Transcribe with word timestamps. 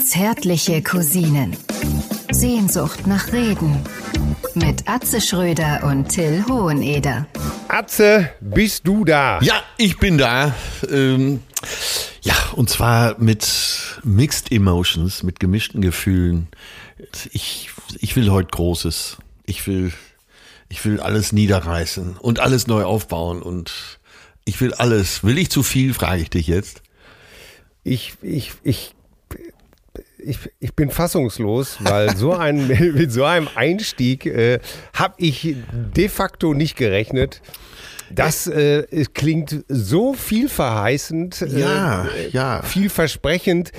Zärtliche 0.00 0.82
Cousinen. 0.82 1.56
Sehnsucht 2.32 3.06
nach 3.06 3.32
Reden. 3.32 3.84
Mit 4.54 4.88
Atze 4.88 5.20
Schröder 5.20 5.84
und 5.84 6.08
Till 6.08 6.44
Hoheneder. 6.48 7.28
Atze, 7.68 8.30
bist 8.40 8.84
du 8.88 9.04
da? 9.04 9.38
Ja, 9.42 9.62
ich 9.76 9.98
bin 9.98 10.18
da. 10.18 10.56
Ähm, 10.90 11.40
ja, 12.22 12.34
und 12.56 12.68
zwar 12.68 13.16
mit 13.20 14.00
Mixed 14.02 14.50
Emotions, 14.50 15.22
mit 15.22 15.38
gemischten 15.38 15.80
Gefühlen. 15.80 16.48
Ich, 17.30 17.70
ich 18.00 18.16
will 18.16 18.30
heute 18.30 18.48
Großes. 18.50 19.18
Ich 19.46 19.68
will, 19.68 19.92
ich 20.68 20.84
will 20.84 20.98
alles 20.98 21.30
niederreißen 21.32 22.16
und 22.16 22.40
alles 22.40 22.66
neu 22.66 22.82
aufbauen 22.82 23.40
und 23.40 24.00
ich 24.44 24.60
will 24.60 24.74
alles. 24.74 25.22
Will 25.22 25.38
ich 25.38 25.48
zu 25.48 25.62
viel, 25.62 25.94
frage 25.94 26.22
ich 26.22 26.30
dich 26.30 26.48
jetzt. 26.48 26.82
Ich, 27.88 28.14
ich, 28.22 28.52
ich, 28.62 28.94
ich, 30.18 30.38
ich 30.60 30.74
bin 30.74 30.90
fassungslos, 30.90 31.78
weil 31.80 32.16
so 32.16 32.34
ein, 32.34 32.66
mit 32.94 33.12
so 33.12 33.24
einem 33.24 33.48
Einstieg 33.54 34.26
äh, 34.26 34.58
habe 34.94 35.14
ich 35.18 35.54
de 35.72 36.08
facto 36.08 36.54
nicht 36.54 36.76
gerechnet. 36.76 37.40
Das 38.10 38.46
äh, 38.46 38.84
klingt 39.12 39.64
so 39.68 40.14
vielverheißend, 40.14 41.44
Ja, 41.54 42.06
äh, 42.06 42.30
ja. 42.30 42.62
vielversprechend. 42.62 43.70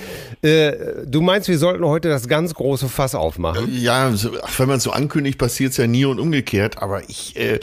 Äh, 0.42 0.72
du 1.04 1.20
meinst, 1.20 1.48
wir 1.48 1.58
sollten 1.58 1.84
heute 1.84 2.08
das 2.08 2.28
ganz 2.28 2.54
große 2.54 2.88
Fass 2.88 3.16
aufmachen? 3.16 3.68
Ja, 3.76 4.12
so- 4.12 4.30
ach, 4.40 4.56
wenn 4.60 4.68
man 4.68 4.76
es 4.76 4.84
so 4.84 4.92
ankündigt, 4.92 5.36
passiert 5.36 5.72
es 5.72 5.78
ja 5.78 5.88
nie 5.88 6.04
und 6.04 6.20
umgekehrt. 6.20 6.78
Aber 6.80 7.02
ich, 7.10 7.34
äh, 7.36 7.58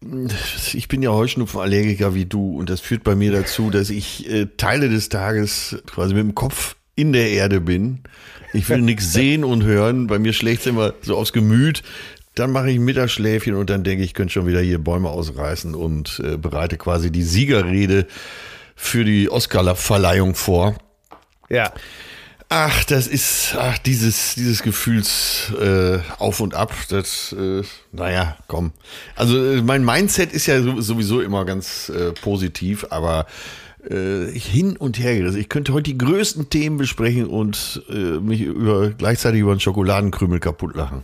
ich 0.00 0.88
bin 0.88 1.02
ja 1.02 1.10
Heuschnupfenallergiker 1.10 2.14
wie 2.14 2.24
du 2.24 2.58
und 2.58 2.70
das 2.70 2.80
führt 2.80 3.02
bei 3.02 3.14
mir 3.14 3.32
dazu, 3.32 3.70
dass 3.70 3.90
ich 3.90 4.30
äh, 4.30 4.46
Teile 4.56 4.88
des 4.88 5.08
Tages 5.08 5.82
quasi 5.86 6.14
mit 6.14 6.22
dem 6.22 6.34
Kopf 6.34 6.76
in 6.94 7.12
der 7.12 7.30
Erde 7.30 7.60
bin. 7.60 8.00
Ich 8.52 8.68
will 8.68 8.80
nichts 8.80 9.12
sehen 9.12 9.44
und 9.44 9.64
hören. 9.64 10.06
Bei 10.06 10.18
mir 10.18 10.32
schlägt 10.32 10.60
es 10.60 10.66
immer 10.66 10.94
so 11.02 11.16
aufs 11.16 11.32
Gemüt. 11.32 11.82
Dann 12.34 12.52
mache 12.52 12.70
ich 12.70 12.76
ein 12.76 12.84
Mittagsschläfchen 12.84 13.54
und 13.54 13.70
dann 13.70 13.82
denke 13.82 14.04
ich, 14.04 14.10
ich 14.10 14.14
könnte 14.14 14.34
schon 14.34 14.46
wieder 14.46 14.60
hier 14.60 14.78
Bäume 14.78 15.10
ausreißen 15.10 15.74
und 15.74 16.22
äh, 16.24 16.36
bereite 16.36 16.76
quasi 16.76 17.10
die 17.10 17.24
Siegerrede 17.24 18.06
für 18.76 19.04
die 19.04 19.28
Oscar-Verleihung 19.28 20.36
vor. 20.36 20.76
Ja. 21.48 21.72
Ach, 22.50 22.82
das 22.84 23.06
ist, 23.06 23.54
ach, 23.58 23.76
dieses, 23.76 24.34
dieses 24.34 24.62
Gefühls 24.62 25.52
äh, 25.60 25.98
auf 26.18 26.40
und 26.40 26.54
ab, 26.54 26.72
das, 26.88 27.34
äh, 27.38 27.62
naja, 27.92 28.38
komm. 28.46 28.72
Also 29.16 29.36
äh, 29.52 29.60
mein 29.60 29.84
Mindset 29.84 30.32
ist 30.32 30.46
ja 30.46 30.62
so- 30.62 30.80
sowieso 30.80 31.20
immer 31.20 31.44
ganz 31.44 31.90
äh, 31.90 32.12
positiv, 32.12 32.86
aber 32.88 33.26
äh, 33.86 34.26
hin 34.32 34.78
und 34.78 34.98
her. 34.98 35.26
Also 35.26 35.36
ich 35.36 35.50
könnte 35.50 35.74
heute 35.74 35.90
die 35.90 35.98
größten 35.98 36.48
Themen 36.48 36.78
besprechen 36.78 37.26
und 37.26 37.82
äh, 37.90 38.18
mich 38.18 38.40
über 38.40 38.90
gleichzeitig 38.90 39.42
über 39.42 39.50
einen 39.50 39.60
Schokoladenkrümel 39.60 40.40
kaputt 40.40 40.74
lachen. 40.74 41.02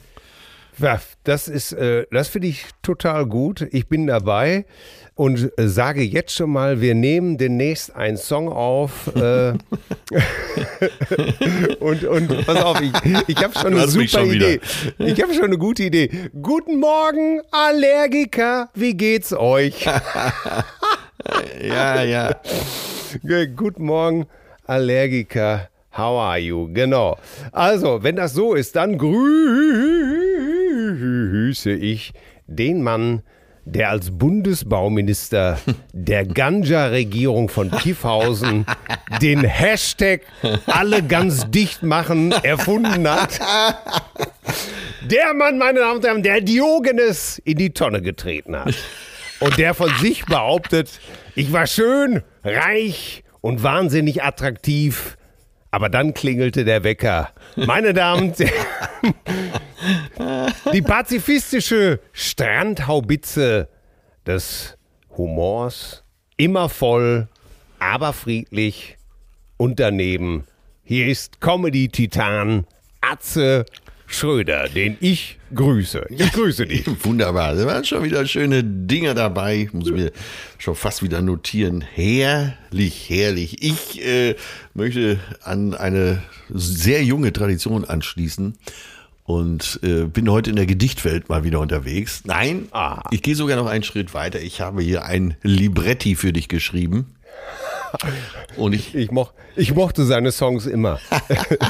Das 1.25 1.49
ist, 1.49 1.73
äh, 1.73 2.07
das 2.11 2.29
finde 2.29 2.49
ich 2.49 2.67
total 2.83 3.27
gut. 3.27 3.67
Ich 3.71 3.89
bin 3.89 4.07
dabei 4.07 4.67
und 5.15 5.53
äh, 5.57 5.69
sage 5.69 6.03
jetzt 6.03 6.35
schon 6.35 6.51
mal, 6.51 6.81
wir 6.81 6.95
nehmen 6.95 7.39
demnächst 7.39 7.95
einen 7.95 8.17
Song 8.17 8.49
auf. 8.49 9.15
Äh, 9.15 9.53
und, 11.81 12.05
und 12.05 12.47
pass 12.47 12.63
auf, 12.63 12.81
ich, 12.81 12.93
ich 13.29 13.37
habe 13.43 13.57
schon 13.59 13.73
Du 13.73 13.79
eine 13.79 13.89
super 13.89 14.09
schon 14.09 14.31
wieder. 14.31 14.49
Idee. 14.51 14.61
Ich 14.99 15.23
habe 15.23 15.33
schon 15.33 15.45
eine 15.45 15.59
gute 15.59 15.85
Idee. 15.85 16.11
Guten 16.43 16.81
Morgen, 16.81 17.41
Allergiker. 17.51 18.71
Wie 18.75 18.95
geht's 18.97 19.33
euch? 19.33 19.87
Ja, 21.63 22.03
ja. 22.03 22.37
Guten 23.57 23.85
Morgen, 23.87 24.27
Allergiker. 24.67 25.71
How 25.97 26.19
are 26.21 26.39
you? 26.39 26.69
Genau. 26.73 27.17
Also, 27.53 28.03
wenn 28.03 28.17
das 28.17 28.35
so 28.35 28.53
ist, 28.55 28.77
dann 28.77 28.99
grüße 30.75 31.73
ich 31.73 32.13
den 32.47 32.83
Mann, 32.83 33.23
der 33.65 33.91
als 33.91 34.11
Bundesbauminister 34.11 35.59
der 35.93 36.27
Ganja-Regierung 36.27 37.49
von 37.49 37.71
Kiffhausen 37.71 38.67
den 39.23 39.43
Hashtag 39.45 40.23
alle 40.67 41.03
ganz 41.03 41.51
dicht 41.51 41.83
machen 41.83 42.33
erfunden 42.33 43.09
hat. 43.09 43.41
Der 45.11 45.35
Mann, 45.35 45.59
meine 45.59 45.81
Damen 45.81 45.97
und 45.97 46.05
Herren, 46.05 46.23
der 46.23 46.41
Diogenes 46.41 47.39
in 47.45 47.57
die 47.57 47.71
Tonne 47.71 48.03
getreten 48.03 48.57
hat. 48.57 48.75
Und 49.41 49.59
der 49.59 49.75
von 49.75 49.91
sich 50.01 50.25
behauptet, 50.27 51.01
ich 51.35 51.53
war 51.53 51.67
schön, 51.67 52.23
reich 52.43 53.25
und 53.41 53.63
wahnsinnig 53.63 54.23
attraktiv. 54.23 55.17
Aber 55.71 55.89
dann 55.89 56.15
klingelte 56.15 56.65
der 56.65 56.85
Wecker. 56.85 57.31
Meine 57.57 57.93
Damen 57.93 58.29
und 58.29 58.39
Herren, 58.39 58.53
die 60.73 60.83
pazifistische 60.83 62.01
Strandhaubitze 62.13 63.69
des 64.27 64.77
Humors, 65.17 66.03
immer 66.37 66.69
voll, 66.69 67.29
aber 67.79 68.13
friedlich 68.13 68.97
und 69.57 69.81
daneben. 69.81 70.47
Hier 70.83 71.07
ist 71.07 71.41
Comedy-Titan 71.41 72.67
Atze 73.01 73.67
Schröder, 74.07 74.69
den 74.69 74.97
ich 75.01 75.39
grüße. 75.55 76.07
Ich 76.11 76.33
grüße 76.33 76.67
dich. 76.67 76.87
Wunderbar. 77.05 77.55
Da 77.55 77.67
waren 77.67 77.85
schon 77.85 78.05
wieder 78.05 78.27
schöne 78.27 78.63
Dinge 78.63 79.15
dabei. 79.15 79.69
Muss 79.73 79.91
mir 79.91 80.13
schon 80.59 80.75
fast 80.75 81.03
wieder 81.03 81.23
notieren. 81.23 81.81
Herrlich, 81.81 83.09
herrlich. 83.09 83.63
Ich 83.63 84.05
äh, 84.05 84.37
möchte 84.75 85.19
an 85.43 85.75
eine 85.75 86.23
sehr 86.51 87.03
junge 87.03 87.33
Tradition 87.33 87.85
anschließen 87.85 88.57
und 89.25 89.81
äh, 89.83 90.05
bin 90.05 90.31
heute 90.31 90.51
in 90.51 90.57
der 90.57 90.67
Gedichtwelt 90.67 91.29
mal 91.29 91.45
wieder 91.45 91.61
unterwegs. 91.61 92.23
Nein, 92.25 92.69
Ah. 92.73 93.03
ich 93.11 93.23
gehe 93.23 93.35
sogar 93.35 93.57
noch 93.57 93.67
einen 93.67 93.83
Schritt 93.85 94.15
weiter. 94.15 94.41
Ich 94.41 94.61
habe 94.61 94.83
hier 94.83 95.05
ein 95.05 95.37
Libretti 95.43 96.15
für 96.15 96.33
dich 96.33 96.49
geschrieben. 96.49 97.15
Und 98.57 98.73
ich, 98.75 98.95
Ich, 98.95 99.11
moch, 99.11 99.33
ich 99.57 99.75
mochte 99.75 100.05
seine 100.05 100.31
Songs 100.33 100.67
immer. 100.67 100.99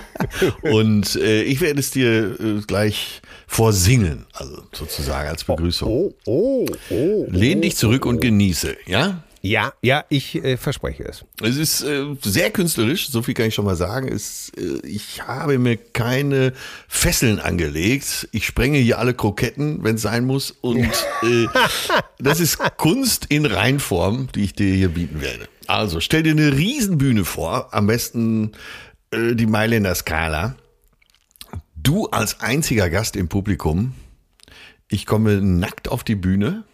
und 0.63 1.17
äh, 1.17 1.43
ich 1.43 1.61
werde 1.61 1.81
es 1.81 1.91
dir 1.91 2.39
äh, 2.41 2.61
gleich 2.67 3.21
vorsingen, 3.47 4.27
also 4.33 4.63
sozusagen 4.73 5.29
als 5.29 5.45
Begrüßung. 5.45 5.89
Oh, 5.89 6.15
oh, 6.27 6.67
oh. 6.91 7.27
Lehn 7.31 7.63
dich 7.63 7.77
zurück 7.77 8.07
und 8.07 8.21
genieße, 8.21 8.77
ja? 8.87 9.23
Ja, 9.45 9.75
ja, 9.83 10.07
ich 10.09 10.43
äh, 10.43 10.57
verspreche 10.57 11.05
es. 11.05 11.27
Es 11.43 11.59
ist 11.59 11.83
äh, 11.83 12.17
sehr 12.23 12.51
künstlerisch, 12.51 13.11
so 13.11 13.21
viel 13.21 13.35
kann 13.35 13.45
ich 13.45 13.55
schon 13.55 13.67
mal 13.67 13.77
sagen. 13.77 14.09
Es, 14.09 14.51
äh, 14.57 14.87
ich 14.87 15.21
habe 15.21 15.59
mir 15.59 15.77
keine 15.77 16.55
Fesseln 16.89 17.39
angelegt. 17.41 18.27
Ich 18.33 18.47
sprenge 18.47 18.79
hier 18.79 18.99
alle 18.99 19.13
Kroketten, 19.13 19.85
wenn 19.85 19.97
es 19.97 20.03
sein 20.03 20.25
muss. 20.25 20.51
Und 20.51 20.87
äh, 21.23 21.47
das 22.19 22.41
ist 22.41 22.59
Kunst 22.79 23.27
in 23.27 23.45
Reinform, 23.45 24.29
die 24.35 24.45
ich 24.45 24.55
dir 24.55 24.75
hier 24.75 24.89
bieten 24.89 25.21
werde. 25.21 25.47
Also 25.67 26.01
stell 26.01 26.23
dir 26.23 26.33
eine 26.33 26.57
Riesenbühne 26.57 27.27
vor, 27.27 27.75
am 27.75 27.87
besten 27.87 28.53
äh, 29.11 29.35
die 29.35 29.47
Mailänder 29.47 29.95
Skala. 29.95 30.57
Du 31.77 32.07
als 32.07 32.41
einziger 32.41 32.89
Gast 32.89 33.15
im 33.15 33.29
Publikum. 33.29 33.93
Ich 34.89 35.05
komme 35.05 35.43
nackt 35.43 35.89
auf 35.89 36.03
die 36.03 36.15
Bühne 36.15 36.65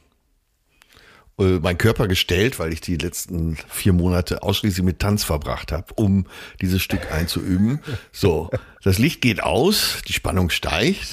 mein 1.41 1.79
Körper 1.79 2.07
gestellt, 2.07 2.59
weil 2.59 2.73
ich 2.73 2.81
die 2.81 2.97
letzten 2.97 3.57
vier 3.69 3.93
Monate 3.93 4.43
ausschließlich 4.43 4.85
mit 4.85 4.99
Tanz 4.99 5.25
verbracht 5.25 5.73
habe, 5.73 5.95
um 5.95 6.27
dieses 6.61 6.83
Stück 6.83 7.11
einzuüben. 7.13 7.81
So, 8.13 8.51
das 8.83 8.99
Licht 8.99 9.21
geht 9.23 9.43
aus, 9.43 10.03
die 10.07 10.13
Spannung 10.13 10.51
steigt. 10.51 11.09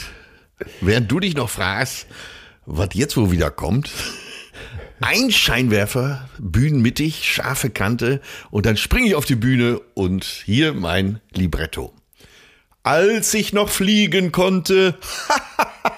Während 0.81 1.11
du 1.11 1.19
dich 1.19 1.35
noch 1.35 1.49
fragst, 1.49 2.07
was 2.65 2.89
jetzt 2.93 3.15
wohl 3.15 3.31
wieder 3.31 3.51
kommt, 3.51 3.89
ein 4.99 5.31
Scheinwerfer, 5.31 6.27
bühnenmittig, 6.39 7.23
scharfe 7.23 7.69
Kante 7.69 8.19
und 8.49 8.65
dann 8.65 8.77
springe 8.77 9.07
ich 9.07 9.15
auf 9.15 9.25
die 9.25 9.35
Bühne 9.35 9.79
und 9.93 10.23
hier 10.23 10.73
mein 10.73 11.21
Libretto. 11.31 11.93
Als 12.83 13.33
ich 13.33 13.53
noch 13.53 13.69
fliegen 13.69 14.31
konnte, 14.31 14.97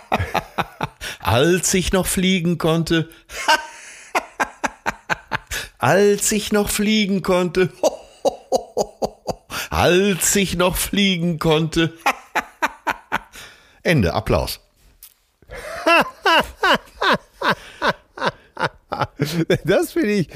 als 1.20 1.74
ich 1.74 1.94
noch 1.94 2.08
fliegen 2.08 2.58
konnte, 2.58 3.10
als 5.80 6.32
ich 6.32 6.52
noch 6.52 6.70
fliegen 6.70 7.24
konnte, 7.24 7.72
als 9.70 10.36
ich 10.36 10.56
noch 10.56 10.76
fliegen 10.76 11.40
konnte. 11.40 11.94
Ende, 13.84 14.14
Applaus. 14.14 14.60
Das 19.64 19.94
finde 19.94 20.10
ich 20.10 20.30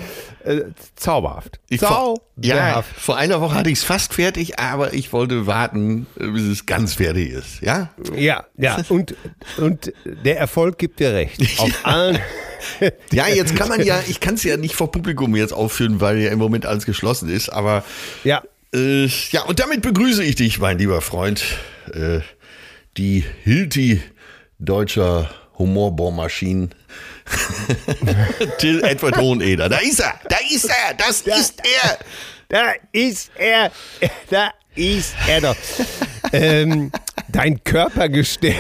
äh, 0.46 0.62
zauberhaft. 0.96 1.60
Ich 1.70 1.82
vor, 1.82 2.20
ja, 2.38 2.56
Zauberhaft. 2.56 2.96
vor 2.96 3.18
einer 3.18 3.42
Woche 3.42 3.56
hatte 3.56 3.70
ich 3.70 3.80
es 3.80 3.84
fast 3.84 4.14
fertig, 4.14 4.60
aber 4.60 4.94
ich 4.94 5.12
wollte 5.12 5.48
warten, 5.48 6.06
äh, 6.20 6.28
bis 6.28 6.44
es 6.44 6.66
ganz 6.66 6.94
fertig 6.94 7.32
ist. 7.32 7.62
Ja? 7.62 7.90
Ja, 8.16 8.46
ja. 8.56 8.78
Und, 8.90 9.16
und 9.58 9.92
der 10.06 10.38
Erfolg 10.38 10.78
gibt 10.78 11.00
dir 11.00 11.14
recht. 11.14 11.42
Auf 11.60 11.72
allen. 11.84 12.20
Ja, 13.12 13.28
jetzt 13.28 13.56
kann 13.56 13.70
man 13.70 13.84
ja, 13.84 14.02
ich 14.08 14.20
kann 14.20 14.36
es 14.36 14.44
ja 14.44 14.58
nicht 14.58 14.76
vor 14.76 14.92
Publikum 14.92 15.36
jetzt 15.36 15.54
aufführen, 15.54 16.02
weil 16.02 16.18
ja 16.20 16.32
im 16.32 16.40
Moment 16.40 16.66
alles 16.66 16.86
geschlossen 16.86 17.30
ist, 17.30 17.50
aber 17.50 17.84
Ja. 18.24 18.42
Äh, 18.74 19.06
ja, 19.32 19.44
und 19.44 19.60
damit 19.60 19.82
begrüße 19.84 20.24
ich 20.24 20.36
dich, 20.36 20.60
mein 20.60 20.78
lieber 20.80 21.02
Freund. 21.02 21.44
Äh, 21.94 22.22
die 22.98 23.24
Hilti 23.44 24.02
deutscher 24.60 25.30
Humorbohrmaschinen. 25.58 26.74
Till 28.60 28.84
Edward 28.84 29.18
Hoheneder. 29.18 29.70
Da 29.70 29.78
ist 29.78 30.00
er, 30.00 30.20
da 30.30 30.38
ist 30.50 30.66
er, 30.66 30.94
das 30.98 31.24
Da- 31.24 31.36
ist 31.36 31.56
er. 31.84 31.98
Da 32.50 32.74
ist 32.92 33.32
er, 33.38 33.72
da 34.30 34.52
ist 34.76 35.14
er 35.28 35.42
doch. 35.42 35.56
ähm, 36.34 36.92
dein 37.30 37.64
Körpergestell. 37.64 38.56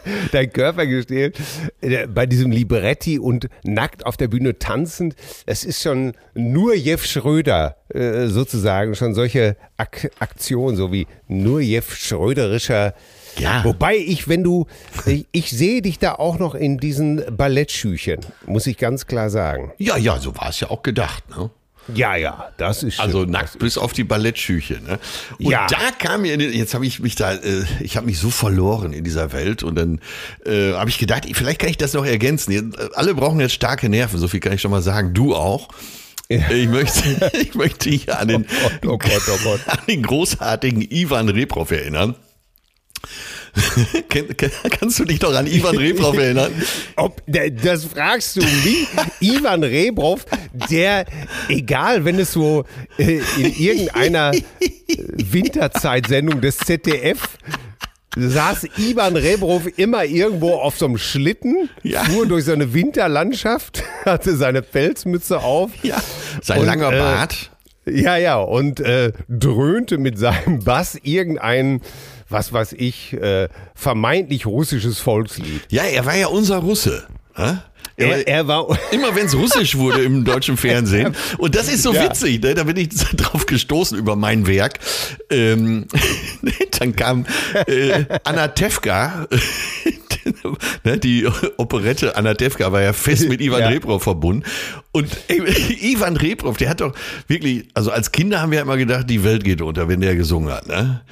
Dein 0.32 0.52
Körpergestell 0.52 1.32
äh, 1.80 2.06
bei 2.06 2.26
diesem 2.26 2.50
Libretti 2.50 3.18
und 3.18 3.48
nackt 3.64 4.06
auf 4.06 4.16
der 4.16 4.28
Bühne 4.28 4.58
tanzend, 4.58 5.14
das 5.46 5.64
ist 5.64 5.82
schon 5.82 6.12
nur 6.34 6.74
Jeff 6.74 7.04
Schröder 7.04 7.76
äh, 7.88 8.26
sozusagen, 8.26 8.94
schon 8.94 9.14
solche 9.14 9.56
Ak 9.76 10.10
Aktionen, 10.18 10.76
so 10.76 10.92
wie 10.92 11.06
nur 11.28 11.60
Jeff 11.60 11.94
Schröderischer. 11.94 12.94
Ja. 13.38 13.64
Wobei 13.64 13.96
ich, 13.96 14.28
wenn 14.28 14.42
du, 14.42 14.66
ich, 15.06 15.26
ich 15.32 15.50
sehe 15.50 15.80
dich 15.82 15.98
da 15.98 16.14
auch 16.14 16.38
noch 16.38 16.54
in 16.54 16.78
diesen 16.78 17.22
Ballettschüchen, 17.34 18.20
muss 18.46 18.66
ich 18.66 18.76
ganz 18.76 19.06
klar 19.06 19.30
sagen. 19.30 19.72
Ja, 19.78 19.96
ja, 19.96 20.18
so 20.18 20.36
war 20.36 20.50
es 20.50 20.60
ja 20.60 20.70
auch 20.70 20.82
gedacht. 20.82 21.24
Ne? 21.30 21.50
Ja, 21.92 22.14
ja, 22.16 22.50
das 22.58 22.82
ist 22.84 23.00
Also 23.00 23.22
schön. 23.22 23.30
nackt 23.30 23.58
bis 23.58 23.76
auf 23.76 23.92
die 23.92 24.04
Ballettschüche. 24.04 24.74
Ne? 24.80 24.98
Und 25.38 25.50
Ja. 25.50 25.66
da 25.66 25.90
kam 25.98 26.22
mir, 26.22 26.36
jetzt 26.40 26.74
habe 26.74 26.86
ich 26.86 27.00
mich 27.00 27.16
da, 27.16 27.32
äh, 27.34 27.64
ich 27.80 27.96
habe 27.96 28.06
mich 28.06 28.18
so 28.18 28.30
verloren 28.30 28.92
in 28.92 29.02
dieser 29.04 29.32
Welt 29.32 29.62
und 29.64 29.74
dann 29.74 30.00
äh, 30.46 30.72
habe 30.74 30.90
ich 30.90 30.98
gedacht, 30.98 31.24
vielleicht 31.32 31.58
kann 31.60 31.70
ich 31.70 31.76
das 31.78 31.92
noch 31.94 32.06
ergänzen. 32.06 32.52
Äh, 32.52 32.88
alle 32.94 33.14
brauchen 33.14 33.40
jetzt 33.40 33.54
starke 33.54 33.88
Nerven, 33.88 34.18
so 34.20 34.28
viel 34.28 34.40
kann 34.40 34.52
ich 34.52 34.60
schon 34.60 34.70
mal 34.70 34.82
sagen. 34.82 35.12
Du 35.12 35.34
auch. 35.34 35.68
Ich 36.28 36.68
möchte, 36.68 37.30
ich 37.40 37.54
möchte 37.54 37.90
hier 37.90 38.18
an 38.18 38.28
den, 38.28 38.46
Oh 38.86 38.96
Gott, 38.96 38.98
oh 38.98 38.98
Gott, 38.98 39.22
oh 39.28 39.38
Gott. 39.42 39.60
an 39.66 39.78
den 39.88 40.02
großartigen 40.02 40.80
Ivan 40.90 41.28
Reprov 41.28 41.70
erinnern. 41.72 42.14
Kannst 44.70 44.98
du 44.98 45.04
dich 45.04 45.20
noch 45.20 45.34
an 45.34 45.46
Ivan 45.46 45.76
Reprov 45.76 46.16
erinnern? 46.18 46.52
Ob, 46.96 47.22
das 47.26 47.84
fragst 47.84 48.36
du 48.36 48.40
mich? 48.40 48.86
Ivan 49.20 49.62
Rebrov, 49.62 50.24
der, 50.70 51.04
egal, 51.48 52.04
wenn 52.04 52.18
es 52.18 52.32
so 52.32 52.64
äh, 52.98 53.20
in 53.38 53.54
irgendeiner 53.58 54.32
äh, 54.34 54.40
Winterzeitsendung 55.32 56.40
des 56.40 56.56
ZDF 56.58 57.38
saß 58.16 58.66
Ivan 58.76 59.16
Rebrov 59.16 59.66
immer 59.78 60.04
irgendwo 60.04 60.54
auf 60.54 60.76
so 60.78 60.84
einem 60.86 60.98
Schlitten, 60.98 61.70
Ja. 61.82 62.04
fuhr 62.04 62.26
durch 62.26 62.44
so 62.44 62.52
eine 62.52 62.74
Winterlandschaft, 62.74 63.82
hatte 64.04 64.36
seine 64.36 64.60
Pelzmütze 64.62 65.40
auf. 65.40 65.70
Ja. 65.82 65.96
Sein 66.42 66.60
Und, 66.60 66.66
langer 66.66 66.92
äh, 66.92 66.98
Bart. 66.98 67.50
Ja, 67.86 68.16
ja, 68.16 68.36
und 68.36 68.80
äh, 68.80 69.12
dröhnte 69.28 69.98
mit 69.98 70.18
seinem 70.18 70.62
Bass 70.62 70.96
irgendein, 71.02 71.80
was 72.32 72.52
weiß 72.52 72.72
ich, 72.78 73.12
äh, 73.14 73.48
vermeintlich 73.74 74.46
russisches 74.46 74.98
Volkslied. 74.98 75.62
Ja, 75.70 75.82
er 75.84 76.04
war 76.06 76.16
ja 76.16 76.26
unser 76.28 76.58
Russe. 76.58 77.06
hä? 77.36 77.58
Er 77.96 78.08
war- 78.08 78.26
Er, 78.26 78.48
war. 78.48 78.78
Immer 78.90 79.14
wenn 79.14 79.26
es 79.26 79.36
russisch 79.36 79.76
wurde 79.76 80.02
im 80.02 80.24
deutschen 80.24 80.56
Fernsehen. 80.56 81.14
Und 81.38 81.54
das 81.54 81.68
ist 81.68 81.82
so 81.82 81.92
Ja. 81.92 82.04
witzig, 82.04 82.42
ne? 82.42 82.54
da 82.54 82.64
bin 82.64 82.76
ich 82.78 82.88
drauf 83.16 83.44
gestoßen 83.46 83.98
über 83.98 84.16
mein 84.16 84.46
Werk. 84.46 84.78
Ähm, 85.30 85.86
dann 86.78 86.96
kam 86.96 87.26
äh, 87.66 88.04
Anna 88.24 88.48
Tefka, 88.48 89.26
ne, 90.84 90.98
die 90.98 91.28
Operette 91.58 92.16
Anna 92.16 92.32
Tefka 92.34 92.72
war 92.72 92.80
ja 92.82 92.92
fest 92.94 93.28
mit 93.28 93.40
Ivan 93.42 93.60
Ja. 93.60 93.68
Reprov 93.68 94.02
verbunden. 94.02 94.44
Und 94.92 95.08
ey, 95.28 95.42
Ivan 95.92 96.16
Reprov, 96.16 96.56
der 96.56 96.70
hat 96.70 96.80
doch 96.80 96.94
wirklich, 97.28 97.68
also 97.74 97.90
als 97.90 98.10
Kinder 98.12 98.40
haben 98.40 98.52
wir 98.52 98.60
immer 98.62 98.76
gedacht, 98.78 99.08
die 99.10 99.22
Welt 99.22 99.44
geht 99.44 99.60
unter, 99.60 99.86
wenn 99.88 100.00
der 100.00 100.16
gesungen 100.16 100.52
hat. 100.52 100.66
Ne? 100.66 101.02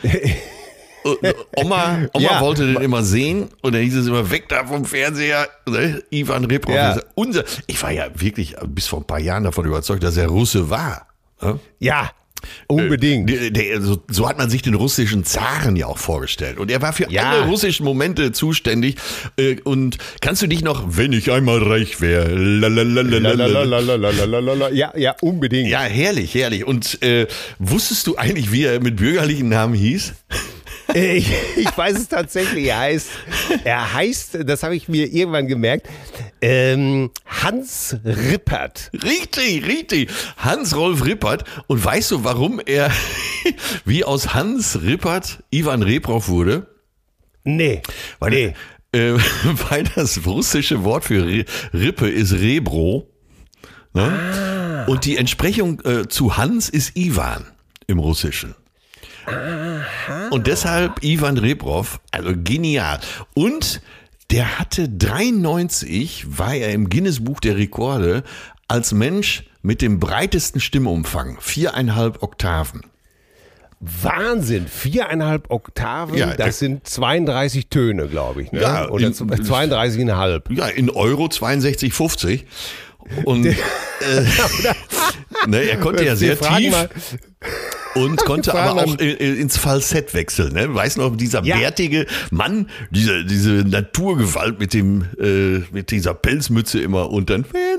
Oma, 1.57 2.07
Oma 2.13 2.19
Ja. 2.19 2.41
wollte 2.41 2.67
den 2.67 2.83
immer 2.83 3.03
sehen 3.03 3.49
und 3.63 3.75
dann 3.75 3.83
hieß 3.83 3.97
es 3.97 4.07
immer 4.07 4.31
weg 4.31 4.49
da 4.49 4.65
vom 4.67 4.85
Fernseher. 4.85 5.49
Ne? 5.69 6.03
Ivan 6.11 6.45
Reprov, 6.45 6.75
Ja. 6.75 6.99
unser. 7.15 7.45
Ich 7.67 7.83
war 7.83 7.91
ja 7.91 8.09
wirklich 8.15 8.55
bis 8.67 8.87
vor 8.87 9.01
ein 9.01 9.07
paar 9.07 9.21
Jahren 9.21 9.45
davon 9.45 9.65
überzeugt, 9.67 10.03
dass 10.03 10.17
er 10.17 10.29
Russe 10.29 10.71
war. 10.71 11.07
Ne? 11.43 11.59
Ja, 11.79 12.11
unbedingt. 12.69 13.29
Der, 13.29 13.51
der, 13.51 13.83
so, 13.83 14.03
so 14.09 14.27
hat 14.29 14.39
man 14.39 14.49
sich 14.49 14.63
den 14.63 14.75
russischen 14.75 15.25
Zaren 15.25 15.77
ja 15.77 15.87
auch 15.87 15.99
vorgestellt. 15.99 16.59
Und 16.59 16.71
er 16.71 16.81
war 16.81 16.93
für 16.95 17.11
Ja. 17.11 17.31
alle 17.31 17.45
russischen 17.47 17.85
Momente 17.85 18.33
zuständig. 18.33 18.97
Äh, 19.37 19.57
Und 19.65 19.99
kannst 20.23 20.41
du 20.43 20.47
dich 20.47 20.63
noch, 20.63 20.85
wenn 20.97 21.13
ich 21.13 21.31
einmal 21.31 21.63
reich 21.63 22.01
wäre. 22.01 22.35
Ja, 24.73 24.93
ja, 24.97 25.17
unbedingt. 25.21 25.69
ja, 25.69 25.81
herrlich, 25.83 26.35
herrlich. 26.35 26.67
Und 26.67 27.03
äh, 27.03 27.27
wusstest 27.59 28.07
du 28.07 28.17
eigentlich, 28.17 28.53
wie 28.53 28.65
er 28.65 28.81
mit 28.81 28.97
bürgerlichen 28.97 29.49
Namen 29.49 29.75
hieß? 29.75 30.15
Ich, 30.95 31.31
ich 31.57 31.77
weiß 31.77 31.99
es 31.99 32.09
tatsächlich. 32.09 32.67
Er 32.67 32.79
heißt, 32.79 33.09
er 33.65 33.95
heißt, 33.95 34.39
das 34.45 34.63
habe 34.63 34.75
ich 34.77 34.89
mir 34.89 35.07
irgendwann 35.13 35.47
gemerkt, 35.47 35.89
ähm, 36.41 37.11
Hans 37.27 37.97
Rippert. 38.05 38.91
Richtig, 38.93 39.67
richtig. 39.67 40.11
Hans-Rolf 40.39 41.05
Rippert. 41.05 41.45
Und 41.67 41.85
weißt 41.85 42.11
du, 42.13 42.25
warum 42.25 42.61
er 42.65 42.91
wie 43.85 44.05
aus 44.05 44.35
Hans 44.35 44.83
Rippert 44.83 45.43
Ivan 45.51 45.83
Reprov 45.83 46.29
wurde? 46.29 46.67
Nee. 47.45 47.83
Weil, 48.19 48.31
nee. 48.31 48.99
äh, 48.99 49.13
weil 49.71 49.85
das 49.95 50.25
russische 50.27 50.83
Wort 50.85 51.05
für 51.05 51.25
Ri- 51.25 51.47
Rippe 51.73 52.09
ist 52.09 52.33
Rebro. 52.33 53.09
Ne? 53.93 54.85
Und 54.89 55.05
die 55.05 55.17
Entsprechung 55.17 55.81
äh, 55.85 56.09
zu 56.09 56.37
Hans 56.37 56.69
ist 56.69 56.97
Ivan 56.97 57.47
im 57.87 57.99
Russischen. 57.99 58.55
Und 60.31 60.47
deshalb 60.47 61.03
Ivan 61.03 61.39
Reprov, 61.39 62.01
also 62.11 62.33
genial. 62.37 63.01
Und 63.35 63.81
der 64.31 64.59
hatte 64.59 64.89
93, 64.89 66.39
war 66.39 66.55
er 66.55 66.73
im 66.73 66.89
Guinness 66.89 67.23
Buch 67.25 67.41
der 67.41 67.57
Rekorde 67.57 68.23
als 68.69 68.93
Mensch 68.93 69.45
mit 69.63 69.83
dem 69.83 69.99
breitesten 70.01 70.61
Stimmumfang, 70.61 71.39
viereinhalb 71.41 72.23
Oktaven. 72.23 72.83
Wahnsinn. 73.81 74.67
Viereinhalb 74.69 75.51
Oktaven, 75.51 76.17
Ja, 76.17 76.35
das 76.35 76.59
sind 76.59 76.87
32 76.87 77.69
Töne, 77.69 78.09
glaube 78.09 78.43
ich. 78.43 78.53
Ne? 78.53 78.61
Ja, 78.61 78.89
Oder 78.91 79.07
in- 79.07 79.15
32,5. 79.15 80.53
Ja, 80.55 80.67
in 80.69 80.91
Euro 80.91 81.27
62,50. 81.27 82.45
Und 83.25 83.47
äh, 83.47 83.55
ne, 85.47 85.63
er 85.63 85.79
konnte 85.79 86.05
ja 86.05 86.15
sehr 86.15 86.39
tief 86.39 86.71
mal- 86.71 86.91
und 87.95 88.17
konnte 88.25 88.55
aber 88.55 88.85
auch 88.85 88.99
ins 88.99 89.57
Falsett 89.57 90.15
wechseln. 90.15 90.53
Ne? 90.55 90.73
Weißt 90.75 90.97
du 90.97 91.03
noch, 91.03 91.17
dieser 91.17 91.43
Ja. 91.45 91.57
bärtige 91.57 92.07
Mann, 92.31 92.69
diese, 92.91 93.25
diese 93.25 93.51
Naturgewalt 93.51 94.59
mit 94.59 94.75
dem, 94.75 95.05
äh, 95.21 95.63
mit 95.73 95.91
dieser 95.91 96.15
Pelzmütze 96.15 96.81
immer 96.81 97.11
und 97.11 97.31
dann, 97.31 97.45
wenn 97.53 97.61
er 97.61 97.79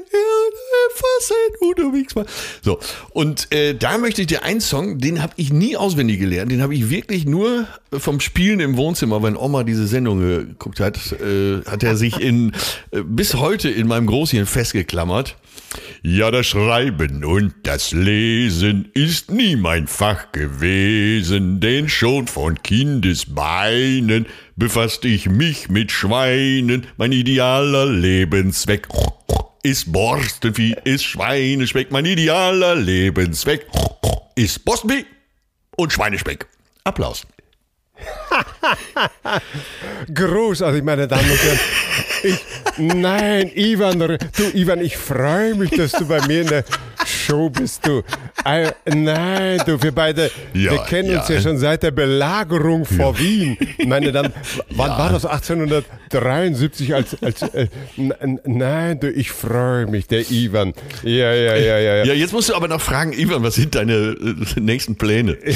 Falsett 0.93 1.61
unterwegs 1.61 2.15
war. 2.15 2.25
So, 2.61 2.79
und 3.11 3.51
äh, 3.53 3.73
da 3.75 3.97
möchte 3.97 4.21
ich 4.21 4.27
dir 4.27 4.43
einen 4.43 4.61
Song, 4.61 4.97
den 4.99 5.21
habe 5.21 5.33
ich 5.37 5.53
nie 5.53 5.77
auswendig 5.77 6.19
gelernt, 6.19 6.51
den 6.51 6.61
habe 6.61 6.75
ich 6.75 6.89
wirklich 6.89 7.25
nur 7.25 7.67
vom 7.91 8.19
Spielen 8.19 8.59
im 8.59 8.77
Wohnzimmer, 8.77 9.23
wenn 9.23 9.35
Oma 9.35 9.63
diese 9.63 9.87
Sendung 9.87 10.19
geguckt 10.19 10.79
hat, 10.79 10.97
äh, 11.13 11.61
hat 11.69 11.83
er 11.83 11.95
sich 11.95 12.19
in, 12.19 12.51
äh, 12.91 13.01
bis 13.03 13.35
heute 13.35 13.69
in 13.69 13.87
meinem 13.87 14.07
Großhirn 14.07 14.45
festgeklammert. 14.45 15.37
Ja, 16.03 16.31
das 16.31 16.47
Schreiben 16.47 17.23
und 17.23 17.53
das 17.63 17.91
Lesen 17.91 18.89
ist 18.93 19.31
nie 19.31 19.55
mein 19.55 19.87
Fach 19.87 20.31
gewesen, 20.31 21.59
denn 21.59 21.89
schon 21.89 22.27
von 22.27 22.61
Kindesbeinen 22.61 24.25
befasste 24.55 25.07
ich 25.07 25.29
mich 25.29 25.69
mit 25.69 25.91
Schweinen. 25.91 26.87
Mein 26.97 27.11
idealer 27.11 27.85
Lebenszweck 27.85 28.87
ist 29.63 29.91
Borstenvieh, 29.91 30.75
ist 30.83 31.03
Schweinespeck. 31.03 31.91
Mein 31.91 32.05
idealer 32.05 32.75
Lebenszweck 32.75 33.67
ist 34.35 34.65
Borstenvieh 34.65 35.05
und 35.77 35.93
Schweinespeck. 35.93 36.47
Applaus. 36.83 37.25
Großartig, 40.13 40.83
meine 40.83 41.07
Damen 41.07 41.29
und 41.29 41.37
Herren. 41.43 41.59
Ich, 42.23 42.39
nein, 42.77 43.51
Ivan, 43.55 43.99
du 43.99 44.17
Ivan, 44.53 44.79
ich 44.81 44.95
freue 44.97 45.55
mich, 45.55 45.71
dass 45.71 45.91
du 45.93 46.05
bei 46.07 46.25
mir 46.27 46.41
in 46.41 46.47
der 46.47 46.63
Show 47.05 47.49
bist, 47.49 47.85
du. 47.87 48.03
Äh, 48.45 48.71
nein, 48.85 49.59
du, 49.65 49.81
wir 49.81 49.91
beide, 49.91 50.29
Ja, 50.53 50.71
wir 50.71 50.79
kennen 50.83 51.17
uns 51.17 51.27
ja. 51.29 51.35
ja 51.35 51.41
schon 51.41 51.57
seit 51.57 51.81
der 51.83 51.91
Belagerung 51.91 52.85
vor 52.85 53.17
Wien. 53.17 53.57
Meine 53.85 54.11
Damen, 54.11 54.33
wann 54.71 54.91
Ja. 54.91 54.97
war 54.99 55.09
das? 55.11 55.25
1873 55.25 56.93
als, 56.93 57.21
als 57.23 57.41
äh, 57.41 57.67
nein, 58.45 58.99
du, 58.99 59.09
ich 59.11 59.31
freue 59.31 59.87
mich, 59.87 60.07
der 60.07 60.29
Ivan. 60.29 60.73
Ja, 61.03 61.33
ja, 61.33 61.55
ja, 61.55 61.77
ja. 61.79 61.95
ja. 61.97 62.03
Ja, 62.05 62.13
jetzt 62.13 62.33
musst 62.33 62.49
du 62.49 62.55
aber 62.55 62.67
noch 62.67 62.81
fragen, 62.81 63.13
Ivan, 63.13 63.41
was 63.43 63.55
sind 63.55 63.73
deine 63.75 63.93
äh, 63.93 64.59
nächsten 64.59 64.95
Pläne? 64.95 65.37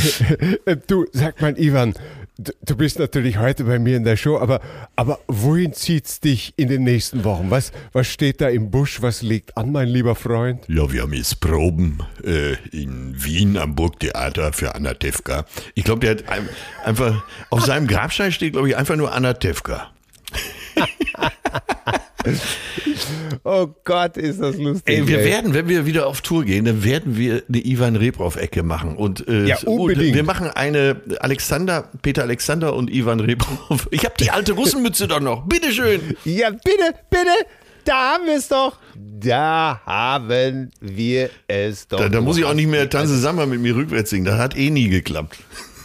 Äh, 0.65 0.77
Du, 0.87 1.05
sag 1.11 1.41
mal, 1.41 1.57
Ivan, 1.59 1.93
du, 2.37 2.75
bist 2.75 2.99
natürlich 2.99 3.37
heute 3.37 3.63
bei 3.63 3.79
mir 3.79 3.97
in 3.97 4.03
der 4.03 4.17
Show, 4.17 4.37
aber, 4.37 4.59
aber 4.95 5.19
wohin 5.27 5.73
zieht's 5.73 6.19
dich 6.19 6.53
in 6.57 6.67
den 6.67 6.83
nächsten 6.83 7.23
Wochen? 7.23 7.49
Was, 7.49 7.71
was 7.93 8.07
steht 8.07 8.41
da 8.41 8.49
im 8.49 8.71
Busch? 8.71 9.01
Was 9.01 9.21
liegt 9.21 9.57
an, 9.57 9.71
mein 9.71 9.87
lieber 9.87 10.15
Freund? 10.15 10.63
Ja, 10.67 10.91
wir 10.91 11.03
haben 11.03 11.13
jetzt 11.13 11.39
Proben 11.39 11.99
äh, 12.23 12.53
in 12.71 13.15
Wien 13.23 13.57
am 13.57 13.75
Burgtheater 13.75 14.53
für 14.53 14.75
Anatevka. 14.75 15.45
Ich 15.73 15.83
glaube, 15.83 16.01
der 16.01 16.11
hat 16.11 16.29
ein, 16.29 16.49
einfach, 16.83 17.23
auf 17.49 17.63
seinem 17.63 17.87
Grabstein 17.87 18.31
steht, 18.31 18.53
glaube 18.53 18.69
ich, 18.69 18.77
einfach 18.77 18.95
nur 18.95 19.13
Anatevka. 19.13 19.91
Oh 23.43 23.67
Gott, 23.83 24.17
ist 24.17 24.41
das 24.41 24.57
lustig. 24.57 24.83
Ey, 24.97 25.07
wir 25.07 25.19
ey. 25.19 25.25
werden, 25.25 25.53
wenn 25.53 25.67
wir 25.67 25.85
wieder 25.85 26.07
auf 26.07 26.21
Tour 26.21 26.45
gehen, 26.45 26.65
dann 26.65 26.83
werden 26.83 27.17
wir 27.17 27.43
eine 27.47 27.63
Ivan 27.65 27.95
Rebrov-Ecke 27.95 28.63
machen. 28.63 28.95
Und, 28.95 29.27
äh, 29.27 29.45
Ja, 29.45 29.57
unbedingt. 29.65 30.09
Und 30.09 30.15
wir 30.15 30.23
machen 30.23 30.49
eine 30.49 31.01
Alexander, 31.19 31.89
Peter 32.01 32.23
Alexander 32.23 32.73
und 32.73 32.89
Ivan 32.89 33.19
Rebrov. 33.19 33.87
Ich 33.91 34.05
habe 34.05 34.15
die 34.19 34.31
alte 34.31 34.53
Russenmütze 34.53 35.07
doch 35.07 35.19
noch. 35.19 35.45
Bitteschön. 35.45 36.15
Ja, 36.23 36.49
bitte, 36.49 36.95
bitte. 37.09 37.31
Da 37.83 38.13
haben 38.13 38.25
wir 38.25 38.37
es 38.37 38.47
doch. 38.47 38.77
Da 38.95 39.81
haben 39.85 40.71
wir 40.79 41.29
es 41.47 41.87
doch. 41.87 41.99
Da, 41.99 42.09
da 42.09 42.21
muss 42.21 42.37
ich 42.37 42.45
auch 42.45 42.55
nicht 42.55 42.67
mehr 42.67 42.89
Tanzen. 42.89 43.09
Tanze 43.09 43.21
Samba 43.21 43.45
mit 43.45 43.61
mir 43.61 43.75
rückwärts 43.75 44.09
singen. 44.09 44.25
Das 44.25 44.39
hat 44.39 44.57
eh 44.57 44.71
nie 44.71 44.89
geklappt. 44.89 45.37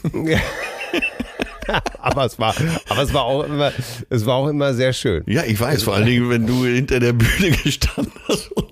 aber 2.00 2.24
es 2.24 2.38
war, 2.38 2.54
aber 2.88 3.02
es 3.02 3.12
war 3.12 3.24
auch 3.24 3.44
immer, 3.44 3.72
es 4.08 4.26
war 4.26 4.36
auch 4.36 4.48
immer 4.48 4.74
sehr 4.74 4.92
schön. 4.92 5.22
Ja, 5.26 5.44
ich 5.44 5.58
weiß, 5.58 5.82
vor 5.82 5.94
allen 5.94 6.06
Dingen, 6.06 6.30
wenn 6.30 6.46
du 6.46 6.64
hinter 6.64 7.00
der 7.00 7.12
Bühne 7.12 7.50
gestanden 7.50 8.12
hast 8.28 8.50
und 8.52 8.70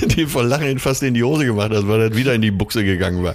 die, 0.00 0.06
die 0.16 0.26
vor 0.26 0.44
Lachen 0.44 0.78
fast 0.78 1.02
in 1.02 1.14
die 1.14 1.22
Hose 1.22 1.44
gemacht 1.44 1.70
hast, 1.72 1.86
weil 1.88 2.08
das 2.08 2.16
wieder 2.16 2.34
in 2.34 2.42
die 2.42 2.50
Buchse 2.50 2.84
gegangen 2.84 3.22
war. 3.22 3.34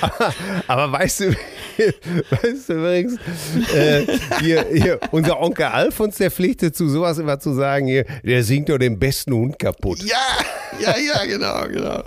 Aber, 0.00 0.34
aber 0.66 0.92
weißt 0.92 1.20
du, 1.20 1.30
weißt 2.30 2.68
du 2.68 2.72
übrigens, 2.74 3.16
äh, 3.74 4.04
hier, 4.40 4.66
hier, 4.72 5.00
unser 5.10 5.40
Onkel 5.40 5.66
Alfons, 5.66 6.16
der 6.16 6.30
pflichtet 6.30 6.76
zu 6.76 6.88
sowas 6.88 7.18
immer 7.18 7.38
zu 7.38 7.54
sagen, 7.54 7.86
hier, 7.86 8.04
der 8.22 8.44
singt 8.44 8.68
doch 8.68 8.78
den 8.78 8.98
besten 8.98 9.32
Hund 9.32 9.58
kaputt. 9.58 10.02
Ja, 10.02 10.16
ja, 10.80 10.96
ja, 10.98 11.24
genau, 11.24 11.66
genau. 11.68 12.02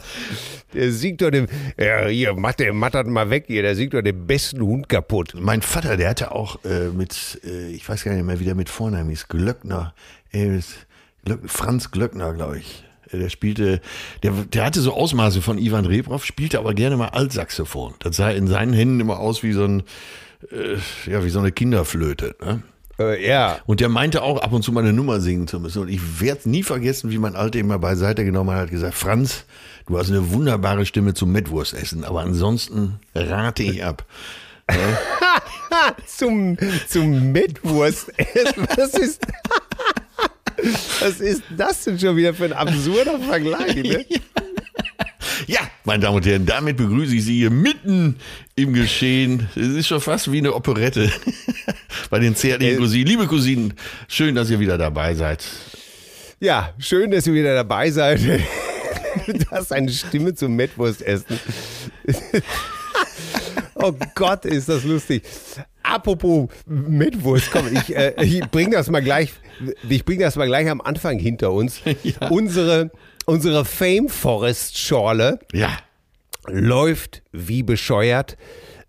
Der 0.74 0.92
singt 0.92 1.22
doch 1.22 1.30
den, 1.30 1.48
ja, 1.78 2.08
hier, 2.08 2.34
mach, 2.34 2.54
der, 2.54 2.74
das 2.74 3.08
mal 3.08 3.30
weg 3.30 3.46
hier, 3.48 3.62
der 3.62 3.76
singt 3.76 3.94
doch 3.94 4.02
den 4.02 4.28
besten 4.28 4.62
Hund 4.62 4.90
kaputt. 4.90 5.34
Mein 5.40 5.62
Vater, 5.62 5.96
der 5.96 6.10
hatte 6.10 6.32
auch 6.32 6.64
äh, 6.66 6.90
mit, 6.90 7.40
äh, 7.46 7.70
ich 7.70 7.88
weiß 7.88 8.04
gar 8.04 8.14
nicht 8.14 8.26
mehr, 8.26 8.40
wie 8.40 8.46
der 8.46 8.56
mit 8.56 8.70
Vornamen 8.70 9.10
hieß, 9.10 9.28
Glöckner, 9.28 9.94
äh, 10.32 10.60
Franz 11.46 11.92
Glöckner, 11.92 12.34
glaube 12.34 12.60
ich. 12.60 12.84
Äh, 13.12 13.20
Der 13.20 13.30
spielte, 13.30 13.82
der, 14.24 14.32
der 14.32 14.66
hatte 14.66 14.82
so 14.82 14.94
Ausmaße 14.94 15.42
von 15.42 15.58
Ivan 15.58 15.86
Rebrov, 15.86 16.26
spielte 16.26 16.60
aber 16.60 16.74
gerne 16.74 16.98
mal 16.98 17.10
Altsaxophon. 17.10 17.94
Das 18.00 18.18
sah 18.18 18.30
in 18.30 18.48
seinen 18.48 18.74
Händen 18.74 19.00
immer 19.00 19.20
aus 19.20 19.44
wie 19.44 19.54
so 19.54 19.66
ein, 19.66 19.84
äh, 20.52 21.10
ja, 21.10 21.24
wie 21.24 21.30
so 21.30 21.40
eine 21.40 21.52
Kinderflöte. 21.52 22.36
Ne? 22.44 22.64
Äh, 23.00 23.28
ja, 23.28 23.60
Und 23.66 23.80
der 23.80 23.90
meinte 23.90 24.22
auch 24.22 24.42
ab 24.42 24.54
und 24.54 24.64
zu 24.64 24.72
mal 24.72 24.82
eine 24.82 24.94
Nummer 24.94 25.20
singen 25.20 25.48
zu 25.48 25.60
müssen. 25.60 25.82
Und 25.82 25.90
ich 25.90 26.22
werde 26.22 26.50
nie 26.50 26.64
vergessen, 26.64 27.12
wie 27.12 27.18
mein 27.18 27.36
Alter 27.36 27.60
immer 27.60 27.80
beiseite 27.80 28.24
genommen 28.24 28.52
hat, 28.52 28.64
hat 28.64 28.72
gesagt, 28.72 28.96
Franz, 28.96 29.46
du 29.88 29.98
hast 29.98 30.10
eine 30.10 30.32
wunderbare 30.32 30.86
Stimme 30.86 31.14
zum 31.14 31.32
Mettwurstessen, 31.32 32.04
aber 32.04 32.22
ansonsten 32.22 33.00
rate 33.14 33.64
ich 33.64 33.84
ab. 33.84 34.06
zum, 36.08 36.58
zum 36.88 37.32
Mettwurst. 37.32 38.12
Was 38.78 38.94
ist, 38.96 39.22
was 41.02 41.20
ist 41.20 41.44
das 41.56 41.84
denn 41.84 42.00
schon 42.00 42.16
wieder 42.16 42.34
für 42.34 42.46
ein 42.46 42.54
absurder 42.54 43.20
Vergleich? 43.20 43.76
Ne? 43.76 44.06
Ja, 45.48 45.60
meine 45.84 46.02
Damen 46.02 46.16
und 46.16 46.26
Herren, 46.26 46.46
damit 46.46 46.78
begrüße 46.78 47.14
ich 47.14 47.26
Sie 47.26 47.36
hier 47.36 47.52
mitten 47.52 48.16
im 48.56 48.74
Geschehen. 48.74 49.48
Es 49.56 49.68
ist 49.68 49.88
schon 49.88 50.02
fast 50.02 50.32
wie 50.32 50.38
eine 50.40 50.54
Operette 50.54 51.12
bei 52.10 52.20
den 52.20 52.36
zärtlichen 52.36 52.78
Äh. 52.78 52.80
Cousinen. 52.80 53.08
Liebe 53.08 53.28
Cousinen, 53.28 53.74
schön, 54.08 54.34
dass 54.34 54.50
ihr 54.50 54.60
wieder 54.60 54.78
dabei 54.78 55.14
seid. 55.14 55.44
Ja, 56.40 56.74
schön, 56.80 57.12
dass 57.12 57.28
ihr 57.28 57.34
wieder 57.34 57.54
dabei 57.54 57.92
seid. 57.92 58.22
Du 59.28 59.52
hast 59.52 59.72
eine 59.72 59.92
Stimme 59.92 60.34
zum 60.36 60.56
Mettwurst 60.56 61.02
essen. 61.02 61.40
Oh 63.78 63.94
Gott, 64.16 64.46
ist 64.46 64.70
das 64.70 64.84
lustig. 64.86 65.24
Apropos 65.84 66.50
Mettwurst, 66.66 67.52
komm, 67.52 67.68
ich, 67.72 67.96
äh, 67.96 68.14
ich 68.24 68.40
bring 68.50 68.72
das 68.72 68.90
mal 68.90 69.02
gleich, 69.04 69.34
ich 69.88 70.06
bring 70.06 70.20
das 70.20 70.38
mal 70.38 70.48
gleich 70.48 70.70
am 70.70 70.82
Anfang 70.82 71.20
hinter 71.20 71.52
uns. 71.52 71.82
Unsere, 72.30 72.90
unsere 73.26 73.66
Fame 73.66 74.08
Forest 74.08 74.78
Schorle 74.78 75.40
Ja, 75.52 75.78
läuft 76.48 77.22
wie 77.32 77.64
bescheuert. 77.64 78.38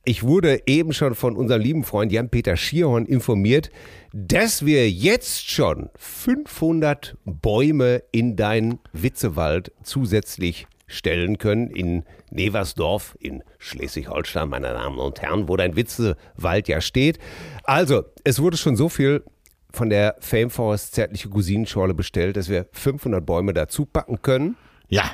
Ich 0.09 0.23
wurde 0.23 0.61
eben 0.67 0.93
schon 0.93 1.17
von 1.17 1.35
unserem 1.35 1.61
lieben 1.61 1.83
Freund 1.83 2.13
Jan-Peter 2.13 2.57
Schierhorn 2.57 3.07
informiert, 3.07 3.71
dass 4.13 4.65
wir 4.65 4.89
jetzt 4.89 5.51
schon 5.51 5.91
500 5.97 7.17
Bäume 7.25 8.05
in 8.13 8.37
deinen 8.37 8.79
Witzewald 8.93 9.73
zusätzlich 9.83 10.69
stellen 10.87 11.39
können 11.39 11.71
in 11.71 12.05
Neversdorf 12.31 13.17
in 13.19 13.43
Schleswig-Holstein, 13.59 14.49
meine 14.49 14.69
Damen 14.69 15.01
und 15.01 15.21
Herren, 15.23 15.49
wo 15.49 15.57
dein 15.57 15.75
Witzewald 15.75 16.69
ja 16.69 16.81
steht. 16.81 17.19
Also, 17.65 18.05
es 18.23 18.41
wurde 18.41 18.57
schon 18.59 18.77
so 18.77 18.89
viel 18.89 19.25
von 19.73 19.91
der 19.91 20.15
Fame 20.21 20.51
Forest 20.51 20.95
zärtliche 20.95 21.31
Cousinenschorle 21.31 21.95
bestellt, 21.95 22.37
dass 22.37 22.49
wir 22.49 22.67
500 22.71 23.27
Bäume 23.27 23.55
dazu 23.55 23.87
packen 23.87 24.23
können. 24.23 24.55
ja. 24.89 25.11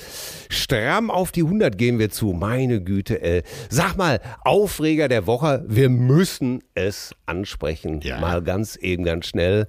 stramm 0.49 1.11
auf 1.11 1.33
die 1.33 1.43
100 1.43 1.77
gehen 1.79 1.99
wir 1.99 2.11
zu. 2.11 2.33
Meine 2.33 2.83
Güte, 2.83 3.23
ey. 3.23 3.43
Sag 3.69 3.97
mal, 3.97 4.21
Aufreger 4.41 5.09
der 5.09 5.27
Woche, 5.27 5.65
wir 5.69 5.91
müssen 5.91 6.63
es 6.75 7.15
ansprechen. 7.27 8.01
Ja. 8.01 8.19
Mal 8.19 8.43
ganz 8.43 8.75
eben, 8.77 9.05
ganz 9.05 9.27
schnell. 9.27 9.69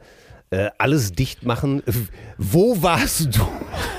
Äh, 0.49 0.69
alles 0.77 1.11
dicht 1.11 1.43
machen. 1.43 1.83
Wo 2.37 2.81
warst 2.81 3.37
du? 3.37 3.47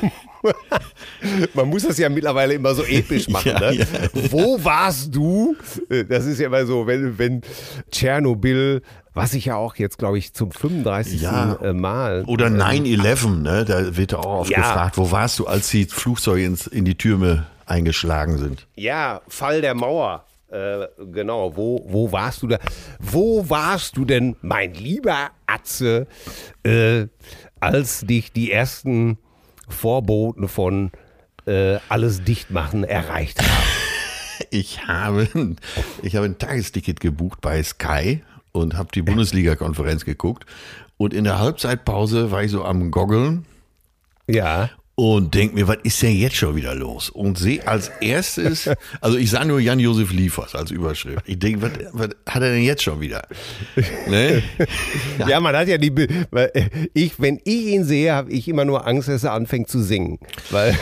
Man 1.55 1.69
muss 1.69 1.83
das 1.85 1.99
ja 1.99 2.09
mittlerweile 2.09 2.55
immer 2.55 2.75
so 2.75 2.83
episch 2.85 3.29
machen. 3.29 3.53
Ja, 3.53 3.61
ne? 3.61 3.77
ja. 3.77 3.87
Wo 4.31 4.63
warst 4.63 5.15
du? 5.15 5.57
Äh, 5.89 6.05
Das 6.05 6.25
ist 6.27 6.39
ja 6.41 6.47
immer 6.47 6.65
so, 6.67 6.87
wenn, 6.87 7.19
wenn 7.19 7.41
Tschernobyl, 7.91 8.83
was 9.15 9.35
ich 9.35 9.47
ja 9.47 9.57
auch 9.57 9.77
jetzt, 9.77 9.99
glaube 9.99 10.19
ich, 10.19 10.33
zum 10.35 10.51
35. 10.53 11.23
Ja. 11.23 11.55
äh, 11.63 11.73
Mal. 11.73 12.25
Oder 12.27 12.47
9-11, 12.49 13.43
ne? 13.43 13.65
Da 13.65 13.97
wird 13.97 14.15
auch 14.15 14.41
oft 14.41 14.55
gefragt, 14.55 14.99
wo 14.99 15.11
warst 15.11 15.39
du, 15.39 15.47
als 15.47 15.71
die 15.71 15.85
Flugzeuge 15.87 16.45
ins, 16.45 16.67
in 16.67 16.85
die 16.85 16.97
Türme 16.97 17.47
eingeschlagen 17.65 18.39
sind? 18.39 18.67
Ja, 18.77 19.23
Fall 19.29 19.61
der 19.61 19.75
Mauer. 19.75 20.25
Äh, 20.49 20.87
genau, 21.13 21.57
wo, 21.57 21.85
wo 21.89 22.13
warst 22.13 22.43
du 22.43 22.47
da? 22.47 22.59
Wo 23.01 23.49
warst 23.51 23.97
du 23.97 24.05
denn, 24.05 24.37
mein 24.43 24.75
lieber 24.75 25.31
Atze, 25.47 26.07
äh, 26.63 27.07
als 27.59 28.03
dich 28.03 28.33
die 28.33 28.53
ersten 28.53 29.19
Vorboten 29.69 30.49
von 30.49 30.91
äh, 31.47 31.79
alles 31.89 32.23
dicht 32.25 32.51
machen 32.51 32.85
erreicht 32.85 33.43
haben? 33.43 33.51
Ich 34.51 34.87
habe, 34.87 35.27
ich 36.03 36.15
habe 36.15 36.27
ein 36.27 36.37
Tagesticket 36.39 37.01
gebucht 37.01 37.41
bei 37.41 37.63
Sky 37.63 38.23
und 38.53 38.77
habe 38.77 38.91
die 38.95 39.01
Bundesliga-Konferenz 39.01 40.05
geguckt. 40.05 40.45
Und 40.99 41.15
in 41.15 41.25
der 41.25 41.39
Halbzeitpause 41.39 42.31
war 42.31 42.43
ich 42.43 42.51
so 42.51 42.63
am 42.63 42.91
Goggeln 42.91 43.47
Ja. 44.27 44.71
Und 44.99 45.35
denk 45.35 45.55
mir, 45.55 45.69
was 45.69 45.77
ist 45.83 46.03
denn 46.03 46.17
jetzt 46.17 46.37
schon 46.37 46.57
wieder 46.57 46.75
los? 46.75 47.11
Und 47.11 47.39
sehe 47.39 47.67
als 47.69 47.91
erstes, 48.01 48.69
also 49.03 49.19
ich 49.19 49.31
sah 49.31 49.45
nur 49.45 49.61
Jan-Josef 49.61 50.11
Liefers 50.11 50.55
als 50.55 50.71
Überschrift. 50.71 51.23
Ich 51.29 51.39
denke, 51.39 51.61
was, 51.63 51.71
was 51.93 52.09
hat 52.27 52.43
er 52.43 52.53
denn 52.53 52.63
jetzt 52.63 52.83
schon 52.83 53.01
wieder? 53.01 53.23
Ne? 54.09 54.43
Ja. 55.29 55.39
man 55.41 55.55
hat 55.57 55.69
ja 55.69 55.77
die. 55.79 55.91
Be 55.91 56.09
weil, 56.31 56.51
äh, 56.55 56.69
ich, 56.95 57.21
wenn 57.21 57.39
ich 57.45 57.67
ihn 57.67 57.85
sehe, 57.85 58.13
habe 58.13 58.31
ich 58.33 58.49
immer 58.49 58.65
nur 58.65 58.87
Angst, 58.87 59.09
dass 59.09 59.25
er 59.25 59.33
anfängt 59.33 59.69
zu 59.69 59.83
singen. 59.83 60.19
Weil, 60.51 60.75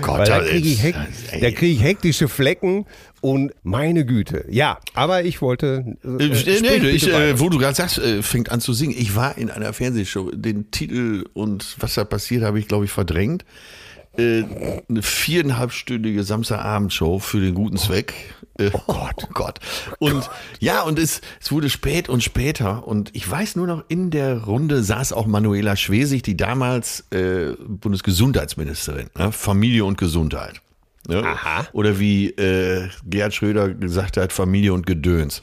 Gott, 0.00 0.18
weil 0.20 0.26
da 0.26 0.38
kriege 0.40 0.68
ich, 0.68 0.74
ist- 0.74 0.82
hek 0.84 0.94
ey. 1.32 1.40
da 1.40 1.50
krieg 1.50 1.72
ich 1.76 1.82
hektische 1.82 2.28
Flecken 2.28 2.86
und 3.22 3.52
meine 3.62 4.04
Güte. 4.04 4.44
Ja, 4.50 4.80
aber 4.94 5.24
ich 5.24 5.40
wollte. 5.40 5.96
Äh, 6.04 6.24
Äh, 6.24 6.34
sprich 6.36 6.60
nee, 6.60 6.88
ich, 6.88 7.08
äh, 7.08 7.38
wo 7.40 7.48
du 7.48 7.56
gerade 7.56 7.74
sagst, 7.74 7.98
äh, 7.98 8.22
fängt 8.22 8.50
an 8.50 8.60
zu 8.60 8.74
singen. 8.74 8.94
Ich 8.98 9.16
war 9.16 9.38
in 9.38 9.48
einer 9.50 9.72
Fernsehshow. 9.72 10.30
Den 10.32 10.70
Titel 10.70 11.24
und 11.32 11.76
was 11.78 11.94
da 11.94 12.04
passiert, 12.04 12.42
habe 12.42 12.58
ich, 12.58 12.68
glaube 12.68 12.84
ich, 12.84 12.90
verdrängt. 12.90 13.44
Äh, 14.18 14.42
eine 14.88 15.02
viereinhalbstündige 15.02 16.24
Samstagabendshow 16.24 17.20
für 17.20 17.40
den 17.40 17.54
guten 17.54 17.76
Zweck. 17.76 18.12
Äh, 18.58 18.70
oh 18.74 18.80
Gott, 18.86 19.14
oh 19.22 19.32
Gott. 19.32 19.60
Und 20.00 20.28
ja, 20.58 20.82
und 20.82 20.98
es, 20.98 21.20
es 21.40 21.52
wurde 21.52 21.70
spät 21.70 22.08
und 22.08 22.22
später. 22.24 22.86
Und 22.86 23.10
ich 23.14 23.30
weiß 23.30 23.54
nur 23.54 23.68
noch, 23.68 23.84
in 23.88 24.10
der 24.10 24.42
Runde 24.42 24.82
saß 24.82 25.12
auch 25.12 25.26
Manuela 25.26 25.76
Schwesig, 25.76 26.22
die 26.22 26.36
damals 26.36 27.04
äh, 27.10 27.54
Bundesgesundheitsministerin, 27.68 29.10
ne? 29.16 29.30
Familie 29.30 29.84
und 29.84 29.96
Gesundheit. 29.96 30.60
Ne? 31.08 31.18
Aha. 31.24 31.66
Oder 31.72 31.98
wie 31.98 32.28
äh, 32.30 32.88
Gerhard 33.04 33.34
Schröder 33.34 33.70
gesagt 33.70 34.16
hat, 34.16 34.32
Familie 34.32 34.72
und 34.72 34.86
Gedöns. 34.86 35.42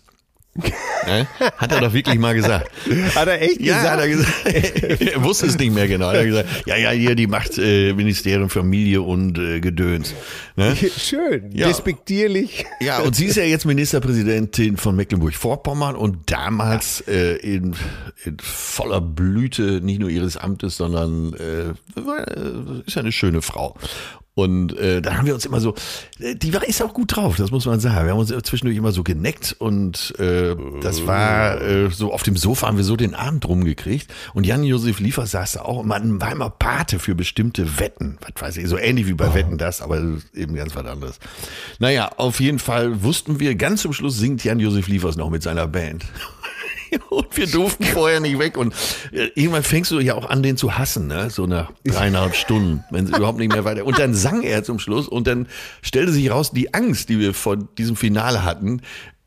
Ne? 1.05 1.27
Hat 1.57 1.71
er 1.71 1.79
doch 1.79 1.93
wirklich 1.93 2.17
mal 2.19 2.33
gesagt. 2.33 2.69
Hat 3.15 3.27
er 3.27 3.41
echt 3.41 3.61
Ja, 3.61 3.77
gesagt? 3.77 3.91
hat 3.93 3.99
er 3.99 4.07
gesagt. 4.09 5.01
er 5.13 5.23
wusste 5.23 5.45
es 5.45 5.57
nicht 5.57 5.73
mehr 5.73 5.87
genau. 5.87 6.07
Hat 6.07 6.15
er 6.15 6.25
gesagt, 6.25 6.49
ja, 6.65 6.75
ja, 6.75 6.89
hier, 6.89 7.15
die 7.15 7.27
macht 7.27 7.57
äh, 7.57 7.93
Ministerium 7.93 8.49
Familie 8.49 9.01
und 9.01 9.37
äh, 9.37 9.61
Gedöns. 9.61 10.13
Ne? 10.57 10.75
Schön, 10.97 11.51
Ja. 11.53 11.67
despektierlich. 11.67 12.65
Ja, 12.81 12.99
und 12.99 13.15
sie 13.15 13.25
ist 13.25 13.37
ja 13.37 13.43
jetzt 13.43 13.65
Ministerpräsidentin 13.65 14.75
von 14.75 14.95
Mecklenburg-Vorpommern 14.97 15.95
und 15.95 16.29
damals 16.31 17.01
äh, 17.07 17.35
in, 17.37 17.75
in 18.25 18.37
voller 18.41 18.99
Blüte 19.01 19.79
nicht 19.81 19.99
nur 19.99 20.09
ihres 20.09 20.35
Amtes, 20.35 20.75
sondern 20.75 21.33
äh, 21.35 21.69
äh, 21.99 22.81
ist 22.85 22.95
ja 22.95 23.01
eine 23.01 23.11
schöne 23.13 23.41
Frau. 23.41 23.77
Und 24.43 24.77
äh, 24.77 25.01
da 25.01 25.17
haben 25.17 25.25
wir 25.25 25.33
uns 25.33 25.45
immer 25.45 25.59
so, 25.59 25.75
äh, 26.19 26.35
die 26.35 26.53
war 26.53 26.67
ist 26.67 26.81
auch 26.81 26.93
gut 26.93 27.15
drauf, 27.15 27.35
das 27.37 27.51
muss 27.51 27.65
man 27.65 27.79
sagen. 27.79 28.05
Wir 28.05 28.11
haben 28.13 28.19
uns 28.19 28.33
zwischendurch 28.43 28.77
immer 28.77 28.91
so 28.91 29.03
geneckt 29.03 29.55
und 29.59 30.13
äh, 30.19 30.55
das 30.81 31.07
war 31.07 31.61
äh, 31.61 31.89
so 31.89 32.13
auf 32.13 32.23
dem 32.23 32.37
Sofa 32.37 32.67
haben 32.67 32.77
wir 32.77 32.83
so 32.83 32.95
den 32.95 33.15
Abend 33.15 33.47
rumgekriegt. 33.47 34.11
Und 34.33 34.45
Jan-Josef 34.45 34.99
Liefer 34.99 35.25
saß 35.25 35.53
da 35.53 35.61
auch 35.61 35.79
und 35.79 35.87
man 35.87 36.21
war 36.21 36.31
immer 36.31 36.49
Pate 36.49 36.99
für 36.99 37.15
bestimmte 37.15 37.79
Wetten. 37.79 38.17
Was 38.21 38.41
weiß 38.41 38.57
ich, 38.57 38.67
so 38.67 38.77
ähnlich 38.77 39.07
wie 39.07 39.13
bei 39.13 39.33
Wetten 39.33 39.57
das, 39.57 39.81
aber 39.81 40.01
eben 40.33 40.55
ganz 40.55 40.75
was 40.75 40.85
anderes. 40.85 41.19
Naja, 41.79 42.11
auf 42.17 42.39
jeden 42.39 42.59
Fall 42.59 43.03
wussten 43.03 43.39
wir, 43.39 43.55
ganz 43.55 43.81
zum 43.81 43.93
Schluss 43.93 44.17
singt 44.17 44.43
Jan-Josef 44.43 44.87
Liefers 44.87 45.15
noch 45.15 45.29
mit 45.29 45.43
seiner 45.43 45.67
Band. 45.67 46.05
Und 47.09 47.35
wir 47.37 47.47
durften 47.47 47.83
vorher 47.83 48.19
nicht 48.19 48.39
weg. 48.39 48.57
Und 48.57 48.73
äh, 49.11 49.29
irgendwann 49.35 49.63
fängst 49.63 49.91
du 49.91 49.99
ja 49.99 50.15
auch 50.15 50.29
an, 50.29 50.43
den 50.43 50.57
zu 50.57 50.77
hassen, 50.77 51.07
ne? 51.07 51.29
So 51.29 51.45
nach 51.45 51.71
dreieinhalb 51.85 52.35
Stunden, 52.35 52.83
wenn 52.91 53.05
es 53.05 53.11
überhaupt 53.11 53.39
nicht 53.39 53.51
mehr 53.51 53.65
weiter. 53.65 53.85
Und 53.85 53.99
dann 53.99 54.13
sang 54.13 54.43
er 54.43 54.63
zum 54.63 54.79
Schluss 54.79 55.07
und 55.07 55.27
dann 55.27 55.47
stellte 55.81 56.11
sich 56.11 56.29
raus, 56.31 56.51
die 56.51 56.73
Angst, 56.73 57.09
die 57.09 57.19
wir 57.19 57.33
vor 57.33 57.57
diesem 57.57 57.95
Finale 57.95 58.43
hatten, 58.43 58.81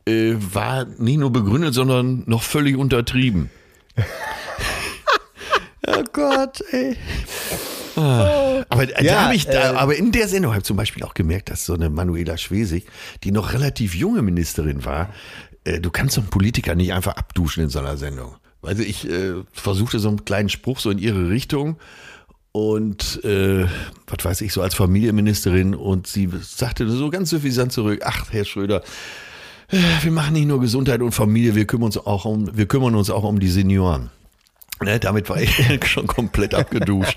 äh, 0.07 0.35
war 0.37 0.85
nicht 0.99 1.19
nur 1.19 1.33
begründet, 1.33 1.75
sondern 1.75 2.25
noch 2.27 2.43
völlig 2.43 2.77
untertrieben. 2.77 3.51
oh 5.87 6.03
Gott, 6.13 6.63
ey. 6.73 6.97
Ah. 7.97 8.65
Aber 8.69 8.87
da 8.87 9.03
Ja, 9.03 9.25
habe 9.25 9.35
ich 9.35 9.47
da, 9.47 9.73
äh, 9.73 9.77
aber 9.77 9.97
in 9.97 10.13
der 10.13 10.29
Sendung 10.29 10.53
habe 10.53 10.61
ich 10.61 10.65
zum 10.67 10.77
Beispiel 10.77 11.03
auch 11.03 11.15
gemerkt, 11.15 11.51
dass 11.51 11.67
so 11.67 11.75
eine 11.75 11.91
Manuela 11.91 12.39
Schwesig, 12.39 12.87
die 13.23 13.33
noch 13.33 13.53
relativ 13.53 13.95
junge 13.95 14.23
Ministerin 14.23 14.85
war, 14.85 15.11
äh, 15.65 15.81
du 15.81 15.91
kannst 15.91 16.15
so 16.15 16.21
einen 16.21 16.31
Politiker 16.31 16.75
nicht 16.75 16.93
einfach 16.93 17.17
abduschen 17.17 17.65
in 17.65 17.71
so 17.71 17.79
einer 17.79 17.97
Sendung. 17.97 18.37
Also 18.63 18.83
ich 18.83 19.09
äh, 19.09 19.35
versuchte 19.53 19.99
so 19.99 20.09
einen 20.09 20.25
kleinen 20.25 20.49
Spruch 20.49 20.79
so 20.79 20.91
in 20.91 20.99
ihre 20.99 21.29
Richtung 21.29 21.79
und 22.53 23.25
äh, 23.25 23.67
was 24.07 24.25
weiß 24.25 24.41
ich, 24.43 24.53
so 24.53 24.63
als 24.63 24.75
Familienministerin 24.75 25.75
und 25.75 26.07
sie 26.07 26.29
sagte 26.43 26.89
so 26.89 27.11
ganz 27.11 27.31
suffisant 27.31 27.73
zurück, 27.73 28.03
ach 28.05 28.31
Herr 28.31 28.45
Schröder, 28.45 28.83
äh, 29.69 29.79
wir 30.03 30.13
machen 30.13 30.35
nicht 30.35 30.47
nur 30.47 30.61
Gesundheit 30.61 31.01
und 31.01 31.13
Familie, 31.13 31.55
wir 31.55 31.67
kümmern 31.67 31.87
uns 31.87 31.99
auch 31.99 32.25
um, 32.25 32.57
wir 32.57 32.67
kümmern 32.67 32.95
uns 32.95 33.11
auch 33.11 33.25
um 33.25 33.41
die 33.41 33.49
Senioren. 33.49 34.11
Ne, 34.83 35.01
damit 35.01 35.31
war 35.31 35.41
ich 35.41 35.51
schon 35.89 36.07
komplett 36.07 36.55
abgeduscht. 36.55 37.17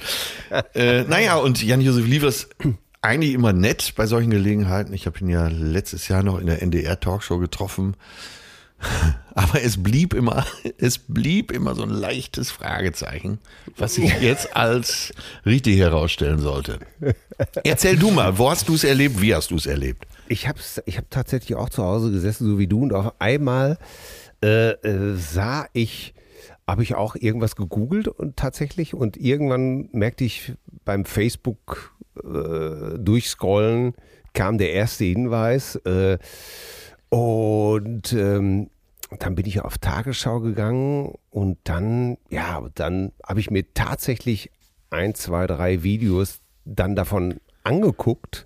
äh, 0.73 1.03
naja, 1.03 1.35
und 1.35 1.61
Jan-Josef 1.61 2.05
Liefers, 2.05 2.47
eigentlich 3.05 3.33
immer 3.33 3.53
nett 3.53 3.93
bei 3.95 4.07
solchen 4.07 4.31
Gelegenheiten. 4.31 4.93
Ich 4.93 5.05
habe 5.05 5.19
ihn 5.19 5.29
ja 5.29 5.47
letztes 5.47 6.07
Jahr 6.07 6.23
noch 6.23 6.39
in 6.39 6.47
der 6.47 6.61
NDR-Talkshow 6.61 7.37
getroffen. 7.37 7.95
Aber 9.35 9.61
es 9.61 9.81
blieb 9.81 10.13
immer, 10.13 10.45
es 10.77 10.97
blieb 10.97 11.51
immer 11.51 11.75
so 11.75 11.83
ein 11.83 11.89
leichtes 11.89 12.51
Fragezeichen, 12.51 13.39
was 13.77 13.95
sich 13.95 14.11
jetzt 14.21 14.55
als 14.55 15.13
richtig 15.45 15.77
herausstellen 15.77 16.39
sollte. 16.39 16.79
Erzähl 17.63 17.97
du 17.97 18.11
mal, 18.11 18.37
wo 18.37 18.49
hast 18.49 18.69
du 18.69 18.75
es 18.75 18.83
erlebt? 18.83 19.21
Wie 19.21 19.35
hast 19.35 19.51
du 19.51 19.55
es 19.55 19.65
erlebt? 19.65 20.05
Ich 20.27 20.47
habe 20.47 20.59
ich 20.85 20.97
hab 20.97 21.09
tatsächlich 21.09 21.55
auch 21.55 21.69
zu 21.69 21.83
Hause 21.83 22.11
gesessen, 22.11 22.47
so 22.47 22.57
wie 22.57 22.67
du, 22.67 22.81
und 22.81 22.93
auf 22.93 23.13
einmal 23.19 23.77
äh, 24.43 24.71
äh, 24.71 25.15
sah 25.15 25.67
ich, 25.73 26.13
habe 26.67 26.83
ich 26.83 26.95
auch 26.95 27.15
irgendwas 27.15 27.55
gegoogelt 27.55 28.07
und 28.07 28.37
tatsächlich, 28.37 28.93
und 28.93 29.17
irgendwann 29.17 29.89
merkte 29.91 30.23
ich 30.23 30.53
beim 30.85 31.05
Facebook 31.05 31.95
äh, 32.23 32.97
durchscrollen, 32.97 33.93
kam 34.33 34.57
der 34.57 34.71
erste 34.71 35.05
Hinweis. 35.05 35.75
Äh, 35.77 36.17
und 37.09 38.13
ähm, 38.13 38.69
dann 39.19 39.35
bin 39.35 39.45
ich 39.45 39.61
auf 39.61 39.77
Tagesschau 39.77 40.39
gegangen 40.39 41.13
und 41.29 41.57
dann, 41.63 42.17
ja, 42.29 42.61
dann 42.75 43.11
habe 43.25 43.39
ich 43.39 43.51
mir 43.51 43.73
tatsächlich 43.73 44.51
ein, 44.89 45.13
zwei, 45.15 45.47
drei 45.47 45.83
Videos 45.83 46.39
dann 46.65 46.95
davon 46.95 47.39
angeguckt. 47.63 48.45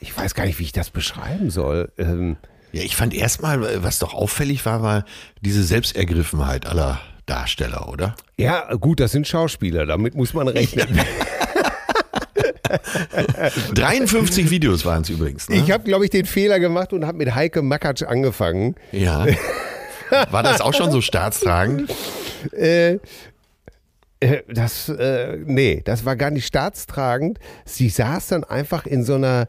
Ich 0.00 0.16
weiß 0.16 0.34
gar 0.34 0.44
nicht, 0.46 0.58
wie 0.58 0.64
ich 0.64 0.72
das 0.72 0.90
beschreiben 0.90 1.50
soll. 1.50 1.90
Ähm, 1.98 2.36
Ja, 2.72 2.82
ich 2.82 2.96
fand 2.96 3.14
erstmal, 3.14 3.82
was 3.82 3.98
doch 3.98 4.14
auffällig 4.14 4.64
war, 4.66 4.82
war 4.82 5.04
diese 5.40 5.64
Selbstergriffenheit 5.64 6.66
aller 6.66 7.00
Darsteller, 7.28 7.88
oder? 7.88 8.16
ja, 8.36 8.74
gut, 8.74 9.00
das 9.00 9.12
sind 9.12 9.28
Schauspieler, 9.28 9.86
damit 9.86 10.14
muss 10.14 10.34
man 10.34 10.48
rechnen. 10.48 10.88
53 13.74 14.50
Videos 14.50 14.84
waren 14.84 15.02
es 15.02 15.08
übrigens. 15.08 15.48
Ne? 15.48 15.56
Ich 15.56 15.70
habe, 15.70 15.84
glaube 15.84 16.04
ich, 16.04 16.10
den 16.10 16.26
Fehler 16.26 16.60
gemacht 16.60 16.92
und 16.92 17.06
habe 17.06 17.18
mit 17.18 17.34
Heike 17.34 17.62
Makatsch 17.62 18.02
angefangen. 18.02 18.74
ja. 18.92 19.26
War 20.30 20.42
das 20.42 20.62
auch 20.62 20.72
schon 20.72 20.90
so 20.90 21.02
staatstragend? 21.02 21.94
Äh, 22.52 22.98
äh, 24.20 24.42
das, 24.48 24.88
äh, 24.88 25.38
nee, 25.44 25.82
das 25.84 26.04
war 26.04 26.16
gar 26.16 26.30
nicht 26.30 26.46
staatstragend. 26.46 27.38
Sie 27.64 27.88
saß 27.88 28.28
dann 28.28 28.44
einfach 28.44 28.86
in 28.86 29.04
so 29.04 29.16
einer 29.16 29.48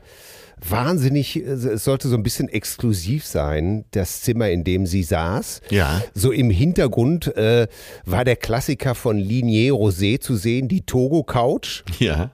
wahnsinnig, 0.68 1.38
äh, 1.38 1.50
es 1.50 1.84
sollte 1.84 2.08
so 2.08 2.16
ein 2.16 2.24
bisschen 2.24 2.50
exklusiv 2.50 3.26
sein, 3.26 3.86
das 3.92 4.22
Zimmer, 4.22 4.50
in 4.50 4.64
dem 4.64 4.86
sie 4.86 5.04
saß. 5.04 5.62
Ja. 5.70 6.02
So 6.14 6.32
im 6.32 6.50
Hintergrund 6.50 7.36
äh, 7.36 7.68
war 8.06 8.26
der 8.26 8.36
Klassiker 8.36 8.96
von 8.96 9.18
Linier 9.18 9.74
Rosé 9.74 10.20
zu 10.20 10.36
sehen, 10.36 10.68
die 10.68 10.82
Togo 10.82 11.24
Couch. 11.24 11.84
Ja. 12.00 12.32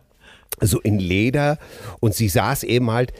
so 0.61 0.79
in 0.79 0.99
Leder 0.99 1.57
und 1.99 2.13
sie 2.13 2.29
saß 2.29 2.63
eben 2.63 2.91
halt 2.91 3.11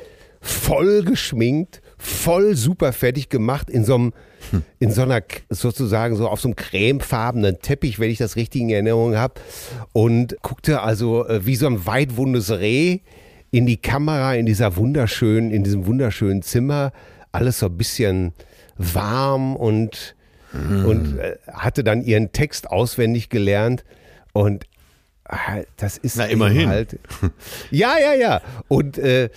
voll 0.42 1.04
geschminkt, 1.04 1.82
voll 1.98 2.56
super 2.56 2.94
fertig 2.94 3.30
gemacht 3.30 3.70
in 3.70 3.84
so 3.84 3.96
einem 3.96 4.14
in 4.80 4.92
so 4.92 5.02
einer 5.02 5.24
sozusagen 5.50 6.16
so 6.16 6.28
auf 6.30 6.40
so 6.40 6.48
einem 6.48 6.56
cremefarbenen 6.56 7.60
Teppich, 7.62 8.00
wenn 8.00 8.12
ich 8.12 8.20
das 8.20 8.36
richtig 8.36 8.62
in 8.62 8.70
Erinnerung 8.70 9.18
habe 9.18 9.36
und 9.92 10.36
guckte 10.44 10.82
also 10.82 11.28
äh, 11.28 11.46
wie 11.46 11.56
so 11.56 11.66
ein 11.66 11.86
weitwundes 11.86 12.52
Reh 12.52 13.00
in 13.56 13.66
die 13.66 13.78
Kamera 13.78 14.36
in 14.36 14.46
dieser 14.46 14.76
wunderschönen 14.76 15.52
in 15.52 15.64
diesem 15.64 15.86
wunderschönen 15.86 16.42
Zimmer, 16.42 16.92
alles 17.32 17.60
so 17.60 17.68
ein 17.68 17.78
bisschen 17.78 18.34
warm 18.78 19.56
und 19.56 20.16
und 20.86 21.20
äh, 21.20 21.38
hatte 21.52 21.84
dann 21.84 22.02
ihren 22.02 22.32
Text 22.32 22.70
auswendig 22.70 23.28
gelernt 23.30 23.84
und 24.32 24.66
ah, 25.26 25.60
das 25.76 25.98
ist 25.98 26.16
Na, 26.18 26.26
immerhin. 26.26 26.70
halt 26.70 26.98
ja, 27.72 27.96
ja, 27.98 28.14
ja. 28.14 28.42
Und 28.70 28.98
äh, 28.98 29.30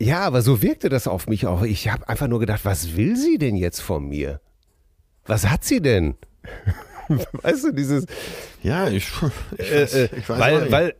ja, 0.00 0.20
aber 0.20 0.40
so 0.40 0.62
wirkte 0.62 0.88
das 0.88 1.06
auf 1.06 1.26
mich 1.26 1.46
auch. 1.46 1.62
Ich 1.62 1.88
habe 1.90 2.08
einfach 2.08 2.28
nur 2.28 2.40
gedacht, 2.40 2.64
was 2.64 2.96
will 2.96 3.14
sie 3.16 3.36
denn 3.36 3.56
jetzt 3.56 3.80
von 3.80 4.08
mir? 4.08 4.40
Was 5.26 5.48
hat 5.48 5.64
sie 5.64 5.80
denn? 5.82 6.14
weißt 7.08 7.64
du, 7.64 7.72
dieses. 7.72 8.06
Ja, 8.62 8.88
ich, 8.88 9.10
ich 9.58 9.70
Äh, 9.70 9.82
weiß, 9.82 9.94
äh, 9.94 10.08
ich 10.16 10.28
weiß 10.28 10.38
weil, 10.40 10.72
weil 10.72 10.94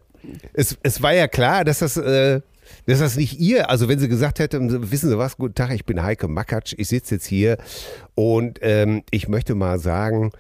es, 0.53 0.77
es 0.83 1.01
war 1.03 1.15
ja 1.15 1.27
klar, 1.27 1.65
dass 1.65 1.79
das, 1.79 1.97
äh, 1.97 2.41
das 2.87 3.17
nicht 3.17 3.41
ihr, 3.41 3.71
also 3.71 3.89
wenn 3.89 3.99
sie 3.99 4.09
gesagt 4.09 4.39
hätten, 4.39 4.91
wissen 4.91 5.11
Sie 5.11 5.19
was, 5.19 5.37
guten 5.37 5.55
Tag, 5.55 5.73
ich 5.73 5.85
bin 5.85 6.03
Heike 6.03 6.29
Makatsch, 6.29 6.75
ich 6.77 6.89
sitze 6.89 7.17
jetzt 7.17 7.27
hier 7.27 7.57
und 8.15 8.59
ähm, 8.63 9.03
ich 9.11 9.29
möchte 9.29 9.55
mal 9.55 9.79
sagen, 9.79 10.33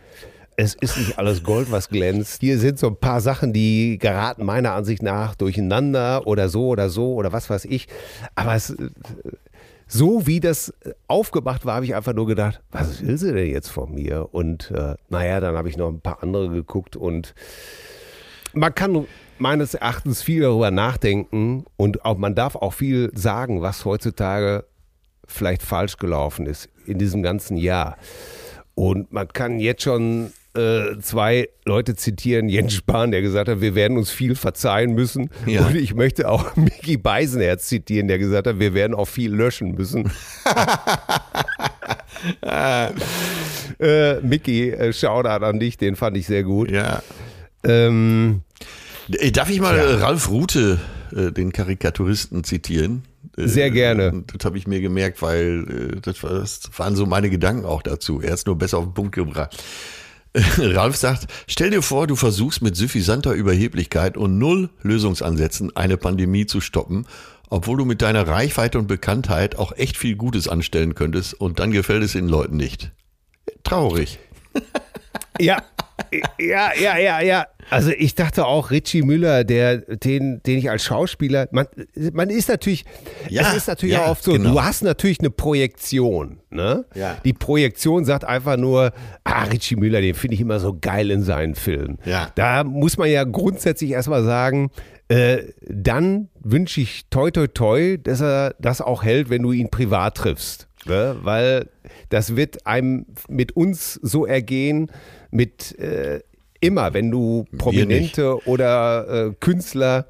es 0.56 0.74
ist 0.74 0.96
nicht 0.96 1.18
alles 1.18 1.42
Gold, 1.42 1.70
was 1.70 1.88
glänzt. 1.88 2.40
Hier 2.40 2.58
sind 2.58 2.78
so 2.78 2.86
ein 2.88 2.96
paar 2.96 3.20
Sachen, 3.20 3.52
die 3.52 3.98
geraten 3.98 4.44
meiner 4.44 4.72
Ansicht 4.72 5.02
nach 5.02 5.34
durcheinander 5.34 6.26
oder 6.26 6.48
so 6.48 6.68
oder 6.68 6.90
so 6.90 7.14
oder 7.14 7.32
was 7.32 7.50
weiß 7.50 7.64
ich. 7.64 7.88
Aber 8.34 8.54
es, 8.54 8.74
so 9.86 10.26
wie 10.26 10.40
das 10.40 10.72
aufgemacht 11.08 11.66
war, 11.66 11.76
habe 11.76 11.84
ich 11.84 11.94
einfach 11.94 12.14
nur 12.14 12.26
gedacht, 12.26 12.60
was 12.70 13.04
will 13.04 13.18
sie 13.18 13.32
denn 13.32 13.50
jetzt 13.50 13.68
von 13.68 13.94
mir? 13.94 14.28
Und 14.32 14.70
äh, 14.70 14.94
naja, 15.08 15.40
dann 15.40 15.56
habe 15.56 15.68
ich 15.68 15.76
noch 15.76 15.88
ein 15.88 16.00
paar 16.00 16.22
andere 16.22 16.48
geguckt 16.50 16.96
und 16.96 17.34
man 18.52 18.74
kann 18.74 19.06
meines 19.38 19.74
Erachtens 19.74 20.22
viel 20.22 20.42
darüber 20.42 20.70
nachdenken 20.70 21.64
und 21.76 22.04
auch 22.04 22.16
man 22.16 22.34
darf 22.34 22.56
auch 22.56 22.72
viel 22.72 23.10
sagen, 23.14 23.62
was 23.62 23.84
heutzutage 23.84 24.64
vielleicht 25.26 25.62
falsch 25.62 25.96
gelaufen 25.96 26.46
ist 26.46 26.68
in 26.86 26.98
diesem 26.98 27.22
ganzen 27.22 27.56
Jahr. 27.56 27.96
Und 28.74 29.12
man 29.12 29.28
kann 29.28 29.60
jetzt 29.60 29.82
schon 29.82 30.32
äh, 30.56 30.98
zwei 31.00 31.48
Leute 31.64 31.96
zitieren, 31.96 32.48
Jens 32.48 32.74
Spahn, 32.74 33.10
der 33.10 33.22
gesagt 33.22 33.48
hat, 33.48 33.60
wir 33.60 33.74
werden 33.74 33.96
uns 33.96 34.10
viel 34.10 34.34
verzeihen 34.34 34.94
müssen. 34.94 35.30
Ja. 35.46 35.66
Und 35.66 35.76
ich 35.76 35.94
möchte 35.94 36.28
auch 36.28 36.54
Mickey 36.56 36.96
Beisenherz 36.96 37.66
zitieren, 37.68 38.08
der 38.08 38.18
gesagt 38.18 38.46
hat, 38.46 38.58
wir 38.58 38.74
werden 38.74 38.94
auch 38.94 39.08
viel 39.08 39.32
löschen 39.32 39.72
müssen. 39.72 40.10
äh, 42.42 44.20
Mickey, 44.20 44.70
äh, 44.70 44.92
Shoutout 44.92 45.44
an 45.44 45.58
dich, 45.58 45.76
den 45.76 45.96
fand 45.96 46.16
ich 46.16 46.26
sehr 46.26 46.42
gut. 46.42 46.70
ja. 46.70 47.02
Ähm, 47.64 48.42
Äh, 48.42 48.83
Darf 49.32 49.50
ich 49.50 49.60
mal 49.60 49.74
Tja. 49.74 49.84
äh, 49.84 49.94
Ralf 49.94 50.28
Rute, 50.30 50.80
äh, 51.14 51.30
den 51.32 51.52
Karikaturisten, 51.52 52.44
zitieren? 52.44 53.02
Äh, 53.36 53.46
Sehr 53.48 53.70
gerne. 53.70 54.06
äh, 54.06 54.22
Das 54.36 54.44
habe 54.44 54.58
ich 54.58 54.66
mir 54.66 54.80
gemerkt, 54.80 55.20
weil 55.22 55.92
äh, 55.96 56.00
das, 56.00 56.22
war, 56.22 56.30
das 56.30 56.60
waren 56.76 56.96
so 56.96 57.06
meine 57.06 57.30
Gedanken 57.30 57.64
auch 57.66 57.82
dazu. 57.82 58.20
Er 58.20 58.34
ist 58.34 58.46
nur 58.46 58.56
besser 58.56 58.78
auf 58.78 58.84
den 58.84 58.94
Punkt 58.94 59.14
gebracht. 59.14 59.62
Ralf 60.58 60.96
sagt, 60.96 61.26
stell 61.46 61.70
dir 61.70 61.82
vor, 61.82 62.06
du 62.06 62.16
versuchst 62.16 62.60
mit 62.62 62.76
suffisanter 62.76 63.32
Überheblichkeit 63.34 64.16
und 64.16 64.38
null 64.38 64.70
Lösungsansätzen 64.82 65.76
eine 65.76 65.96
Pandemie 65.96 66.46
zu 66.46 66.60
stoppen, 66.60 67.06
obwohl 67.50 67.76
du 67.76 67.84
mit 67.84 68.02
deiner 68.02 68.26
Reichweite 68.26 68.78
und 68.78 68.88
Bekanntheit 68.88 69.56
auch 69.56 69.72
echt 69.76 69.96
viel 69.96 70.16
Gutes 70.16 70.48
anstellen 70.48 70.96
könntest 70.96 71.34
und 71.34 71.60
dann 71.60 71.70
gefällt 71.70 72.02
es 72.02 72.12
den 72.12 72.28
Leuten 72.28 72.56
nicht. 72.56 72.90
Traurig. 73.62 74.18
Ja, 75.40 75.62
ja, 76.38 76.70
ja, 76.80 76.98
ja, 76.98 77.20
ja. 77.20 77.46
Also 77.70 77.90
ich 77.96 78.14
dachte 78.14 78.46
auch, 78.46 78.70
Richie 78.70 79.02
Müller, 79.02 79.44
der, 79.44 79.78
den, 79.78 80.42
den 80.42 80.58
ich 80.58 80.70
als 80.70 80.84
Schauspieler, 80.84 81.48
man, 81.50 81.66
man 82.12 82.30
ist 82.30 82.48
natürlich, 82.48 82.84
Ja, 83.28 83.42
es 83.42 83.56
ist 83.56 83.68
natürlich 83.68 83.94
ja, 83.94 84.04
auch 84.04 84.10
oft 84.10 84.24
so, 84.24 84.32
genau. 84.32 84.52
du 84.52 84.62
hast 84.62 84.82
natürlich 84.82 85.20
eine 85.20 85.30
Projektion, 85.30 86.40
ne? 86.50 86.84
Ja. 86.94 87.16
Die 87.24 87.32
Projektion 87.32 88.04
sagt 88.04 88.24
einfach 88.24 88.56
nur, 88.56 88.92
ah, 89.24 89.44
Richie 89.44 89.76
Müller, 89.76 90.00
den 90.00 90.14
finde 90.14 90.34
ich 90.34 90.40
immer 90.40 90.60
so 90.60 90.76
geil 90.78 91.10
in 91.10 91.22
seinen 91.22 91.54
Filmen. 91.54 91.98
Ja. 92.04 92.30
Da 92.34 92.64
muss 92.64 92.98
man 92.98 93.10
ja 93.10 93.24
grundsätzlich 93.24 93.92
erstmal 93.92 94.24
sagen, 94.24 94.70
äh, 95.08 95.42
dann 95.68 96.28
wünsche 96.40 96.80
ich 96.80 97.06
toi 97.10 97.30
toi 97.30 97.46
toi, 97.46 97.98
dass 97.98 98.20
er 98.20 98.54
das 98.58 98.80
auch 98.80 99.02
hält, 99.02 99.30
wenn 99.30 99.42
du 99.42 99.52
ihn 99.52 99.70
privat 99.70 100.16
triffst. 100.16 100.68
Ne? 100.86 101.16
Weil 101.22 101.68
das 102.10 102.36
wird 102.36 102.66
einem 102.66 103.06
mit 103.28 103.56
uns 103.56 103.94
so 103.94 104.26
ergehen, 104.26 104.90
mit 105.30 105.78
äh, 105.78 106.20
immer, 106.60 106.94
wenn 106.94 107.10
du 107.10 107.44
Prominente 107.58 108.46
oder 108.46 109.28
äh, 109.28 109.32
Künstler, 109.40 110.06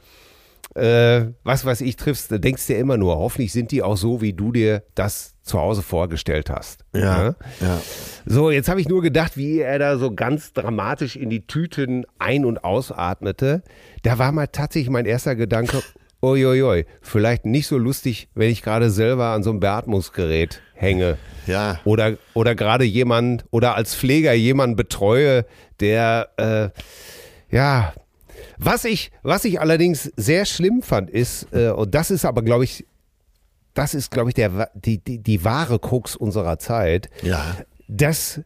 äh, 0.74 1.26
was 1.44 1.64
weiß 1.64 1.80
ich, 1.82 1.96
triffst, 1.96 2.30
denkst 2.30 2.66
du 2.66 2.72
dir 2.72 2.78
immer 2.78 2.96
nur, 2.96 3.16
hoffentlich 3.16 3.52
sind 3.52 3.70
die 3.70 3.82
auch 3.82 3.96
so, 3.96 4.20
wie 4.20 4.32
du 4.32 4.52
dir 4.52 4.82
das 4.94 5.34
zu 5.42 5.60
Hause 5.60 5.82
vorgestellt 5.82 6.50
hast. 6.50 6.84
Ne? 6.92 7.36
ja. 7.60 7.80
So, 8.26 8.50
jetzt 8.50 8.68
habe 8.68 8.80
ich 8.80 8.88
nur 8.88 9.02
gedacht, 9.02 9.36
wie 9.36 9.60
er 9.60 9.78
da 9.78 9.98
so 9.98 10.14
ganz 10.14 10.52
dramatisch 10.52 11.16
in 11.16 11.30
die 11.30 11.46
Tüten 11.46 12.06
ein- 12.18 12.44
und 12.44 12.64
ausatmete. 12.64 13.62
Da 14.02 14.18
war 14.18 14.32
mal 14.32 14.48
tatsächlich 14.48 14.90
mein 14.90 15.06
erster 15.06 15.36
Gedanke, 15.36 15.82
uiuiui, 16.24 16.86
vielleicht 17.02 17.44
nicht 17.46 17.66
so 17.66 17.78
lustig, 17.78 18.28
wenn 18.34 18.50
ich 18.50 18.62
gerade 18.62 18.90
selber 18.90 19.26
an 19.28 19.42
so 19.42 19.50
einem 19.50 19.60
Beatmungsgerät 19.60 20.60
hänge. 20.74 21.18
Ja. 21.46 21.80
Oder, 21.84 22.16
oder 22.34 22.54
gerade 22.54 22.84
jemand, 22.84 23.44
oder 23.50 23.74
als 23.76 23.94
Pfleger 23.94 24.32
jemanden 24.32 24.76
betreue, 24.76 25.44
der, 25.80 26.28
äh, 26.36 27.54
ja, 27.54 27.92
was 28.58 28.84
ich, 28.84 29.10
was 29.22 29.44
ich 29.44 29.60
allerdings 29.60 30.10
sehr 30.16 30.44
schlimm 30.46 30.82
fand, 30.82 31.10
ist, 31.10 31.48
äh, 31.52 31.70
und 31.70 31.94
das 31.94 32.10
ist 32.10 32.24
aber, 32.24 32.42
glaube 32.42 32.64
ich, 32.64 32.86
das 33.74 33.94
ist, 33.94 34.10
glaube 34.10 34.30
ich, 34.30 34.34
der, 34.34 34.70
die, 34.74 34.98
die, 34.98 35.18
die 35.18 35.44
wahre 35.44 35.78
Krux 35.78 36.14
unserer 36.16 36.58
Zeit, 36.58 37.10
Ja. 37.22 37.56
dass 37.88 38.40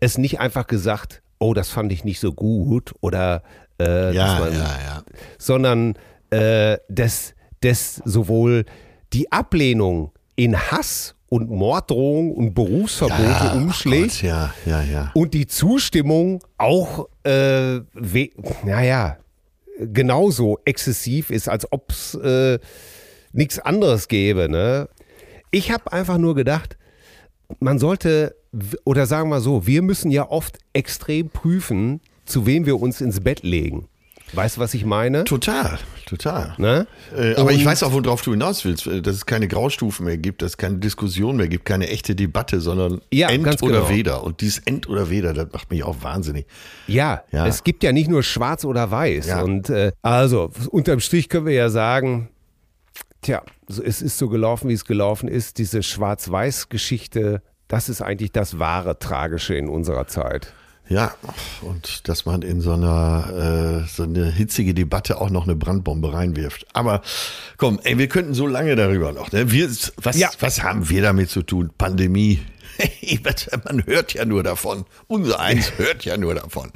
es 0.00 0.16
nicht 0.16 0.38
einfach 0.40 0.66
gesagt, 0.68 1.22
oh, 1.40 1.54
das 1.54 1.70
fand 1.70 1.92
ich 1.92 2.04
nicht 2.04 2.20
so 2.20 2.32
gut 2.32 2.94
oder 3.00 3.42
äh, 3.80 4.14
Ja, 4.14 4.38
man, 4.40 4.52
ja, 4.52 4.58
ja. 4.58 5.02
sondern 5.38 5.94
äh, 6.30 6.78
dass, 6.88 7.34
dass 7.60 7.96
sowohl 8.04 8.64
die 9.12 9.30
Ablehnung 9.32 10.12
in 10.36 10.56
Hass 10.56 11.14
und 11.28 11.50
Morddrohung 11.50 12.32
und 12.32 12.54
Berufsverbote 12.54 13.22
ja, 13.22 13.52
umschlägt 13.52 14.20
Gott, 14.20 14.22
ja, 14.22 14.54
ja, 14.64 14.82
ja. 14.82 15.10
und 15.14 15.34
die 15.34 15.46
Zustimmung 15.46 16.42
auch, 16.56 17.08
äh, 17.24 17.80
naja, 18.64 19.18
genauso 19.78 20.58
exzessiv 20.64 21.30
ist, 21.30 21.48
als 21.48 21.70
ob 21.70 21.90
es 21.90 22.14
äh, 22.14 22.58
nichts 23.32 23.58
anderes 23.58 24.08
gäbe. 24.08 24.48
Ne? 24.48 24.88
Ich 25.50 25.70
habe 25.70 25.92
einfach 25.92 26.18
nur 26.18 26.34
gedacht, 26.34 26.76
man 27.60 27.78
sollte, 27.78 28.34
oder 28.84 29.06
sagen 29.06 29.30
wir 29.30 29.40
so, 29.40 29.66
wir 29.66 29.82
müssen 29.82 30.10
ja 30.10 30.28
oft 30.28 30.58
extrem 30.72 31.30
prüfen, 31.30 32.00
zu 32.24 32.46
wem 32.46 32.66
wir 32.66 32.80
uns 32.80 33.00
ins 33.00 33.20
Bett 33.20 33.42
legen. 33.42 33.88
Weißt 34.32 34.56
du, 34.56 34.60
was 34.60 34.74
ich 34.74 34.84
meine? 34.84 35.24
Total, 35.24 35.78
total. 36.06 36.54
Ne? 36.58 36.86
Äh, 37.16 37.34
aber 37.36 37.52
ich 37.52 37.64
weiß 37.64 37.82
auch, 37.82 37.92
worauf 37.92 38.22
du 38.22 38.32
hinaus 38.32 38.64
willst, 38.64 38.86
äh, 38.86 39.00
dass 39.00 39.14
es 39.16 39.26
keine 39.26 39.48
Graustufen 39.48 40.04
mehr 40.04 40.18
gibt, 40.18 40.42
dass 40.42 40.52
es 40.52 40.56
keine 40.56 40.78
Diskussion 40.78 41.36
mehr 41.36 41.48
gibt, 41.48 41.64
keine 41.64 41.88
echte 41.88 42.14
Debatte, 42.14 42.60
sondern 42.60 43.00
Ja, 43.12 43.28
End 43.30 43.46
oder 43.62 43.78
genau. 43.80 43.88
Weder. 43.88 44.24
Und 44.24 44.40
dieses 44.40 44.58
End 44.58 44.88
oder 44.88 45.10
Weder, 45.10 45.32
das 45.32 45.52
macht 45.52 45.70
mich 45.70 45.82
auch 45.82 45.96
wahnsinnig. 46.02 46.46
Ja, 46.86 47.22
Ja. 47.32 47.46
es 47.46 47.64
gibt 47.64 47.82
ja 47.82 47.92
nicht 47.92 48.08
nur 48.10 48.22
schwarz 48.22 48.64
oder 48.64 48.90
weiß. 48.90 49.26
Ja. 49.28 49.42
Und 49.42 49.70
äh, 49.70 49.92
also, 50.02 50.50
unterm 50.70 51.00
Strich 51.00 51.28
können 51.28 51.46
wir 51.46 51.54
ja 51.54 51.70
sagen, 51.70 52.28
tja, 53.22 53.42
es 53.68 54.02
ist 54.02 54.18
so 54.18 54.28
gelaufen, 54.28 54.68
wie 54.68 54.74
es 54.74 54.84
gelaufen 54.84 55.28
ist. 55.28 55.58
Diese 55.58 55.82
Schwarz-Weiß-Geschichte, 55.82 57.42
das 57.66 57.88
ist 57.88 58.02
eigentlich 58.02 58.32
das 58.32 58.58
wahre 58.58 58.98
Tragische 58.98 59.54
in 59.54 59.68
unserer 59.68 60.06
Zeit. 60.06 60.52
Ja, 60.88 61.14
und 61.60 62.08
dass 62.08 62.24
man 62.24 62.40
in 62.42 62.60
so 62.62 62.72
einer 62.72 63.82
äh, 63.84 63.88
so 63.88 64.04
eine 64.04 64.30
hitzige 64.32 64.72
Debatte 64.72 65.20
auch 65.20 65.28
noch 65.28 65.44
eine 65.44 65.54
Brandbombe 65.54 66.12
reinwirft. 66.14 66.66
Aber 66.72 67.02
komm, 67.58 67.78
ey, 67.84 67.98
wir 67.98 68.08
könnten 68.08 68.32
so 68.32 68.46
lange 68.46 68.74
darüber 68.74 69.12
noch. 69.12 69.30
Ne? 69.32 69.50
Wir, 69.52 69.68
was, 69.96 70.16
Ja. 70.16 70.30
was 70.40 70.62
haben 70.62 70.88
wir 70.88 71.02
damit 71.02 71.28
zu 71.28 71.42
tun? 71.42 71.70
Pandemie. 71.76 72.40
Man 73.64 73.84
hört 73.86 74.14
ja 74.14 74.24
nur 74.24 74.42
davon. 74.42 74.84
Unser 75.08 75.40
Eins 75.40 75.72
hört 75.78 76.04
ja 76.04 76.16
nur 76.16 76.34
davon. 76.34 76.70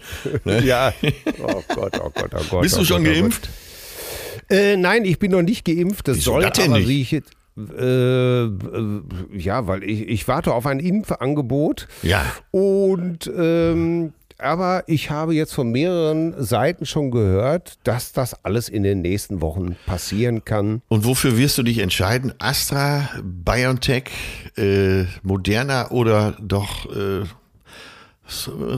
Ne? 0.44 0.62
Ja, 0.62 0.92
oh 1.40 1.62
Gott, 1.74 1.98
oh 2.02 2.10
Gott, 2.14 2.30
oh 2.34 2.44
Gott. 2.50 2.62
Bist 2.62 2.74
oh 2.76 2.80
du 2.80 2.84
schon 2.84 3.04
Gott, 3.04 3.12
oh 3.12 3.14
geimpft? 3.20 3.42
Gott. 3.42 4.58
Äh, 4.58 4.76
nein, 4.76 5.04
ich 5.04 5.18
bin 5.18 5.30
noch 5.30 5.42
nicht 5.42 5.64
geimpft. 5.64 6.08
Das 6.08 6.18
Wieso 6.18 6.32
soll 6.32 6.42
das 6.42 6.58
aber 6.58 6.78
nicht? 6.80 6.88
ich 6.88 7.10
jetzt. 7.12 7.30
Äh, 7.56 8.44
äh, 8.44 8.50
ja, 9.32 9.66
weil 9.66 9.82
ich, 9.84 10.08
ich 10.08 10.28
warte 10.28 10.54
auf 10.54 10.66
ein 10.66 10.80
Impfangebot. 10.80 11.86
Ja. 12.02 12.24
Und 12.50 13.30
ähm, 13.36 14.12
aber 14.38 14.82
ich 14.86 15.10
habe 15.10 15.34
jetzt 15.34 15.54
von 15.54 15.70
mehreren 15.70 16.34
Seiten 16.42 16.84
schon 16.84 17.10
gehört, 17.10 17.78
dass 17.84 18.12
das 18.12 18.44
alles 18.44 18.68
in 18.68 18.82
den 18.82 19.00
nächsten 19.00 19.40
Wochen 19.40 19.76
passieren 19.86 20.44
kann. 20.44 20.82
Und 20.88 21.04
wofür 21.04 21.36
wirst 21.38 21.58
du 21.58 21.62
dich 21.62 21.78
entscheiden? 21.78 22.34
Astra, 22.38 23.08
BioNTech, 23.22 24.04
äh, 24.56 25.04
Moderna 25.22 25.90
oder 25.90 26.36
doch 26.40 26.86
äh, 26.94 27.22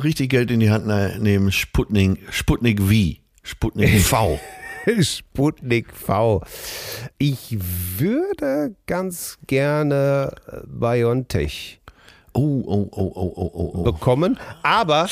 richtig 0.03 0.31
Geld 0.31 0.51
in 0.51 0.61
die 0.61 0.71
Hand 0.71 0.87
ne- 0.87 1.17
nehmen? 1.19 1.51
Sputnik, 1.51 2.19
Sputnik 2.31 2.83
V, 2.83 2.93
Sputnik 3.43 4.01
V. 4.01 4.39
Sputnik 5.01 5.92
V. 5.92 6.42
Ich 7.18 7.57
würde 7.99 8.75
ganz 8.87 9.38
gerne 9.47 10.33
äh, 10.47 10.61
BioNTech 10.66 11.81
Oh, 12.37 12.64
oh, 12.66 12.88
oh, 12.90 13.12
oh, 13.14 13.33
oh, 13.37 13.51
oh, 13.55 13.73
oh. 13.75 13.83
bekommen, 13.85 14.37
aber 14.64 15.07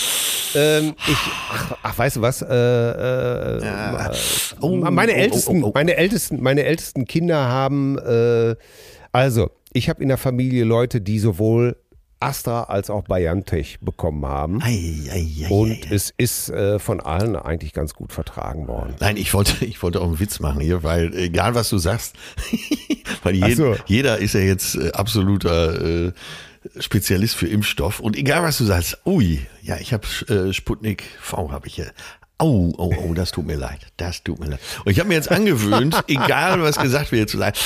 ähm, 0.57 0.95
ich, 1.07 1.17
ach, 1.53 1.77
ach, 1.81 1.99
weißt 1.99 2.17
du 2.17 2.21
was? 2.21 2.43
Äh, 2.43 2.47
äh, 2.49 4.11
Oh, 4.61 4.71
meine 4.75 5.13
oh, 5.13 5.15
oh, 5.15 5.19
ältesten, 5.19 5.63
oh, 5.63 5.69
oh. 5.69 5.73
meine 5.73 5.95
ältesten, 5.95 6.43
meine 6.43 6.65
ältesten 6.65 7.05
Kinder 7.05 7.49
haben, 7.49 7.97
äh, 7.99 8.57
also 9.13 9.51
ich 9.73 9.89
habe 9.89 10.03
in 10.03 10.09
der 10.09 10.19
Familie 10.19 10.65
Leute, 10.65 11.01
die 11.01 11.21
sowohl 11.21 11.77
Astra 12.23 12.65
als 12.65 12.91
auch 12.91 13.05
BioNTech 13.05 13.79
bekommen 13.81 14.25
haben. 14.25 14.63
Ei, 14.63 14.95
ei, 15.11 15.27
ei, 15.45 15.49
Und 15.49 15.91
es 15.91 16.13
ist 16.17 16.49
äh, 16.51 16.79
von 16.79 17.01
allen 17.01 17.37
eigentlich 17.37 17.73
ganz 17.73 17.95
gut 17.95 18.13
vertragen 18.13 18.69
worden. 18.69 18.95
Nein, 19.01 19.17
ich 19.17 19.33
wollte, 19.35 19.65
ich 19.65 19.83
wollte 19.83 20.01
auch 20.01 20.07
einen 20.07 20.21
Witz 20.21 20.41
machen 20.41 20.61
hier, 20.61 20.83
weil 20.83 21.15
egal 21.15 21.55
was 21.55 21.69
du 21.69 21.79
sagst, 21.79 22.17
weil 23.23 23.35
jed, 23.35 23.57
so. 23.57 23.77
jeder 23.87 24.19
ist 24.19 24.35
ja 24.35 24.41
jetzt 24.41 24.77
äh, 24.77 24.93
absoluter 24.93 26.07
äh, 26.07 26.13
Spezialist 26.79 27.35
für 27.35 27.49
Impfstoff 27.49 28.01
und 28.01 28.17
egal 28.17 28.43
was 28.43 28.59
du 28.59 28.65
sagst, 28.65 28.99
ui, 29.05 29.41
ja, 29.63 29.79
ich 29.79 29.93
habe 29.93 30.07
äh, 30.29 30.53
Sputnik 30.53 31.05
V 31.21 31.51
habe 31.51 31.67
ich 31.67 31.75
hier. 31.75 31.93
Au, 32.43 32.73
oh, 32.77 32.93
oh, 33.09 33.15
das 33.15 33.31
tut 33.31 33.47
mir 33.47 33.55
leid, 33.57 33.79
das 33.97 34.23
tut 34.25 34.41
mir 34.41 34.47
leid. 34.49 34.59
Und 34.85 34.91
ich 34.91 34.99
habe 34.99 35.09
mir 35.09 35.15
jetzt 35.15 35.31
angewöhnt, 35.31 35.95
egal 36.09 36.61
was 36.61 36.77
gesagt 36.77 37.13
wird, 37.13 37.31
zu 37.31 37.39
sagen, 37.39 37.57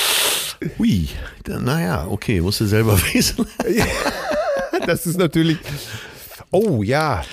ui, 0.77 1.09
da- 1.43 1.59
naja, 1.59 2.05
okay, 2.07 2.41
musst 2.41 2.59
du 2.61 2.65
selber 2.65 2.95
wissen. 3.13 3.47
Das 4.85 5.05
ist 5.07 5.17
natürlich. 5.17 5.57
Oh 6.51 6.83
ja. 6.83 7.23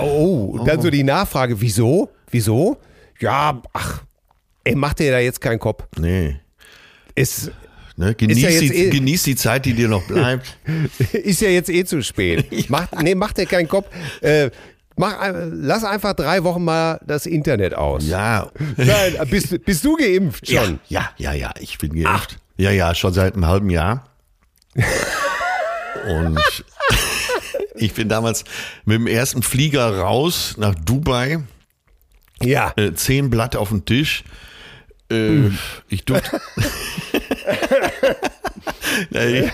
Oh, 0.00 0.56
und 0.58 0.66
dann 0.66 0.82
so 0.82 0.90
die 0.90 1.04
Nachfrage, 1.04 1.60
wieso? 1.60 2.10
Wieso? 2.30 2.76
Ja, 3.20 3.62
ach, 3.72 4.02
ey, 4.64 4.74
mach 4.74 4.94
dir 4.94 5.12
da 5.12 5.18
jetzt 5.20 5.40
keinen 5.40 5.58
Kopf. 5.60 5.84
Nee. 5.98 6.40
Es 7.14 7.50
Ne, 7.96 8.14
genieß, 8.14 8.40
ja 8.42 8.48
die, 8.50 8.74
eh- 8.74 8.90
genieß 8.90 9.22
die 9.24 9.34
Zeit, 9.36 9.64
die 9.64 9.74
dir 9.74 9.88
noch 9.88 10.02
bleibt. 10.06 10.56
ist 11.12 11.40
ja 11.40 11.48
jetzt 11.48 11.68
eh 11.70 11.84
zu 11.84 12.02
spät. 12.02 12.68
Mach, 12.68 12.90
nee, 13.02 13.14
mach 13.14 13.32
dir 13.32 13.46
keinen 13.46 13.66
Kopf. 13.68 13.88
Äh, 14.20 14.50
mach, 14.98 15.16
lass 15.52 15.84
einfach 15.84 16.14
drei 16.14 16.44
Wochen 16.44 16.64
mal 16.64 17.00
das 17.06 17.26
Internet 17.26 17.74
aus. 17.74 18.06
Ja, 18.06 18.50
Nein, 18.76 19.14
bist, 19.30 19.64
bist 19.64 19.84
du 19.84 19.96
geimpft 19.96 20.48
schon? 20.50 20.80
Ja, 20.88 21.10
ja, 21.18 21.32
ja, 21.32 21.48
ja, 21.48 21.54
ich 21.60 21.78
bin 21.78 22.00
geimpft. 22.00 22.38
Ja, 22.56 22.70
ja, 22.70 22.94
schon 22.94 23.12
seit 23.12 23.34
einem 23.34 23.46
halben 23.46 23.70
Jahr. 23.70 24.04
Und 26.08 26.38
ich 27.76 27.94
bin 27.94 28.08
damals 28.08 28.44
mit 28.84 28.96
dem 28.96 29.06
ersten 29.06 29.42
Flieger 29.42 29.98
raus 29.98 30.54
nach 30.58 30.74
Dubai, 30.74 31.40
Ja. 32.42 32.72
äh, 32.76 32.92
zehn 32.94 33.30
Blatt 33.30 33.56
auf 33.56 33.68
dem 33.70 33.84
Tisch. 33.84 34.24
Äh, 35.10 35.50
Ich 35.88 36.04
durfte. 36.04 36.40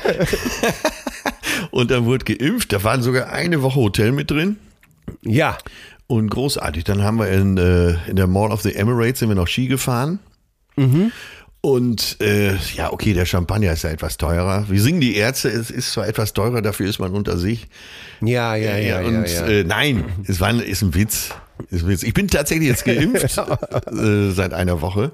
Und 1.70 1.90
dann 1.90 2.04
wurde 2.07 2.24
geimpft. 2.35 2.72
Da 2.72 2.83
waren 2.85 3.02
sogar 3.02 3.28
eine 3.30 3.62
Woche 3.62 3.76
Hotel 3.76 4.12
mit 4.12 4.30
drin. 4.30 4.57
Ja. 5.23 5.59
Und 6.07 6.29
großartig. 6.29 6.85
Dann 6.85 7.03
haben 7.03 7.19
wir 7.19 7.29
in, 7.29 7.57
äh, 7.57 7.97
in 8.09 8.17
der 8.17 8.27
Mall 8.27 8.53
of 8.53 8.62
the 8.62 8.75
Emirates 8.75 9.21
sind 9.21 9.29
wir 9.29 9.37
noch 9.37 9.49
Ski 9.49 9.69
gefahren. 9.69 10.19
Und 11.64 12.19
äh, 12.21 12.57
ja, 12.75 12.93
okay, 12.93 13.14
der 13.14 13.25
Champagner 13.25 13.73
ist 13.73 13.85
ja 13.85 13.90
etwas 13.90 14.19
teurer. 14.19 14.67
Wir 14.69 14.83
singen 14.83 15.01
die 15.01 15.17
Ärzte, 15.17 15.49
es 15.49 15.71
ist 15.71 15.93
zwar 15.93 16.07
etwas 16.07 16.35
teurer, 16.35 16.61
dafür 16.61 16.87
ist 16.87 16.99
man 16.99 17.12
unter 17.12 17.38
sich. 17.38 17.69
Ja, 18.21 18.55
ja, 18.55 18.77
ja, 18.77 19.01
ja. 19.01 19.09
und 19.09 19.27
ja. 19.27 19.47
Äh, 19.47 19.64
nein, 19.64 20.05
es 20.27 20.40
war 20.40 20.49
ein, 20.49 20.61
ist 20.61 20.83
ein 20.83 20.95
Witz. 20.95 21.31
Ist 21.71 21.85
ein 21.85 21.88
Witz. 21.88 22.03
Ich 22.03 22.12
bin 22.12 22.29
tatsächlich 22.29 22.69
jetzt 22.69 22.85
geimpft 22.85 23.38
äh, 23.93 24.31
seit 24.33 24.53
einer 24.53 24.83
Woche. 24.83 25.12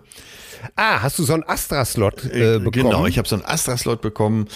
ah, 0.74 1.02
hast 1.02 1.20
du 1.20 1.22
so 1.22 1.34
einen 1.34 1.44
Astra-Slot 1.44 2.24
äh, 2.24 2.58
bekommen? 2.58 2.72
Genau, 2.72 3.06
ich 3.06 3.18
habe 3.18 3.28
so 3.28 3.36
einen 3.36 3.44
Astra-Slot 3.44 4.00
bekommen. 4.00 4.48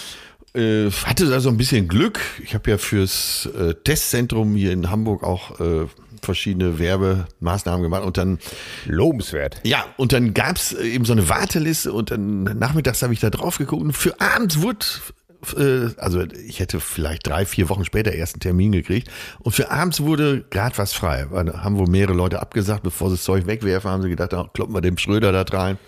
Äh, 0.54 0.90
hatte 0.90 1.26
da 1.26 1.40
so 1.40 1.48
ein 1.48 1.56
bisschen 1.56 1.88
Glück. 1.88 2.20
Ich 2.44 2.54
habe 2.54 2.70
ja 2.70 2.78
fürs 2.78 3.48
äh, 3.58 3.74
Testzentrum 3.74 4.54
hier 4.54 4.70
in 4.70 4.88
Hamburg 4.88 5.24
auch 5.24 5.58
äh, 5.58 5.86
verschiedene 6.22 6.78
Werbemaßnahmen 6.78 7.82
gemacht 7.82 8.04
und 8.04 8.16
dann 8.16 8.38
Lobenswert. 8.86 9.60
Ja, 9.64 9.84
und 9.96 10.12
dann 10.12 10.32
gab's 10.32 10.72
äh, 10.72 10.86
eben 10.86 11.04
so 11.04 11.12
eine 11.12 11.28
Warteliste 11.28 11.92
und 11.92 12.12
dann 12.12 12.44
nachmittags 12.44 13.02
habe 13.02 13.12
ich 13.12 13.18
da 13.18 13.30
drauf 13.30 13.58
geguckt 13.58 13.82
und 13.82 13.92
für 13.94 14.20
abends 14.20 14.62
wurde, 14.62 14.86
äh, 15.56 15.92
also 15.98 16.22
ich 16.22 16.60
hätte 16.60 16.78
vielleicht 16.78 17.26
drei, 17.26 17.46
vier 17.46 17.68
Wochen 17.68 17.84
später 17.84 18.12
erst 18.12 18.36
einen 18.36 18.40
Termin 18.40 18.70
gekriegt 18.70 19.10
und 19.40 19.52
für 19.52 19.72
abends 19.72 20.02
wurde 20.02 20.44
gerade 20.50 20.78
was 20.78 20.92
frei. 20.92 21.26
Da 21.32 21.64
haben 21.64 21.78
wohl 21.78 21.88
mehrere 21.88 22.14
Leute 22.14 22.40
abgesagt, 22.40 22.84
bevor 22.84 23.10
sie 23.10 23.16
das 23.16 23.24
Zeug 23.24 23.46
wegwerfen, 23.46 23.90
haben 23.90 24.02
sie 24.02 24.08
gedacht, 24.08 24.32
da 24.32 24.48
kloppen 24.54 24.72
wir 24.72 24.80
dem 24.80 24.98
Schröder 24.98 25.32
da 25.32 25.42
rein. 25.42 25.78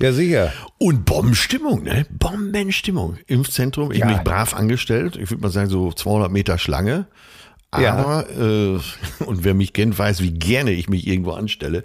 Ja, 0.00 0.12
sicher. 0.12 0.52
Und 0.78 1.04
Bombenstimmung, 1.04 1.84
ne? 1.84 2.04
Bombenstimmung. 2.10 3.18
Impfzentrum, 3.26 3.92
ich 3.92 3.98
Ja. 3.98 4.06
mich 4.06 4.18
brav 4.18 4.54
angestellt. 4.54 5.16
Ich 5.16 5.30
würde 5.30 5.42
mal 5.42 5.50
sagen, 5.50 5.70
so 5.70 5.92
200 5.92 6.30
Meter 6.32 6.58
Schlange. 6.58 7.06
Ja. 7.78 7.94
Aber, 7.94 8.30
äh, 8.30 8.78
und 9.24 9.44
wer 9.44 9.54
mich 9.54 9.72
kennt, 9.72 9.98
weiß, 9.98 10.20
wie 10.22 10.32
gerne 10.32 10.72
ich 10.72 10.88
mich 10.88 11.06
irgendwo 11.06 11.32
anstelle. 11.32 11.82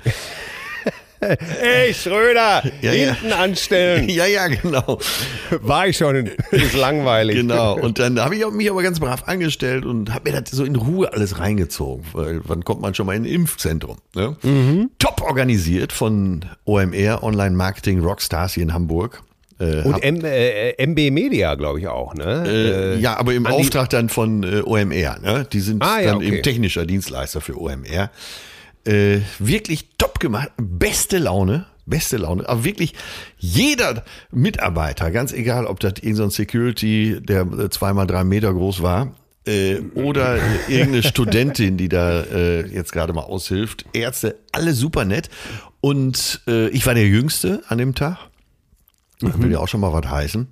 Ey, 1.22 1.94
Schröder, 1.94 2.64
Ja, 2.82 2.94
ja. 2.94 3.14
hinten 3.14 3.34
anstellen. 3.34 4.08
ja, 4.10 4.26
ja, 4.26 4.48
genau. 4.48 5.00
War 5.62 5.88
ich 5.88 5.98
schon. 5.98 6.30
Ist 6.52 6.74
langweilig. 6.76 7.36
Genau. 7.36 7.78
Und 7.78 8.00
dann 8.00 8.20
habe 8.20 8.36
ich 8.36 8.46
mich 8.52 8.70
aber 8.70 8.82
ganz 8.84 9.00
brav 9.00 9.24
angestellt 9.28 9.86
und 9.86 10.14
habe 10.14 10.32
mir 10.32 10.42
das 10.42 10.52
so 10.52 10.64
in 10.64 10.76
Ruhe 10.76 11.12
alles 11.12 11.40
reingezogen. 11.40 12.06
Weil 12.14 12.42
wann 12.46 12.64
kommt 12.64 12.82
man 12.82 12.94
schon 12.96 13.06
mal 13.06 13.16
in 13.16 13.24
ein 13.24 13.26
Impfzentrum? 13.32 13.98
Ne? 14.16 14.90
Top 15.00 15.22
organisiert 15.22 15.92
von 15.92 16.46
OMR, 16.66 17.22
Online 17.24 17.56
Marketing 17.56 18.00
Rockstars 18.00 18.54
hier 18.54 18.64
in 18.64 18.74
Hamburg. 18.74 19.22
Äh, 19.60 19.82
Und 19.84 20.02
M, 20.02 20.24
äh, 20.24 20.72
MB 20.82 21.12
Media, 21.12 21.56
glaube 21.56 21.80
ich 21.82 21.88
auch, 21.90 22.14
ne? 22.16 22.46
äh, 22.48 22.98
ja, 23.00 23.18
aber 23.18 23.34
im 23.34 23.46
Auftrag 23.46 23.90
dann 23.90 24.08
von 24.08 24.44
äh, 24.44 24.62
OMR. 24.62 25.20
Ne? 25.20 25.46
Die 25.52 25.60
sind 25.60 25.84
Ah, 25.84 26.00
ja, 26.00 26.08
dann 26.08 26.18
okay. 26.18 26.28
eben 26.28 26.44
technischer 26.44 26.86
Dienstleister 26.86 27.42
für 27.42 27.60
OMR. 27.60 28.10
Äh, 28.86 29.20
wirklich 29.40 29.90
top 29.98 30.20
gemacht. 30.20 30.52
Beste 30.58 31.18
Laune. 31.18 31.66
Beste 31.86 32.18
Laune. 32.18 32.48
Aber 32.48 32.64
wirklich 32.64 32.94
jeder 33.38 34.04
Mitarbeiter, 34.32 35.12
ganz 35.12 35.34
egal, 35.34 35.66
ob 35.66 35.80
das 35.80 35.94
irgendein 36.02 36.30
Security, 36.30 37.20
der 37.22 37.42
äh, 37.42 37.70
zweimal 37.70 38.08
drei 38.08 38.24
Meter 38.24 38.54
groß 38.54 38.82
war, 38.82 39.16
äh, 39.48 39.80
oder 39.96 40.38
irgendeine 40.68 41.04
Studentin, 41.04 41.78
die 41.78 41.90
da 41.90 42.22
äh, 42.22 42.68
jetzt 42.68 42.92
gerade 42.92 43.14
mal 43.14 43.24
aushilft. 43.24 43.86
Ärzte, 43.94 44.38
alle 44.52 44.74
super 44.74 45.06
nett. 45.06 45.30
Und 45.82 46.42
äh, 46.48 46.70
ich 46.70 46.86
war 46.86 46.94
der 46.94 47.08
Jüngste 47.08 47.64
an 47.68 47.78
dem 47.78 47.96
Tag. 47.96 48.18
Das 49.22 49.42
will 49.42 49.52
ja 49.52 49.60
auch 49.60 49.68
schon 49.68 49.82
mal 49.82 49.92
was 49.92 50.10
heißen. 50.10 50.48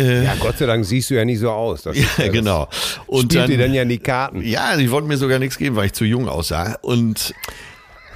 Ja, 0.00 0.34
Gott 0.38 0.58
sei 0.58 0.66
Dank 0.66 0.84
siehst 0.84 1.10
du 1.10 1.14
ja 1.14 1.24
nicht 1.24 1.38
so 1.40 1.50
aus. 1.50 1.82
Das 1.82 1.96
ist 1.96 2.02
Ja, 2.18 2.24
das 2.24 2.32
genau. 2.32 2.68
Und 3.06 3.32
spielt 3.32 3.48
dir 3.48 3.58
dann 3.58 3.74
ja 3.74 3.82
in 3.82 3.88
die 3.88 3.98
Karten. 3.98 4.42
ja, 4.42 4.76
die 4.76 4.90
wollten 4.90 5.08
mir 5.08 5.16
sogar 5.16 5.38
nichts 5.38 5.58
geben, 5.58 5.76
weil 5.76 5.86
ich 5.86 5.92
zu 5.92 6.04
jung 6.04 6.28
aussah. 6.28 6.78
Und 6.82 7.34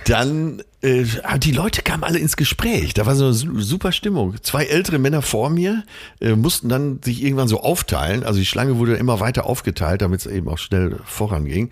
dann, 0.06 0.62
äh, 0.82 1.04
die 1.38 1.52
Leute 1.52 1.80
kamen 1.82 2.04
alle 2.04 2.18
ins 2.18 2.36
Gespräch. 2.36 2.92
Da 2.92 3.06
war 3.06 3.14
so 3.14 3.24
eine 3.24 3.32
su- 3.34 3.60
super 3.60 3.90
Stimmung. 3.90 4.34
Zwei 4.42 4.64
ältere 4.66 4.98
Männer 4.98 5.22
vor 5.22 5.48
mir 5.48 5.82
äh, 6.20 6.32
mussten 6.36 6.68
dann 6.68 7.00
sich 7.02 7.22
irgendwann 7.22 7.48
so 7.48 7.60
aufteilen. 7.62 8.22
Also 8.22 8.38
die 8.38 8.44
Schlange 8.46 8.76
wurde 8.76 8.96
immer 8.96 9.18
weiter 9.20 9.46
aufgeteilt, 9.46 10.02
damit 10.02 10.20
es 10.20 10.26
eben 10.26 10.48
auch 10.48 10.58
schnell 10.58 10.98
voranging. 11.06 11.70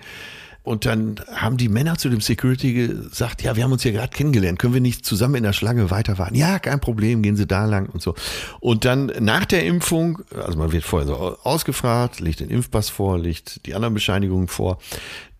Und 0.64 0.86
dann 0.86 1.16
haben 1.34 1.56
die 1.56 1.68
Männer 1.68 1.98
zu 1.98 2.08
dem 2.08 2.20
Security 2.20 2.72
gesagt, 2.72 3.42
ja, 3.42 3.56
wir 3.56 3.64
haben 3.64 3.72
uns 3.72 3.82
hier 3.82 3.92
gerade 3.92 4.14
kennengelernt, 4.14 4.60
können 4.60 4.74
wir 4.74 4.80
nicht 4.80 5.04
zusammen 5.04 5.34
in 5.36 5.42
der 5.42 5.52
Schlange 5.52 5.90
weiter 5.90 6.18
warten? 6.18 6.36
Ja, 6.36 6.60
kein 6.60 6.80
Problem, 6.80 7.22
gehen 7.22 7.34
Sie 7.34 7.46
da 7.46 7.64
lang 7.64 7.88
und 7.88 8.00
so. 8.00 8.14
Und 8.60 8.84
dann 8.84 9.12
nach 9.18 9.44
der 9.44 9.64
Impfung, 9.64 10.22
also 10.36 10.56
man 10.58 10.70
wird 10.70 10.84
vorher 10.84 11.08
so 11.08 11.38
ausgefragt, 11.42 12.20
legt 12.20 12.40
den 12.40 12.48
Impfpass 12.48 12.90
vor, 12.90 13.18
legt 13.18 13.66
die 13.66 13.74
anderen 13.74 13.94
Bescheinigungen 13.94 14.46
vor. 14.46 14.78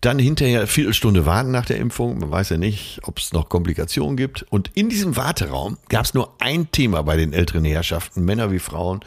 Dann 0.01 0.19
hinterher 0.19 0.59
eine 0.59 0.67
Viertelstunde 0.67 1.25
warten 1.25 1.51
nach 1.51 1.65
der 1.65 1.77
Impfung. 1.77 2.19
Man 2.19 2.29
weiß 2.29 2.49
ja 2.49 2.57
nicht, 2.57 2.99
ob 3.03 3.19
es 3.19 3.31
noch 3.31 3.47
Komplikationen 3.47 4.17
gibt. 4.17 4.43
Und 4.43 4.71
in 4.73 4.89
diesem 4.89 5.15
Warteraum 5.15 5.77
gab 5.87 6.03
es 6.03 6.13
nur 6.13 6.35
ein 6.39 6.69
Thema 6.71 7.01
bei 7.03 7.15
den 7.15 7.31
älteren 7.31 7.63
Herrschaften, 7.63 8.25
Männer 8.25 8.51
wie 8.51 8.59
Frauen, 8.59 8.99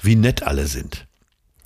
wie 0.00 0.14
nett 0.14 0.44
alle 0.44 0.68
sind. 0.68 1.08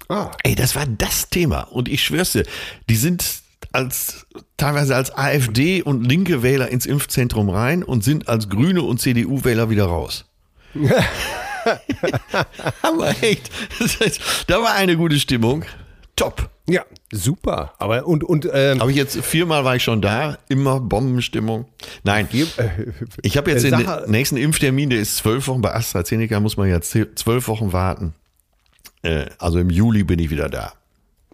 Ah. 0.08 0.30
Ey, 0.42 0.54
das 0.54 0.74
war 0.74 0.86
das 0.86 1.28
Thema. 1.28 1.64
Und 1.64 1.90
ich 1.90 2.02
schwör's 2.02 2.32
dir, 2.32 2.44
die 2.88 2.96
sind 2.96 3.42
als 3.72 4.26
teilweise 4.56 4.96
als 4.96 5.14
AfD 5.14 5.82
und 5.82 6.04
linke 6.04 6.42
Wähler 6.42 6.68
ins 6.68 6.86
Impfzentrum 6.86 7.50
rein 7.50 7.82
und 7.82 8.02
sind 8.04 8.28
als 8.28 8.48
Grüne 8.48 8.82
und 8.82 9.00
CDU-Wähler 9.00 9.70
wieder 9.70 9.86
raus. 9.86 10.24
Aber 12.82 13.10
echt, 13.22 13.50
das 13.78 14.00
heißt, 14.00 14.20
da 14.46 14.62
war 14.62 14.74
eine 14.74 14.96
gute 14.96 15.18
Stimmung. 15.18 15.64
Top. 16.16 16.50
Ja, 16.68 16.84
super. 17.12 17.74
Aber 17.78 18.06
und, 18.06 18.24
und 18.24 18.48
ähm, 18.52 18.80
Habe 18.80 18.90
ich 18.90 18.96
jetzt 18.96 19.16
viermal 19.24 19.64
war 19.64 19.76
ich 19.76 19.82
schon 19.84 20.02
da, 20.02 20.36
immer 20.48 20.80
Bombenstimmung. 20.80 21.66
Nein, 22.04 22.28
ich 23.22 23.36
habe 23.36 23.50
jetzt 23.50 23.64
äh, 23.64 23.70
den 23.70 23.86
nächsten 24.10 24.36
Impftermin, 24.36 24.90
der 24.90 24.98
ist 25.00 25.16
zwölf 25.18 25.46
Wochen 25.48 25.62
bei 25.62 25.74
AstraZeneca, 25.74 26.40
muss 26.40 26.56
man 26.56 26.68
jetzt 26.68 26.96
zwölf 27.14 27.48
Wochen 27.48 27.72
warten. 27.72 28.14
Äh, 29.02 29.26
Also 29.38 29.58
im 29.58 29.70
Juli 29.70 30.04
bin 30.04 30.18
ich 30.18 30.30
wieder 30.30 30.48
da. 30.48 30.72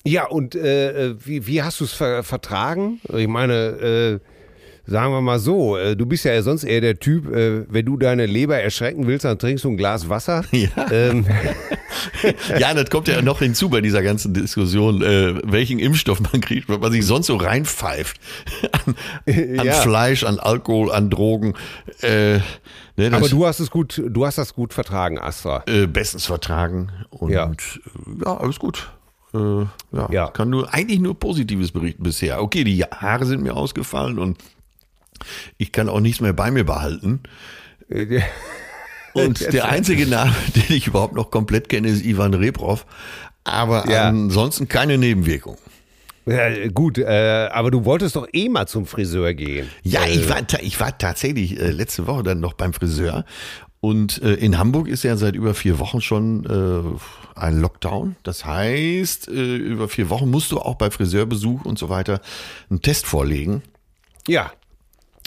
Ja, 0.06 0.26
und 0.26 0.54
äh, 0.54 1.14
wie, 1.24 1.46
wie 1.46 1.62
hast 1.62 1.80
du 1.80 1.84
es 1.84 1.92
ver 1.92 2.22
vertragen? 2.22 3.00
Ich 3.16 3.28
meine, 3.28 3.54
äh, 3.54 4.18
sagen 4.86 5.12
wir 5.12 5.20
mal 5.22 5.38
so, 5.38 5.76
äh, 5.78 5.96
du 5.96 6.04
bist 6.06 6.24
ja 6.24 6.40
sonst 6.42 6.64
eher 6.64 6.80
der 6.82 6.98
Typ, 6.98 7.34
äh, 7.34 7.64
wenn 7.72 7.86
du 7.86 7.96
deine 7.96 8.26
Leber 8.26 8.58
erschrecken 8.58 9.06
willst, 9.06 9.24
dann 9.24 9.38
trinkst 9.38 9.64
du 9.64 9.70
ein 9.70 9.76
Glas 9.76 10.08
Wasser. 10.08 10.44
Ja. 10.52 10.68
Ähm, 10.90 11.24
Ja, 12.58 12.74
das 12.74 12.90
kommt 12.90 13.08
ja 13.08 13.22
noch 13.22 13.38
hinzu 13.38 13.70
bei 13.70 13.80
dieser 13.80 14.02
ganzen 14.02 14.34
Diskussion, 14.34 15.00
äh, 15.00 15.34
welchen 15.44 15.78
Impfstoff 15.78 16.20
man 16.20 16.40
kriegt, 16.40 16.68
was 16.68 16.78
man 16.78 16.92
sich 16.92 17.06
sonst 17.06 17.28
so 17.28 17.36
reinpfeift. 17.36 18.20
An, 18.72 18.94
an 19.58 19.66
Ja. 19.66 19.72
Fleisch, 19.74 20.24
an 20.24 20.38
Alkohol, 20.38 20.90
an 20.92 21.08
Drogen. 21.08 21.54
Äh, 22.02 22.34
ne, 22.38 22.42
das, 22.96 23.12
aber 23.14 23.28
du 23.28 23.46
hast 23.46 23.60
es 23.60 23.70
gut, 23.70 24.02
du 24.06 24.26
hast 24.26 24.36
das 24.38 24.54
gut 24.54 24.74
vertragen, 24.74 25.18
Astra. 25.18 25.62
äh, 25.66 25.86
bestens 25.86 26.26
vertragen. 26.26 26.90
Und 27.10 27.30
Ja. 27.30 27.46
ja, 27.50 28.26
ja 28.26 28.36
alles 28.36 28.58
gut. 28.58 28.90
Äh, 29.34 29.66
ja, 29.96 30.08
Ja. 30.10 30.28
kann 30.28 30.50
nur 30.50 30.72
eigentlich 30.72 31.00
nur 31.00 31.18
Positives 31.18 31.72
berichten 31.72 32.02
bisher. 32.02 32.40
Okay, 32.42 32.64
die 32.64 32.82
Haare 32.84 33.26
sind 33.26 33.42
mir 33.42 33.56
ausgefallen 33.56 34.18
und 34.18 34.38
ich 35.58 35.72
kann 35.72 35.88
auch 35.88 36.00
nichts 36.00 36.20
mehr 36.20 36.32
bei 36.32 36.50
mir 36.50 36.64
behalten. 36.64 37.20
Und 39.12 39.52
der 39.52 39.68
einzige 39.68 40.06
Name, 40.06 40.34
den 40.56 40.76
ich 40.76 40.88
überhaupt 40.88 41.14
noch 41.14 41.30
komplett 41.30 41.68
kenne, 41.68 41.88
ist 41.88 42.04
Ivan 42.04 42.34
Rebrov. 42.34 42.84
Aber 43.44 43.88
Ja. 43.88 44.08
ansonsten 44.08 44.66
keine 44.68 44.98
Nebenwirkung. 44.98 45.56
Ja, 46.26 46.66
gut, 46.68 46.96
äh, 46.98 47.48
aber 47.52 47.70
du 47.70 47.84
wolltest 47.84 48.16
doch 48.16 48.26
eh 48.32 48.48
mal 48.48 48.66
zum 48.66 48.86
Friseur 48.86 49.34
gehen. 49.34 49.68
Ja, 49.82 50.00
ich 50.06 50.28
war, 50.28 50.38
ich 50.62 50.80
war 50.80 50.96
tatsächlich 50.96 51.60
äh, 51.60 51.70
letzte 51.70 52.06
Woche 52.06 52.22
dann 52.22 52.40
noch 52.40 52.54
beim 52.54 52.72
Friseur. 52.72 53.24
Und 53.80 54.22
äh, 54.22 54.32
in 54.34 54.58
Hamburg 54.58 54.88
ist 54.88 55.04
ja 55.04 55.16
seit 55.16 55.34
über 55.36 55.52
vier 55.54 55.78
Wochen 55.78 56.00
schon 56.00 56.46
ein 57.34 57.60
Lockdown. 57.60 58.16
Das 58.22 58.44
heißt, 58.44 59.28
äh, 59.28 59.56
über 59.56 59.88
vier 59.88 60.10
Wochen 60.10 60.30
musst 60.30 60.52
du 60.52 60.58
auch 60.60 60.74
bei 60.76 60.90
Friseurbesuch 60.90 61.64
und 61.64 61.78
so 61.78 61.88
weiter 61.88 62.20
einen 62.70 62.80
Test 62.82 63.06
vorlegen. 63.06 63.62
Ja. 64.28 64.52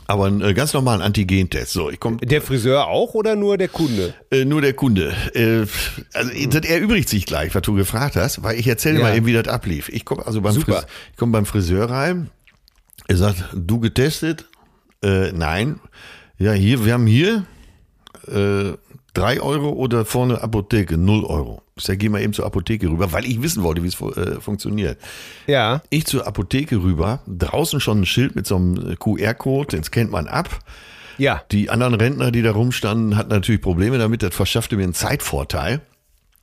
Aber 0.09 0.25
einen 0.25 0.39
äh, 0.41 0.53
ganz 0.53 0.73
normalen 0.73 1.01
Antigentest. 1.01 1.73
So, 1.73 1.89
ich 1.89 1.99
komme 1.99 2.17
Der 2.17 2.41
Friseur 2.41 2.87
auch 2.87 3.13
oder 3.13 3.35
nur 3.35 3.57
der 3.57 3.67
Kunde? 3.67 4.13
äh, 4.31 4.45
nur 4.45 4.61
der 4.61 4.73
Kunde. 4.73 5.13
Äh, 5.33 5.65
also 6.13 6.31
das 6.49 6.65
erübrigt 6.65 7.09
sich 7.09 7.25
gleich, 7.25 7.53
was 7.53 7.61
du 7.63 7.73
gefragt 7.73 8.15
hast, 8.15 8.41
weil 8.41 8.57
ich 8.57 8.67
erzähle 8.67 8.99
Ja. 8.99 9.03
mal 9.03 9.17
eben, 9.17 9.25
wie 9.25 9.33
das 9.33 9.47
ablief. 9.49 9.89
Ich 9.89 10.05
komme 10.05 10.25
also 10.25 10.39
beim 10.41 10.53
Super. 10.53 10.73
Friseur, 10.73 10.87
ich 11.11 11.17
komme 11.17 11.31
beim 11.33 11.45
Friseur 11.45 11.89
rein. 11.89 12.29
Er 13.09 13.17
sagt, 13.17 13.43
du 13.53 13.79
getestet? 13.81 14.45
Äh, 15.03 15.31
nein. 15.33 15.79
Ja, 16.39 16.53
hier, 16.53 16.85
wir 16.85 16.93
haben 16.93 17.07
hier 17.07 17.45
äh, 18.27 18.73
drei 19.13 19.41
Euro 19.41 19.71
oder 19.71 20.05
vorne 20.05 20.41
Apotheke, 20.41 20.97
null 20.97 21.25
Euro. 21.25 21.61
Sage, 21.79 21.97
geh 21.97 22.09
mal 22.09 22.21
eben 22.21 22.33
zur 22.33 22.45
Apotheke 22.45 22.87
rüber, 22.89 23.11
weil 23.11 23.25
ich 23.25 23.41
wissen 23.41 23.63
wollte, 23.63 23.83
wie 23.83 23.87
es 23.87 23.99
äh, 24.01 24.39
funktioniert. 24.39 24.97
Ja. 25.45 25.81
Ich 25.89 26.05
zur 26.05 26.27
Apotheke 26.27 26.77
rüber, 26.77 27.21
draußen 27.27 27.79
schon 27.79 28.01
ein 28.01 28.05
Schild 28.05 28.35
mit 28.35 28.47
so 28.47 28.55
einem 28.55 28.91
äh, 28.91 28.95
QR-Code, 28.95 29.75
den 29.75 29.83
scannt 29.83 30.11
man 30.11 30.27
ab. 30.27 30.59
Ja. 31.17 31.43
Die 31.51 31.69
anderen 31.69 31.95
Rentner, 31.95 32.31
die 32.31 32.41
da 32.41 32.51
rumstanden, 32.51 33.17
hatten 33.17 33.29
natürlich 33.29 33.61
Probleme 33.61 33.97
damit. 33.97 34.23
Das 34.23 34.35
verschaffte 34.35 34.75
mir 34.75 34.83
einen 34.83 34.93
Zeitvorteil, 34.93 35.81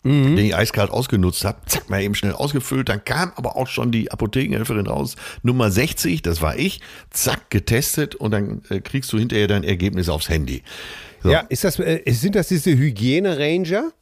den 0.05 0.37
ich 0.39 0.55
eiskalt 0.55 0.91
ausgenutzt 0.91 1.45
habe. 1.45 1.59
Zack, 1.67 1.89
mal 1.89 2.03
eben 2.03 2.15
schnell 2.15 2.33
ausgefüllt. 2.33 2.89
Dann 2.89 3.05
kam 3.05 3.33
aber 3.37 3.57
auch 3.57 3.69
schon 3.69 3.91
die 3.91 4.11
Apothekenhelferin 4.11 4.87
raus. 4.87 5.17
Nummer 5.43 5.71
60, 5.71 6.23
das 6.23 6.43
war 6.43 6.59
ich. 6.59 6.81
Zack, 7.11 7.51
getestet 7.51 8.15
und 8.15 8.33
dann 8.33 8.63
äh, 8.69 8.81
kriegst 8.81 9.13
du 9.13 9.19
hinterher 9.19 9.47
dein 9.47 9.65
Ergebnis 9.65 10.09
aufs 10.09 10.29
Handy. 10.29 10.63
So. 11.23 11.31
Ja, 11.31 11.41
ist 11.49 11.65
das, 11.65 11.79
äh, 11.79 12.03
sind 12.09 12.35
das 12.35 12.49
diese 12.49 12.77
Hygiene-Ranger? 12.77 13.93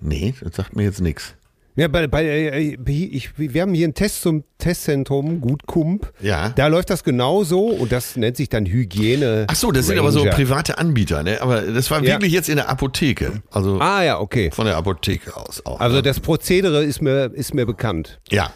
Nee, 0.00 0.34
das 0.42 0.56
sagt 0.56 0.76
mir 0.76 0.84
jetzt 0.84 1.00
nichts. 1.00 1.34
Ja, 1.76 1.88
bei, 1.88 2.06
bei, 2.06 2.24
äh, 2.24 2.76
ich, 2.86 3.36
wir 3.36 3.62
haben 3.62 3.74
hier 3.74 3.86
einen 3.86 3.94
Test 3.94 4.22
zum 4.22 4.44
Testzentrum, 4.58 5.40
Gut 5.40 5.66
Kump. 5.66 6.12
Ja. 6.20 6.50
Da 6.50 6.68
läuft 6.68 6.88
das 6.90 7.02
genauso 7.02 7.66
und 7.66 7.90
das 7.90 8.14
nennt 8.16 8.36
sich 8.36 8.48
dann 8.48 8.64
Hygiene. 8.64 9.46
Ach 9.50 9.56
so, 9.56 9.72
das 9.72 9.86
sind 9.86 9.98
aber 9.98 10.12
so 10.12 10.20
Ranger. 10.20 10.30
private 10.36 10.78
Anbieter, 10.78 11.24
ne? 11.24 11.40
Aber 11.42 11.62
das 11.62 11.90
war 11.90 12.00
Ja. 12.04 12.12
wirklich 12.12 12.32
jetzt 12.32 12.48
in 12.48 12.56
der 12.56 12.68
Apotheke. 12.68 13.42
Also 13.50 13.80
Ah 13.80 14.04
ja, 14.04 14.20
okay. 14.20 14.52
von 14.52 14.66
der 14.66 14.76
Apotheke 14.76 15.36
aus 15.36 15.66
auch. 15.66 15.80
Also 15.80 15.96
ne? 15.96 16.02
das 16.02 16.20
Prozedere 16.20 16.84
ist 16.84 17.02
mir, 17.02 17.32
ist 17.34 17.54
mir 17.54 17.66
bekannt. 17.66 18.20
Ja. 18.30 18.52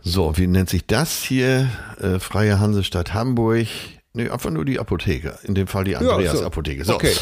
So, 0.00 0.36
wie 0.36 0.48
nennt 0.48 0.68
sich 0.68 0.86
das 0.86 1.22
hier? 1.22 1.68
Äh, 2.00 2.18
Freie 2.18 2.58
Hansestadt 2.58 3.14
Hamburg. 3.14 3.68
Nee, 4.12 4.28
einfach 4.28 4.50
nur 4.50 4.64
die 4.64 4.80
Apotheke. 4.80 5.38
In 5.44 5.54
dem 5.54 5.66
Fall 5.68 5.84
die 5.84 5.94
Andreas 5.94 6.38
so. 6.38 6.44
Apotheke. 6.44 6.84
So. 6.84 6.94
Okay. 6.94 7.12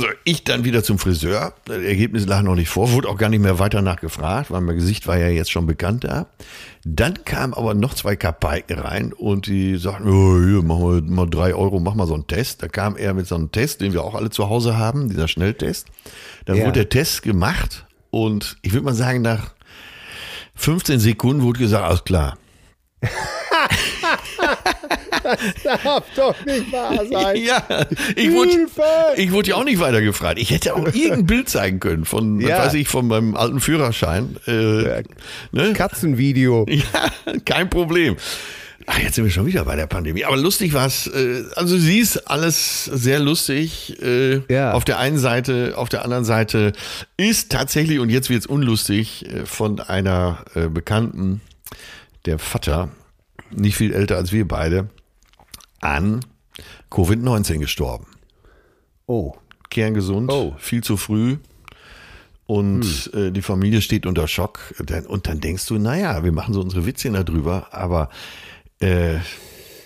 So, 0.00 0.06
ich 0.22 0.44
dann 0.44 0.62
wieder 0.64 0.84
zum 0.84 0.96
Friseur. 1.00 1.54
Das 1.64 1.78
Ergebnis 1.82 2.24
lag 2.24 2.42
noch 2.42 2.54
nicht 2.54 2.68
vor, 2.68 2.92
wurde 2.92 3.08
auch 3.08 3.16
gar 3.16 3.28
nicht 3.30 3.40
mehr 3.40 3.58
weiter 3.58 3.82
nachgefragt, 3.82 4.48
weil 4.52 4.60
mein 4.60 4.76
Gesicht 4.76 5.08
war 5.08 5.18
ja 5.18 5.26
jetzt 5.26 5.50
schon 5.50 5.66
bekannt 5.66 6.04
da. 6.04 6.26
Dann 6.84 7.24
kamen 7.24 7.52
aber 7.52 7.74
noch 7.74 7.94
zwei 7.94 8.14
Kapaiken 8.14 8.78
rein 8.78 9.12
und 9.12 9.46
die 9.46 9.76
sagten, 9.76 10.08
oh, 10.08 10.38
hier, 10.40 10.62
machen 10.62 11.06
wir 11.08 11.12
mal 11.12 11.26
drei 11.28 11.52
Euro, 11.52 11.80
mach 11.80 11.94
mal 11.94 12.06
so 12.06 12.14
einen 12.14 12.28
Test. 12.28 12.62
Da 12.62 12.68
kam 12.68 12.96
er 12.96 13.12
mit 13.12 13.26
so 13.26 13.34
einem 13.34 13.50
Test, 13.50 13.80
den 13.80 13.92
wir 13.92 14.04
auch 14.04 14.14
alle 14.14 14.30
zu 14.30 14.48
Hause 14.48 14.76
haben, 14.76 15.08
dieser 15.08 15.26
Schnelltest. 15.26 15.88
Dann 16.44 16.58
Ja. 16.58 16.62
wurde 16.66 16.74
der 16.74 16.88
Test 16.90 17.22
gemacht 17.22 17.84
und 18.10 18.56
ich 18.62 18.74
würde 18.74 18.84
mal 18.84 18.94
sagen, 18.94 19.22
nach 19.22 19.52
15 20.54 21.00
Sekunden 21.00 21.42
wurde 21.42 21.58
gesagt, 21.58 21.84
alles 21.84 22.04
klar. 22.04 22.38
Darf 25.64 26.04
doch 26.16 26.44
nicht 26.44 26.72
wahr 26.72 27.34
Ja, 27.34 27.62
ich 28.16 28.30
wurde, 28.32 28.66
ich 29.16 29.32
wurde 29.32 29.50
ja 29.50 29.56
auch 29.56 29.64
nicht 29.64 29.80
weiter 29.80 30.00
gefragt. 30.00 30.38
Ich 30.38 30.50
hätte 30.50 30.74
auch 30.74 30.86
irgendein 30.86 31.26
Bild 31.26 31.48
zeigen 31.48 31.80
können 31.80 32.04
von, 32.04 32.40
Ja. 32.40 32.58
weiß 32.58 32.74
ich, 32.74 32.88
von 32.88 33.06
meinem 33.08 33.34
alten 33.36 33.60
Führerschein. 33.60 34.36
Äh, 34.46 35.02
ne? 35.52 35.72
Katzenvideo. 35.74 36.66
Ja, 36.78 37.10
kein 37.44 37.68
Problem. 37.70 38.16
Ach, 38.86 38.98
jetzt 39.00 39.16
sind 39.16 39.24
wir 39.24 39.30
schon 39.30 39.44
wieder 39.46 39.64
bei 39.64 39.76
der 39.76 39.86
Pandemie. 39.86 40.24
Aber 40.24 40.36
lustig 40.36 40.72
war 40.72 40.86
es. 40.86 41.06
Äh, 41.08 41.42
also 41.56 41.76
sie 41.76 41.98
ist 41.98 42.28
alles 42.30 42.84
sehr 42.86 43.18
lustig. 43.18 44.00
Äh, 44.02 44.40
Ja. 44.48 44.72
Auf 44.72 44.84
der 44.84 44.98
einen 44.98 45.18
Seite, 45.18 45.74
auf 45.76 45.88
der 45.90 46.04
anderen 46.04 46.24
Seite 46.24 46.72
ist 47.18 47.50
tatsächlich, 47.52 47.98
und 47.98 48.08
jetzt 48.10 48.30
wird 48.30 48.40
es 48.40 48.46
unlustig, 48.46 49.26
äh, 49.26 49.44
von 49.44 49.80
einer 49.80 50.38
äh, 50.54 50.68
Bekannten, 50.68 51.40
der 52.24 52.38
Vater, 52.38 52.88
nicht 53.50 53.76
viel 53.76 53.92
älter 53.92 54.16
als 54.16 54.32
wir 54.32 54.46
beide, 54.48 54.88
an 55.80 56.20
Covid-19 56.90 57.58
gestorben. 57.58 58.06
Oh. 59.06 59.34
Kerngesund, 59.70 60.30
Oh. 60.32 60.54
viel 60.58 60.82
zu 60.82 60.96
früh. 60.96 61.36
Und 62.46 63.10
äh, 63.14 63.30
die 63.30 63.42
Familie 63.42 63.82
steht 63.82 64.06
unter 64.06 64.26
Schock. 64.26 64.60
Und 65.08 65.26
dann 65.28 65.40
denkst 65.40 65.66
du, 65.66 65.78
naja, 65.78 66.24
wir 66.24 66.32
machen 66.32 66.54
so 66.54 66.60
unsere 66.62 66.86
Witzchen 66.86 67.12
darüber, 67.12 67.68
aber 67.72 68.08
äh, 68.80 69.16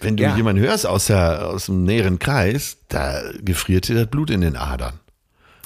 wenn 0.00 0.16
du 0.16 0.22
Ja. 0.22 0.36
jemanden 0.36 0.62
hörst 0.62 0.86
aus, 0.86 1.06
der, 1.06 1.48
aus 1.48 1.66
dem 1.66 1.82
näheren 1.82 2.18
Kreis, 2.20 2.78
da 2.88 3.20
gefriert 3.40 3.88
dir 3.88 3.96
das 3.96 4.06
Blut 4.06 4.30
in 4.30 4.42
den 4.42 4.56
Adern. 4.56 5.00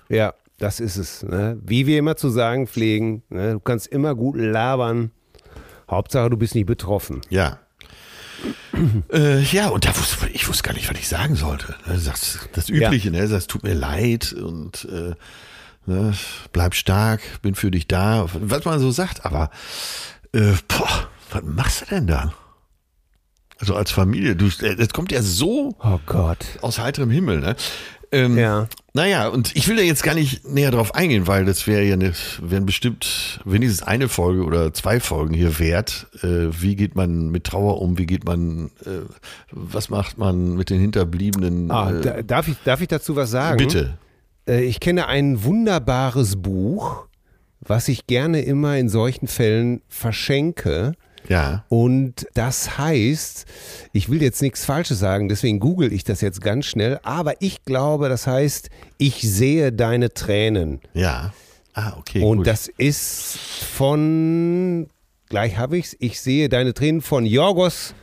Ja, 0.09 0.33
das 0.59 0.81
ist 0.81 0.97
es. 0.97 1.23
Ne? 1.23 1.59
Wie 1.63 1.87
wir 1.87 1.99
immer 1.99 2.17
zu 2.17 2.31
sagen 2.31 2.67
pflegen, 2.67 3.23
ne? 3.29 3.53
du 3.53 3.61
kannst 3.61 3.89
immer 3.89 4.15
gut 4.15 4.37
labern. 4.37 5.11
Hauptsache, 5.91 6.31
du 6.31 6.37
bist 6.39 6.55
nicht 6.55 6.67
betroffen. 6.67 7.21
Ja. 7.29 7.59
Äh, 9.13 9.41
ja, 9.43 9.69
und 9.69 9.85
da 9.85 9.97
wusste, 9.97 10.29
ich 10.33 10.47
wusste 10.49 10.63
gar 10.63 10.73
nicht, 10.75 10.91
was 10.91 10.99
ich 10.99 11.09
sagen 11.09 11.35
sollte. 11.37 11.75
Ne, 11.87 11.95
Das, 12.05 12.39
das 12.53 12.69
Übliche, 12.69 13.11
ne? 13.11 13.29
Das 13.29 13.47
tut 13.47 13.63
mir 13.63 13.75
leid 13.75 14.33
und 14.33 14.87
äh, 14.91 15.15
ne, 15.87 16.15
bleib 16.53 16.75
stark, 16.75 17.21
bin 17.43 17.55
für 17.55 17.71
dich 17.71 17.87
da, 17.89 18.27
was 18.33 18.65
man 18.65 18.79
so 18.81 18.91
sagt, 18.91 19.25
aber 19.25 19.51
äh, 20.33 20.53
boah, 20.69 21.09
was 21.31 21.43
machst 21.45 21.81
du 21.83 21.85
denn 21.87 22.07
da? 22.07 22.33
Also 23.59 23.75
als 23.75 23.91
Familie, 23.91 24.37
du, 24.37 24.49
äh, 24.65 24.77
das 24.77 24.91
kommt 24.91 25.11
ja 25.13 25.23
so 25.23 25.75
Oh 25.83 25.99
Gott. 26.05 26.45
aus 26.61 26.79
heiterem 26.79 27.11
Himmel, 27.11 27.41
ne? 27.41 27.57
Ähm, 28.13 28.39
Ja. 28.39 28.69
Naja, 28.95 29.29
und 29.29 29.55
ich 29.55 29.69
will 29.69 29.77
da 29.77 29.83
jetzt 29.83 30.03
gar 30.03 30.15
nicht 30.15 30.49
näher 30.49 30.71
drauf 30.71 30.95
eingehen, 30.95 31.27
weil 31.27 31.45
das 31.45 31.67
wäre 31.67 31.83
ja 31.83 31.93
eine, 31.95 32.15
wären 32.41 32.65
bestimmt 32.65 33.41
wenigstens 33.45 33.87
eine 33.87 34.09
Folge 34.09 34.43
oder 34.45 34.73
zwei 34.73 35.01
Folgen 35.01 35.35
hier 35.35 35.59
wert. 35.59 36.07
Äh, 36.23 36.49
wie 36.63 36.77
geht 36.77 36.95
man 36.95 37.29
mit 37.29 37.45
Trauer 37.45 37.83
um? 37.83 37.99
Wie 37.99 38.07
geht 38.07 38.25
man, 38.25 38.71
äh, 38.87 39.01
was 39.51 39.91
macht 39.91 40.17
man 40.17 40.55
mit 40.57 40.71
den 40.71 40.81
Hinterbliebenen? 40.81 41.71
Ah, 41.71 41.91
äh, 41.93 42.01
da, 42.01 42.23
darf, 42.23 42.49
ich, 42.49 42.57
darf 42.65 42.81
ich 42.81 42.89
dazu 42.89 43.17
was 43.17 43.31
sagen? 43.31 43.59
bitte. 43.59 43.99
Äh, 44.49 44.65
Ich 44.65 44.81
kenne 44.81 45.09
ein 45.09 45.45
wunderbares 45.45 46.37
Buch, 46.37 47.05
was 47.61 47.89
ich 47.89 48.07
gerne 48.07 48.41
immer 48.43 48.79
in 48.79 48.89
solchen 48.89 49.27
Fällen 49.29 49.83
verschenke. 49.89 50.93
Ja. 51.29 51.65
Und 51.69 52.27
das 52.35 52.79
heißt, 52.79 53.47
ich 53.93 54.09
will 54.09 54.23
jetzt 54.23 54.43
nichts 54.43 54.65
Falsches 54.65 54.99
sagen, 54.99 55.29
deswegen 55.29 55.61
google 55.61 55.93
ich 55.93 56.05
das 56.05 56.21
jetzt 56.21 56.41
ganz 56.41 56.67
schnell, 56.67 57.01
aber 57.03 57.41
ich 57.41 57.65
glaube, 57.65 58.09
das 58.09 58.27
heißt, 58.27 58.71
ich 58.99 59.23
sehe 59.23 59.73
deine 59.73 60.13
Tränen. 60.13 60.81
Ja. 60.95 61.33
Ah, 61.75 61.95
okay. 61.99 62.23
Und 62.23 62.39
gut. 62.39 62.47
das 62.47 62.69
ist 62.69 63.39
von, 63.75 64.89
gleich 65.29 65.59
habe 65.59 65.79
ich's, 65.79 65.97
ich 65.99 66.21
sehe 66.21 66.49
deine 66.49 66.73
Tränen 66.73 67.03
von 67.03 67.27
Yorgos 67.27 67.95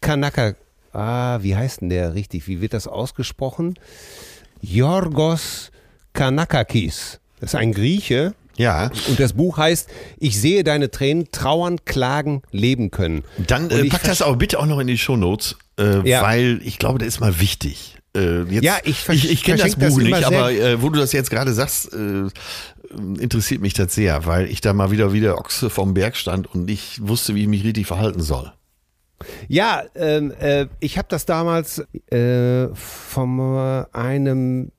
Kanaka. 0.00 0.54
Ah, 0.92 1.38
wie 1.42 1.56
heißt 1.56 1.80
denn 1.80 1.88
der 1.88 2.14
richtig? 2.14 2.48
Wie 2.48 2.60
wird 2.60 2.74
das 2.74 2.86
ausgesprochen? 2.86 3.78
Yorgos 4.60 5.70
Kanakakis. 6.12 7.20
Das 7.40 7.50
ist 7.50 7.54
ein 7.54 7.72
Grieche. 7.72 8.34
Ja. 8.56 8.90
Und 9.08 9.18
das 9.20 9.32
Buch 9.32 9.58
heißt, 9.58 9.88
ich 10.18 10.40
sehe 10.40 10.64
deine 10.64 10.90
Tränen 10.90 11.28
trauern, 11.32 11.84
klagen, 11.84 12.42
leben 12.50 12.90
können. 12.90 13.24
Dann 13.46 13.70
äh, 13.70 13.84
pack 13.84 14.02
das 14.04 14.22
aber 14.22 14.36
bitte 14.36 14.58
auch 14.58 14.66
noch 14.66 14.78
in 14.78 14.86
die 14.86 14.98
Shownotes, 14.98 15.56
äh, 15.78 16.08
Ja. 16.08 16.22
weil 16.22 16.60
ich 16.64 16.78
glaube, 16.78 16.98
das 16.98 17.08
ist 17.08 17.20
mal 17.20 17.40
wichtig. 17.40 17.96
Äh, 18.16 18.42
jetzt, 18.42 18.64
Ja, 18.64 18.76
ich 18.84 19.08
ich, 19.08 19.30
ich 19.30 19.42
kenne 19.42 19.58
das 19.62 19.74
das 19.74 19.88
Buch 19.94 19.98
immer 20.00 20.18
nicht, 20.18 20.26
aber 20.26 20.52
äh, 20.52 20.82
wo 20.82 20.90
du 20.90 21.00
das 21.00 21.12
jetzt 21.12 21.30
gerade 21.30 21.52
sagst, 21.54 21.92
äh, 21.94 22.24
interessiert 23.18 23.62
mich 23.62 23.72
das 23.72 23.94
sehr, 23.94 24.26
weil 24.26 24.50
ich 24.50 24.60
da 24.60 24.72
mal 24.74 24.90
wieder 24.90 25.12
wieder 25.14 25.38
Ochse 25.38 25.70
vom 25.70 25.94
Berg 25.94 26.16
stand 26.16 26.52
und 26.54 26.68
ich 26.70 27.00
wusste, 27.06 27.34
wie 27.34 27.42
ich 27.42 27.48
mich 27.48 27.64
richtig 27.64 27.86
verhalten 27.86 28.20
soll. 28.20 28.52
Ja, 29.48 29.82
ähm, 29.94 30.32
äh, 30.40 30.66
ich 30.80 30.98
habe 30.98 31.06
das 31.08 31.24
damals 31.26 31.78
äh, 32.10 32.66
von 32.74 33.86
einem 33.92 34.72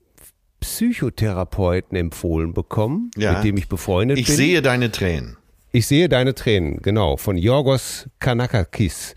Psychotherapeuten 0.64 1.98
empfohlen 1.98 2.54
bekommen, 2.54 3.12
Ja. 3.18 3.34
mit 3.34 3.44
dem 3.44 3.58
ich 3.58 3.68
befreundet 3.68 4.18
Ich 4.18 4.28
bin. 4.28 4.36
sehe 4.36 4.62
deine 4.62 4.92
Tränen. 4.92 5.38
Ich 5.72 5.88
sehe 5.88 6.08
deine 6.10 6.36
Tränen, 6.36 6.82
genau, 6.82 7.18
von 7.18 7.38
Yorgos 7.38 8.08
Kanakakis. 8.20 9.16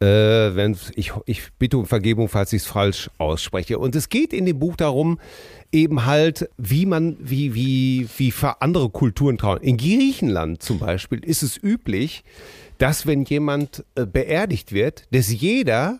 Äh, 0.00 0.06
wenn, 0.54 0.76
ich, 0.94 1.10
ich 1.26 1.42
bitte 1.58 1.76
um 1.76 1.84
Vergebung, 1.86 2.28
falls 2.28 2.52
ich 2.52 2.62
es 2.62 2.68
falsch 2.68 3.10
ausspreche. 3.18 3.78
Und 3.80 3.96
es 3.96 4.08
geht 4.08 4.32
in 4.32 4.46
dem 4.46 4.56
Buch 4.60 4.76
darum, 4.76 5.18
eben 5.72 6.06
halt, 6.06 6.48
wie 6.56 6.86
man, 6.86 7.16
wie, 7.18 7.52
wie, 7.56 8.08
wie 8.16 8.30
für 8.30 8.62
andere 8.62 8.90
Kulturen 8.90 9.38
trauen. 9.38 9.60
In 9.60 9.76
Griechenland 9.76 10.62
zum 10.62 10.78
Beispiel 10.78 11.24
ist 11.24 11.42
es 11.42 11.60
üblich, 11.60 12.22
dass 12.78 13.06
wenn 13.08 13.24
jemand 13.24 13.84
äh, 13.96 14.06
beerdigt 14.06 14.72
wird, 14.72 15.02
dass 15.10 15.32
jeder, 15.32 15.98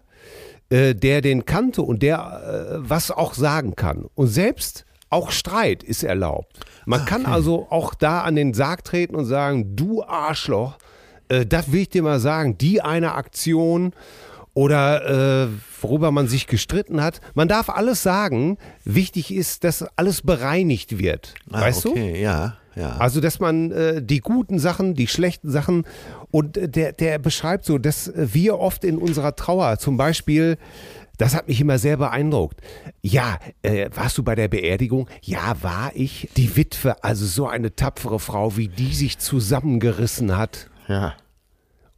äh, 0.70 0.94
der 0.94 1.20
den 1.20 1.44
kannte 1.44 1.82
und 1.82 2.02
der 2.02 2.78
äh, 2.78 2.88
was 2.88 3.10
auch 3.10 3.34
sagen 3.34 3.76
kann. 3.76 4.06
Und 4.14 4.28
selbst 4.28 4.84
auch 5.10 5.30
Streit 5.30 5.82
ist 5.82 6.02
erlaubt. 6.02 6.60
Man 6.84 7.04
kann 7.04 7.24
also 7.26 7.66
auch 7.70 7.94
da 7.94 8.22
an 8.22 8.36
den 8.36 8.52
Sarg 8.52 8.84
treten 8.84 9.14
und 9.14 9.24
sagen, 9.24 9.74
du 9.76 10.02
Arschloch, 10.02 10.78
äh, 11.28 11.46
das 11.46 11.72
will 11.72 11.82
ich 11.82 11.88
dir 11.88 12.02
mal 12.02 12.20
sagen, 12.20 12.58
die 12.58 12.82
eine 12.82 13.14
Aktion 13.14 13.92
oder 14.54 15.44
äh, 15.44 15.48
worüber 15.80 16.10
man 16.10 16.26
sich 16.26 16.46
gestritten 16.46 17.02
hat. 17.02 17.20
Man 17.34 17.46
darf 17.48 17.68
alles 17.68 18.02
sagen. 18.02 18.58
Wichtig 18.84 19.32
ist, 19.32 19.62
dass 19.64 19.84
alles 19.96 20.22
bereinigt 20.22 20.98
wird. 20.98 21.34
Ah, 21.52 21.60
weißt 21.60 21.86
okay, 21.86 22.14
du? 22.14 22.18
ja, 22.18 22.56
ja. 22.74 22.96
Also, 22.98 23.20
dass 23.20 23.40
man 23.40 23.70
äh, 23.70 24.02
die 24.02 24.20
guten 24.20 24.58
Sachen, 24.58 24.94
die 24.94 25.06
schlechten 25.06 25.50
Sachen 25.50 25.84
und 26.30 26.56
äh, 26.56 26.68
der, 26.68 26.92
der 26.92 27.18
beschreibt 27.18 27.64
so, 27.64 27.78
dass 27.78 28.12
wir 28.14 28.58
oft 28.58 28.84
in 28.84 28.98
unserer 28.98 29.36
Trauer 29.36 29.78
zum 29.78 29.96
Beispiel 29.96 30.58
das 31.18 31.34
hat 31.34 31.48
mich 31.48 31.60
immer 31.60 31.78
sehr 31.78 31.96
beeindruckt. 31.96 32.60
Ja, 33.02 33.40
äh, 33.62 33.90
warst 33.92 34.16
du 34.18 34.22
bei 34.22 34.36
der 34.36 34.46
Beerdigung? 34.46 35.08
Ja, 35.20 35.56
war 35.62 35.90
ich. 35.94 36.28
Die 36.36 36.56
Witwe, 36.56 37.02
also 37.02 37.26
so 37.26 37.48
eine 37.48 37.74
tapfere 37.74 38.20
Frau, 38.20 38.56
wie 38.56 38.68
die 38.68 38.94
sich 38.94 39.18
zusammengerissen 39.18 40.36
hat. 40.36 40.70
ja. 40.86 41.14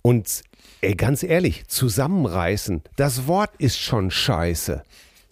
Und 0.02 0.42
ey, 0.80 0.94
ganz 0.94 1.22
ehrlich, 1.22 1.66
zusammenreißen, 1.68 2.80
das 2.96 3.26
Wort 3.26 3.50
ist 3.58 3.78
schon 3.78 4.10
scheiße. 4.10 4.82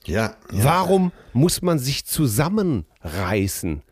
Ja, 0.04 0.22
ja. 0.22 0.34
Warum 0.50 1.10
muss 1.32 1.62
man 1.62 1.78
sich 1.78 2.04
zusammenreißen? 2.04 3.82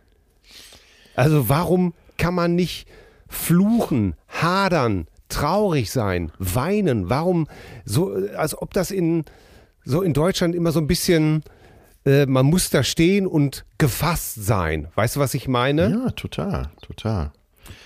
Also 1.14 1.48
warum 1.48 1.94
kann 2.18 2.34
man 2.34 2.54
nicht 2.54 2.86
fluchen, 3.36 4.14
hadern, 4.28 5.06
traurig 5.28 5.90
sein, 5.90 6.32
weinen? 6.38 7.08
Warum 7.10 7.46
so, 7.84 8.14
als 8.36 8.60
ob 8.60 8.72
das 8.74 8.90
in 8.90 9.24
so 9.84 10.02
in 10.02 10.12
Deutschland 10.14 10.54
immer 10.54 10.72
so 10.72 10.80
ein 10.80 10.86
bisschen, 10.88 11.42
äh, 12.04 12.26
man 12.26 12.46
muss 12.46 12.70
da 12.70 12.82
stehen 12.82 13.26
und 13.26 13.64
gefasst 13.78 14.44
sein. 14.44 14.88
Weißt 14.96 15.16
du, 15.16 15.20
was 15.20 15.34
ich 15.34 15.46
meine? 15.46 15.90
Ja, 15.90 16.10
total, 16.10 16.70
total. 16.82 17.30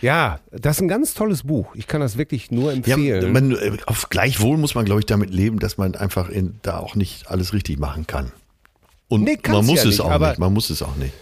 Ja, 0.03 0.40
das 0.51 0.76
ist 0.76 0.82
ein 0.82 0.88
ganz 0.88 1.14
tolles 1.14 1.42
Buch. 1.44 1.74
Ich 1.74 1.86
kann 1.86 2.01
das 2.01 2.16
wirklich 2.18 2.51
nur 2.51 2.70
Ja, 2.72 2.76
empfehlen. 2.76 3.32
man, 3.32 3.53
äh, 3.53 3.76
auf 3.86 4.09
gleichwohl 4.11 4.57
muss 4.59 4.74
man, 4.74 4.84
glaube 4.84 5.01
ich, 5.01 5.07
damit 5.07 5.30
leben, 5.30 5.59
dass 5.59 5.76
man 5.78 5.94
einfach 5.94 6.28
in, 6.28 6.59
da 6.62 6.78
auch 6.78 6.94
nicht 6.94 7.30
alles 7.30 7.53
richtig 7.53 7.78
machen 7.78 8.07
kann. 8.07 8.32
Und 9.09 9.24
Nee, 9.24 9.38
man 9.48 9.64
muss 9.66 9.76
ja 9.76 9.82
es 9.82 9.86
nicht, 9.86 10.01
auch 10.01 10.18
nicht. 10.18 10.38
Man 10.38 10.53
muss 10.55 10.70
es 10.70 10.82
auch 10.82 10.96
nicht. 10.96 11.12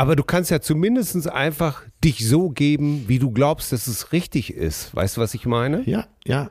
Aber 0.00 0.16
du 0.16 0.24
kannst 0.24 0.50
ja 0.50 0.62
zumindest 0.62 1.28
einfach 1.28 1.82
dich 2.02 2.26
so 2.26 2.48
geben, 2.48 3.04
wie 3.06 3.18
du 3.18 3.32
glaubst, 3.32 3.70
dass 3.70 3.86
es 3.86 4.12
richtig 4.12 4.54
ist. 4.54 4.96
Weißt 4.96 5.18
du, 5.18 5.20
was 5.20 5.34
ich 5.34 5.44
meine? 5.44 5.82
Ja, 5.82 6.06
ja. 6.24 6.50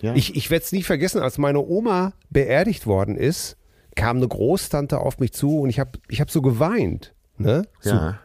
ja. 0.00 0.14
Ich, 0.14 0.36
ich 0.36 0.48
werde 0.48 0.64
es 0.64 0.70
nie 0.70 0.84
vergessen, 0.84 1.20
als 1.20 1.36
meine 1.36 1.58
Oma 1.58 2.12
beerdigt 2.30 2.86
worden 2.86 3.16
ist, 3.16 3.56
kam 3.96 4.18
eine 4.18 4.28
Großtante 4.28 5.00
auf 5.00 5.18
mich 5.18 5.32
zu 5.32 5.58
und 5.58 5.70
ich 5.70 5.80
habe 5.80 5.98
ich 6.06 6.20
hab 6.20 6.30
so 6.30 6.40
geweint. 6.40 7.14
Ne? 7.36 7.66
So. 7.80 7.90
ja. 7.90 8.20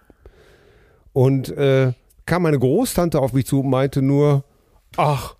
Und 1.13 1.49
äh, 1.49 1.93
kam 2.27 2.43
meine 2.43 2.59
Großtante 2.59 3.19
auf 3.19 3.33
mich 3.33 3.47
zu 3.47 3.61
und 3.61 3.71
meinte 3.71 4.03
nur, 4.03 4.43
ach, 4.97 5.35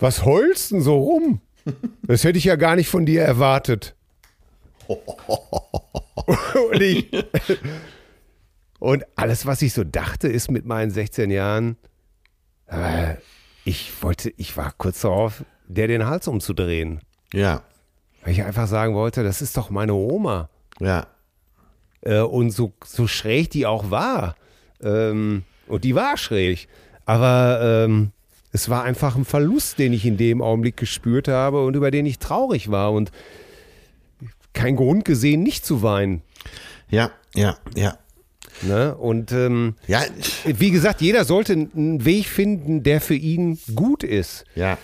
was 0.00 0.24
heulst 0.24 0.72
denn 0.72 0.80
so 0.80 0.96
rum? 0.96 1.42
Das 2.06 2.24
hätte 2.24 2.38
ich 2.38 2.44
ja 2.44 2.56
gar 2.56 2.76
nicht 2.76 2.88
von 2.88 3.04
dir 3.04 3.20
erwartet. 3.20 3.94
und, 4.88 6.80
ich, 6.80 7.10
und 8.78 9.04
alles, 9.16 9.46
was 9.46 9.62
ich 9.62 9.72
so 9.72 9.84
dachte, 9.84 10.28
ist 10.28 10.50
mit 10.50 10.66
meinen 10.66 10.90
16 10.90 11.30
Jahren, 11.30 11.76
äh, 12.66 13.14
ich 13.64 13.92
wollte, 14.02 14.32
ich 14.36 14.56
war 14.56 14.72
kurz 14.76 15.00
darauf, 15.00 15.44
der 15.66 15.88
den 15.88 16.06
Hals 16.06 16.28
umzudrehen. 16.28 17.00
ja, 17.32 17.62
Weil 18.22 18.32
ich 18.32 18.42
einfach 18.42 18.66
sagen 18.66 18.94
wollte, 18.94 19.22
das 19.24 19.42
ist 19.42 19.56
doch 19.56 19.70
meine 19.70 19.94
Oma. 19.94 20.48
ja. 20.80 21.06
Äh, 22.02 22.20
und 22.20 22.50
so, 22.50 22.72
so 22.84 23.08
schräg 23.08 23.50
die 23.50 23.66
auch 23.66 23.90
war. 23.90 24.36
Ähm, 24.80 25.42
und 25.66 25.82
die 25.82 25.94
war 25.96 26.16
schräg. 26.16 26.68
Aber 27.04 27.84
ähm, 27.84 28.12
es 28.52 28.68
war 28.68 28.84
einfach 28.84 29.16
ein 29.16 29.24
Verlust, 29.24 29.78
den 29.78 29.92
ich 29.92 30.04
in 30.06 30.16
dem 30.16 30.40
Augenblick 30.40 30.76
gespürt 30.76 31.26
habe 31.26 31.64
und 31.64 31.74
über 31.74 31.90
den 31.90 32.06
ich 32.06 32.18
traurig 32.18 32.70
war. 32.70 32.92
Und 32.92 33.10
kein 34.52 34.76
Grund 34.76 35.04
gesehen, 35.04 35.42
nicht 35.42 35.64
zu 35.66 35.82
weinen. 35.82 36.22
Ja, 36.88 37.10
ja, 37.34 37.56
ja. 37.74 37.98
Ne? 38.62 38.94
Und 38.96 39.32
ähm, 39.32 39.74
Ja, 39.86 40.00
wie 40.44 40.70
gesagt, 40.70 41.00
jeder 41.00 41.24
sollte 41.24 41.52
einen 41.52 42.04
Weg 42.04 42.26
finden, 42.26 42.82
der 42.82 43.00
für 43.00 43.14
ihn 43.14 43.58
gut 43.74 44.02
ist. 44.02 44.44
ja. 44.54 44.78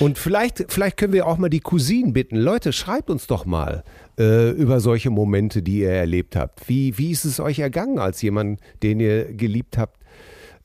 Und 0.00 0.18
vielleicht, 0.18 0.66
vielleicht 0.68 0.96
können 0.98 1.12
wir 1.12 1.26
auch 1.26 1.38
mal 1.38 1.48
die 1.48 1.60
Cousinen 1.60 2.12
bitten. 2.12 2.36
Leute, 2.36 2.72
schreibt 2.72 3.08
uns 3.08 3.26
doch 3.26 3.46
mal 3.46 3.82
äh, 4.18 4.50
über 4.50 4.80
solche 4.80 5.08
Momente, 5.10 5.62
die 5.62 5.80
ihr 5.80 5.90
erlebt 5.90 6.36
habt. 6.36 6.68
Wie, 6.68 6.98
wie 6.98 7.10
ist 7.10 7.24
es 7.24 7.40
euch 7.40 7.58
ergangen, 7.60 7.98
als 7.98 8.20
jemand, 8.20 8.60
den 8.82 9.00
ihr 9.00 9.32
geliebt 9.32 9.78
habt, 9.78 9.98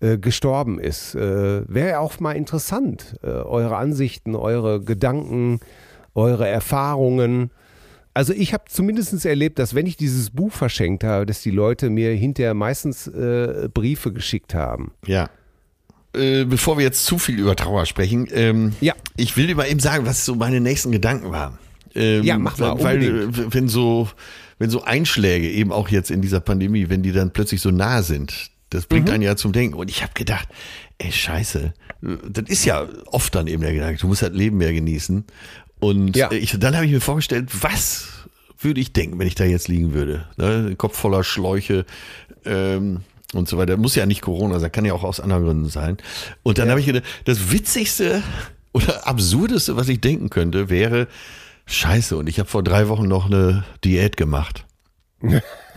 äh, 0.02 0.18
gestorben 0.18 0.80
ist? 0.80 1.16
Äh, 1.16 1.64
Wäre 1.68 2.00
auch 2.00 2.20
mal 2.20 2.34
interessant, 2.34 3.16
äh, 3.24 3.28
eure 3.28 3.78
Ansichten, 3.78 4.36
eure 4.36 4.82
Gedanken, 4.82 5.60
eure 6.14 6.48
Erfahrungen. 6.48 7.52
Also 8.14 8.34
ich 8.34 8.54
habe 8.54 8.66
zumindest 8.68 9.26
erlebt, 9.26 9.58
dass 9.60 9.74
wenn 9.74 9.86
ich 9.86 9.96
dieses 9.96 10.32
Buch 10.32 10.52
verschenkt 10.52 11.04
habe, 11.04 11.26
dass 11.26 11.42
die 11.42 11.52
Leute 11.52 11.90
mir 11.90 12.12
hinterher 12.12 12.54
meistens 12.54 13.08
äh, 13.08 13.70
Briefe 13.74 14.12
geschickt 14.12 14.54
haben. 14.54 14.92
Ja. 15.06 15.30
Äh, 16.14 16.44
bevor 16.44 16.78
wir 16.78 16.84
jetzt 16.84 17.06
zu 17.06 17.18
viel 17.18 17.40
über 17.40 17.56
Trauer 17.56 17.86
sprechen, 17.86 18.28
ähm, 18.34 18.74
Ja. 18.82 18.94
ich 19.16 19.38
will 19.38 19.48
dir 19.48 19.56
mal 19.56 19.70
eben 19.70 19.80
sagen, 19.80 20.06
was 20.06 20.26
so 20.26 20.36
meine 20.36 20.60
nächsten 20.60 20.92
Gedanken 20.92 21.32
waren. 21.32 21.58
Ähm, 21.96 22.24
Ja, 22.24 22.38
mach 22.38 22.58
mal, 22.58 22.78
Weil, 22.84 23.22
unbedingt. 23.24 23.54
wenn 23.54 23.70
so, 23.70 24.10
wenn 24.60 24.70
so 24.70 24.84
Einschläge 24.84 25.50
eben 25.50 25.72
auch 25.72 25.88
jetzt 25.88 26.12
in 26.12 26.22
dieser 26.22 26.42
Pandemie, 26.42 26.90
wenn 26.90 27.04
die 27.04 27.14
dann 27.14 27.32
plötzlich 27.32 27.62
so 27.62 27.72
nah 27.72 28.04
sind, 28.04 28.52
das 28.72 28.88
bringt 28.88 29.08
Mhm. 29.08 29.14
einen 29.14 29.24
ja 29.24 29.36
zum 29.38 29.54
Denken. 29.54 29.76
Und 29.78 29.90
ich 29.90 30.04
habe 30.04 30.12
gedacht, 30.14 30.50
ey, 30.98 31.12
scheiße, 31.14 31.74
das 32.30 32.46
ist 32.50 32.66
ja 32.66 32.88
oft 33.06 33.34
dann 33.36 33.48
eben 33.48 33.62
der 33.62 33.74
Gedanke, 33.74 34.00
du 34.02 34.08
musst 34.08 34.22
das 34.22 34.32
Leben 34.34 34.58
mehr 34.58 34.74
genießen. 34.74 35.24
Und 35.82 36.16
Ja. 36.16 36.32
ich, 36.32 36.58
dann 36.58 36.76
habe 36.76 36.86
ich 36.86 36.92
mir 36.94 37.02
vorgestellt, 37.02 37.50
was 37.62 38.08
würde 38.60 38.80
ich 38.80 38.94
denken, 38.94 39.20
wenn 39.20 39.28
ich 39.28 39.36
da 39.36 39.44
jetzt 39.44 39.68
liegen 39.68 39.94
würde? 39.94 40.26
Ne? 40.38 40.76
Kopf 40.78 40.98
voller 40.98 41.24
Schläuche 41.26 41.86
ähm, 42.46 43.02
und 43.34 43.50
so 43.50 43.58
weiter. 43.58 43.76
Muss 43.76 43.96
ja 43.96 44.06
nicht 44.06 44.22
Corona 44.22 44.60
sein, 44.60 44.72
kann 44.72 44.86
ja 44.86 44.94
auch 44.94 45.04
aus 45.04 45.20
anderen 45.20 45.44
Gründen 45.44 45.70
sein. 45.70 45.98
Und 46.44 46.58
dann 46.60 46.70
habe 46.70 46.80
ich 46.80 46.86
gedacht, 46.86 47.04
das 47.26 47.52
Witzigste 47.52 48.22
oder 48.72 49.08
Absurdeste, 49.08 49.76
was 49.76 49.90
ich 49.90 50.00
denken 50.00 50.30
könnte, 50.30 50.70
wäre, 50.70 51.08
scheiße, 51.66 52.16
und 52.16 52.30
ich 52.30 52.40
habe 52.40 52.48
vor 52.50 52.64
drei 52.64 52.88
Wochen 52.88 53.08
noch 53.08 53.26
eine 53.26 53.64
Diät 53.84 54.16
gemacht. 54.16 54.66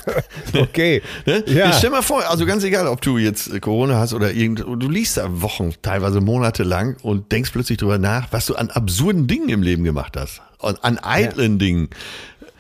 Okay. 0.55 1.03
Ne? 1.27 1.45
Ja. 1.47 1.73
Stell 1.73 1.91
mal 1.91 2.03
vor, 2.03 2.29
also 2.29 2.47
ganz 2.47 2.65
egal, 2.65 2.87
ob 2.87 3.01
du 3.01 3.19
jetzt 3.19 3.53
äh, 3.53 3.61
Corona 3.61 3.99
hast 3.99 4.15
oder 4.15 4.33
irgend, 4.33 4.61
du 4.61 4.89
liest 4.89 5.17
da 5.17 5.43
Wochen, 5.43 5.75
teilweise 5.83 6.21
Monate 6.21 6.63
lang 6.63 6.97
und 7.03 7.33
denkst 7.33 7.51
plötzlich 7.53 7.79
drüber 7.79 7.99
nach, 7.99 8.29
was 8.31 8.47
du 8.47 8.55
an 8.55 8.71
absurden 8.71 9.27
Dingen 9.27 9.49
im 9.49 9.63
Leben 9.63 9.85
gemacht 9.85 10.17
hast. 10.17 10.41
Und 10.59 10.83
an 10.83 10.99
eitlen 10.99 11.59
Dingen. 11.59 11.91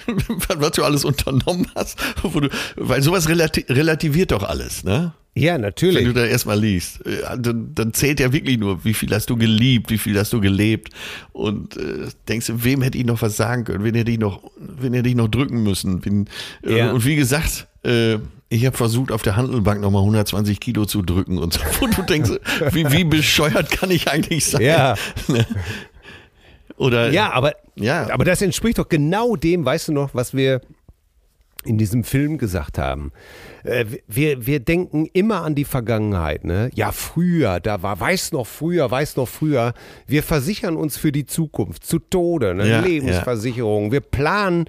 was 0.59 0.73
du 0.73 0.85
alles 0.85 1.05
unternommen 1.05 1.67
hast. 1.75 1.99
Du, 2.23 2.49
weil 2.77 3.03
sowas 3.03 3.29
relati 3.29 3.65
relativiert 3.69 4.33
doch 4.33 4.43
alles, 4.43 4.85
ne? 4.85 5.13
Ja, 5.37 5.55
Wenn 5.55 5.63
natürlich. 5.63 6.05
du 6.05 6.13
da 6.13 6.25
erstmal 6.25 6.61
liest, 6.61 7.05
äh, 7.05 7.37
dann, 7.39 7.75
dann 7.75 7.93
zählt 7.93 8.21
ja 8.21 8.33
wirklich 8.33 8.57
nur, 8.57 8.85
wie 8.85 8.95
viel 8.95 9.13
hast 9.13 9.29
du 9.31 9.37
geliebt, 9.37 9.91
wie 9.91 9.99
viel 9.99 10.17
hast 10.17 10.33
du 10.33 10.41
gelebt 10.41 10.91
und 11.33 11.77
äh, 11.77 12.07
denkst, 12.29 12.47
du, 12.47 12.63
wem 12.63 12.83
hätte 12.83 12.99
ich 12.99 13.05
noch 13.05 13.21
was 13.21 13.37
sagen 13.37 13.65
können, 13.65 13.83
wen 13.83 13.97
hätte 13.97 14.13
ich 14.13 14.21
noch, 14.21 14.43
wen 14.57 14.95
hätte 14.95 15.09
ich 15.09 15.17
noch 15.17 15.27
drücken 15.27 15.65
müssen. 15.65 16.05
Wen, 16.05 16.29
äh, 16.65 16.79
Ja. 16.79 16.93
Und 16.93 17.05
wie 17.05 17.17
gesagt, 17.17 17.67
äh, 17.85 18.19
ich 18.49 18.65
habe 18.65 18.77
versucht, 18.77 19.11
auf 19.11 19.23
der 19.23 19.35
Handelbank 19.35 19.81
nochmal 19.81 20.03
120 20.03 20.61
Kilo 20.61 20.85
zu 20.85 21.03
drücken 21.03 21.39
und 21.39 21.55
so. 21.55 21.61
Und 21.81 21.99
du 21.99 22.03
denkst, 22.03 22.31
wie, 22.71 22.93
wie 22.93 23.03
bescheuert 23.03 23.73
kann 23.73 23.91
ich 23.91 24.09
eigentlich 24.09 24.45
sein? 24.45 24.63
Ja. 24.63 24.95
Oder 26.77 27.11
Ja, 27.11 27.33
aber, 27.33 27.55
Ja. 27.77 28.09
aber 28.13 28.25
das 28.25 28.43
entspricht 28.43 28.79
doch 28.79 28.89
genau 28.89 29.37
dem, 29.37 29.65
weißt 29.65 29.89
du 29.89 29.93
noch, 29.93 30.15
was 30.15 30.35
wir 30.35 30.61
in 31.67 31.79
diesem 31.79 32.05
Film 32.05 32.37
gesagt 32.37 32.77
haben. 32.77 33.11
Äh, 33.63 33.87
wir, 34.07 34.45
wir 34.47 34.61
denken 34.61 35.07
immer 35.15 35.43
an 35.45 35.55
die 35.55 35.65
Vergangenheit, 35.65 36.45
ne? 36.45 36.69
Ja, 36.75 36.93
früher, 36.93 37.59
da 37.59 37.83
war, 37.83 37.99
weiß 37.99 38.33
noch 38.33 38.47
früher, 38.47 38.91
weiß 38.91 39.17
noch 39.17 39.29
früher. 39.29 39.73
Wir 40.07 40.23
versichern 40.23 40.77
uns 40.77 40.99
für 40.99 41.11
die 41.11 41.25
Zukunft 41.25 41.87
zu 41.87 42.01
Tode, 42.01 42.55
ne? 42.55 42.69
Ja, 42.69 42.81
Lebensversicherung. 42.81 43.93
Wir 43.93 44.03
planen, 44.03 44.67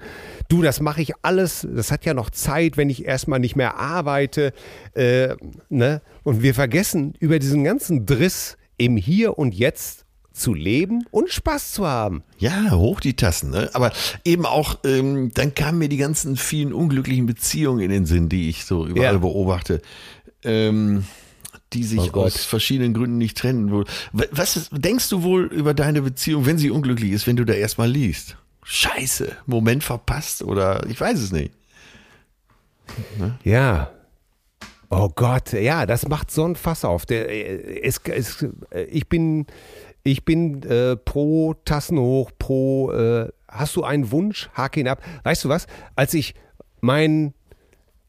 du, 0.48 0.62
das 0.62 0.80
mache 0.80 1.02
ich 1.02 1.12
alles, 1.20 1.68
das 1.70 1.92
hat 1.92 2.06
ja 2.06 2.14
noch 2.14 2.30
Zeit, 2.30 2.78
wenn 2.78 2.88
ich 2.88 3.04
erstmal 3.04 3.40
nicht 3.40 3.56
mehr 3.56 3.76
arbeite, 3.76 4.54
äh, 4.94 5.34
ne? 5.68 6.00
Und 6.22 6.42
wir 6.42 6.54
vergessen 6.54 7.12
über 7.20 7.38
diesen 7.38 7.62
ganzen 7.62 8.06
Driss 8.06 8.56
im 8.78 8.96
Hier 8.96 9.38
und 9.38 9.54
Jetzt 9.54 10.05
zu 10.36 10.54
leben 10.54 11.04
und 11.10 11.30
Spaß 11.30 11.72
zu 11.72 11.86
haben. 11.86 12.22
Ja, 12.38 12.70
hoch 12.72 13.00
die 13.00 13.14
Tassen. 13.16 13.50
Ne? 13.50 13.70
Aber 13.72 13.92
eben 14.24 14.44
auch, 14.46 14.78
ähm, 14.84 15.30
dann 15.34 15.54
kamen 15.54 15.78
mir 15.78 15.88
die 15.88 15.96
ganzen 15.96 16.36
vielen 16.36 16.72
unglücklichen 16.72 17.26
Beziehungen 17.26 17.80
in 17.80 17.90
den 17.90 18.06
Sinn, 18.06 18.28
die 18.28 18.48
ich 18.48 18.64
so 18.64 18.86
überall 18.86 19.14
Ja. 19.14 19.18
beobachte, 19.18 19.80
ähm, 20.44 21.04
die 21.72 21.84
sich 21.84 22.14
Oh 22.14 22.20
aus 22.20 22.44
verschiedenen 22.44 22.94
Gründen 22.94 23.18
nicht 23.18 23.36
trennen. 23.38 23.84
Was 24.12 24.56
ist, 24.56 24.70
denkst 24.72 25.08
du 25.08 25.22
wohl 25.22 25.46
über 25.46 25.74
deine 25.74 26.02
Beziehung, 26.02 26.46
wenn 26.46 26.58
sie 26.58 26.70
unglücklich 26.70 27.12
ist, 27.12 27.26
wenn 27.26 27.36
du 27.36 27.44
da 27.44 27.54
erstmal 27.54 27.90
liest? 27.90 28.36
Scheiße, 28.62 29.36
Moment 29.46 29.84
verpasst 29.84 30.42
oder 30.42 30.84
ich 30.88 31.00
weiß 31.00 31.18
es 31.18 31.32
nicht. 31.32 31.52
Ja. 33.44 33.90
Oh 34.88 35.08
Gott, 35.08 35.52
ja, 35.52 35.84
das 35.84 36.06
macht 36.06 36.30
so 36.30 36.44
ein 36.44 36.54
Fass 36.54 36.84
auf. 36.84 37.06
Der, 37.06 37.28
äh, 37.28 37.80
es, 37.80 38.00
es, 38.04 38.46
äh, 38.70 38.84
ich 38.84 39.08
bin, 39.08 39.46
ich 40.06 40.24
bin 40.24 40.62
äh, 40.62 40.96
pro 40.96 41.54
Tassen 41.64 41.98
hoch, 41.98 42.30
pro. 42.38 42.92
Äh, 42.92 43.28
hast 43.48 43.76
du 43.76 43.82
einen 43.84 44.10
Wunsch? 44.10 44.50
Hake 44.54 44.80
ihn 44.80 44.88
ab. 44.88 45.02
Weißt 45.24 45.44
du 45.44 45.48
was? 45.48 45.66
Als 45.96 46.14
ich 46.14 46.34
mein, 46.80 47.34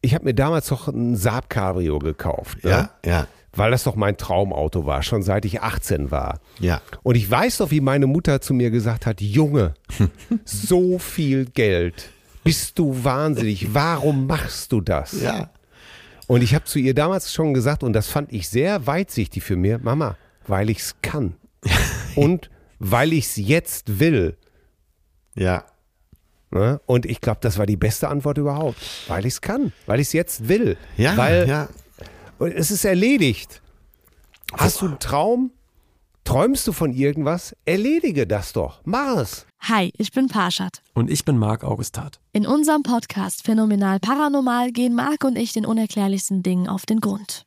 ich 0.00 0.14
habe 0.14 0.24
mir 0.24 0.34
damals 0.34 0.70
noch 0.70 0.88
ein 0.88 1.16
Saab 1.16 1.50
Cabrio 1.50 1.98
gekauft. 1.98 2.62
Ne? 2.64 2.70
Ja, 2.70 2.90
ja, 3.04 3.26
Weil 3.52 3.70
das 3.72 3.84
doch 3.84 3.96
mein 3.96 4.16
Traumauto 4.16 4.86
war, 4.86 5.02
schon 5.02 5.22
seit 5.22 5.44
ich 5.44 5.60
18 5.60 6.10
war. 6.10 6.40
ja. 6.60 6.80
Und 7.02 7.16
ich 7.16 7.28
weiß 7.28 7.58
doch, 7.58 7.70
wie 7.70 7.80
meine 7.80 8.06
Mutter 8.06 8.40
zu 8.40 8.54
mir 8.54 8.70
gesagt 8.70 9.06
hat, 9.06 9.20
Junge, 9.20 9.74
so 10.44 10.98
viel 10.98 11.46
Geld. 11.46 12.10
Bist 12.44 12.78
du 12.78 13.04
wahnsinnig? 13.04 13.74
Warum 13.74 14.26
machst 14.26 14.70
du 14.72 14.80
das? 14.80 15.20
Ja. 15.20 15.50
Und 16.28 16.42
ich 16.42 16.54
habe 16.54 16.64
zu 16.64 16.78
ihr 16.78 16.94
damals 16.94 17.32
schon 17.32 17.54
gesagt, 17.54 17.82
und 17.82 17.92
das 17.92 18.08
fand 18.08 18.32
ich 18.32 18.48
sehr 18.48 18.86
weitsichtig 18.86 19.42
für 19.42 19.56
mir, 19.56 19.78
Mama, 19.78 20.16
weil 20.46 20.70
ich 20.70 20.78
es 20.78 20.96
kann. 21.02 21.34
und 22.16 22.50
weil 22.78 23.12
ich 23.12 23.26
es 23.26 23.36
jetzt 23.36 24.00
will. 24.00 24.36
Ja. 25.34 25.64
Ne? 26.50 26.80
Und 26.86 27.06
ich 27.06 27.20
glaube, 27.20 27.38
das 27.42 27.58
war 27.58 27.66
die 27.66 27.76
beste 27.76 28.08
Antwort 28.08 28.38
überhaupt. 28.38 28.78
Weil 29.08 29.26
ich 29.26 29.34
es 29.34 29.40
kann. 29.40 29.72
Weil 29.86 30.00
ich 30.00 30.08
es 30.08 30.12
jetzt 30.12 30.48
will. 30.48 30.76
Ja, 30.96 31.16
weil 31.16 31.48
ja. 31.48 31.68
und 32.38 32.52
es 32.52 32.70
ist 32.70 32.84
erledigt. 32.84 33.60
Hast 34.54 34.80
du 34.80 34.86
einen 34.86 34.98
Traum? 34.98 35.52
Träumst 36.24 36.66
du 36.66 36.72
von 36.72 36.92
irgendwas? 36.92 37.56
Erledige 37.64 38.26
das 38.26 38.52
doch. 38.52 38.80
Mach 38.84 39.16
es. 39.18 39.46
Hi, 39.60 39.92
ich 39.96 40.12
bin 40.12 40.28
Parshad. 40.28 40.82
Und 40.94 41.10
ich 41.10 41.24
bin 41.24 41.38
Marc 41.38 41.64
Augustat. 41.64 42.20
In 42.32 42.46
unserem 42.46 42.82
Podcast 42.82 43.44
Phänomenal 43.44 43.98
Paranormal 43.98 44.70
gehen 44.72 44.94
Marc 44.94 45.24
und 45.24 45.36
ich 45.36 45.52
den 45.52 45.66
unerklärlichsten 45.66 46.42
Dingen 46.42 46.68
auf 46.68 46.86
den 46.86 47.00
Grund. 47.00 47.46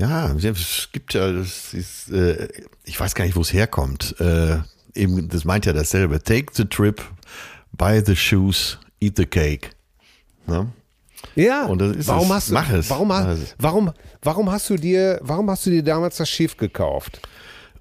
Ja, 0.00 0.32
es 0.32 0.88
gibt 0.92 1.12
ja, 1.14 1.28
ist, 1.28 1.74
äh, 2.10 2.48
ich 2.84 2.98
weiß 2.98 3.14
gar 3.14 3.24
nicht, 3.24 3.36
wo 3.36 3.42
es 3.42 3.52
herkommt. 3.52 4.14
Äh, 4.18 4.58
eben, 4.94 5.28
das 5.28 5.44
meint 5.44 5.66
ja 5.66 5.72
dasselbe. 5.72 6.22
Take 6.22 6.46
the 6.54 6.64
trip, 6.64 7.02
buy 7.72 8.02
the 8.04 8.16
shoes, 8.16 8.78
eat 9.00 9.16
the 9.18 9.26
cake. 9.26 9.70
Ne? 10.46 10.72
Ja. 11.34 11.66
Und 11.66 11.80
das 11.80 11.96
ist 11.96 12.08
warum 12.08 12.28
es. 12.28 12.32
hast 12.34 12.48
du, 12.50 12.54
Mach 12.54 12.70
es. 12.70 12.88
Warum, 12.90 13.08
Mach 13.08 13.24
ha- 13.24 13.32
es. 13.32 13.54
warum, 13.58 13.92
warum 14.22 14.50
hast 14.50 14.70
du 14.70 14.76
dir, 14.76 15.18
warum 15.22 15.50
hast 15.50 15.66
du 15.66 15.70
dir 15.70 15.82
damals 15.82 16.16
das 16.16 16.30
Schiff 16.30 16.56
gekauft? 16.56 17.20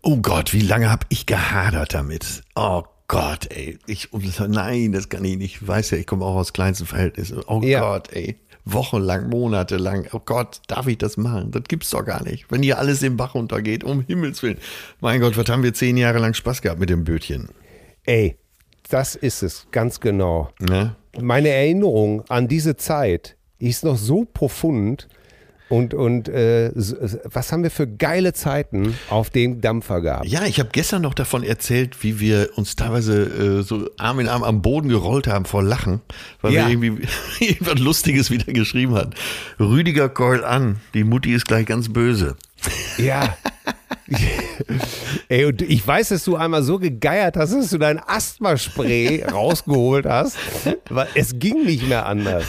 Oh 0.02 0.18
Gott, 0.18 0.54
wie 0.54 0.62
lange 0.62 0.90
habe 0.90 1.06
ich 1.10 1.26
gehadert 1.26 1.94
damit? 1.94 2.44
Oh 2.56 2.84
Gott, 3.08 3.48
ey. 3.52 3.80
Ich, 3.88 4.10
nein, 4.48 4.92
das 4.92 5.08
kann 5.10 5.24
ich 5.26 5.38
nicht. 5.38 5.56
Ich 5.62 5.68
weiß 5.68 5.92
ja, 5.92 5.98
ich 5.98 6.06
komme 6.06 6.26
auch 6.26 6.36
aus 6.36 6.52
kleinsten 6.54 6.86
Verhältnissen. 6.86 7.42
Oh 7.48 7.62
Ja. 7.64 7.80
Gott, 7.80 8.12
ey. 8.14 8.38
Wochenlang, 8.74 9.30
monatelang. 9.30 10.08
Oh 10.14 10.20
Gott, 10.24 10.62
darf 10.68 10.88
ich 10.88 10.98
das 10.98 11.18
machen? 11.18 11.52
Das 11.52 11.64
gibt's 11.68 11.90
doch 11.90 12.06
gar 12.06 12.24
nicht. 12.24 12.46
Wenn 12.50 12.64
hier 12.64 12.78
alles 12.78 13.02
im 13.04 13.18
Bach 13.18 13.36
runtergeht, 13.36 13.84
um 13.84 14.02
Himmels 14.02 14.44
Willen. 14.44 14.58
Mein 15.02 15.22
Gott, 15.22 15.38
was 15.38 15.50
haben 15.50 15.64
wir 15.64 15.74
zehn 15.74 15.98
Jahre 15.98 16.20
lang 16.20 16.34
Spaß 16.34 16.62
gehabt 16.62 16.80
mit 16.80 16.90
dem 16.90 17.04
Bötchen? 17.04 17.50
Ey, 18.06 18.38
das 18.90 19.16
ist 19.16 19.44
es, 19.44 19.68
ganz 19.72 20.00
genau. 20.00 20.50
Ne? 20.60 20.96
Meine 21.20 21.50
Erinnerung 21.50 22.24
an 22.30 22.48
diese 22.48 22.76
Zeit 22.76 23.38
ist 23.60 23.84
noch 23.84 23.98
so 23.98 24.26
profund. 24.26 25.08
Und, 25.70 25.94
und 25.94 26.28
äh, 26.30 26.72
was 27.26 27.52
haben 27.52 27.62
wir 27.64 27.70
für 27.72 27.88
geile 27.88 28.34
Zeiten 28.34 28.96
auf 29.10 29.30
dem 29.30 29.62
Dampfer 29.62 30.02
gehabt? 30.02 30.26
Ja, 30.26 30.44
ich 30.46 30.60
habe 30.60 30.70
gestern 30.72 31.04
noch 31.04 31.14
davon 31.14 31.44
erzählt, 31.44 32.04
wie 32.04 32.20
wir 32.20 32.50
uns 32.56 32.76
teilweise 32.76 33.60
äh, 33.60 33.62
so 33.62 33.88
Arm 33.98 34.20
in 34.20 34.28
Arm 34.28 34.44
am 34.44 34.62
Boden 34.64 34.90
gerollt 34.90 35.28
haben 35.28 35.46
vor 35.46 35.62
Lachen, 35.62 36.02
weil 36.42 36.54
Ja. 36.54 36.68
wir 36.68 36.74
irgendwie 36.74 37.08
irgendwas 37.40 37.78
Lustiges 37.80 38.32
wieder 38.32 38.52
geschrieben 38.52 38.96
hatten. 38.96 39.12
Rüdiger 39.60 40.10
keul 40.10 40.44
an, 40.44 40.80
die 40.96 41.04
Mutti 41.04 41.34
ist 41.34 41.48
gleich 41.48 41.68
ganz 41.68 41.94
böse. 41.94 42.36
Ja. 42.98 43.38
Ey, 45.28 45.46
und 45.46 45.62
ich 45.62 45.86
weiß, 45.86 46.10
dass 46.10 46.24
du 46.24 46.36
einmal 46.36 46.64
so 46.64 46.80
gegeiert 46.80 47.38
hast, 47.38 47.54
dass 47.54 47.70
du 47.70 47.78
dein 47.78 48.00
Asthmaspray 48.00 49.24
rausgeholt 49.32 50.06
hast, 50.08 50.36
weil 50.90 51.08
es 51.16 51.38
ging 51.38 51.64
nicht 51.66 51.88
mehr 51.88 52.06
anders. 52.08 52.46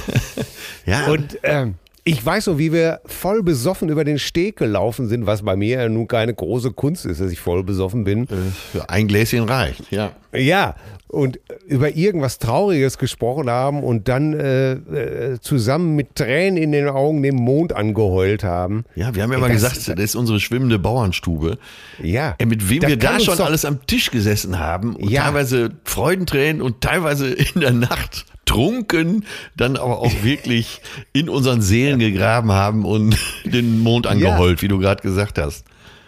Ja, 0.87 1.07
Und 1.07 1.39
ähm, 1.43 1.75
ich 2.05 2.25
weiß 2.25 2.45
so, 2.45 2.59
wie 2.59 2.73
wir 2.73 3.01
voll 3.05 3.43
besoffen 3.43 3.89
über 3.89 4.05
den 4.05 4.19
Steg 4.19 4.57
gelaufen 4.57 5.09
sind, 5.09 5.27
was 5.27 5.43
bei 5.43 5.57
mir 5.57 5.81
ja 5.83 5.89
nun 5.89 6.09
keine 6.09 6.35
große 6.35 6.73
Kunst 6.73 7.05
ist, 7.07 7.21
dass 7.21 7.31
ich 7.31 7.41
voll 7.41 7.63
besoffen 7.65 8.05
bin. 8.05 8.27
für 8.73 8.89
ein 8.89 9.07
Gläschen 9.09 9.45
reicht. 9.45 9.91
Ja. 9.91 10.13
Ja, 10.33 10.77
und 11.09 11.41
über 11.67 11.97
irgendwas 11.97 12.39
Trauriges 12.39 12.99
gesprochen 12.99 13.51
haben 13.51 13.83
und 13.83 14.07
dann 14.07 14.33
äh, 14.33 14.73
äh, 14.75 15.41
zusammen 15.41 15.97
mit 15.97 16.15
Tränen 16.15 16.57
in 16.57 16.71
den 16.71 16.89
Augen 16.89 17.23
den 17.25 17.35
Mond 17.35 17.73
angeheult 17.75 18.45
haben. 18.45 18.85
Ja, 18.95 19.13
wir 19.15 19.25
haben 19.25 19.33
ja 19.33 19.39
mal 19.39 19.49
das- 19.53 19.75
gesagt, 19.75 19.99
das 19.99 20.05
ist 20.05 20.15
unsere 20.15 20.39
schwimmende 20.39 20.79
Bauernstube. 20.79 21.59
Ja. 22.01 22.37
Ey, 22.39 22.47
mit 22.47 22.71
wem 22.71 22.83
wir 22.83 22.97
da 22.97 23.19
schon 23.19 23.41
alles 23.41 23.65
am 23.65 23.85
Tisch 23.87 24.13
gesessen 24.13 24.59
haben 24.61 24.95
und 24.95 25.11
Ja. 25.11 25.25
teilweise 25.25 25.71
Freudentränen 25.85 26.63
und 26.63 26.81
teilweise 26.81 27.29
in 27.55 27.61
der 27.61 27.73
Nacht 27.73 28.25
trunken, 28.51 29.25
dann 29.57 29.77
aber 29.77 30.01
auch 30.01 30.25
wirklich 30.25 30.83
in 31.13 31.29
unseren 31.29 31.63
Seelen 31.63 32.01
gegraben 32.01 32.51
haben 32.51 32.85
und 32.85 33.17
den 33.45 33.79
Mond 33.79 34.09
angeheult, 34.09 34.61
wie 34.63 34.69
du 34.69 34.79
gerade 34.79 35.03
gesagt 35.03 35.39
hast. 35.39 35.65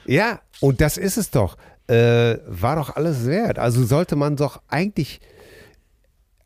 Ja, 0.06 0.40
und 0.60 0.80
das 0.80 0.96
ist 0.96 1.16
es 1.16 1.30
doch. 1.30 1.56
Äh, 1.86 2.38
war 2.48 2.76
doch 2.76 2.96
alles 2.96 3.26
wert. 3.26 3.60
Also 3.60 3.84
sollte 3.84 4.16
man 4.16 4.34
doch 4.36 4.60
eigentlich, 4.68 5.20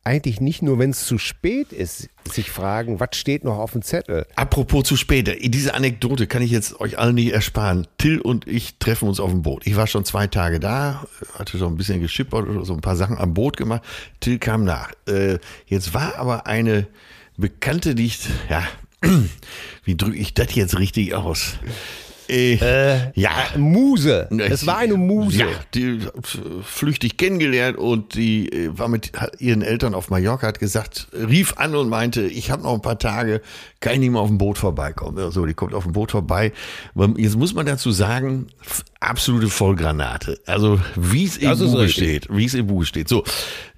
eigentlich 0.07 0.41
nicht 0.41 0.63
nur, 0.63 0.79
wenn 0.79 0.91
es 0.91 1.05
zu 1.05 1.19
spät 1.19 1.73
ist, 1.73 2.09
sich 2.31 2.51
fragen, 2.51 3.01
was 3.01 3.09
steht 3.15 3.43
noch 3.43 3.59
auf 3.59 3.73
dem 3.73 3.83
Zettel? 3.83 4.25
Apropos 4.37 4.85
zu 4.85 4.97
spät, 4.97 5.37
diese 5.53 5.75
Anekdote 5.75 6.29
kann 6.29 6.43
ich 6.43 6.53
jetzt 6.53 6.81
euch 6.81 6.99
allen 6.99 7.17
nicht 7.17 7.33
ersparen. 7.33 7.89
Till 7.99 8.21
und 8.21 8.47
ich 8.47 8.79
treffen 8.79 9.09
uns 9.09 9.19
auf 9.19 9.31
dem 9.31 9.43
Boot. 9.43 9.67
Ich 9.67 9.75
war 9.75 9.89
schon 9.89 10.05
zwei 10.05 10.29
Tage 10.29 10.61
da, 10.61 11.05
hatte 11.37 11.59
so 11.59 11.67
ein 11.67 11.77
bisschen 11.77 12.01
geschippert 12.01 12.49
oder 12.49 12.65
so 12.65 12.73
ein 12.75 12.81
paar 12.81 12.97
Sachen 12.97 13.19
am 13.19 13.35
Boot 13.35 13.57
gemacht. 13.57 13.83
Till 14.21 14.39
kam 14.39 14.65
nach. 14.65 14.93
Äh, 15.09 15.39
jetzt 15.67 15.93
war 15.93 16.17
aber 16.17 16.47
eine 16.47 16.87
Bekannte, 17.37 17.97
die 17.97 18.07
ich, 18.07 18.21
ja, 18.49 18.63
wie 19.85 19.97
drücke 19.97 20.17
ich 20.17 20.35
das 20.35 20.55
jetzt 20.55 20.79
richtig 20.79 21.15
aus? 21.15 21.59
Äh, 22.29 23.13
ja, 23.19 23.31
Muse. 23.57 24.29
Es 24.39 24.67
war 24.67 24.79
eine 24.79 24.95
Muse. 24.95 25.39
ja, 25.39 25.47
die 25.75 25.99
äh, 25.99 26.01
flüchtig 26.63 27.17
kennengelernt 27.17 27.79
und 27.79 28.15
die 28.15 28.53
äh, 28.53 28.79
war 28.79 28.89
mit 28.89 29.13
ihren 29.39 29.63
Eltern 29.63 29.95
auf 29.95 30.11
Mallorca, 30.11 30.47
hat 30.47 30.59
gesagt, 30.59 31.09
rief 31.13 31.55
an 31.57 31.75
und 31.75 31.89
meinte, 31.89 32.23
ich 32.23 32.51
habe 32.51 32.63
noch 32.63 32.75
ein 32.75 32.83
paar 32.83 32.99
Tage, 32.99 33.41
kann 33.81 33.95
ich 33.95 34.01
nicht 34.01 34.11
mal 34.11 34.21
auf 34.21 34.29
dem 34.29 34.39
Boot 34.39 34.59
vorbeikommen. 34.59 35.31
So, 35.31 35.47
die 35.47 35.55
kommt 35.55 35.75
auf 35.75 35.85
dem 35.85 35.93
Boot 35.93 36.11
vorbei. 36.11 36.53
Jetzt 37.17 37.37
muss 37.37 37.55
man 37.55 37.67
dazu 37.67 37.91
sagen, 37.93 38.49
absolute 39.01 39.49
Vollgranate. 39.49 40.41
Also 40.47 40.81
wie 40.97 41.25
es 41.25 41.37
im 41.37 41.51
richtig. 41.51 41.93
steht, 41.93 42.29
wie 42.31 42.45
es 42.45 42.55
im 42.55 42.67
Buche 42.67 42.87
steht. 42.87 43.09
So, 43.09 43.25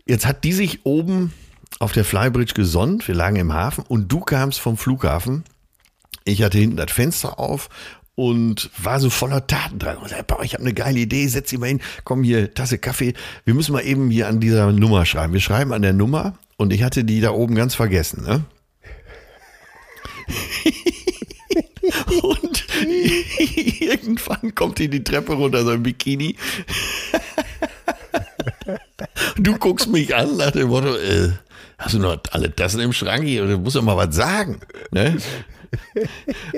jetzt 0.07 0.27
hat 0.27 0.45
die 0.45 0.53
sich 0.53 0.85
oben 0.85 1.33
auf 1.81 1.93
der 1.93 2.05
Flybridge 2.05 2.55
gesonnt, 2.55 3.07
wir 3.07 3.15
lagen 3.15 3.37
im 3.37 3.53
Hafen 3.53 3.85
und 3.87 4.11
du 4.11 4.21
kamst 4.21 4.59
vom 4.59 4.77
Flughafen 4.77 5.45
ich 6.29 6.43
hatte 6.43 6.59
hinten 6.59 6.77
das 6.77 6.93
Fenster 6.93 7.39
auf 7.39 7.69
und 8.19 8.71
war 8.77 8.99
so 8.99 9.11
voller 9.11 9.47
Tatendrang. 9.47 9.99
Und 9.99 10.09
sagte, 10.09 10.35
ich 10.43 10.55
habe 10.55 10.65
eine 10.65 10.75
geile 10.75 10.99
Idee, 10.99 11.29
setz 11.29 11.51
dich 11.51 11.59
mal 11.61 11.69
hin, 11.69 11.81
komm 12.03 12.25
hier, 12.25 12.53
Tasse 12.53 12.77
Kaffee. 12.77 13.15
Wir 13.45 13.55
müssen 13.55 13.71
mal 13.71 13.87
eben 13.87 14.11
hier 14.11 14.27
an 14.27 14.41
dieser 14.41 14.73
Nummer 14.73 15.07
schreiben. 15.07 15.35
Wir 15.35 15.41
schreiben 15.41 15.73
an 15.73 15.83
der 15.83 15.93
Nummer 15.93 16.37
und 16.57 16.73
ich 16.73 16.83
hatte 16.83 17.05
die 17.05 17.21
da 17.21 17.31
oben 17.31 17.55
ganz 17.55 17.77
vergessen. 17.77 18.25
Ne? 18.25 18.45
und 22.23 22.67
irgendwann 23.81 24.53
kommt 24.57 24.81
die 24.81 24.89
die 24.89 25.05
Treppe 25.05 25.35
runter, 25.35 25.63
so 25.63 25.71
ein 25.71 25.85
Bikini. 25.85 26.35
Du 29.37 29.57
guckst 29.57 29.87
mich 29.89 30.17
an 30.17 30.37
nach 30.37 30.51
dem 30.51 30.69
Motto, 30.69 30.97
äh, 30.97 31.31
hast 31.79 31.95
du 31.95 32.01
noch 32.01 32.19
alle 32.33 32.55
Tassen 32.55 32.81
im 32.81 32.93
Schrank 32.93 33.25
hier? 33.25 33.47
Du 33.47 33.59
musst 33.59 33.77
doch 33.77 33.83
mal 33.83 33.97
was 33.97 34.15
sagen. 34.15 34.61
Ne? 34.91 35.17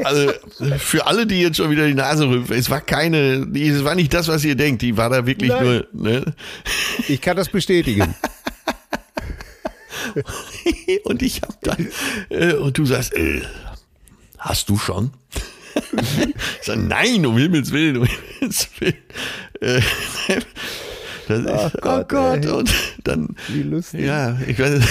Also 0.04 0.32
für 0.78 1.06
alle, 1.06 1.26
die 1.26 1.40
jetzt 1.40 1.56
schon 1.56 1.70
wieder 1.70 1.86
die 1.86 1.94
Nase 1.94 2.28
rümpfen, 2.28 2.56
es 2.56 2.70
war 2.70 2.80
keine, 2.80 3.46
es 3.54 3.84
war 3.84 3.94
nicht 3.94 4.12
das, 4.14 4.28
was 4.28 4.44
ihr 4.44 4.54
denkt. 4.54 4.82
Die 4.82 4.96
war 4.96 5.10
da 5.10 5.26
wirklich 5.26 5.50
Nein. 5.50 5.64
nur. 5.64 5.86
Ne? 5.92 6.34
Ich 7.08 7.20
kann 7.20 7.36
das 7.36 7.48
bestätigen. 7.48 8.14
Und 11.04 11.22
ich 11.22 11.42
hab 11.42 11.60
dann, 11.60 11.88
äh, 12.30 12.54
und 12.54 12.76
du 12.78 12.86
sagst, 12.86 13.14
äh, 13.14 13.42
hast 14.38 14.68
du 14.68 14.76
schon? 14.78 15.12
Ich 15.92 16.66
sag, 16.66 16.78
nein, 16.78 17.24
um 17.26 17.36
Himmels 17.38 17.70
Willen, 17.70 17.98
um 17.98 18.06
Himmels 18.06 18.68
Willen. 18.80 18.96
Äh, 19.60 19.80
das 21.28 21.38
ist, 21.40 21.48
oh 21.48 21.70
Gott, 21.80 22.08
Gott, 22.08 22.44
ey. 22.44 22.50
und 22.50 22.70
dann, 23.04 23.36
Wie 23.48 23.62
lustig. 23.62 24.00
ja, 24.04 24.36
ich 24.46 24.58
weiß, 24.58 24.82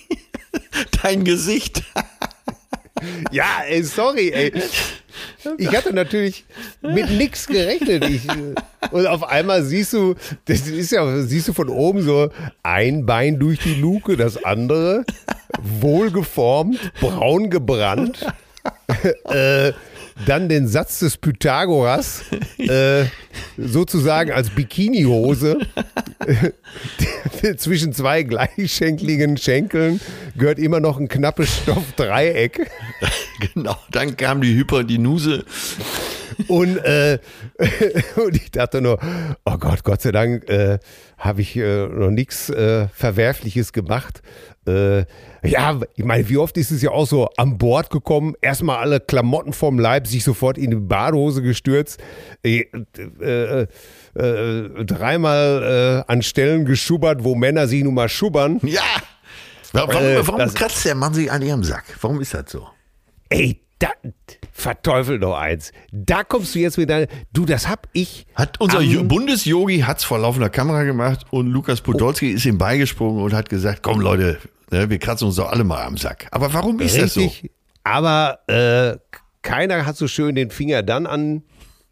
dein 1.02 1.24
Gesicht. 1.24 1.84
Ja, 3.30 3.62
ey, 3.68 3.82
sorry, 3.82 4.30
ey. 4.30 4.52
Ich 5.56 5.74
hatte 5.74 5.92
natürlich 5.92 6.44
mit 6.80 7.10
nix 7.10 7.46
gerechnet. 7.46 8.04
Ich, 8.08 8.22
und 8.90 9.06
auf 9.06 9.24
einmal 9.24 9.62
siehst 9.64 9.92
du, 9.92 10.14
das 10.44 10.68
ist 10.68 10.92
ja, 10.92 11.22
siehst 11.22 11.48
du 11.48 11.52
von 11.52 11.68
oben 11.68 12.02
so 12.02 12.30
ein 12.62 13.06
Bein 13.06 13.38
durch 13.38 13.58
die 13.58 13.74
Luke, 13.74 14.16
das 14.16 14.44
andere 14.44 15.04
wohlgeformt, 15.60 16.78
braun 17.00 17.50
gebrannt. 17.50 18.26
äh, 19.24 19.72
dann 20.26 20.48
den 20.48 20.66
Satz 20.66 20.98
des 20.98 21.16
Pythagoras, 21.16 22.22
äh, 22.58 23.04
sozusagen 23.56 24.32
als 24.32 24.50
Bikinihose. 24.50 25.58
Zwischen 27.56 27.92
zwei 27.92 28.22
gleichschenkligen 28.22 29.36
Schenkeln 29.36 30.00
gehört 30.36 30.58
immer 30.58 30.80
noch 30.80 30.98
ein 30.98 31.08
knappes 31.08 31.58
Stoffdreieck. 31.58 32.70
Genau, 33.54 33.76
dann 33.92 34.16
kam 34.16 34.40
die 34.40 34.52
Hyperdinuse. 34.52 35.44
Und, 36.48 36.78
äh, 36.78 37.20
und 38.16 38.34
ich 38.34 38.50
dachte 38.50 38.80
nur, 38.80 38.98
oh 39.44 39.58
Gott, 39.58 39.84
Gott 39.84 40.02
sei 40.02 40.10
Dank 40.10 40.48
äh, 40.48 40.80
habe 41.18 41.40
ich 41.40 41.56
äh, 41.56 41.86
noch 41.86 42.10
nichts 42.10 42.50
äh, 42.50 42.88
Verwerfliches 42.88 43.72
gemacht. 43.72 44.22
Äh, 44.66 45.04
ja, 45.44 45.80
ich 45.94 46.04
meine, 46.04 46.28
wie 46.28 46.36
oft 46.36 46.56
ist 46.56 46.72
es 46.72 46.82
ja 46.82 46.90
auch 46.90 47.06
so 47.06 47.28
an 47.36 47.58
Bord 47.58 47.90
gekommen, 47.90 48.34
erstmal 48.40 48.78
alle 48.78 48.98
Klamotten 48.98 49.52
vom 49.52 49.78
Leib, 49.78 50.08
sich 50.08 50.24
sofort 50.24 50.58
in 50.58 50.70
die 50.70 50.76
Badehose 50.76 51.42
gestürzt, 51.42 52.00
äh, 54.14 54.84
dreimal 54.84 56.04
äh, 56.08 56.12
an 56.12 56.22
Stellen 56.22 56.64
geschubbert, 56.64 57.24
wo 57.24 57.34
Männer 57.34 57.66
sich 57.68 57.82
nun 57.84 57.94
mal 57.94 58.08
schubbern. 58.08 58.60
Ja! 58.62 58.82
Warum, 59.72 59.96
Äh, 59.96 60.26
warum 60.26 60.38
das- 60.38 60.54
kratzt 60.54 60.84
der 60.84 60.94
Mann 60.94 61.12
sich 61.14 61.30
an 61.30 61.42
ihrem 61.42 61.62
Sack? 61.62 61.84
Warum 62.00 62.20
ist 62.20 62.32
das 62.34 62.50
so? 62.50 62.66
Ey, 63.28 63.60
da, 63.78 63.88
verteufel 64.52 65.18
doch 65.20 65.36
eins. 65.36 65.72
Da 65.92 66.24
kommst 66.24 66.54
du 66.54 66.58
jetzt 66.58 66.78
mit 66.78 66.88
deiner, 66.90 67.06
du, 67.32 67.44
das 67.44 67.68
hab 67.68 67.86
ich. 67.92 68.26
Hat 68.34 68.58
unser 68.60 68.80
Bundesjogi 69.04 69.80
hat's 69.80 70.04
vor 70.04 70.18
laufender 70.18 70.48
Kamera 70.50 70.82
gemacht 70.84 71.26
und 71.30 71.48
Lukas 71.48 71.80
Podolski 71.82 72.30
ist 72.30 72.44
ihm 72.46 72.58
beigesprungen 72.58 73.22
und 73.22 73.34
hat 73.34 73.48
gesagt, 73.50 73.82
komm 73.82 74.00
Leute, 74.00 74.38
ne, 74.70 74.88
wir 74.90 74.98
kratzen 74.98 75.26
uns 75.28 75.36
doch 75.36 75.50
alle 75.52 75.64
mal 75.64 75.84
am 75.84 75.96
Sack. 75.98 76.26
Aber 76.32 76.52
warum 76.54 76.80
ist 76.80 76.96
das 76.98 77.14
so? 77.14 77.20
Richtig. 77.20 77.50
Aber 77.84 78.38
äh, 78.48 78.96
keiner 79.42 79.86
hat 79.86 79.96
so 79.96 80.08
schön 80.08 80.34
den 80.34 80.50
Finger 80.50 80.82
dann 80.82 81.06
an, 81.06 81.42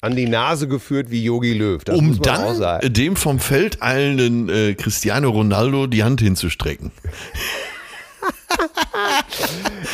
an 0.07 0.15
die 0.15 0.27
Nase 0.29 0.69
geführt 0.69 1.11
wie 1.11 1.25
Yogi 1.25 1.53
Löw. 1.53 1.83
Das 1.83 1.99
Um 1.99 2.21
dann 2.23 2.81
dem 2.93 3.17
vom 3.17 3.41
Feld 3.41 3.83
eilenden 3.83 4.49
äh, 4.49 4.75
Cristiano 4.75 5.31
Ronaldo 5.31 5.89
die 5.89 6.05
Hand 6.05 6.21
hinzustrecken. 6.21 6.93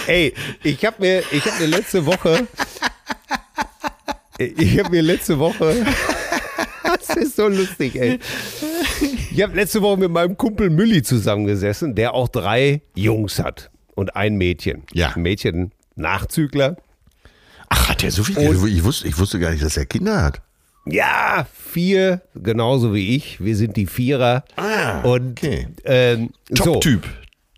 Ey, 0.07 0.35
ich 0.63 0.85
habe 0.85 0.97
mir, 1.01 1.23
ich 1.33 1.45
habe 1.47 1.63
mir 1.63 1.67
letzte 1.67 2.05
Woche, 2.07 2.47
ich 4.39 4.79
habe 4.79 4.91
mir 4.91 5.03
letzte 5.03 5.39
Woche, 5.39 5.87
das 7.07 7.17
ist 7.17 7.37
so 7.37 7.49
lustig, 7.49 7.97
ey. 7.97 8.19
Ich 9.31 9.43
habe 9.43 9.55
letzte 9.55 9.83
Woche 9.83 9.99
mit 9.99 10.11
meinem 10.11 10.37
Kumpel 10.37 10.71
Mülli 10.71 11.03
zusammengesessen, 11.03 11.95
der 11.95 12.15
auch 12.15 12.29
drei 12.29 12.83
Jungs 12.95 13.39
hat 13.39 13.71
und 13.95 14.15
ein 14.17 14.37
Mädchen. 14.37 14.85
Ja. 14.93 15.13
Ein 15.15 15.23
Mädchen 15.23 15.73
Nachzügler. 15.95 16.77
Ach, 17.75 17.89
hat 17.89 18.05
er 18.05 18.11
so 18.11 18.23
viel? 18.23 18.39
ich, 18.39 18.85
wusste, 18.85 19.09
ich 19.09 19.19
wusste 19.19 19.41
gar 19.41 19.51
nicht, 19.51 19.65
dass 19.65 19.79
er 19.79 19.87
Kinder 19.87 20.23
hat. 20.23 20.43
Ja, 20.85 21.47
vier, 21.55 22.21
genauso 22.35 22.93
wie 22.93 23.17
ich. 23.17 23.43
Wir 23.43 23.57
sind 23.57 23.79
die 23.79 23.87
Vierer. 23.87 24.45
Ah, 24.57 25.01
und 25.01 25.39
okay. 25.39 25.69
ähm, 25.85 26.31
so. 26.51 26.65
Top-Typ. 26.65 27.09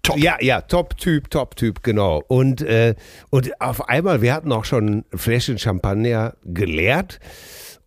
Top. 0.05 0.19
Ja, 0.19 0.37
ja, 0.41 0.61
Top-Typ, 0.61 1.31
Top-Typ, 1.31 1.83
genau. 1.83 2.23
Und, 2.29 2.63
äh, 2.63 2.95
und 3.31 3.61
auf 3.61 3.89
einmal, 3.89 4.23
wir 4.23 4.35
hatten 4.35 4.53
auch 4.53 4.67
schon 4.67 5.05
ein 5.13 5.19
Fläschchen 5.19 5.59
Champagner 5.59 6.35
geleert 6.45 7.19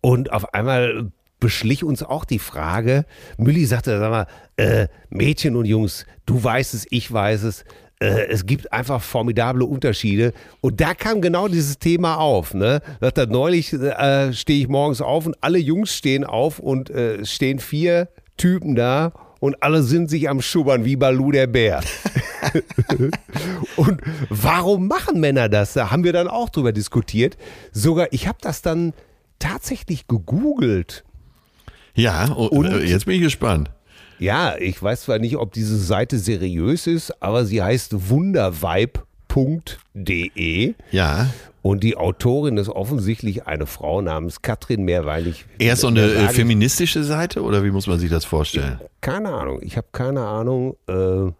und 0.02 0.30
auf 0.30 0.52
einmal 0.52 1.10
beschlich 1.40 1.82
uns 1.82 2.02
auch 2.02 2.26
die 2.26 2.40
Frage, 2.40 3.06
Mülli 3.38 3.64
sagte, 3.64 3.98
sag 3.98 4.10
mal, 4.10 4.26
äh, 4.56 4.88
Mädchen 5.08 5.56
und 5.56 5.64
Jungs, 5.64 6.04
du 6.26 6.42
weißt 6.42 6.74
es, 6.74 6.86
ich 6.90 7.10
weiß 7.10 7.44
es, 7.44 7.64
es 8.06 8.46
gibt 8.46 8.72
einfach 8.72 9.02
formidable 9.02 9.64
Unterschiede. 9.64 10.32
Und 10.60 10.80
da 10.80 10.94
kam 10.94 11.20
genau 11.20 11.48
dieses 11.48 11.78
Thema 11.78 12.16
auf. 12.18 12.54
Ne? 12.54 12.80
Sagt 13.00 13.18
er, 13.18 13.26
neulich 13.26 13.72
äh, 13.72 14.32
stehe 14.32 14.60
ich 14.62 14.68
morgens 14.68 15.00
auf 15.00 15.26
und 15.26 15.36
alle 15.40 15.58
Jungs 15.58 15.94
stehen 15.94 16.24
auf 16.24 16.58
und 16.58 16.90
äh, 16.90 17.24
stehen 17.24 17.58
vier 17.58 18.08
Typen 18.36 18.76
da 18.76 19.12
und 19.40 19.62
alle 19.62 19.82
sind 19.82 20.10
sich 20.10 20.28
am 20.28 20.40
Schubbern 20.40 20.84
wie 20.84 20.96
Balu 20.96 21.32
der 21.32 21.46
Bär. 21.48 21.80
und 23.76 24.00
warum 24.28 24.88
machen 24.88 25.20
Männer 25.20 25.48
das? 25.48 25.72
Da 25.72 25.90
haben 25.90 26.04
wir 26.04 26.12
dann 26.12 26.28
auch 26.28 26.48
drüber 26.48 26.72
diskutiert. 26.72 27.36
Sogar, 27.72 28.08
ich 28.12 28.26
habe 28.28 28.38
das 28.40 28.62
dann 28.62 28.94
tatsächlich 29.38 30.06
gegoogelt. 30.06 31.04
Ja, 31.94 32.26
und, 32.32 32.48
Und- 32.50 32.66
äh, 32.66 32.84
jetzt 32.84 33.06
bin 33.06 33.16
ich 33.16 33.22
gespannt. 33.22 33.70
Ja, 34.18 34.56
ich 34.58 34.82
weiß 34.82 35.02
zwar 35.02 35.18
nicht, 35.18 35.36
ob 35.36 35.52
diese 35.52 35.76
Seite 35.78 36.18
seriös 36.18 36.86
ist, 36.86 37.22
aber 37.22 37.44
sie 37.44 37.62
heißt 37.62 38.08
wunderweib.de 39.34 40.74
Ja. 40.90 41.28
und 41.62 41.82
die 41.84 41.96
Autorin 41.96 42.56
ist 42.56 42.68
offensichtlich 42.68 43.46
eine 43.46 43.66
Frau 43.66 44.00
namens 44.02 44.42
Katrin 44.42 44.84
Mehrweilig. 44.84 45.44
Eher 45.58 45.76
so 45.76 45.86
eine 45.88 46.02
äh, 46.02 46.14
sage 46.14 46.24
ich- 46.30 46.36
feministische 46.36 47.04
Seite 47.04 47.42
oder 47.42 47.62
wie 47.64 47.70
muss 47.70 47.86
man 47.86 47.98
sich 47.98 48.10
das 48.10 48.24
vorstellen? 48.24 48.80
Keine 49.00 49.30
Ahnung, 49.32 49.60
ich 49.62 49.76
habe 49.76 49.86
keine 49.92 50.24
Ahnung. 50.26 50.76
Äh, 50.88 51.30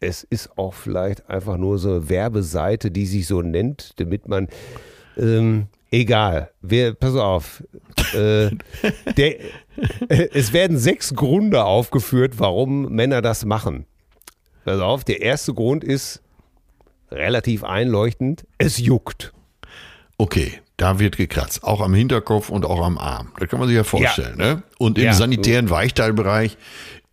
es 0.00 0.24
ist 0.24 0.56
auch 0.58 0.74
vielleicht 0.74 1.28
einfach 1.30 1.56
nur 1.56 1.78
so 1.78 1.90
eine 1.90 2.08
Werbeseite, 2.08 2.90
die 2.90 3.06
sich 3.06 3.26
so 3.26 3.40
nennt, 3.42 3.98
damit 3.98 4.28
man. 4.28 4.48
Ähm, 5.16 5.66
egal, 5.90 6.50
wir, 6.60 6.92
pass 6.92 7.14
auf. 7.16 7.62
Äh, 8.16 8.50
der, 9.16 9.40
äh, 9.40 9.46
es 10.32 10.52
werden 10.52 10.78
sechs 10.78 11.14
Gründe 11.14 11.64
aufgeführt, 11.64 12.34
warum 12.38 12.88
Männer 12.92 13.22
das 13.22 13.44
machen. 13.44 13.86
Pass 14.64 14.80
auf, 14.80 15.04
der 15.04 15.22
erste 15.22 15.54
Grund 15.54 15.84
ist 15.84 16.22
relativ 17.10 17.62
einleuchtend: 17.64 18.46
es 18.58 18.78
juckt. 18.78 19.32
Okay, 20.18 20.60
da 20.76 20.98
wird 20.98 21.16
gekratzt. 21.16 21.62
Auch 21.62 21.80
am 21.80 21.94
Hinterkopf 21.94 22.48
und 22.48 22.64
auch 22.64 22.84
am 22.84 22.98
Arm. 22.98 23.32
Da 23.38 23.46
kann 23.46 23.58
man 23.58 23.68
sich 23.68 23.76
ja 23.76 23.84
vorstellen. 23.84 24.36
Ne? 24.38 24.62
Und 24.78 24.98
im 24.98 25.04
Ja. 25.04 25.12
sanitären 25.12 25.68
Weichteilbereich 25.70 26.56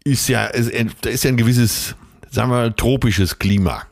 ist 0.05 0.27
ja, 0.29 0.49
da 0.49 1.09
ist 1.09 1.23
ja 1.23 1.29
ein 1.29 1.37
gewisses, 1.37 1.95
sagen 2.29 2.49
wir 2.49 2.55
mal, 2.55 2.73
tropisches 2.73 3.39
Klima. 3.39 3.83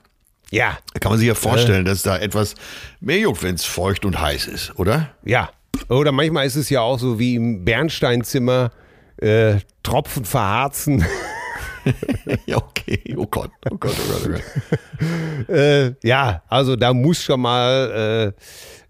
Ja, 0.50 0.78
Da 0.94 1.00
kann 1.00 1.12
man 1.14 1.20
sich 1.20 1.28
ja 1.30 1.36
vorstellen, 1.36 1.86
dass 1.86 2.02
da 2.04 2.18
etwas 2.18 2.56
mehr 3.00 3.20
juckt, 3.20 3.42
wenn 3.44 3.56
es 3.56 3.64
feucht 3.64 4.04
und 4.04 4.20
heiß 4.20 4.48
ist, 4.48 4.78
oder? 4.78 5.10
Ja. 5.24 5.50
Oder 5.90 6.12
manchmal 6.12 6.46
ist 6.46 6.56
es 6.56 6.70
ja 6.70 6.82
auch 6.82 7.00
so 7.00 7.20
wie 7.20 7.36
im 7.36 7.66
Bernsteinzimmer, 7.66 8.72
äh, 9.18 9.56
Tropfen 9.84 10.26
verharzen. 10.26 11.06
ja, 12.46 12.58
okay. 12.58 13.16
Oh 13.18 13.28
Gott, 13.28 13.52
oh 13.70 13.78
Gott, 13.78 13.96
oh 13.98 14.12
Gott, 14.12 14.26
oh 14.26 14.30
Gott. 14.30 15.50
äh, 15.50 15.94
ja, 16.04 16.44
also 16.48 16.76
da 16.76 16.94
muss 16.94 17.24
schon 17.24 17.42
mal, 17.42 18.34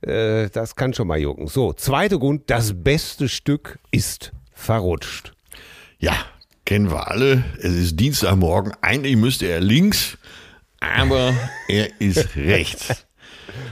äh, 0.04 0.44
äh, 0.44 0.50
das 0.50 0.76
kann 0.76 0.94
schon 0.94 1.08
mal 1.08 1.20
jucken. 1.20 1.48
So, 1.48 1.74
zweiter 1.74 2.20
Grund, 2.20 2.50
das 2.50 2.74
beste 2.76 3.30
Stück 3.30 3.80
ist 3.92 4.32
verrutscht. 4.54 5.34
Ja, 6.00 6.16
kennen 6.66 6.92
wir 6.92 7.10
alle. 7.10 7.44
Es 7.60 7.74
ist 7.74 8.00
Dienstagmorgen. 8.00 8.74
Eigentlich 8.82 9.16
müsste 9.16 9.48
er 9.48 9.62
links, 9.62 10.18
aber 10.80 11.34
er 11.68 11.89
ist 12.00 12.36
rechts. 12.36 13.06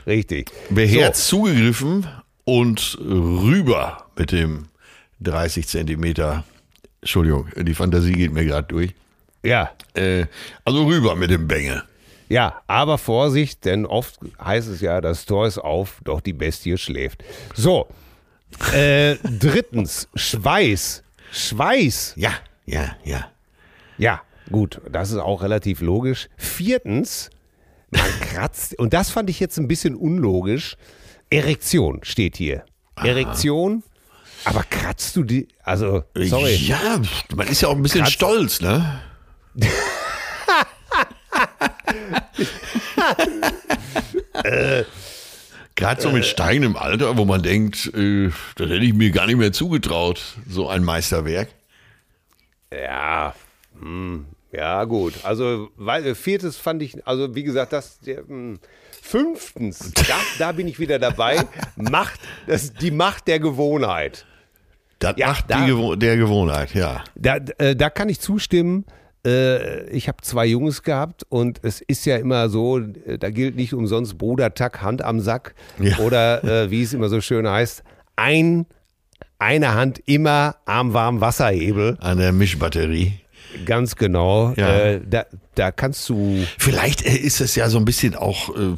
Richtig. 0.06 0.52
Beherzt 0.70 1.28
zugegriffen 1.28 2.08
und 2.50 2.98
rüber 3.00 4.06
mit 4.18 4.32
dem 4.32 4.66
30 5.22 5.68
Zentimeter. 5.68 6.44
Entschuldigung, 7.02 7.48
die 7.56 7.76
Fantasie 7.76 8.14
geht 8.14 8.32
mir 8.34 8.44
gerade 8.46 8.68
durch. 8.68 8.94
Ja, 9.44 9.70
Äh, 9.94 10.26
also 10.66 10.86
rüber 10.86 11.16
mit 11.16 11.30
dem 11.30 11.48
Bengel. 11.48 11.84
ja, 12.28 12.62
aber 12.68 12.98
Vorsicht, 12.98 13.66
denn 13.66 13.86
oft 13.86 14.20
heißt 14.44 14.68
es 14.68 14.82
ja, 14.82 15.00
das 15.00 15.26
Tor 15.26 15.46
ist 15.48 15.60
auf, 15.60 16.00
doch 16.04 16.22
die 16.22 16.34
Bestie 16.34 16.78
schläft. 16.78 17.24
So, 17.54 17.88
äh, 18.74 19.16
drittens, 19.40 20.08
Schweiß. 20.16 21.04
Schweiß. 21.32 22.14
Ja, 22.18 22.32
ja, 22.66 22.96
ja. 23.04 23.28
Ja, 24.00 24.22
gut, 24.52 24.82
das 24.92 25.12
ist 25.12 25.18
auch 25.18 25.42
relativ 25.44 25.82
logisch. 25.82 26.30
Viertens, 26.38 27.30
man 27.92 28.02
kratzt, 28.22 28.78
und 28.80 28.94
das 28.94 29.10
fand 29.12 29.30
ich 29.30 29.40
jetzt 29.40 29.58
ein 29.60 29.68
bisschen 29.68 29.96
unlogisch. 29.96 30.76
Erektion 31.30 32.00
steht 32.04 32.38
hier. 32.38 32.66
Erektion, 32.96 33.84
aber 34.46 34.64
kratzt 34.64 35.16
du 35.16 35.24
die, 35.24 35.48
also, 35.64 36.04
sorry. 36.16 36.56
Ja, 36.56 37.02
man 37.36 37.48
ist 37.48 37.62
ja 37.62 37.70
auch 37.70 37.76
ein 37.76 37.82
bisschen 37.84 38.04
Kratz- 38.04 38.12
stolz, 38.14 38.62
ne? 38.62 39.02
Gerade 45.76 46.02
so 46.02 46.12
mit 46.12 46.26
steigendem 46.26 46.76
Alter, 46.76 47.16
wo 47.18 47.26
man 47.26 47.42
denkt, 47.42 47.92
äh, 47.94 48.30
das 48.56 48.70
hätte 48.70 48.84
ich 48.86 48.94
mir 48.94 49.12
gar 49.12 49.28
nicht 49.28 49.38
mehr 49.38 49.54
zugetraut, 49.54 50.22
so 50.48 50.68
ein 50.68 50.84
Meisterwerk. 50.84 51.50
Ja, 52.74 53.34
hm, 53.80 54.26
ja, 54.52 54.84
gut. 54.84 55.14
Also, 55.24 55.70
weil, 55.78 56.06
äh, 56.06 56.16
viertes 56.16 56.58
fand 56.58 56.82
ich, 56.82 57.06
also 57.08 57.34
wie 57.34 57.44
gesagt, 57.44 57.72
das, 57.74 58.00
der, 58.00 58.18
hm, 58.28 58.60
fünftens, 59.10 59.92
da, 59.94 60.16
da 60.38 60.52
bin 60.52 60.68
ich 60.68 60.80
wieder 60.80 61.00
dabei, 61.00 61.38
Macht, 61.76 62.20
das, 62.48 62.74
die 62.74 62.92
Macht 62.92 63.28
der 63.28 63.40
Gewohnheit. 63.40 64.26
Das 65.00 65.14
Ja, 65.18 65.28
macht 65.28 65.50
da- 65.50 65.62
die 65.62 65.68
Gewo 65.68 65.96
der 65.96 66.18
Gewohnheit, 66.18 66.74
ja. 66.74 67.04
Da, 67.16 67.38
äh, 67.58 67.76
da 67.76 67.90
kann 67.90 68.10
ich 68.10 68.20
zustimmen. 68.20 68.86
Äh, 69.26 69.90
ich 69.90 70.08
habe 70.08 70.18
zwei 70.22 70.46
Jungs 70.46 70.84
gehabt 70.84 71.24
und 71.30 71.60
es 71.64 71.82
ist 71.82 72.06
ja 72.06 72.18
immer 72.18 72.50
so, 72.50 72.80
äh, 72.80 73.18
da 73.18 73.30
gilt 73.30 73.56
nicht 73.56 73.74
umsonst 73.74 74.18
Brudertack, 74.18 74.82
Hand 74.82 75.02
am 75.04 75.20
Sack 75.20 75.56
Ja. 75.80 75.98
oder 76.00 76.44
äh, 76.44 76.72
wie 76.72 76.84
es 76.84 76.94
immer 76.94 77.10
so 77.10 77.20
schön 77.22 77.48
heißt, 77.48 77.84
ein, 78.16 78.66
eine 79.38 79.74
Hand 79.74 80.02
immer 80.06 80.56
am 80.66 80.94
warmen 80.94 81.20
Wasserhebel, 81.22 81.98
An 82.02 82.18
der 82.18 82.32
Mischbatterie. 82.34 83.14
Ganz 83.66 83.96
genau. 83.96 84.54
Ja. 84.56 84.70
Äh, 84.70 85.02
da, 85.08 85.26
da 85.56 85.72
kannst 85.72 86.08
du, 86.10 86.46
Vielleicht 86.58 87.06
äh, 87.06 87.16
ist 87.16 87.42
es 87.42 87.56
ja 87.56 87.70
so 87.70 87.78
ein 87.78 87.86
bisschen 87.86 88.16
auch, 88.16 88.50
äh, 88.56 88.76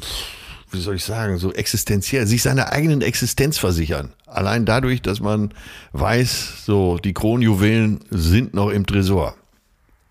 wie 0.70 0.80
soll 0.80 0.96
ich 0.96 1.04
sagen, 1.04 1.38
so 1.38 1.52
existenziell, 1.52 2.26
sich 2.26 2.42
seiner 2.42 2.72
eigenen 2.72 3.02
Existenz 3.02 3.58
versichern. 3.58 4.12
Allein 4.26 4.64
dadurch, 4.64 5.02
dass 5.02 5.20
man 5.20 5.52
weiß, 5.92 6.64
so 6.64 6.98
die 6.98 7.12
Kronjuwelen 7.12 8.00
sind 8.10 8.54
noch 8.54 8.70
im 8.70 8.86
Tresor. 8.86 9.34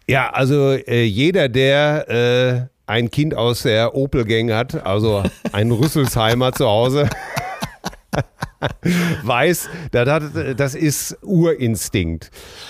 ja, 0.08 0.30
also 0.30 0.72
äh, 0.74 1.04
jeder, 1.04 1.50
der 1.50 2.10
äh, 2.10 2.68
ein 2.86 3.10
Kind 3.10 3.34
aus 3.36 3.64
der 3.64 3.96
Opel-Gang 3.96 4.52
hat, 4.52 4.86
also 4.86 5.24
ein 5.52 5.72
Rüsselsheimer 5.72 6.52
zu 6.52 6.68
Hause, 6.68 7.10
weiß, 9.24 9.70
das, 9.92 10.24
das 10.56 10.76
ist 10.76 11.18
Urinstinkt. 11.24 12.30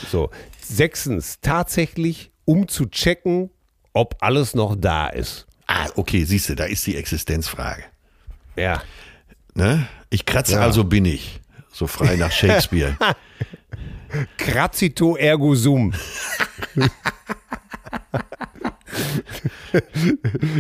So. 0.09 0.29
Sechstens, 0.76 1.39
tatsächlich, 1.41 2.32
um 2.45 2.67
zu 2.67 2.86
checken, 2.86 3.49
ob 3.93 4.15
alles 4.22 4.55
noch 4.55 4.76
da 4.76 5.07
ist. 5.07 5.45
Ah, 5.67 5.88
okay, 5.95 6.24
siehst 6.24 6.49
du, 6.49 6.55
da 6.55 6.65
ist 6.65 6.86
die 6.88 6.95
Existenzfrage. 6.95 7.84
Ja. 8.55 8.82
Ne? 9.53 9.88
Ich 10.09 10.26
kratze, 10.26 10.53
Ja. 10.53 10.61
also 10.61 10.84
bin 10.84 11.05
ich. 11.05 11.39
So 11.74 11.88
frei 11.88 12.15
nach 12.15 12.32
Shakespeare. 12.34 12.97
Crazito 14.38 15.15
ergo 15.15 15.55
sum. 15.55 15.93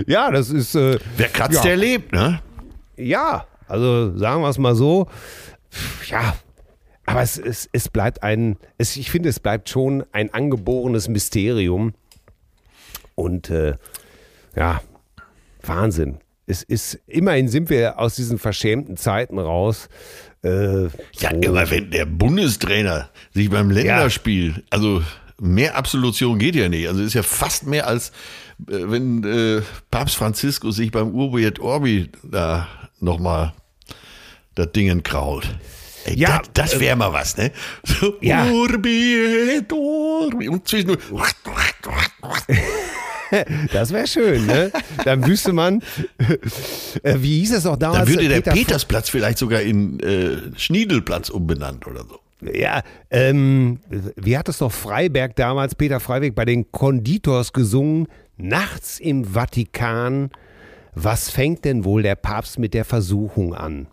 ja, 0.07 0.31
das 0.31 0.49
ist. 0.49 0.75
Äh, 0.75 0.99
Wer 1.17 1.29
kratzt, 1.29 1.55
Ja. 1.55 1.61
der 1.63 1.77
lebt, 1.77 2.11
ne? 2.13 2.41
Ja, 2.97 3.45
also 3.67 4.17
sagen 4.17 4.41
wir 4.41 4.49
es 4.49 4.57
mal 4.57 4.75
so. 4.75 5.07
Ja, 6.07 6.35
aber 7.11 7.21
es, 7.21 7.37
es, 7.37 7.69
es 7.71 7.89
bleibt 7.89 8.23
ein, 8.23 8.57
es, 8.77 8.95
ich 8.97 9.11
finde, 9.11 9.29
es 9.29 9.39
bleibt 9.39 9.69
schon 9.69 10.03
ein 10.11 10.33
angeborenes 10.33 11.07
Mysterium. 11.07 11.93
Und 13.15 13.49
äh, 13.49 13.75
ja, 14.55 14.81
Wahnsinn. 15.63 16.17
Es 16.47 16.63
ist, 16.63 16.99
immerhin 17.07 17.47
sind 17.47 17.69
wir 17.69 17.99
aus 17.99 18.15
diesen 18.15 18.37
verschämten 18.39 18.97
Zeiten 18.97 19.39
raus. 19.39 19.89
Äh, 20.43 20.85
Ja, 21.19 21.29
immer 21.41 21.69
wenn 21.69 21.91
der 21.91 22.05
Bundestrainer 22.05 23.09
sich 23.33 23.49
beim 23.49 23.69
Länderspiel, 23.69 24.63
also 24.69 25.03
mehr 25.39 25.75
Absolution 25.75 26.39
geht 26.39 26.55
ja 26.55 26.67
nicht. 26.67 26.87
Also 26.87 27.03
ist 27.03 27.13
ja 27.13 27.23
fast 27.23 27.67
mehr 27.67 27.87
als 27.87 28.11
äh, 28.67 28.89
wenn 28.91 29.23
äh, 29.23 29.61
Papst 29.89 30.15
Franziskus 30.15 30.75
sich 30.75 30.91
beim 30.91 31.13
Urbi 31.13 31.45
et 31.45 31.59
Orbi 31.59 32.09
da 32.23 32.67
nochmal 32.99 33.53
das 34.55 34.71
Dingen 34.71 35.03
kraut. 35.03 35.47
Ey, 36.05 36.17
Ja, 36.17 36.39
das, 36.53 36.71
das 36.71 36.79
wäre 36.79 36.95
mal 36.95 37.13
was, 37.13 37.37
ne? 37.37 37.51
So, 37.83 38.15
Ja. 38.21 38.45
Urbi 38.45 39.57
et 39.57 39.71
Orbi. 39.71 40.49
Und 40.49 40.67
zwischendurch. 40.67 40.99
Das 43.71 43.93
wäre 43.93 44.07
schön, 44.07 44.45
ne? 44.45 44.71
Dann 45.05 45.25
wüsste 45.25 45.53
man, 45.53 45.81
äh, 47.03 47.15
wie 47.19 47.39
hieß 47.39 47.53
es 47.53 47.65
auch 47.65 47.77
damals? 47.77 47.99
Dann 47.99 48.07
würde 48.09 48.27
der 48.27 48.41
Peter 48.41 48.51
Petersplatz 48.51 49.09
vielleicht 49.09 49.37
sogar 49.37 49.61
in 49.61 49.99
äh, 50.01 50.37
Schniedelplatz 50.57 51.29
umbenannt 51.29 51.87
oder 51.87 52.03
so. 52.03 52.19
Ja, 52.51 52.81
ähm, 53.09 53.79
wie 54.15 54.37
hat 54.37 54.49
es 54.49 54.57
doch 54.57 54.71
Freiberg 54.71 55.35
damals, 55.35 55.75
Peter 55.75 55.99
Freiberg, 55.99 56.35
bei 56.35 56.43
den 56.45 56.71
Konditors 56.71 57.53
gesungen? 57.53 58.07
Nachts 58.37 58.99
im 58.99 59.23
Vatikan, 59.23 60.31
was 60.95 61.29
fängt 61.29 61.63
denn 61.63 61.85
wohl 61.85 62.01
der 62.01 62.15
Papst 62.15 62.57
mit 62.59 62.73
der 62.73 62.83
Versuchung 62.83 63.53
an? 63.53 63.87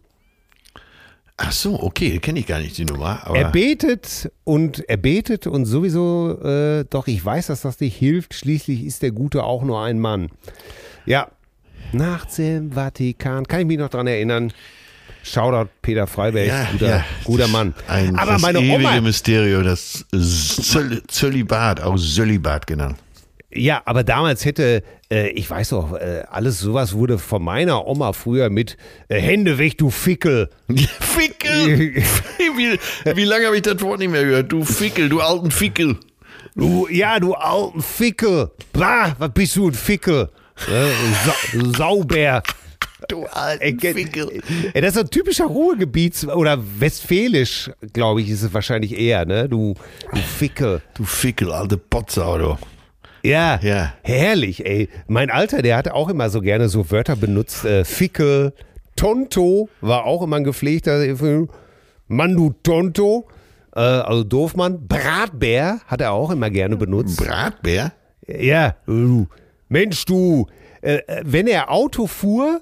Ach 1.41 1.53
so, 1.53 1.80
okay, 1.80 2.18
kenne 2.18 2.41
ich 2.41 2.47
gar 2.47 2.59
nicht 2.59 2.76
die 2.78 2.84
Nummer. 2.84 3.22
Er 3.32 3.51
betet 3.53 4.30
und 4.43 4.80
er 4.89 4.97
betet 4.97 5.47
und 5.47 5.66
sowieso, 5.66 6.36
äh, 6.43 6.84
doch 6.91 7.07
ich 7.07 7.24
weiß, 7.24 7.47
dass 7.47 7.61
das 7.61 7.78
nicht 7.78 7.97
hilft. 7.97 8.34
Schließlich 8.34 8.84
ist 8.84 9.03
der 9.03 9.12
Gute 9.12 9.45
auch 9.45 9.62
nur 9.62 9.80
ein 9.80 10.01
Mann. 10.01 10.30
Ja, 11.07 11.28
nachts 11.93 12.41
im 12.41 12.72
Vatikan, 12.72 13.47
kann 13.47 13.61
ich 13.61 13.66
mich 13.66 13.78
noch 13.78 13.89
dran 13.89 14.09
erinnern. 14.09 14.53
Shoutout 15.22 15.70
Peter 15.80 16.09
Freiberg, 16.09 16.49
Ja, 16.49 16.64
guter, 16.72 16.89
ja, 16.89 17.05
guter 17.22 17.49
Mann. 17.49 17.72
Ein, 17.86 18.16
Aber 18.16 18.32
das 18.32 18.43
meine 18.43 18.59
ewige 18.59 18.74
Oma, 18.74 19.01
Mysterium, 19.01 19.62
das 19.62 20.05
Zöll, 20.11 21.03
Zöllibat, 21.07 21.80
auch 21.80 21.97
Söllibat 21.99 22.66
genannt. 22.66 22.97
Ja, 23.59 23.83
aber 23.85 24.05
damals 24.05 24.45
hätte, 24.45 24.83
äh, 25.11 25.29
ich 25.31 25.49
weiß 25.51 25.71
doch, 25.71 25.95
äh, 25.95 26.23
alles 26.31 26.61
sowas 26.61 26.93
wurde 26.95 27.19
von 27.19 27.43
meiner 27.43 27.87
Oma 27.87 28.13
früher 28.13 28.51
mit 28.51 28.77
äh, 29.09 29.21
Hände 29.21 29.59
weg, 29.59 29.77
du 29.79 29.91
Fickel. 29.91 30.49
Fickel! 31.01 31.95
wie, 32.57 32.79
wie 33.17 33.25
lange 33.25 33.47
habe 33.47 33.57
ich 33.57 33.63
das 33.63 33.81
Wort 33.83 33.99
nicht 33.99 34.11
mehr 34.11 34.25
gehört? 34.25 34.53
Du 34.53 34.65
Fickel, 34.65 35.09
du 35.09 35.21
alten 35.21 35.51
Fickel. 35.51 35.97
Du, 36.55 36.89
ja, 36.89 37.19
du 37.21 37.35
alten 37.35 37.83
Fickel. 37.83 38.51
Bah, 38.73 39.15
was 39.19 39.31
bist 39.33 39.57
du 39.57 39.69
ein 39.69 39.75
Fickel? 39.75 40.29
Äh, 40.69 40.89
Sa 41.25 41.35
Sauber. 41.77 42.43
Du 43.09 43.25
alten 43.27 43.63
Ey, 43.63 43.73
ge- 43.75 44.41
Ey, 44.75 44.81
das 44.81 44.97
ist 44.97 44.99
ein 45.01 45.11
typischer 45.11 45.47
Ruhrgebiets- 45.47 46.27
oder 46.27 46.59
westfälisch, 46.81 47.71
glaube 47.93 48.23
ich, 48.23 48.29
ist 48.29 48.43
es 48.43 48.53
wahrscheinlich 48.53 48.99
eher, 48.99 49.25
ne? 49.25 49.49
Du, 49.49 49.75
du 50.13 50.19
Fickel. 50.21 50.83
Du 50.95 51.05
Fickel, 51.05 51.53
alte 51.53 51.77
Potsau, 51.77 52.39
du. 52.39 52.59
Ja, 53.29 53.61
Ja. 53.62 53.93
herrlich, 54.03 54.64
ey. 54.66 54.89
Mein 55.07 55.31
Alter, 55.31 55.62
der 55.62 55.76
hatte 55.76 55.95
auch 55.95 56.09
immer 56.09 56.31
so 56.31 56.41
gerne 56.41 56.68
so 56.68 56.91
Wörter 56.91 57.14
benutzt. 57.16 57.64
Äh, 57.64 57.85
Fickel, 57.85 58.53
Tonto 58.97 59.68
war 59.81 60.05
auch 60.05 60.22
immer 60.22 60.37
ein 60.37 60.45
gepflegter. 60.45 60.99
Mann, 62.09 62.35
du 62.35 62.55
Tonto. 62.62 63.29
Äh, 63.76 63.81
also 63.81 64.24
Doofmann. 64.24 64.89
Bratbär 64.89 65.81
hat 65.87 66.01
er 66.01 66.12
auch 66.12 66.31
immer 66.31 66.51
gerne 66.51 66.76
benutzt. 66.76 67.18
Bratbär? 67.18 67.93
Ja. 68.26 68.74
Mensch, 69.68 70.05
du. 70.07 70.47
Äh, 70.81 70.97
äh, 71.07 71.22
wenn 71.24 71.47
er 71.47 71.70
Auto 71.70 72.07
fuhr 72.07 72.61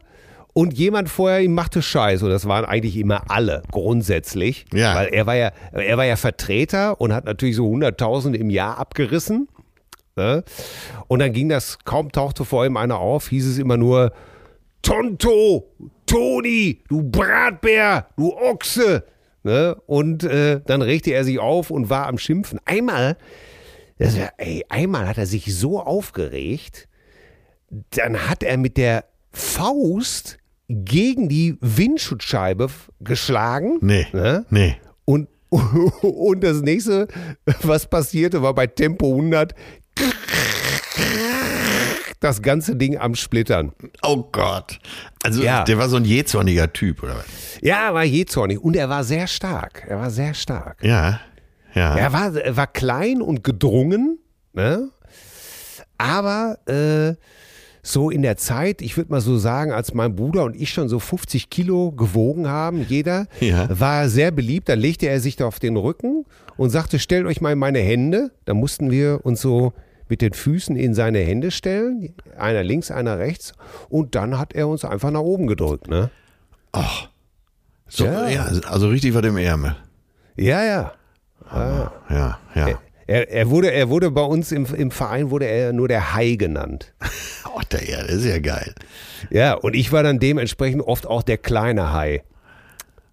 und 0.52 0.72
jemand 0.74 1.08
vorher 1.08 1.40
ihm 1.42 1.54
machte 1.54 1.82
Scheiß, 1.82 2.22
und 2.22 2.30
das 2.30 2.48
waren 2.48 2.64
eigentlich 2.64 2.96
immer 2.96 3.22
alle 3.28 3.62
grundsätzlich, 3.70 4.64
Ja. 4.72 4.94
weil 4.94 5.08
er 5.08 5.26
war 5.26 5.36
ja, 5.36 5.52
er 5.72 5.96
war 5.98 6.06
ja 6.06 6.16
Vertreter 6.16 7.00
und 7.00 7.12
hat 7.12 7.24
natürlich 7.26 7.56
so 7.56 7.66
100.000 7.70 8.34
im 8.34 8.48
Jahr 8.50 8.78
abgerissen. 8.78 9.48
Ne? 10.16 10.42
Und 11.08 11.18
dann 11.18 11.32
ging 11.32 11.48
das, 11.48 11.78
kaum 11.84 12.10
tauchte 12.10 12.44
vor 12.44 12.64
ihm 12.64 12.76
einer 12.76 12.98
auf, 12.98 13.28
hieß 13.28 13.46
es 13.46 13.58
immer 13.58 13.76
nur, 13.76 14.12
Tonto, 14.80 15.68
Toni, 16.06 16.82
du 16.88 17.02
Bratbär, 17.02 18.08
du 18.16 18.32
Ochse. 18.32 19.04
Ne? 19.42 19.76
Und 19.86 20.24
äh, 20.24 20.60
dann 20.64 20.80
regte 20.80 21.10
er 21.10 21.24
sich 21.24 21.38
auf 21.38 21.70
und 21.70 21.90
war 21.90 22.06
am 22.06 22.18
Schimpfen. 22.18 22.60
Einmal, 22.64 23.16
das 23.98 24.18
war, 24.18 24.32
ey, 24.38 24.64
einmal 24.68 25.06
hat 25.06 25.18
er 25.18 25.26
sich 25.26 25.54
so 25.54 25.80
aufgeregt, 25.80 26.88
dann 27.90 28.28
hat 28.28 28.42
er 28.42 28.56
mit 28.56 28.76
der 28.76 29.04
Faust 29.32 30.38
gegen 30.68 31.28
die 31.28 31.58
Windschutzscheibe 31.60 32.70
geschlagen. 33.00 33.78
Nee. 33.82 34.06
Ne? 34.12 34.46
Nee. 34.50 34.76
Und, 35.04 35.28
und 35.50 36.42
das 36.42 36.62
nächste, 36.62 37.06
was 37.62 37.88
passierte, 37.88 38.42
war 38.42 38.54
bei 38.54 38.66
Tempo 38.66 39.10
100 39.10 39.54
das 42.20 42.42
ganze 42.42 42.76
Ding 42.76 42.96
am 42.98 43.14
Splittern. 43.14 43.72
Oh 44.02 44.24
Gott. 44.32 44.78
Also 45.22 45.42
Ja. 45.42 45.64
der 45.64 45.78
war 45.78 45.88
so 45.88 45.96
ein 45.96 46.04
jähzorniger 46.04 46.72
Typ, 46.72 47.02
oder 47.02 47.16
was? 47.16 47.24
Ja, 47.62 47.88
er 47.88 47.94
war 47.94 48.04
jähzornig 48.04 48.58
und 48.60 48.74
er 48.76 48.88
war 48.88 49.04
sehr 49.04 49.26
stark. 49.26 49.84
Er 49.86 49.98
war 49.98 50.10
sehr 50.10 50.34
stark. 50.34 50.82
Ja. 50.82 51.20
Ja. 51.74 51.94
Er 51.96 52.12
war, 52.12 52.34
er 52.34 52.56
war 52.56 52.66
klein 52.66 53.20
und 53.20 53.44
gedrungen, 53.44 54.18
ne? 54.54 54.88
aber 55.98 56.58
äh, 56.66 57.14
so 57.82 58.10
in 58.10 58.22
der 58.22 58.36
Zeit, 58.38 58.80
ich 58.82 58.96
würde 58.96 59.12
mal 59.12 59.20
so 59.20 59.36
sagen, 59.38 59.72
als 59.72 59.92
mein 59.94 60.16
Bruder 60.16 60.44
und 60.44 60.56
ich 60.56 60.70
schon 60.70 60.88
so 60.88 60.98
50 60.98 61.50
Kilo 61.50 61.92
gewogen 61.92 62.48
haben, 62.48 62.84
jeder, 62.88 63.26
Ja. 63.40 63.68
war 63.78 64.00
er 64.02 64.08
sehr 64.08 64.30
beliebt. 64.30 64.68
Dann 64.68 64.80
legte 64.80 65.06
er 65.06 65.20
sich 65.20 65.36
da 65.36 65.46
auf 65.46 65.60
den 65.60 65.76
Rücken 65.76 66.24
und 66.56 66.70
sagte, 66.70 66.98
stellt 66.98 67.26
euch 67.26 67.40
mal 67.42 67.52
in 67.52 67.58
meine 67.58 67.78
Hände. 67.78 68.32
Da 68.46 68.54
mussten 68.54 68.90
wir 68.90 69.20
uns 69.24 69.40
so 69.42 69.72
mit 70.08 70.20
den 70.22 70.32
Füßen 70.32 70.76
in 70.76 70.94
seine 70.94 71.18
Hände 71.18 71.50
stellen, 71.50 72.14
einer 72.38 72.62
links, 72.62 72.90
einer 72.90 73.18
rechts. 73.18 73.52
Und 73.88 74.14
dann 74.14 74.38
hat 74.38 74.54
er 74.54 74.68
uns 74.68 74.84
einfach 74.84 75.10
nach 75.10 75.20
oben 75.20 75.46
gedrückt. 75.46 75.88
Ne? 75.88 76.10
so, 77.88 78.04
Ja. 78.04 78.28
ja. 78.28 78.44
Also 78.68 78.88
richtig 78.88 79.14
was 79.14 79.24
im 79.24 79.36
Ärmel. 79.36 79.76
Ja, 80.36 80.64
ja. 80.64 80.92
Ja, 82.10 82.38
ja. 82.54 82.78
Er, 83.06 83.30
er, 83.30 83.50
wurde, 83.50 83.70
er 83.70 83.88
wurde 83.88 84.10
bei 84.10 84.22
uns 84.22 84.50
im, 84.50 84.66
im 84.74 84.90
Verein 84.90 85.30
wurde 85.30 85.46
er 85.46 85.72
nur 85.72 85.86
der 85.88 86.14
Hai 86.14 86.34
genannt. 86.36 86.92
Oh, 87.58 87.62
der, 87.72 88.02
das 88.02 88.16
ist 88.16 88.26
ja 88.26 88.38
geil. 88.38 88.74
Ja, 89.30 89.54
und 89.54 89.74
ich 89.74 89.90
war 89.90 90.02
dann 90.02 90.18
dementsprechend 90.18 90.82
oft 90.82 91.06
auch 91.06 91.22
der 91.22 91.38
kleine 91.38 91.90
Hai. 91.94 92.22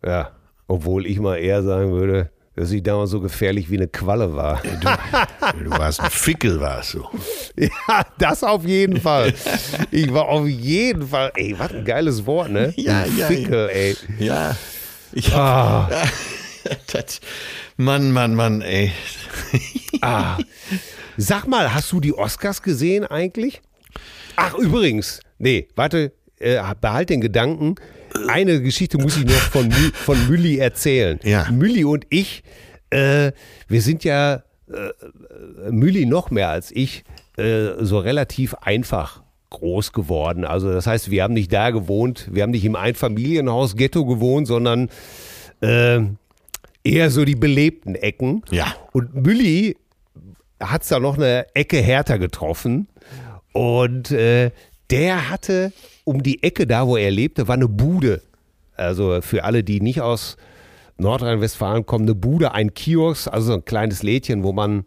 Ja, 0.05 0.31
obwohl 0.67 1.07
ich 1.07 1.17
mal 1.21 1.37
eher 1.37 1.63
sagen 1.63 1.91
würde, 1.93 2.29
dass 2.55 2.71
ich 2.71 2.83
damals 2.83 3.09
so 3.09 3.19
gefährlich 3.19 3.69
wie 3.71 3.77
eine 3.77 3.87
Qualle 3.87 4.35
war. 4.35 4.61
Du, 4.61 5.63
du 5.63 5.69
warst 5.71 5.99
ein 5.99 6.09
Fickel, 6.11 6.59
warst 6.59 6.93
du. 6.95 7.05
Ja, 7.55 8.05
das 8.17 8.43
auf 8.43 8.65
jeden 8.65 8.99
Fall. 8.99 9.33
Ich 9.91 10.11
war 10.13 10.27
auf 10.27 10.47
jeden 10.47 11.07
Fall, 11.07 11.31
ey, 11.35 11.55
was 11.57 11.71
ein 11.71 11.85
geiles 11.85 12.25
Wort, 12.25 12.49
ne? 12.51 12.73
Ja, 12.77 13.03
Ein 13.03 13.17
ja, 13.17 13.27
Fickel, 13.27 13.69
ey. 13.69 13.95
Ja. 14.19 14.55
Ich 15.11 15.31
hab, 15.31 15.39
Ah, 15.39 15.89
das, 16.91 17.21
Mann, 17.77 18.11
Mann, 18.11 18.35
Mann, 18.35 18.61
ey. 18.61 18.91
ah. 20.01 20.37
Sag 21.17 21.47
mal, 21.47 21.73
hast 21.73 21.91
du 21.91 21.99
die 21.99 22.13
Oscars 22.13 22.61
gesehen 22.63 23.05
eigentlich? 23.05 23.61
Ach, 24.35 24.55
übrigens, 24.55 25.19
nee, 25.37 25.67
warte, 25.75 26.11
äh, 26.39 26.59
behalt 26.81 27.09
den 27.09 27.21
Gedanken. 27.21 27.75
Eine 28.27 28.61
Geschichte 28.61 28.97
muss 28.97 29.17
ich 29.17 29.25
noch 29.25 29.33
von, 29.33 29.71
von 29.71 30.27
Mülli 30.27 30.57
erzählen. 30.57 31.19
Ja. 31.23 31.49
Mülli 31.51 31.83
und 31.83 32.05
ich, 32.09 32.43
äh, 32.89 33.31
wir 33.67 33.81
sind 33.81 34.03
ja, 34.03 34.43
äh, 34.67 35.71
Mülli 35.71 36.05
noch 36.05 36.31
mehr 36.31 36.49
als 36.49 36.71
ich, 36.71 37.03
äh, 37.37 37.71
so 37.79 37.99
relativ 37.99 38.53
einfach 38.55 39.23
groß 39.49 39.91
geworden. 39.91 40.45
Also 40.45 40.71
das 40.71 40.87
heißt, 40.87 41.11
wir 41.11 41.23
haben 41.23 41.33
nicht 41.33 41.53
da 41.53 41.69
gewohnt, 41.69 42.29
wir 42.31 42.43
haben 42.43 42.51
nicht 42.51 42.65
im 42.65 42.75
Einfamilienhaus 42.75 43.75
Ghetto 43.75 44.05
gewohnt, 44.05 44.47
sondern 44.47 44.89
äh, 45.61 45.99
eher 46.83 47.09
so 47.09 47.25
die 47.25 47.35
belebten 47.35 47.95
Ecken. 47.95 48.43
Ja. 48.51 48.75
Und 48.91 49.15
Mülli 49.15 49.77
hat 50.59 50.83
es 50.83 50.89
da 50.89 50.99
noch 50.99 51.17
eine 51.17 51.47
Ecke 51.55 51.77
härter 51.81 52.19
getroffen. 52.19 52.87
Und 53.53 54.11
äh, 54.11 54.51
der 54.91 55.29
hatte 55.29 55.71
um 56.03 56.21
die 56.23 56.43
Ecke 56.43 56.67
da, 56.67 56.87
wo 56.87 56.97
er 56.97 57.11
lebte, 57.11 57.47
war 57.47 57.55
eine 57.55 57.67
Bude. 57.67 58.21
Also 58.75 59.21
für 59.21 59.43
alle, 59.43 59.63
die 59.63 59.81
nicht 59.81 60.01
aus 60.01 60.37
Nordrhein-Westfalen 60.97 61.85
kommen, 61.85 62.05
eine 62.05 62.15
Bude, 62.15 62.53
ein 62.53 62.73
Kiosk, 62.73 63.27
also 63.31 63.47
so 63.47 63.53
ein 63.53 63.65
kleines 63.65 64.03
Lädchen, 64.03 64.43
wo 64.43 64.51
man 64.53 64.85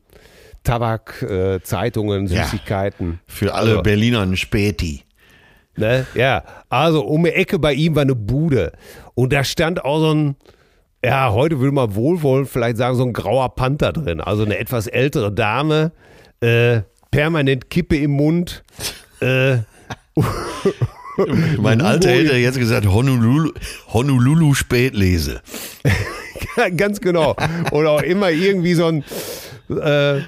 Tabak, 0.65 1.23
äh, 1.23 1.61
Zeitungen, 1.63 2.27
Ja. 2.27 2.45
Süßigkeiten. 2.45 3.21
Für 3.27 3.55
alle 3.55 3.71
Also, 3.71 3.83
Berliner 3.83 4.21
ein 4.23 4.37
Späti. 4.37 5.03
Ne? 5.77 6.07
Ja, 6.15 6.43
also 6.69 7.05
um 7.05 7.25
die 7.25 7.31
Ecke 7.33 7.59
bei 7.59 7.75
ihm 7.75 7.95
war 7.95 8.03
eine 8.03 8.15
Bude. 8.15 8.73
Und 9.15 9.33
da 9.33 9.45
stand 9.45 9.85
auch 9.85 10.01
so 10.01 10.13
ein, 10.15 10.37
ja, 11.05 11.33
heute 11.33 11.61
würde 11.61 11.73
man 11.73 11.95
wohlwollend 11.95 12.49
vielleicht 12.49 12.79
sagen, 12.79 12.97
so 12.97 13.05
ein 13.05 13.13
grauer 13.13 13.55
Panther 13.55 13.93
drin. 13.93 14.21
Also 14.21 14.45
eine 14.45 14.59
etwas 14.59 14.87
ältere 14.87 15.31
Dame, 15.33 15.93
äh, 16.41 16.81
permanent 17.11 17.71
Kippe 17.71 17.97
im 17.97 18.13
Mund. 18.13 18.65
Äh, 19.21 19.59
Mein 21.59 21.81
Alter 21.81 22.11
hätte 22.11 22.37
jetzt 22.37 22.59
gesagt, 22.59 22.87
Honolulu, 22.87 23.53
Honolulu 23.93 24.55
Spätlese. 24.55 25.41
ganz 26.77 27.01
genau. 27.01 27.37
Und 27.71 27.87
auch 27.87 28.03
immer 28.03 28.31
irgendwie 28.31 28.75
so 28.75 28.87
ein 28.87 29.05
äh, 29.71 30.19
äh, 30.19 30.23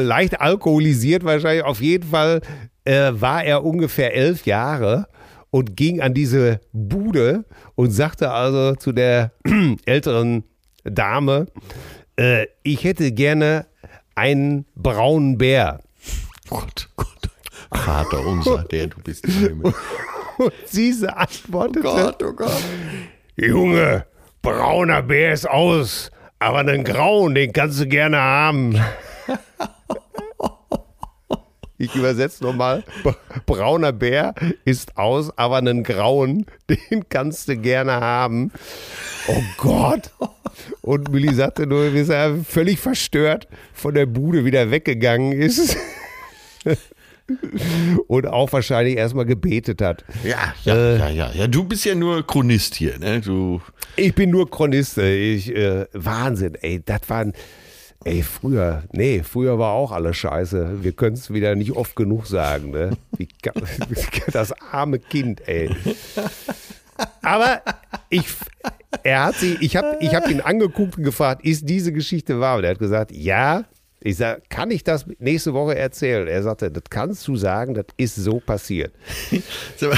leicht 0.00 0.40
alkoholisiert 0.40 1.24
wahrscheinlich. 1.24 1.64
Auf 1.64 1.80
jeden 1.80 2.08
Fall 2.08 2.40
äh, 2.84 3.10
war 3.12 3.44
er 3.44 3.64
ungefähr 3.64 4.14
elf 4.14 4.46
Jahre 4.46 5.08
und 5.50 5.76
ging 5.76 6.00
an 6.00 6.14
diese 6.14 6.60
Bude 6.72 7.44
und 7.74 7.90
sagte 7.90 8.30
also 8.30 8.74
zu 8.76 8.92
der 8.92 9.32
älteren 9.84 10.44
Dame, 10.84 11.46
äh, 12.16 12.46
ich 12.62 12.84
hätte 12.84 13.12
gerne 13.12 13.66
einen 14.14 14.66
braunen 14.74 15.38
Bär. 15.38 15.80
Gott, 16.48 16.88
Gott. 16.96 17.17
Vater 17.72 18.26
unser, 18.26 18.64
der 18.64 18.86
du 18.88 19.00
bist 19.02 19.24
im 19.24 19.32
Himmel. 19.32 19.74
Und 20.38 20.52
sie 20.66 20.94
antwortete, 21.06 21.80
Gott, 21.80 22.22
oh 22.22 22.32
Gott. 22.32 22.62
Junge, 23.36 24.06
brauner 24.42 25.02
Bär 25.02 25.32
ist 25.32 25.48
aus, 25.48 26.10
aber 26.38 26.58
einen 26.58 26.84
grauen, 26.84 27.34
den 27.34 27.52
kannst 27.52 27.80
du 27.80 27.86
gerne 27.86 28.18
haben. 28.18 28.80
Ich 31.80 31.94
übersetze 31.94 32.42
nochmal. 32.42 32.82
Brauner 33.46 33.92
Bär 33.92 34.34
ist 34.64 34.96
aus, 34.96 35.36
aber 35.38 35.58
einen 35.58 35.84
grauen, 35.84 36.46
den 36.68 37.08
kannst 37.08 37.48
du 37.48 37.56
gerne 37.56 37.92
haben. 37.92 38.50
Oh 39.28 39.42
Gott. 39.56 40.10
Und 40.80 41.12
Millie 41.12 41.34
sagte 41.34 41.66
nur, 41.66 41.94
wie 41.94 42.10
er 42.10 42.36
völlig 42.44 42.80
verstört 42.80 43.46
von 43.72 43.94
der 43.94 44.06
Bude 44.06 44.44
wieder 44.44 44.72
weggegangen 44.72 45.32
ist. 45.32 45.76
Und 48.08 48.26
auch 48.26 48.52
wahrscheinlich 48.52 48.96
erstmal 48.96 49.26
gebetet 49.26 49.82
hat. 49.82 50.04
Ja, 50.24 50.54
ja, 50.64 50.74
Äh. 50.74 50.98
ja, 50.98 51.08
ja, 51.08 51.30
ja. 51.34 51.46
Du 51.46 51.64
bist 51.64 51.84
ja 51.84 51.94
nur 51.94 52.26
Chronist 52.26 52.74
hier, 52.74 52.98
ne? 52.98 53.20
Du. 53.20 53.60
Ich 53.96 54.14
bin 54.14 54.30
nur 54.30 54.50
Chronist. 54.50 54.98
ey. 54.98 55.34
Ich, 55.34 55.54
äh, 55.54 55.86
Wahnsinn, 55.92 56.54
ey, 56.60 56.80
das 56.84 57.00
waren, 57.08 57.32
ey, 58.04 58.22
früher, 58.22 58.84
nee, 58.92 59.22
früher 59.22 59.58
war 59.58 59.72
auch 59.72 59.92
alles 59.92 60.16
scheiße. 60.16 60.82
Wir 60.82 60.92
können 60.92 61.14
es 61.16 61.32
wieder 61.32 61.54
nicht 61.54 61.72
oft 61.72 61.96
genug 61.96 62.26
sagen, 62.26 62.70
ne? 62.70 62.90
Wie, 63.16 63.28
ga- 63.42 63.52
das 64.32 64.52
arme 64.72 64.98
Kind, 64.98 65.46
ey. 65.46 65.70
Aber 67.22 67.60
ich, 68.10 68.24
er 69.02 69.24
hat 69.26 69.36
sie, 69.36 69.56
ich 69.60 69.76
habe 69.76 69.98
ich 70.00 70.14
hab 70.14 70.28
ihn 70.30 70.40
angeguckt 70.40 70.96
und 70.98 71.04
gefragt, 71.04 71.44
ist 71.44 71.68
diese 71.68 71.92
Geschichte 71.92 72.40
wahr? 72.40 72.56
Und 72.58 72.64
er 72.64 72.70
hat 72.70 72.78
gesagt, 72.78 73.12
ja. 73.12 73.64
Ich 74.00 74.16
sage, 74.16 74.42
kann 74.48 74.70
ich 74.70 74.84
das 74.84 75.06
nächste 75.18 75.54
Woche 75.54 75.76
erzählen? 75.76 76.28
Er 76.28 76.42
sagte, 76.42 76.70
das 76.70 76.84
kannst 76.88 77.26
du 77.26 77.36
sagen, 77.36 77.74
das 77.74 77.86
ist 77.96 78.14
so 78.14 78.38
passiert. 78.40 78.92
Mal, 79.80 79.96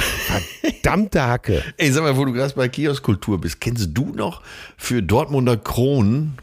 Verdammte 0.63 1.23
Hacke. 1.27 1.63
ey, 1.77 1.91
sag 1.93 2.03
mal, 2.03 2.17
wo 2.17 2.25
du 2.25 2.33
gerade 2.33 2.55
bei 2.55 2.69
Kioskkultur 2.69 3.41
bist, 3.41 3.61
kennst 3.61 3.91
du 3.93 4.07
noch 4.15 4.41
für 4.79 5.03
Dortmunder 5.03 5.57
Kronen, 5.59 6.39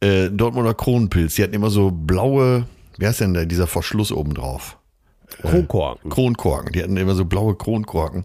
äh, 0.00 0.30
Dortmunder 0.30 0.72
Kronenpilz? 0.74 1.34
Die 1.34 1.42
hatten 1.42 1.54
immer 1.54 1.68
so 1.70 1.90
blaue, 1.90 2.66
wie 2.98 3.06
heißt 3.06 3.20
denn 3.20 3.34
da, 3.34 3.44
dieser 3.44 3.66
Verschluss 3.66 4.10
oben 4.10 4.32
drauf? 4.34 4.78
Kronkorken. 5.42 6.10
Kronkorken. 6.10 6.72
Die 6.72 6.82
hatten 6.82 6.96
immer 6.96 7.14
so 7.14 7.24
blaue 7.24 7.54
Kronkorken. 7.54 8.24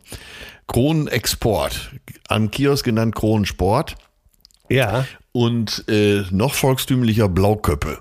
Kronenexport. 0.68 1.92
Am 2.28 2.52
Kiosk 2.52 2.86
genannt 2.86 3.16
Kronensport. 3.16 3.96
Ja, 4.70 5.06
Und 5.32 5.84
äh, 5.88 6.24
noch 6.32 6.54
volkstümlicher 6.56 7.30
Blauköppe. 7.30 8.00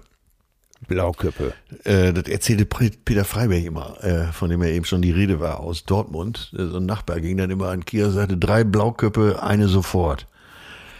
Blauköppe. 0.86 1.52
Äh, 1.84 2.12
das 2.12 2.24
erzählte 2.28 2.64
Peter 2.64 3.24
Freiberg 3.24 3.64
immer, 3.64 4.02
äh, 4.02 4.32
von 4.32 4.50
dem 4.50 4.62
ja 4.62 4.68
eben 4.68 4.84
schon 4.84 5.02
die 5.02 5.10
Rede 5.10 5.40
war, 5.40 5.60
aus 5.60 5.84
Dortmund. 5.84 6.52
Äh, 6.56 6.66
so 6.66 6.76
ein 6.78 6.86
Nachbar 6.86 7.20
ging 7.20 7.36
dann 7.36 7.50
immer 7.50 7.68
an 7.68 7.84
Kiosk 7.84 8.10
und 8.10 8.14
sagte, 8.14 8.36
drei 8.36 8.64
Blauköppe, 8.64 9.42
eine 9.42 9.68
sofort. 9.68 10.26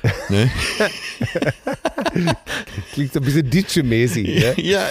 ne? 0.28 0.50
Klingt 2.92 3.12
so 3.14 3.20
ein 3.20 3.24
bisschen 3.24 3.48
Ditsche-mäßig. 3.48 4.26
Ne? 4.38 4.54
ja, 4.62 4.82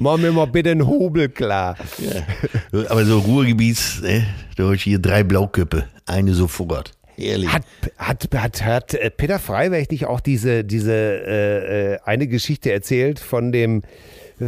Mach 0.00 0.16
mir 0.16 0.32
mal 0.32 0.46
bitte 0.46 0.72
einen 0.72 0.86
Hobel 0.86 1.28
klar. 1.28 1.76
ja. 1.98 2.82
Aber 2.88 3.04
so 3.04 3.20
Ruhrgebiets, 3.20 4.00
ne? 4.02 4.26
da 4.56 4.64
hol 4.64 4.74
ich 4.74 4.82
hier 4.82 4.98
drei 4.98 5.22
Blauköppe, 5.22 5.88
eine 6.06 6.34
sofort. 6.34 6.92
Herrlich. 7.20 7.52
Hat, 7.52 7.64
hat, 7.98 8.28
hat, 8.34 8.64
hat 8.64 8.94
äh, 8.94 9.10
Peter 9.10 9.38
Freiberg 9.38 9.90
nicht 9.90 10.06
auch 10.06 10.20
diese, 10.20 10.64
diese 10.64 10.92
äh, 10.92 11.92
äh, 11.94 11.98
eine 12.04 12.26
Geschichte 12.26 12.72
erzählt 12.72 13.18
von 13.18 13.52
dem, 13.52 13.82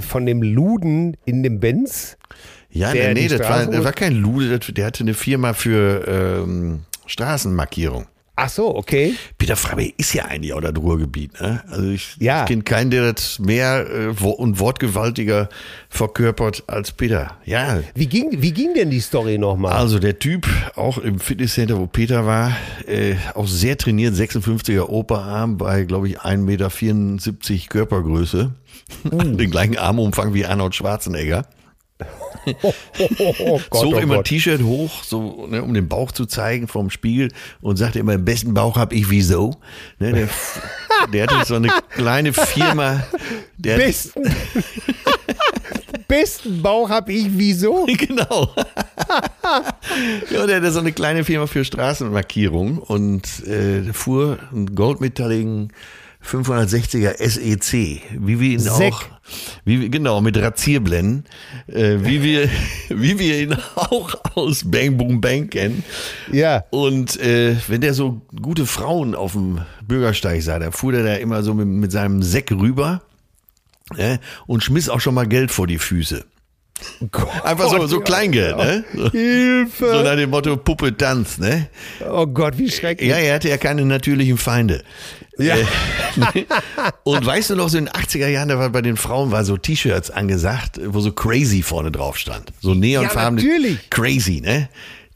von 0.01 0.27
dem 0.27 0.43
Luden 0.43 1.17
in 1.25 1.43
dem 1.43 1.61
Benz? 1.61 2.17
Ja, 2.71 2.93
der 2.93 3.15
nee, 3.15 3.29
die 3.29 3.37
das 3.37 3.41
war, 3.49 3.67
das 3.67 3.85
war 3.85 3.93
kein 3.93 4.15
Lude, 4.15 4.59
der 4.59 4.87
hatte 4.87 5.05
eine 5.05 5.15
Firma 5.15 5.53
für, 5.53 6.43
ähm, 6.43 6.81
Straßenmarkierung. 7.07 8.07
Ach 8.35 8.49
so, 8.49 8.75
okay. 8.75 9.15
Peter 9.37 9.57
Freiberg 9.57 9.93
ist 9.99 10.15
ja 10.15 10.25
eigentlich 10.25 10.55
auch 10.55 10.63
das 10.63 10.75
Ruhrgebiet. 10.75 11.39
Ne? 11.41 11.63
Also 11.69 11.91
ich, 11.91 12.17
Ja. 12.19 12.43
ich 12.43 12.49
kenne 12.49 12.63
keinen, 12.63 12.91
der 12.91 13.13
das 13.13 13.39
mehr 13.39 13.87
äh, 13.91 14.21
wo- 14.21 14.31
und 14.31 14.59
wortgewaltiger 14.59 15.51
verkörpert 15.91 16.65
als 16.67 16.93
Peter. 16.93 17.37
Ja, 17.45 17.81
Wie 17.95 18.07
ging, 18.07 18.31
wie 18.41 18.53
ging 18.53 18.73
denn 18.75 18.89
die 18.89 19.01
Story 19.01 19.37
nochmal? 19.37 19.73
also 19.75 19.99
der 19.99 20.19
Typ, 20.19 20.47
auch 20.77 20.97
im 20.97 21.21
Fitnesscenter, 21.21 21.79
wo 21.79 21.87
Peter 21.87 22.25
war, 22.25 22.57
äh, 22.87 23.17
auch 23.35 23.47
sehr 23.47 23.77
trainiert, 23.77 24.15
56er 24.15 24.89
Oberarm 24.89 25.59
bei, 25.59 25.85
glaube 25.85 26.09
ich, 26.09 26.21
1,74 26.21 26.39
Meter 26.43 27.69
Körpergröße. 27.69 28.51
Den 29.05 29.51
gleichen 29.51 29.77
Armumfang 29.77 30.33
wie 30.33 30.47
Arnold 30.47 30.75
Schwarzenegger. 30.75 31.45
Oh, 32.63 32.75
oh 33.39 33.61
Gott, 33.71 33.81
Zog 33.81 33.95
oh 33.95 33.99
immer 33.99 34.17
Gott. 34.17 34.27
T-Shirt 34.27 34.63
hoch, 34.63 35.05
so, 35.05 35.47
ne, 35.47 35.63
um 35.63 35.75
den 35.75 35.89
Bauch 35.89 36.13
zu 36.13 36.27
zeigen 36.27 36.69
vom 36.69 36.91
Spiegel 36.91 37.31
und 37.61 37.77
sagte 37.77 37.99
immer, 37.99 38.13
den 38.13 38.25
besten 38.25 38.55
Bauch 38.55 38.77
hab 38.77 38.93
ich 38.93 39.11
wieso. 39.11 39.57
Ne, 39.99 40.13
der, 40.13 40.29
der 41.13 41.27
hatte 41.27 41.47
so 41.47 41.55
eine 41.55 41.69
kleine 41.91 42.33
Firma. 42.33 43.03
Der 43.57 43.77
Besten, 43.77 44.23
besten 46.09 46.63
Bauch 46.63 46.91
hab 46.91 47.09
ich, 47.09 47.27
wieso? 47.31 47.87
Genau. 47.87 48.55
ja, 50.31 50.47
der 50.47 50.57
hatte 50.57 50.73
so 50.73 50.81
eine 50.81 50.93
kleine 50.93 51.25
Firma 51.25 51.47
für 51.47 51.65
Straßenmarkierung 51.65 52.79
und 52.79 53.47
äh, 53.47 53.93
fuhr 53.93 54.39
einen 54.51 54.75
goldmetalligen 54.75 55.73
560er 56.25 57.17
SEC, 57.19 58.03
wie 58.19 58.41
wir 58.41 58.51
ihn 58.51 58.61
Seck. 58.61 58.93
auch, 58.93 59.05
wie 59.65 59.81
wir, 59.81 59.89
genau, 59.89 60.21
mit 60.21 60.37
Razierblenden, 60.37 61.25
äh, 61.67 61.99
wie 62.01 62.23
wir, 62.23 62.49
wie 62.89 63.19
wir 63.19 63.41
ihn 63.41 63.57
auch 63.75 64.15
aus 64.35 64.63
Bang 64.65 64.97
Boom 64.97 65.21
Bang 65.21 65.51
kennen. 65.51 65.85
Ja. 66.31 66.65
Und 66.71 67.19
äh, 67.21 67.57
wenn 67.69 67.81
der 67.81 67.95
so 67.95 68.23
gute 68.41 68.67
Frauen 68.67 69.15
auf 69.15 69.33
dem 69.33 69.61
Bürgersteig 69.87 70.43
sah, 70.43 70.59
da 70.59 70.71
fuhr 70.71 70.93
der 70.93 71.05
da 71.05 71.15
immer 71.17 71.43
so 71.43 71.55
mit, 71.55 71.67
mit 71.67 71.93
seinem 71.93 72.23
Säck 72.23 72.51
rüber 72.53 73.03
ne, 73.97 74.21
und 74.47 74.63
schmiss 74.63 74.89
auch 74.89 75.01
schon 75.01 75.15
mal 75.15 75.27
Geld 75.27 75.51
vor 75.51 75.67
die 75.67 75.79
Füße. 75.79 76.25
Einfach 77.45 77.71
so, 77.71 77.87
so 77.87 78.01
Kleingeld, 78.01 78.57
ne? 78.57 78.85
So, 78.95 79.11
Hilfe. 79.11 79.91
so 79.91 80.03
nach 80.03 80.17
dem 80.17 80.31
Motto 80.31 80.57
Puppe 80.57 80.97
tanzt, 80.97 81.41
ne? 81.41 81.69
Oh 82.09 82.27
Gott, 82.27 82.59
wie 82.59 82.71
schrecklich. 82.71 83.09
Ja, 83.09 83.17
er 83.17 83.35
hatte 83.35 83.49
ja 83.49 83.57
keine 83.57 83.85
natürlichen 83.85 84.39
Feinde. 84.39 84.83
Ja. 85.39 85.57
Äh, 85.57 85.65
und 87.05 87.25
weißt 87.25 87.51
du 87.51 87.57
noch, 87.57 87.69
so 87.69 87.79
in 87.79 87.87
den 87.87 87.95
80er 87.95 88.29
Jahren, 88.29 88.49
da 88.49 88.59
war 88.59 88.71
bei 88.71 88.83
den 88.83 88.97
Frauen 88.97 89.31
war 89.31 89.45
so 89.45 89.57
T-Shirts 89.57 90.11
angesagt, 90.11 90.81
wo 90.85 91.01
so 91.01 91.13
crazy 91.13 91.63
vorne 91.63 91.91
drauf 91.91 92.19
stand. 92.19 92.53
So 92.61 92.75
neonfarben. 92.75 93.39
Ja, 93.39 93.45
natürlich. 93.45 93.91
Crazy, 93.91 94.41
ne? 94.41 94.69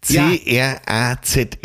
C-R-A-Z-Y, 0.02 1.64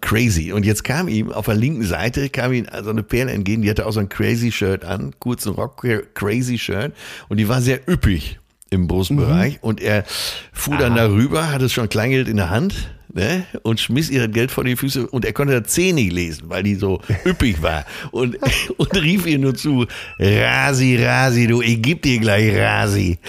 crazy. 0.00 0.52
Und 0.52 0.64
jetzt 0.64 0.82
kam 0.84 1.08
ihm 1.08 1.30
auf 1.30 1.44
der 1.44 1.56
linken 1.56 1.84
Seite, 1.84 2.30
kam 2.30 2.52
ihm 2.52 2.66
so 2.82 2.88
eine 2.90 3.02
Perle 3.02 3.32
entgegen, 3.32 3.62
die 3.62 3.70
hatte 3.70 3.84
auch 3.86 3.92
so 3.92 4.00
ein 4.00 4.08
crazy 4.08 4.50
Shirt 4.50 4.82
an, 4.84 5.12
kurzen 5.18 5.52
Rock, 5.52 5.86
crazy 6.14 6.56
Shirt. 6.58 6.94
Und 7.28 7.36
die 7.36 7.48
war 7.48 7.60
sehr 7.60 7.86
üppig 7.88 8.38
im 8.72 8.88
Brustbereich. 8.88 9.58
Und 9.60 9.80
er 9.80 10.04
fuhr 10.52 10.76
dann 10.78 10.96
darüber, 10.96 11.50
hatte 11.52 11.68
schon 11.68 11.88
Kleingeld 11.88 12.28
in 12.28 12.36
der 12.38 12.50
Hand, 12.50 12.90
ne? 13.12 13.44
Und 13.62 13.80
schmiss 13.80 14.10
ihr 14.10 14.26
das 14.26 14.34
Geld 14.34 14.50
vor 14.50 14.64
die 14.64 14.76
Füße 14.76 15.06
und 15.08 15.24
er 15.24 15.32
konnte 15.32 15.60
das 15.60 15.72
C 15.72 15.92
nicht 15.92 16.12
lesen, 16.12 16.48
weil 16.48 16.62
die 16.62 16.74
so 16.74 17.00
üppig 17.26 17.62
war. 17.62 17.84
Und, 18.10 18.38
und 18.76 18.94
rief 18.96 19.26
ihr 19.26 19.38
nur 19.38 19.54
zu, 19.54 19.86
Rasi, 20.18 20.96
Rasi, 21.02 21.46
du, 21.46 21.62
ich 21.62 21.80
geb 21.82 22.02
dir 22.02 22.18
gleich 22.18 22.56
Rasi. 22.56 23.18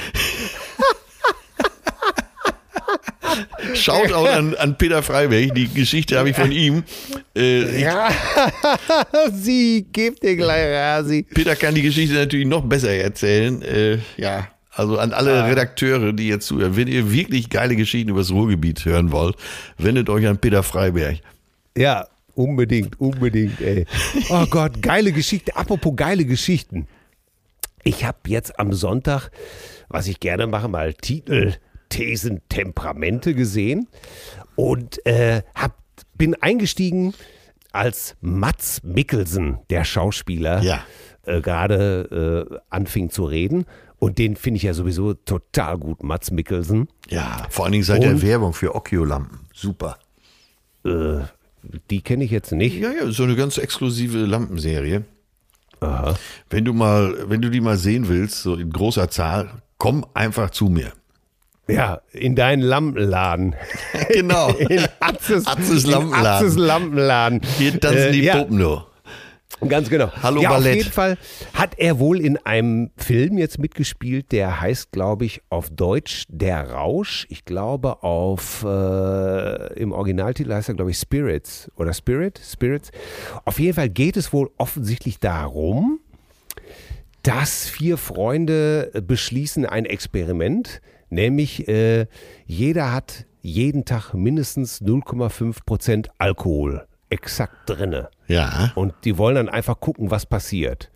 Shoutout 3.73 4.27
an, 4.27 4.53
an 4.55 4.77
Peter 4.77 5.01
Freiberg, 5.01 5.55
die 5.55 5.67
Geschichte 5.67 6.17
habe 6.19 6.29
ich 6.29 6.35
von 6.35 6.51
ihm. 6.51 6.83
Äh, 7.35 7.81
Ja, 7.81 8.09
sie 9.33 9.87
gibt 9.91 10.21
dir 10.21 10.35
gleich 10.35 10.67
Rasi. 10.67 11.25
Peter 11.33 11.55
kann 11.55 11.73
die 11.73 11.81
Geschichte 11.81 12.13
natürlich 12.15 12.45
noch 12.45 12.63
besser 12.63 12.91
erzählen. 12.91 13.61
Äh, 13.63 13.97
ja, 14.17 14.47
also 14.75 14.97
an 14.97 15.13
alle 15.13 15.45
Redakteure, 15.45 16.13
die 16.13 16.27
jetzt 16.27 16.47
zuhören, 16.47 16.75
wenn 16.75 16.87
ihr 16.87 17.11
wirklich 17.11 17.49
geile 17.49 17.75
Geschichten 17.75 18.09
über 18.09 18.19
das 18.21 18.31
Ruhrgebiet 18.31 18.83
hören 18.85 19.11
wollt, 19.11 19.35
wendet 19.77 20.09
euch 20.09 20.25
an 20.27 20.37
Peter 20.39 20.63
Freiberg. 20.63 21.19
Ja, 21.77 22.07
unbedingt, 22.35 22.99
unbedingt, 22.99 23.61
ey. 23.61 23.85
Oh 24.29 24.45
Gott, 24.49 24.81
geile 24.81 25.11
Geschichte. 25.11 25.55
Apropos 25.55 25.93
geile 25.95 26.25
Geschichten. 26.25 26.87
Ich 27.83 28.05
habe 28.05 28.17
jetzt 28.27 28.59
am 28.59 28.73
Sonntag, 28.73 29.29
was 29.89 30.07
ich 30.07 30.19
gerne 30.19 30.47
mache, 30.47 30.67
mal 30.67 30.93
Titel, 30.93 31.53
Thesen, 31.89 32.41
Temperamente 32.49 33.33
gesehen 33.35 33.87
und 34.55 35.05
äh, 35.05 35.41
hab, 35.53 35.77
bin 36.17 36.33
eingestiegen 36.41 37.13
als 37.71 38.15
Mats 38.21 38.81
Mikkelsen, 38.83 39.59
der 39.69 39.83
Schauspieler, 39.83 40.61
Ja. 40.63 40.83
äh, 41.25 41.41
gerade 41.41 42.47
äh, 42.51 42.57
anfing 42.69 43.09
zu 43.09 43.25
reden. 43.25 43.65
Und 44.03 44.17
den 44.17 44.35
finde 44.35 44.57
ich 44.57 44.63
ja 44.63 44.73
sowieso 44.73 45.13
total 45.13 45.77
gut, 45.77 46.03
Mats 46.03 46.29
Mikkelsen. 46.29 46.89
Ja, 47.09 47.47
vor 47.49 47.63
allen 47.63 47.71
Dingen 47.71 47.85
seit 47.85 48.03
der? 48.03 48.21
Werbung 48.21 48.51
für 48.51 48.75
Okkio-Lampen. 48.75 49.39
Super. 49.53 49.97
Äh, 50.83 51.21
die 51.89 52.01
kenne 52.01 52.25
ich 52.25 52.31
jetzt 52.31 52.51
nicht. 52.51 52.75
Ja, 52.75 52.91
ja, 52.91 53.09
so 53.11 53.23
eine 53.23 53.37
ganz 53.37 53.57
exklusive 53.57 54.17
Lampenserie. 54.17 55.05
Wenn 56.49 56.65
du 56.65 56.73
mal, 56.73 57.29
wenn 57.29 57.41
du 57.41 57.49
die 57.49 57.61
mal 57.61 57.77
sehen 57.77 58.09
willst, 58.09 58.41
so 58.41 58.55
in 58.55 58.71
großer 58.71 59.09
Zahl, 59.09 59.49
komm 59.77 60.05
einfach 60.13 60.49
zu 60.49 60.65
mir. 60.65 60.91
Ja, 61.69 62.01
in 62.11 62.35
deinen 62.35 62.61
Lampenladen. 62.61 63.55
Genau. 64.09 64.49
In 64.49 64.85
Atzes, 64.99 65.47
Atzes 65.47 65.85
in 65.85 65.91
Lampenladen. 65.91 66.47
Atzes 66.47 66.57
Lampenladen. 66.57 67.41
Hier 67.57 67.79
tanzen 67.79 68.11
die 68.11 68.23
ja, 68.23 68.35
Puppen 68.35 68.57
nur. 68.57 68.92
Ganz 69.67 69.89
genau. 69.89 70.11
Hallo, 70.21 70.41
ja, 70.41 70.49
Ballett. 70.49 70.71
Auf 70.71 70.77
jeden 70.77 70.91
Fall 70.91 71.17
hat 71.53 71.77
er 71.77 71.99
wohl 71.99 72.19
in 72.19 72.37
einem 72.37 72.91
Film 72.97 73.37
jetzt 73.37 73.59
mitgespielt, 73.59 74.31
der 74.31 74.61
heißt, 74.61 74.91
glaube 74.91 75.25
ich, 75.25 75.41
auf 75.49 75.69
Deutsch 75.69 76.25
Der 76.29 76.71
Rausch. 76.71 77.25
Ich 77.29 77.45
glaube, 77.45 78.03
auf 78.03 78.63
äh, 78.63 79.73
im 79.79 79.91
Originaltitel 79.91 80.53
heißt 80.53 80.69
er, 80.69 80.75
glaube 80.75 80.91
ich, 80.91 80.97
Spirits 80.97 81.71
oder 81.75 81.93
Spirit, 81.93 82.39
Spirits. 82.43 82.91
Auf 83.45 83.59
jeden 83.59 83.75
Fall 83.75 83.89
geht 83.89 84.17
es 84.17 84.33
wohl 84.33 84.49
offensichtlich 84.57 85.19
darum, 85.19 85.99
dass 87.23 87.69
vier 87.69 87.97
Freunde 87.97 88.91
beschließen 89.07 89.65
ein 89.65 89.85
Experiment, 89.85 90.81
nämlich 91.09 91.67
äh, 91.67 92.07
jeder 92.45 92.91
hat 92.91 93.25
jeden 93.41 93.85
Tag 93.85 94.13
mindestens 94.13 94.81
0,5 94.81 95.65
Prozent 95.65 96.09
Alkohol 96.17 96.85
exakt 97.13 97.69
drinne. 97.69 98.09
Ja, 98.27 98.71
Und 98.75 98.93
die 99.03 99.17
wollen 99.17 99.35
dann 99.35 99.49
einfach 99.49 99.79
gucken, 99.79 100.11
was 100.11 100.25
passiert. 100.25 100.89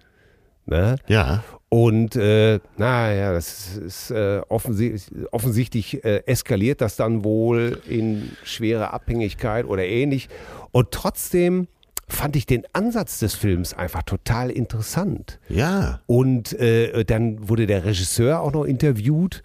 Ne? 0.65 0.97
ja. 1.07 1.43
Und 1.69 2.15
äh, 2.15 2.59
naja, 2.77 3.33
das 3.33 3.75
ist 3.75 4.11
äh, 4.11 4.41
offensichtlich, 4.47 5.11
offensichtlich 5.31 6.03
äh, 6.05 6.23
eskaliert 6.25 6.79
das 6.79 6.95
dann 6.95 7.25
wohl 7.25 7.81
in 7.87 8.31
schwere 8.43 8.93
Abhängigkeit 8.93 9.65
oder 9.65 9.85
ähnlich. 9.85 10.29
Und 10.71 10.91
trotzdem 10.91 11.67
fand 12.07 12.37
ich 12.37 12.45
den 12.45 12.63
Ansatz 12.71 13.19
des 13.19 13.35
Films 13.35 13.73
einfach 13.73 14.03
total 14.03 14.49
interessant. 14.49 15.39
Ja. 15.49 15.99
Und 16.05 16.53
äh, 16.53 17.03
dann 17.03 17.49
wurde 17.49 17.67
der 17.67 17.83
Regisseur 17.83 18.39
auch 18.39 18.53
noch 18.53 18.63
interviewt 18.63 19.43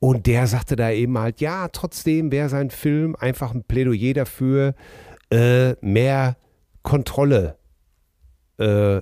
und 0.00 0.26
der 0.26 0.48
sagte 0.48 0.74
da 0.74 0.90
eben 0.90 1.16
halt, 1.16 1.40
ja, 1.40 1.68
trotzdem 1.68 2.32
wäre 2.32 2.48
sein 2.48 2.70
Film 2.70 3.14
einfach 3.14 3.54
ein 3.54 3.62
Plädoyer 3.62 4.14
dafür, 4.14 4.74
äh, 5.32 5.74
mehr 5.80 6.36
Kontrolle 6.82 7.56
äh, 8.58 9.00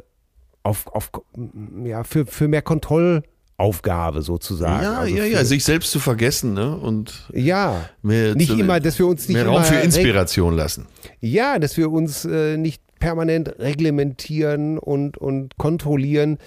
auf, 0.62 0.86
auf 0.86 1.10
ja, 1.84 2.04
für, 2.04 2.26
für 2.26 2.48
mehr 2.48 2.62
Kontrollaufgabe 2.62 4.22
sozusagen. 4.22 4.84
Ja, 4.84 4.98
Also 5.00 5.14
ja, 5.16 5.24
ja, 5.24 5.44
sich 5.44 5.64
selbst 5.64 5.90
zu 5.90 5.98
vergessen, 5.98 6.54
ne? 6.54 6.76
Und 6.76 7.28
ja, 7.32 7.88
mehr 8.02 8.34
nicht 8.34 8.50
immer, 8.50 8.78
dass 8.80 8.98
wir 8.98 9.06
uns 9.06 9.26
nicht 9.28 9.36
mehr 9.36 9.46
Raum 9.46 9.64
für 9.64 9.76
Inspiration 9.76 10.54
lassen. 10.54 10.86
ja, 11.20 11.58
dass 11.58 11.76
wir 11.76 11.90
uns 11.90 12.24
äh, 12.24 12.56
nicht 12.56 12.82
permanent 13.00 13.58
reglementieren 13.58 14.78
und, 14.78 15.16
und 15.16 15.56
kontrollieren. 15.56 16.38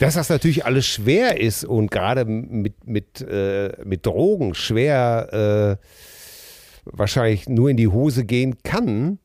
Dass 0.00 0.14
das 0.14 0.28
natürlich 0.28 0.64
alles 0.64 0.86
schwer 0.86 1.40
ist 1.40 1.64
und 1.64 1.90
gerade 1.90 2.24
mit, 2.24 2.86
mit, 2.86 3.20
äh, 3.20 3.72
mit 3.84 4.04
Drogen 4.04 4.54
schwer 4.54 5.78
äh, 5.80 5.86
wahrscheinlich 6.84 7.48
nur 7.48 7.70
in 7.70 7.76
die 7.76 7.88
Hose 7.88 8.24
gehen 8.24 8.56
kann, 8.62 9.18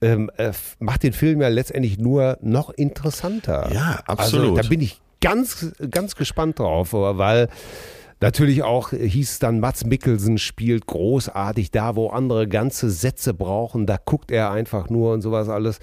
ähm, 0.00 0.30
äh, 0.36 0.52
macht 0.78 1.02
den 1.02 1.12
Film 1.12 1.40
ja 1.40 1.48
letztendlich 1.48 1.98
nur 1.98 2.38
noch 2.42 2.70
interessanter. 2.70 3.70
Ja, 3.72 4.02
absolut. 4.06 4.50
Also, 4.50 4.62
da 4.62 4.68
bin 4.68 4.80
ich 4.80 5.00
ganz, 5.20 5.72
ganz 5.90 6.16
gespannt 6.16 6.58
drauf, 6.58 6.92
weil 6.92 7.48
natürlich 8.20 8.62
auch 8.62 8.90
hieß 8.90 9.30
es 9.32 9.38
dann, 9.38 9.60
Mats 9.60 9.84
Mikkelsen 9.84 10.38
spielt 10.38 10.86
großartig 10.86 11.70
da, 11.70 11.96
wo 11.96 12.08
andere 12.08 12.48
ganze 12.48 12.90
Sätze 12.90 13.34
brauchen, 13.34 13.86
da 13.86 13.98
guckt 14.02 14.30
er 14.30 14.50
einfach 14.50 14.90
nur 14.90 15.12
und 15.12 15.22
sowas 15.22 15.48
alles. 15.48 15.78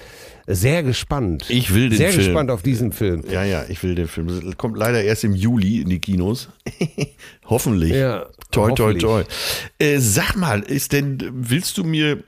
Sehr 0.47 0.83
gespannt. 0.83 1.45
Ich 1.49 1.73
will 1.73 1.89
den 1.89 1.97
Sehr 1.97 2.09
Film. 2.11 2.25
gespannt 2.25 2.51
auf 2.51 2.61
diesen 2.61 2.91
Film. 2.91 3.23
Ja, 3.29 3.43
ja, 3.43 3.63
ich 3.69 3.81
will 3.83 3.95
den 3.95 4.07
Film. 4.07 4.27
Das 4.27 4.57
kommt 4.57 4.77
leider 4.77 5.03
erst 5.03 5.23
im 5.23 5.33
Juli 5.33 5.81
in 5.81 5.89
die 5.89 5.99
Kinos. 5.99 6.49
Hoffentlich. 7.45 7.91
Ja, 7.93 8.27
toi, 8.51 8.71
toi, 8.73 8.93
toi. 8.93 9.23
Äh, 9.79 9.99
sag 9.99 10.35
mal, 10.35 10.61
ist 10.61 10.91
denn, 10.93 11.17
willst 11.33 11.77
du 11.77 11.83
mir 11.83 12.23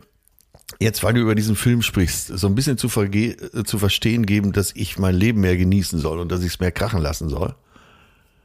jetzt, 0.79 1.03
weil 1.03 1.13
du 1.13 1.21
über 1.21 1.35
diesen 1.35 1.55
Film 1.55 1.81
sprichst, 1.81 2.27
so 2.27 2.47
ein 2.47 2.55
bisschen 2.55 2.77
zu, 2.77 2.89
verge 2.89 3.31
äh, 3.53 3.63
zu 3.63 3.77
verstehen 3.77 4.25
geben, 4.25 4.51
dass 4.53 4.71
ich 4.75 4.97
mein 4.97 5.15
Leben 5.15 5.41
mehr 5.41 5.57
genießen 5.57 5.99
soll 5.99 6.19
und 6.19 6.31
dass 6.31 6.41
ich 6.41 6.53
es 6.53 6.59
mehr 6.59 6.71
krachen 6.71 7.01
lassen 7.01 7.29
soll? 7.29 7.55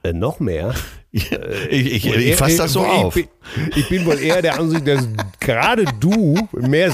Äh, 0.03 0.13
noch 0.13 0.39
mehr? 0.39 0.75
ich 1.13 1.33
ich, 1.33 2.07
ich, 2.07 2.07
ich 2.07 2.37
fasse 2.37 2.59
das 2.59 2.73
so 2.73 2.85
auf. 2.85 3.17
Ich 3.17 3.27
bin, 3.27 3.71
ich 3.77 3.89
bin 3.89 4.05
wohl 4.07 4.19
eher 4.21 4.43
der 4.43 4.59
Ansicht, 4.59 4.87
dass 4.87 5.09
gerade 5.41 5.85
du 5.99 6.49
mehr, 6.53 6.93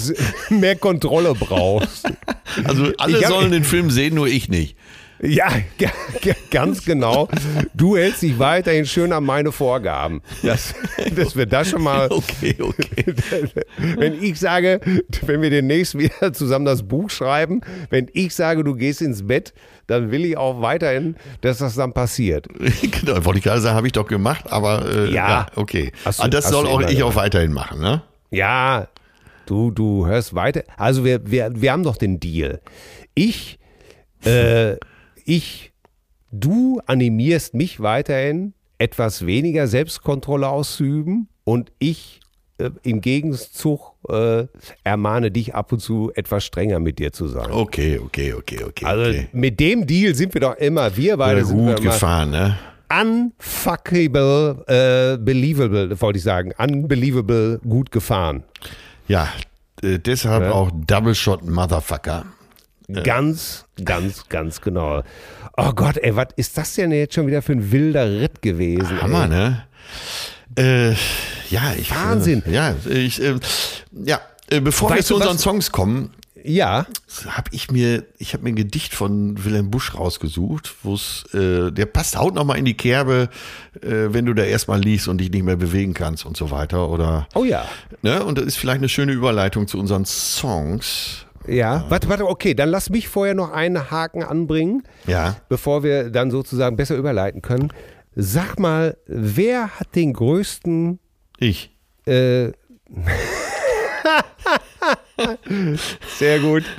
mehr 0.50 0.76
Kontrolle 0.76 1.34
brauchst. 1.34 2.06
Also 2.64 2.92
alle 2.98 3.20
hab- 3.20 3.28
sollen 3.28 3.50
den 3.50 3.64
Film 3.64 3.90
sehen, 3.90 4.14
nur 4.14 4.28
ich 4.28 4.48
nicht. 4.48 4.76
Ja, 5.26 5.48
ganz 6.50 6.84
genau. 6.84 7.28
Du 7.72 7.96
hältst 7.96 8.22
dich 8.22 8.38
weiterhin 8.38 8.84
schön 8.86 9.12
an 9.12 9.24
meine 9.24 9.52
Vorgaben. 9.52 10.20
Das, 10.42 10.74
dass 11.16 11.34
wir 11.36 11.46
das 11.46 11.70
schon 11.70 11.82
mal, 11.82 12.08
Okay, 12.10 12.56
okay. 12.60 13.06
wenn 13.96 14.22
ich 14.22 14.38
sage, 14.38 14.80
wenn 15.22 15.40
wir 15.42 15.50
demnächst 15.50 15.96
wieder 15.98 16.32
zusammen 16.32 16.64
das 16.64 16.82
Buch 16.82 17.10
schreiben, 17.10 17.60
wenn 17.90 18.08
ich 18.12 18.34
sage, 18.34 18.64
du 18.64 18.74
gehst 18.74 19.00
ins 19.02 19.26
Bett, 19.26 19.54
dann 19.86 20.10
will 20.10 20.24
ich 20.24 20.36
auch 20.36 20.60
weiterhin, 20.60 21.16
dass 21.40 21.58
das 21.58 21.74
dann 21.74 21.92
passiert. 21.92 22.46
genau, 22.82 23.24
wollte 23.24 23.38
ich 23.38 23.44
gerade 23.44 23.60
sagen, 23.60 23.76
habe 23.76 23.86
ich 23.86 23.92
doch 23.92 24.06
gemacht, 24.06 24.44
aber 24.50 24.84
äh, 24.86 25.04
Ja. 25.12 25.28
ja. 25.28 25.46
okay. 25.56 25.92
Hast 26.04 26.18
du- 26.20 26.24
Und 26.24 26.34
das 26.34 26.48
soll 26.48 26.66
auch 26.66 26.80
ich 26.82 27.02
auch 27.02 27.14
weiterhin 27.16 27.52
machen, 27.52 27.80
ne? 27.80 28.02
Ja, 28.30 28.88
du, 29.46 29.70
du 29.70 30.06
hörst 30.06 30.34
weiter. 30.34 30.64
Also 30.76 31.04
wir, 31.04 31.20
wir, 31.30 31.50
wir 31.54 31.72
haben 31.72 31.82
doch 31.82 31.96
den 31.96 32.20
Deal. 32.20 32.60
Ich, 33.14 33.58
äh, 34.24 34.76
ich, 35.24 35.72
du 36.30 36.80
animierst 36.86 37.54
mich 37.54 37.80
weiterhin, 37.80 38.54
etwas 38.78 39.24
weniger 39.26 39.66
Selbstkontrolle 39.66 40.48
auszuüben 40.48 41.28
und 41.44 41.70
ich 41.78 42.20
äh, 42.58 42.70
im 42.82 43.00
Gegenzug 43.00 43.94
äh, 44.08 44.46
ermahne 44.84 45.30
dich 45.30 45.54
ab 45.54 45.72
und 45.72 45.80
zu 45.80 46.12
etwas 46.14 46.44
strenger 46.44 46.80
mit 46.80 46.98
dir 46.98 47.12
zu 47.12 47.28
sein. 47.28 47.50
Okay, 47.50 47.98
okay, 47.98 48.32
okay, 48.32 48.64
okay. 48.64 48.84
Also 48.84 49.10
okay. 49.10 49.28
mit 49.32 49.58
dem 49.60 49.86
Deal 49.86 50.14
sind 50.14 50.34
wir 50.34 50.40
doch 50.40 50.56
immer, 50.56 50.96
wir 50.96 51.16
beide 51.16 51.40
Ja, 51.40 51.46
sind 51.46 51.66
gut 51.66 51.82
gefahren, 51.82 52.30
ne? 52.30 52.58
unfuckable, 52.90 54.64
äh, 54.68 55.18
believable, 55.18 56.00
wollte 56.00 56.18
ich 56.18 56.22
sagen, 56.22 56.52
unbelievable 56.58 57.58
gut 57.68 57.90
gefahren. 57.90 58.44
Ja, 59.08 59.28
äh, 59.82 59.98
deshalb 59.98 60.44
Ja. 60.44 60.52
auch 60.52 60.70
Double 60.86 61.14
Shot 61.14 61.44
Motherfucker. 61.44 62.24
Ganz, 62.88 63.64
ganz, 63.84 64.28
ganz 64.28 64.60
genau. 64.60 65.02
Oh 65.56 65.72
Gott, 65.72 65.96
ey, 65.96 66.14
was 66.16 66.28
ist 66.36 66.58
das 66.58 66.74
denn 66.74 66.92
jetzt 66.92 67.14
schon 67.14 67.26
wieder 67.26 67.40
für 67.42 67.52
ein 67.52 67.72
wilder 67.72 68.10
Ritt 68.10 68.42
gewesen? 68.42 69.00
Hammer, 69.00 69.22
ey? 69.24 69.28
ne? 69.28 69.66
Äh, 70.56 70.90
ja, 71.50 71.72
ich. 71.78 71.90
Wahnsinn. 71.90 72.42
Äh, 72.46 72.52
ja, 72.52 72.74
ich. 72.84 73.22
Äh, 73.22 73.36
ja, 74.04 74.20
äh, 74.50 74.60
bevor 74.60 74.90
wir 74.90 74.96
Weißt 74.96 75.08
zu 75.08 75.14
du 75.14 75.20
unseren 75.20 75.36
was? 75.36 75.42
Songs 75.42 75.72
kommen, 75.72 76.10
Ja, 76.44 76.86
habe 77.26 77.50
ich 77.52 77.70
mir, 77.70 78.04
ich 78.18 78.34
habe 78.34 78.44
mir 78.44 78.50
ein 78.50 78.56
Gedicht 78.56 78.94
von 78.94 79.42
Wilhelm 79.44 79.70
Busch 79.70 79.94
rausgesucht, 79.94 80.74
wo 80.82 80.94
es, 80.94 81.24
äh, 81.32 81.70
der 81.72 81.86
passt 81.86 82.18
haut 82.18 82.34
noch 82.34 82.44
mal 82.44 82.56
in 82.56 82.66
die 82.66 82.76
Kerbe, 82.76 83.30
äh, 83.80 84.12
wenn 84.12 84.26
du 84.26 84.34
da 84.34 84.42
erstmal 84.44 84.78
liest 84.78 85.08
und 85.08 85.18
dich 85.18 85.30
nicht 85.30 85.44
mehr 85.44 85.56
bewegen 85.56 85.94
kannst 85.94 86.26
und 86.26 86.36
so 86.36 86.50
weiter, 86.50 86.90
oder, 86.90 87.26
oh 87.34 87.44
ja. 87.44 87.66
ne? 88.02 88.22
Und 88.22 88.36
das 88.36 88.44
ist 88.44 88.56
vielleicht 88.56 88.78
eine 88.78 88.90
schöne 88.90 89.12
Überleitung 89.12 89.66
zu 89.68 89.78
unseren 89.78 90.04
Songs. 90.04 91.23
Ja, 91.46 91.84
warte, 91.88 92.08
warte, 92.08 92.26
okay, 92.26 92.54
dann 92.54 92.70
lass 92.70 92.88
mich 92.90 93.08
vorher 93.08 93.34
noch 93.34 93.50
einen 93.52 93.90
Haken 93.90 94.22
anbringen, 94.22 94.82
Ja. 95.06 95.36
bevor 95.48 95.82
wir 95.82 96.10
dann 96.10 96.30
sozusagen 96.30 96.76
besser 96.76 96.96
überleiten 96.96 97.42
können. 97.42 97.68
Sag 98.14 98.58
mal, 98.58 98.96
wer 99.06 99.78
hat 99.78 99.94
den 99.94 100.12
größten 100.12 100.98
Ich. 101.38 101.76
Äh, 102.06 102.52
Sehr 106.18 106.38
gut. 106.40 106.64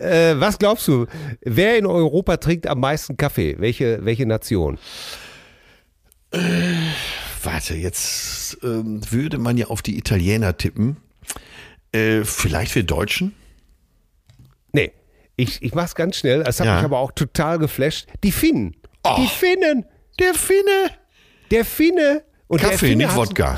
Äh, 0.00 0.38
was 0.38 0.60
glaubst 0.60 0.86
du? 0.86 1.06
Wer 1.40 1.76
in 1.76 1.84
Europa 1.84 2.36
trinkt 2.36 2.68
am 2.68 2.78
meisten 2.78 3.16
Kaffee? 3.16 3.56
Welche, 3.58 4.04
welche 4.04 4.26
Nation? 4.26 4.78
Warte, 7.42 7.74
jetzt 7.74 8.58
ähm, 8.62 9.00
würde 9.10 9.38
man 9.38 9.56
ja 9.56 9.66
auf 9.66 9.82
die 9.82 9.98
Italiener 9.98 10.56
tippen. 10.56 10.98
Äh, 11.90 12.22
vielleicht 12.22 12.76
wir 12.76 12.84
Deutschen? 12.84 13.34
Ich, 15.38 15.62
ich 15.62 15.72
mach's 15.74 15.94
ganz 15.94 16.16
schnell. 16.16 16.42
Das 16.42 16.58
hat 16.60 16.66
Ja. 16.66 16.74
mich 16.76 16.84
aber 16.84 16.98
auch 16.98 17.12
total 17.12 17.58
geflasht. 17.58 18.08
Die 18.24 18.32
Finnen. 18.32 18.76
Die 19.16 19.26
Finnen. 19.28 19.86
Der 20.18 20.34
Finne. 20.34 20.90
Der 21.52 21.64
Finne. 21.64 22.24
Und 22.48 22.60
der 22.60 22.70
Kaffee, 22.70 22.88
Finne 22.88 23.04
nicht 23.04 23.16
Wodka. 23.16 23.56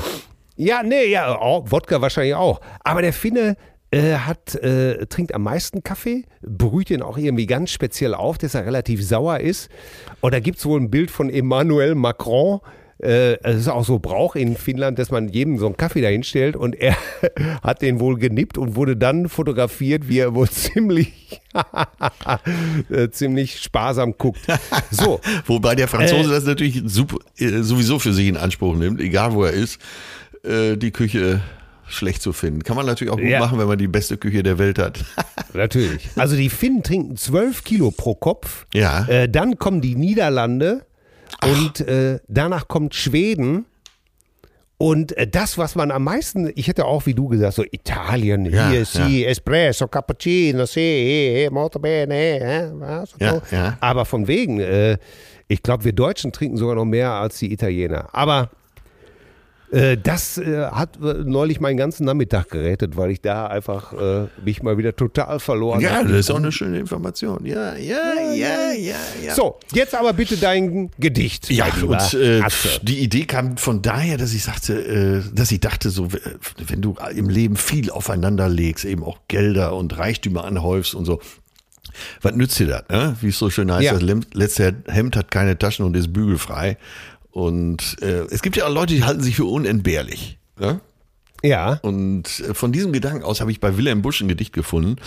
Ja, 0.55 0.83
nee, 0.83 1.05
ja, 1.05 1.35
auch, 1.35 1.71
Wodka 1.71 1.99
wahrscheinlich 2.01 2.35
auch. 2.35 2.61
Aber 2.83 3.01
der 3.01 3.13
Finne 3.13 3.57
äh, 3.89 4.13
hat, 4.13 4.53
äh, 4.55 5.07
trinkt 5.07 5.33
am 5.33 5.41
meisten 5.43 5.81
Kaffee, 5.81 6.25
brüht 6.41 6.91
ihn 6.91 7.01
auch 7.01 7.17
irgendwie 7.17 7.47
ganz 7.47 7.71
speziell 7.71 8.13
auf, 8.13 8.37
dass 8.37 8.53
er 8.53 8.65
relativ 8.65 9.03
sauer 9.03 9.39
ist. 9.39 9.69
Und 10.19 10.33
da 10.35 10.39
gibt 10.39 10.59
es 10.59 10.65
wohl 10.67 10.79
ein 10.79 10.91
Bild 10.91 11.09
von 11.09 11.29
Emmanuel 11.31 11.95
Macron. 11.95 12.59
Äh, 13.01 13.37
Es 13.43 13.57
ist 13.57 13.67
auch 13.67 13.83
so 13.85 13.99
Brauch 13.99 14.35
in 14.35 14.55
Finnland, 14.55 14.99
dass 14.99 15.09
man 15.11 15.27
jedem 15.29 15.57
so 15.57 15.65
einen 15.65 15.77
Kaffee 15.77 16.01
dahinstellt 16.01 16.55
und 16.55 16.75
er 16.75 16.95
hat 17.63 17.81
den 17.81 17.99
wohl 17.99 18.17
genippt 18.17 18.57
und 18.57 18.75
wurde 18.75 18.95
dann 18.97 19.27
fotografiert, 19.29 20.07
wie 20.07 20.19
er 20.19 20.35
wohl 20.35 20.49
ziemlich, 20.51 21.41
äh, 22.89 23.09
ziemlich 23.09 23.59
sparsam 23.59 24.15
guckt. 24.17 24.41
So, 24.91 25.19
Wobei 25.45 25.75
der 25.75 25.87
Franzose 25.87 26.29
Äh. 26.29 26.33
das 26.33 26.45
natürlich 26.45 26.81
super, 26.85 27.17
äh, 27.37 27.61
sowieso 27.61 27.99
für 27.99 28.13
sich 28.13 28.27
in 28.27 28.37
Anspruch 28.37 28.75
nimmt, 28.75 28.99
egal 29.01 29.33
wo 29.33 29.43
er 29.43 29.53
ist, 29.53 29.79
die 30.43 30.89
Küche 30.91 31.39
schlecht 31.87 32.23
zu 32.23 32.33
finden. 32.33 32.63
Kann 32.63 32.75
man 32.75 32.87
natürlich 32.87 33.13
auch 33.13 33.17
gut 33.17 33.27
Ja. 33.27 33.39
machen, 33.39 33.59
wenn 33.59 33.67
man 33.67 33.77
die 33.77 33.87
beste 33.87 34.17
Küche 34.17 34.41
der 34.41 34.57
Welt 34.57 34.79
hat. 34.79 35.05
Natürlich. 35.53 36.09
Also 36.15 36.35
die 36.35 36.49
Finnen 36.49 36.81
trinken 36.81 37.15
12 37.15 37.63
Kilo 37.63 37.91
pro 37.91 38.15
Kopf. 38.15 38.65
Ja. 38.73 39.27
Dann 39.27 39.59
kommen 39.59 39.81
die 39.81 39.93
Niederlande 39.93 40.83
und 41.43 41.81
äh, 41.81 42.19
danach 42.27 42.67
kommt 42.67 42.93
Schweden. 42.95 43.65
Und 44.77 45.15
äh, 45.15 45.27
das, 45.27 45.59
was 45.59 45.75
man 45.75 45.91
am 45.91 46.03
meisten, 46.05 46.51
ich 46.55 46.67
hätte 46.67 46.85
auch 46.85 47.05
wie 47.05 47.13
du 47.13 47.27
gesagt, 47.27 47.53
so 47.53 47.63
Italien, 47.71 48.45
Ja, 48.45 48.69
hier, 48.69 48.79
ja. 48.79 48.85
si, 48.85 49.23
Espresso, 49.25 49.87
Cappuccino, 49.87 50.65
si, 50.65 50.79
eh, 50.79 51.49
molto 51.51 51.77
bene, 51.79 52.15
eh, 52.15 52.71
was, 52.73 53.13
Ja, 53.19 53.33
so. 53.35 53.41
ja. 53.55 53.77
Aber 53.79 54.05
von 54.05 54.27
wegen, 54.27 54.59
äh, 54.59 54.97
ich 55.47 55.61
glaube, 55.61 55.83
wir 55.83 55.93
Deutschen 55.93 56.31
trinken 56.31 56.57
sogar 56.57 56.73
noch 56.75 56.85
mehr 56.85 57.11
als 57.11 57.37
die 57.37 57.53
Italiener. 57.53 58.09
Aber 58.11 58.49
äh, 59.71 59.97
das 59.97 60.37
äh, 60.37 60.65
hat 60.67 60.97
äh, 61.01 61.23
neulich 61.25 61.59
meinen 61.59 61.77
ganzen 61.77 62.05
Nachmittag 62.05 62.49
gerettet, 62.49 62.97
weil 62.97 63.11
ich 63.11 63.21
da 63.21 63.47
einfach 63.47 63.93
äh, 63.93 64.27
mich 64.43 64.61
mal 64.63 64.77
wieder 64.77 64.95
total 64.95 65.39
verloren 65.39 65.81
Ja, 65.81 65.91
habe. 65.97 66.09
das 66.09 66.19
ist 66.19 66.31
auch 66.31 66.35
eine 66.37 66.51
schöne 66.51 66.79
Information. 66.79 67.45
Ja, 67.45 67.75
ja, 67.75 67.97
ja, 68.33 68.71
ja, 68.73 68.95
ja. 69.25 69.33
So, 69.35 69.59
jetzt 69.73 69.95
aber 69.95 70.13
bitte 70.13 70.37
dein 70.37 70.91
Gedicht. 70.99 71.49
Ja, 71.49 71.65
und 71.85 72.13
äh, 72.13 72.41
die 72.81 72.99
Idee 72.99 73.25
kam 73.25 73.57
von 73.57 73.81
daher, 73.81 74.17
dass 74.17 74.33
ich 74.33 74.43
sagte, 74.43 75.23
dass 75.33 75.51
ich 75.51 75.59
dachte, 75.59 75.89
so, 75.89 76.09
wenn 76.67 76.81
du 76.81 76.95
im 77.15 77.29
Leben 77.29 77.55
viel 77.55 77.89
aufeinander 77.91 78.49
legst, 78.49 78.85
eben 78.85 79.03
auch 79.03 79.19
Gelder 79.27 79.75
und 79.75 79.97
Reichtümer 79.97 80.43
anhäufst 80.45 80.95
und 80.95 81.05
so, 81.05 81.19
was 82.21 82.33
nützt 82.35 82.57
dir 82.59 82.67
das, 82.67 82.83
ne? 82.89 83.15
Wie 83.21 83.29
es 83.29 83.37
so 83.37 83.49
schön 83.49 83.71
heißt, 83.71 83.83
Ja. 83.83 83.93
das 83.97 84.03
letzte 84.33 84.75
Hemd 84.87 85.15
hat 85.17 85.29
keine 85.31 85.57
Taschen 85.57 85.85
und 85.85 85.95
ist 85.97 86.13
bügelfrei. 86.13 86.77
Und 87.31 87.97
äh, 88.01 88.25
es 88.29 88.41
gibt 88.41 88.57
ja 88.57 88.65
auch 88.67 88.73
Leute, 88.73 88.93
die 88.93 89.03
halten 89.03 89.21
sich 89.21 89.35
für 89.35 89.45
unentbehrlich. 89.45 90.37
Ne? 90.59 90.79
Ja, 91.43 91.79
Und 91.81 92.39
äh, 92.41 92.53
von 92.53 92.71
diesem 92.71 92.93
Gedanken 92.93 93.23
aus 93.23 93.41
habe 93.41 93.51
ich 93.51 93.59
bei 93.59 93.77
Wilhelm 93.77 94.01
Busch 94.01 94.21
ein 94.21 94.27
Gedicht 94.27 94.53
gefunden. 94.53 94.97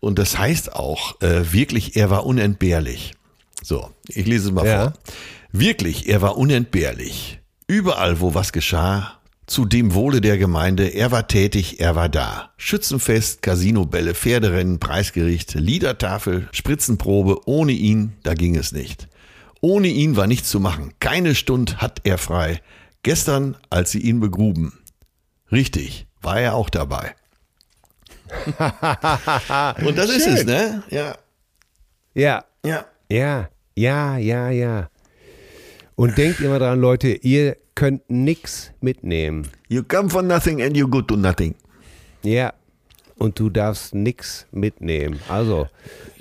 Und 0.00 0.18
das 0.18 0.38
heißt 0.38 0.74
auch, 0.74 1.20
äh, 1.22 1.52
wirklich, 1.52 1.96
er 1.96 2.10
war 2.10 2.26
unentbehrlich. 2.26 3.14
So, 3.62 3.90
ich 4.08 4.26
lese 4.26 4.48
es 4.48 4.52
mal 4.52 4.66
Ja. 4.66 4.82
vor. 4.82 4.92
Wirklich, 5.52 6.08
er 6.08 6.20
war 6.20 6.36
unentbehrlich. 6.36 7.40
Überall, 7.66 8.20
wo 8.20 8.34
was 8.34 8.52
geschah, 8.52 9.18
zu 9.46 9.64
dem 9.64 9.94
Wohle 9.94 10.20
der 10.20 10.36
Gemeinde, 10.38 10.88
er 10.88 11.10
war 11.10 11.28
tätig, 11.28 11.80
er 11.80 11.96
war 11.96 12.08
da. 12.08 12.50
Schützenfest, 12.56 13.42
Casinobälle, 13.42 14.14
Pferderennen, 14.14 14.78
Preisgericht, 14.80 15.54
Liedertafel, 15.54 16.48
Spritzenprobe, 16.52 17.46
ohne 17.46 17.72
ihn, 17.72 18.12
da 18.22 18.34
ging 18.34 18.56
es 18.56 18.72
nicht. 18.72 19.08
Ohne 19.64 19.88
ihn 19.88 20.14
war 20.14 20.26
nichts 20.26 20.50
zu 20.50 20.60
machen. 20.60 20.92
Keine 21.00 21.34
Stund 21.34 21.80
hat 21.80 22.02
er 22.04 22.18
frei. 22.18 22.60
Gestern, 23.02 23.56
als 23.70 23.92
sie 23.92 24.00
ihn 24.00 24.20
begruben. 24.20 24.78
Richtig, 25.50 26.06
war 26.20 26.38
er 26.38 26.54
auch 26.54 26.68
dabei. 26.68 27.14
Und 29.86 29.96
das 29.96 30.10
ist 30.10 30.26
es, 30.26 30.44
ne? 30.44 30.82
Ja, 30.90 31.16
ja, 32.12 32.44
ja. 32.62 32.84
ja, 33.08 33.48
ja, 33.74 34.18
ja, 34.18 34.50
ja. 34.50 34.90
Und 35.94 36.18
denkt 36.18 36.40
immer 36.40 36.58
dran, 36.58 36.78
Leute, 36.78 37.08
ihr 37.08 37.56
könnt 37.74 38.02
nix 38.10 38.70
mitnehmen. 38.82 39.48
You 39.68 39.82
come 39.82 40.10
for 40.10 40.20
nothing 40.20 40.60
and 40.60 40.76
you 40.76 40.86
go 40.86 41.00
to 41.00 41.16
nothing. 41.16 41.54
Ja. 42.22 42.52
Und 43.16 43.38
du 43.38 43.48
darfst 43.48 43.94
nix 43.94 44.46
mitnehmen. 44.52 45.20
Also, 45.26 45.68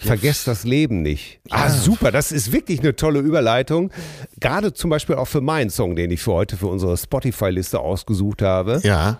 vergesst 0.03 0.47
das 0.47 0.63
Leben 0.63 1.01
nicht. 1.01 1.39
Ah, 1.49 1.69
super. 1.69 2.11
Das 2.11 2.31
ist 2.31 2.51
wirklich 2.51 2.79
eine 2.79 2.95
tolle 2.95 3.19
Überleitung. 3.19 3.91
Gerade 4.39 4.73
zum 4.73 4.89
Beispiel 4.89 5.15
auch 5.15 5.27
für 5.27 5.41
meinen 5.41 5.69
Song, 5.69 5.95
den 5.95 6.11
ich 6.11 6.21
für 6.21 6.33
heute 6.33 6.57
für 6.57 6.67
unsere 6.67 6.97
Spotify-Liste 6.97 7.79
ausgesucht 7.79 8.41
habe. 8.41 8.79
Ja. 8.83 9.19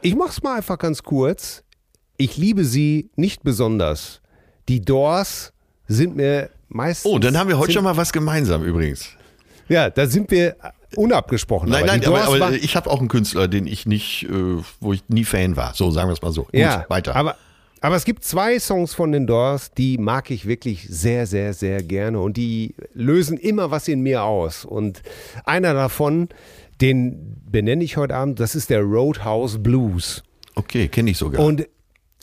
Ich 0.00 0.14
mach's 0.14 0.42
mal 0.42 0.56
einfach 0.56 0.78
ganz 0.78 1.02
kurz. 1.02 1.62
ich 2.16 2.36
liebe 2.36 2.64
sie 2.64 3.10
nicht 3.16 3.42
besonders. 3.42 4.20
Die 4.68 4.80
Doors 4.80 5.52
sind 5.88 6.16
mir 6.16 6.50
meistens. 6.68 7.10
Oh, 7.10 7.18
dann 7.18 7.36
haben 7.36 7.48
wir 7.48 7.58
heute 7.58 7.72
schon 7.72 7.84
mal 7.84 7.96
was 7.96 8.12
gemeinsam 8.12 8.64
übrigens. 8.64 9.08
Ja, 9.68 9.90
da 9.90 10.06
sind 10.06 10.30
wir 10.30 10.56
unabgesprochen. 10.96 11.70
Nein, 11.70 11.86
nein, 11.86 12.04
aber, 12.06 12.24
aber 12.24 12.52
ich 12.52 12.76
habe 12.76 12.90
auch 12.90 13.00
einen 13.00 13.08
Künstler, 13.08 13.48
den 13.48 13.66
ich 13.66 13.86
nicht, 13.86 14.24
äh, 14.24 14.62
wo 14.80 14.92
ich 14.92 15.02
nie 15.08 15.24
Fan 15.24 15.56
war. 15.56 15.74
So, 15.74 15.90
sagen 15.90 16.08
wir 16.08 16.12
es 16.12 16.22
mal 16.22 16.32
so. 16.32 16.44
Gut, 16.44 16.54
ja, 16.54 16.84
weiter. 16.88 17.16
Aber, 17.16 17.36
aber 17.84 17.96
es 17.96 18.06
gibt 18.06 18.24
zwei 18.24 18.58
Songs 18.58 18.94
von 18.94 19.12
den 19.12 19.26
Doors, 19.26 19.70
die 19.72 19.98
mag 19.98 20.30
ich 20.30 20.46
wirklich 20.46 20.86
sehr, 20.88 21.26
sehr, 21.26 21.52
sehr 21.52 21.82
gerne 21.82 22.18
und 22.18 22.38
die 22.38 22.74
lösen 22.94 23.36
immer 23.36 23.70
was 23.70 23.88
in 23.88 24.00
mir 24.00 24.22
aus. 24.22 24.64
Und 24.64 25.02
einer 25.44 25.74
davon, 25.74 26.30
den 26.80 27.42
benenne 27.44 27.84
ich 27.84 27.98
heute 27.98 28.14
Abend, 28.14 28.40
das 28.40 28.54
ist 28.54 28.70
der 28.70 28.80
Roadhouse 28.80 29.62
Blues. 29.62 30.22
okay, 30.54 30.88
kenne 30.88 31.10
ich 31.10 31.18
sogar. 31.18 31.44
Und, 31.44 31.68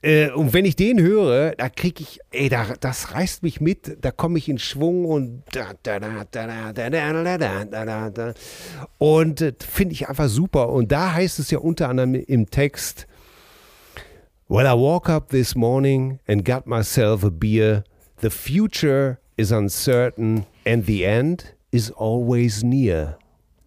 äh, 0.02 0.32
und 0.32 0.52
wenn 0.54 0.66
ich 0.66 0.76
den 0.76 1.00
höre, 1.00 1.52
da 1.52 1.70
kriege 1.70 2.02
ich, 2.02 2.20
ey, 2.32 2.50
da, 2.50 2.66
das 2.80 3.14
reißt 3.14 3.44
mich 3.44 3.62
mit, 3.62 4.04
da 4.04 4.10
komme 4.10 4.40
ich 4.40 4.50
in 4.50 4.58
Schwung 4.58 5.06
und 5.06 5.44
da, 5.52 5.74
da, 5.84 6.00
da, 6.00 6.26
da, 6.32 6.74
da, 6.74 6.74
da, 6.74 7.38
da, 7.38 7.86
da, 7.86 8.10
da. 8.10 8.34
Und 8.98 9.42
äh, 9.42 9.54
finde 9.60 9.94
ich 9.94 10.10
einfach 10.10 10.28
super. 10.28 10.70
Und 10.70 10.92
da 10.92 11.14
heißt 11.14 11.38
es 11.38 11.52
ja 11.52 11.60
unter 11.60 11.88
anderem 11.88 12.16
im 12.16 12.50
Text, 12.50 13.06
Well, 14.52 14.68
I 14.68 14.74
woke 14.74 15.08
up 15.08 15.30
this 15.30 15.56
morning 15.56 16.20
and 16.28 16.44
got 16.44 16.68
myself 16.68 17.24
a 17.24 17.32
beer. 17.32 17.86
The 18.18 18.30
future 18.30 19.22
is 19.38 19.50
uncertain 19.50 20.46
and 20.66 20.86
the 20.86 21.06
end 21.06 21.54
is 21.72 21.90
always 21.92 22.62
near. 22.62 23.16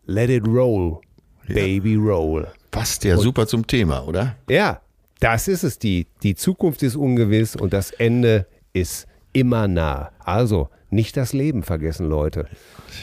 Let 0.07 0.29
it 0.29 0.47
roll, 0.47 1.01
baby 1.49 1.97
roll. 1.97 2.45
Passt 2.71 3.03
ja 3.05 3.17
super 3.17 3.47
zum 3.47 3.67
Thema, 3.67 4.07
oder? 4.07 4.37
Ja, 4.47 4.83
das 5.21 5.49
ist 5.49 5.65
es. 5.65 5.79
Die, 5.79 6.07
die 6.23 6.35
Zukunft 6.35 6.83
ist 6.83 6.97
ungewiss 6.97 7.57
und 7.57 7.73
das 7.73 7.91
Ende 7.93 8.47
ist 8.75 9.07
immer 9.33 9.67
nah. 9.67 10.11
Also 10.19 10.69
nicht 10.91 11.17
das 11.17 11.33
Leben 11.33 11.63
vergessen, 11.63 12.11
Leute. 12.11 12.47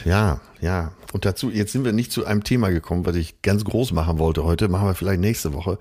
Ja, 0.04 0.40
ja. 0.60 0.92
Und 1.12 1.24
dazu, 1.24 1.50
jetzt 1.50 1.72
sind 1.72 1.84
wir 1.84 1.92
nicht 1.92 2.12
zu 2.12 2.24
einem 2.24 2.44
Thema 2.44 2.70
gekommen, 2.70 3.04
was 3.04 3.16
ich 3.16 3.42
ganz 3.42 3.64
groß 3.64 3.92
machen 3.92 4.20
wollte 4.20 4.44
heute. 4.44 4.68
Machen 4.68 4.86
wir 4.86 4.94
vielleicht 4.94 5.20
nächste 5.20 5.52
Woche. 5.52 5.78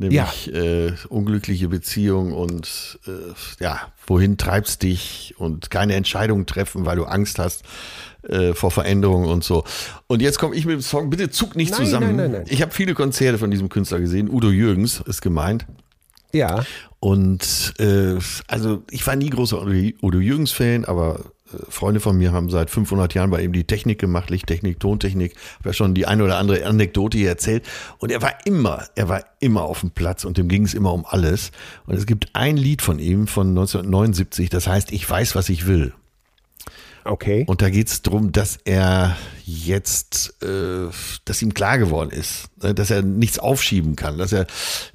Nämlich 0.00 0.52
äh, 0.54 0.92
unglückliche 1.10 1.68
Beziehung 1.68 2.32
und 2.32 2.98
äh, 3.06 3.10
ja, 3.62 3.80
wohin 4.06 4.38
treibst 4.38 4.82
dich 4.82 5.34
und 5.36 5.70
keine 5.70 5.94
Entscheidung 5.94 6.46
treffen, 6.46 6.86
weil 6.86 6.96
du 6.96 7.04
Angst 7.04 7.38
hast 7.38 7.64
äh, 8.22 8.54
vor 8.54 8.70
Veränderungen 8.70 9.28
und 9.28 9.44
so. 9.44 9.62
Und 10.06 10.22
jetzt 10.22 10.38
komme 10.38 10.54
ich 10.56 10.64
mit 10.64 10.72
dem 10.76 10.80
Song, 10.80 11.10
bitte 11.10 11.28
zug 11.28 11.54
nicht 11.54 11.72
Nein, 11.72 11.84
zusammen. 11.84 12.06
nein, 12.16 12.16
nein, 12.16 12.32
nein. 12.32 12.44
Ich 12.48 12.62
habe 12.62 12.72
viele 12.72 12.94
Konzerte 12.94 13.36
von 13.36 13.50
diesem 13.50 13.68
Künstler 13.68 14.00
gesehen. 14.00 14.30
Udo 14.30 14.48
Jürgens 14.50 15.00
ist 15.06 15.20
gemeint. 15.20 15.66
Ja, 16.32 16.64
Und 17.00 17.74
äh, 17.78 18.14
also 18.46 18.82
ich 18.90 19.06
war 19.06 19.16
nie 19.16 19.30
großer 19.30 19.60
Udo- 19.60 20.20
Jürgens-Fan, 20.20 20.84
aber 20.86 21.29
Freunde 21.68 22.00
von 22.00 22.16
mir 22.16 22.32
haben 22.32 22.50
seit 22.50 22.70
500 22.70 23.14
Jahren 23.14 23.30
bei 23.30 23.42
ihm 23.42 23.52
die 23.52 23.64
Technik 23.64 23.98
gemacht, 23.98 24.30
Lichttechnik, 24.30 24.80
Tontechnik. 24.80 25.34
Habe 25.58 25.70
ja 25.70 25.72
schon 25.72 25.94
die 25.94 26.06
eine 26.06 26.24
oder 26.24 26.38
andere 26.38 26.64
Anekdote 26.64 27.18
hier 27.18 27.28
erzählt. 27.28 27.64
Und 27.98 28.12
er 28.12 28.22
war 28.22 28.34
immer, 28.44 28.84
er 28.94 29.08
war 29.08 29.24
immer 29.40 29.62
auf 29.62 29.80
dem 29.80 29.90
Platz 29.90 30.24
und 30.24 30.38
dem 30.38 30.48
ging 30.48 30.64
es 30.64 30.74
immer 30.74 30.92
um 30.92 31.04
alles. 31.06 31.50
Und 31.86 31.96
es 31.96 32.06
gibt 32.06 32.30
ein 32.34 32.56
Lied 32.56 32.82
von 32.82 32.98
ihm 32.98 33.26
von 33.26 33.48
1979, 33.48 34.48
das 34.48 34.66
heißt 34.66 34.92
Ich 34.92 35.08
weiß, 35.08 35.34
was 35.34 35.48
ich 35.48 35.66
will. 35.66 35.92
okay. 37.04 37.44
Und 37.46 37.62
da 37.62 37.70
geht 37.70 37.88
es 37.88 38.02
darum, 38.02 38.32
dass 38.32 38.58
er 38.64 39.16
jetzt, 39.44 40.42
äh, 40.42 40.88
dass 41.24 41.42
ihm 41.42 41.54
klar 41.54 41.78
geworden 41.78 42.10
ist, 42.10 42.48
ne, 42.62 42.74
dass 42.74 42.90
er 42.90 43.02
nichts 43.02 43.38
aufschieben 43.38 43.96
kann, 43.96 44.18
dass 44.18 44.32
er, 44.32 44.46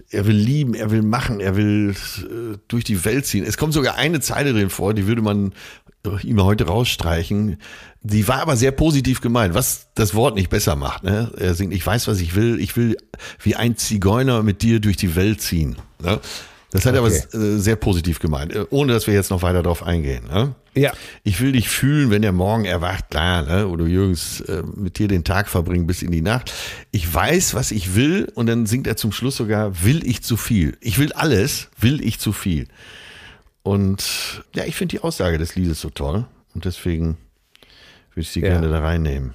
er 0.09 0.25
will 0.25 0.35
lieben, 0.35 0.73
er 0.75 0.91
will 0.91 1.01
machen, 1.01 1.39
er 1.39 1.55
will 1.55 1.95
äh, 2.19 2.57
durch 2.67 2.83
die 2.83 3.03
Welt 3.05 3.25
ziehen. 3.25 3.43
Es 3.45 3.57
kommt 3.57 3.73
sogar 3.73 3.95
eine 3.95 4.21
Zeile 4.21 4.53
drin 4.53 4.69
vor, 4.69 4.93
die 4.93 5.07
würde 5.07 5.21
man 5.21 5.53
ihm 6.23 6.41
heute 6.43 6.65
rausstreichen. 6.67 7.57
Die 8.01 8.27
war 8.27 8.41
aber 8.41 8.55
sehr 8.55 8.71
positiv 8.71 9.21
gemeint, 9.21 9.53
was 9.53 9.87
das 9.95 10.13
Wort 10.13 10.35
nicht 10.35 10.49
besser 10.49 10.75
macht. 10.75 11.03
Ne? 11.03 11.31
Er 11.37 11.53
singt, 11.55 11.73
ich 11.73 11.85
weiß, 11.85 12.07
was 12.07 12.19
ich 12.21 12.35
will, 12.35 12.59
ich 12.59 12.77
will 12.77 12.97
wie 13.41 13.55
ein 13.55 13.77
Zigeuner 13.77 14.43
mit 14.43 14.61
dir 14.61 14.79
durch 14.79 14.97
die 14.97 15.15
Welt 15.15 15.41
ziehen. 15.41 15.75
Ne? 16.03 16.19
Das 16.71 16.85
hat 16.85 16.93
er 16.93 17.03
Okay. 17.03 17.21
aber 17.33 17.43
äh, 17.43 17.57
sehr 17.59 17.77
positiv 17.77 18.19
gemeint, 18.19 18.53
äh, 18.53 18.65
ohne 18.69 18.91
dass 18.93 19.07
wir 19.07 19.13
jetzt 19.13 19.29
noch 19.29 19.41
weiter 19.43 19.63
darauf 19.63 19.81
eingehen. 19.81 20.25
Ne? 20.27 20.55
Ja. 20.75 20.91
Ich 21.23 21.39
will 21.39 21.53
dich 21.53 21.69
fühlen, 21.69 22.09
wenn 22.11 22.21
der 22.21 22.33
Morgen 22.33 22.65
erwacht, 22.65 23.09
klar, 23.11 23.43
ne? 23.43 23.67
oder 23.67 23.85
Jürgens 23.85 24.41
äh, 24.41 24.61
mit 24.75 24.99
dir 24.99 25.07
den 25.07 25.23
Tag 25.23 25.47
verbringen 25.47 25.87
bis 25.87 26.01
in 26.01 26.11
die 26.11 26.21
Nacht. 26.21 26.51
Ich 26.91 27.11
weiß, 27.11 27.53
was 27.53 27.71
ich 27.71 27.95
will 27.95 28.29
und 28.35 28.47
dann 28.47 28.65
singt 28.65 28.87
er 28.87 28.97
zum 28.97 29.13
Schluss 29.13 29.37
sogar, 29.37 29.83
will 29.85 30.05
ich 30.05 30.21
zu 30.21 30.35
viel. 30.35 30.77
Ich 30.81 30.99
will 30.99 31.13
alles, 31.13 31.69
will 31.79 32.03
ich 32.05 32.19
zu 32.19 32.33
viel. 32.33 32.67
Und 33.65 34.43
ja, 34.53 34.63
ich 34.65 34.75
finde 34.75 34.95
die 34.95 35.01
Aussage 35.03 35.39
des 35.39 35.55
Liedes 35.55 35.81
so 35.81 35.89
toll 35.89 36.25
und 36.53 36.65
deswegen 36.65 37.17
würde 38.13 38.21
ich 38.21 38.29
sie 38.29 38.41
Ja. 38.41 38.49
gerne 38.49 38.69
da 38.69 38.79
reinnehmen. 38.79 39.33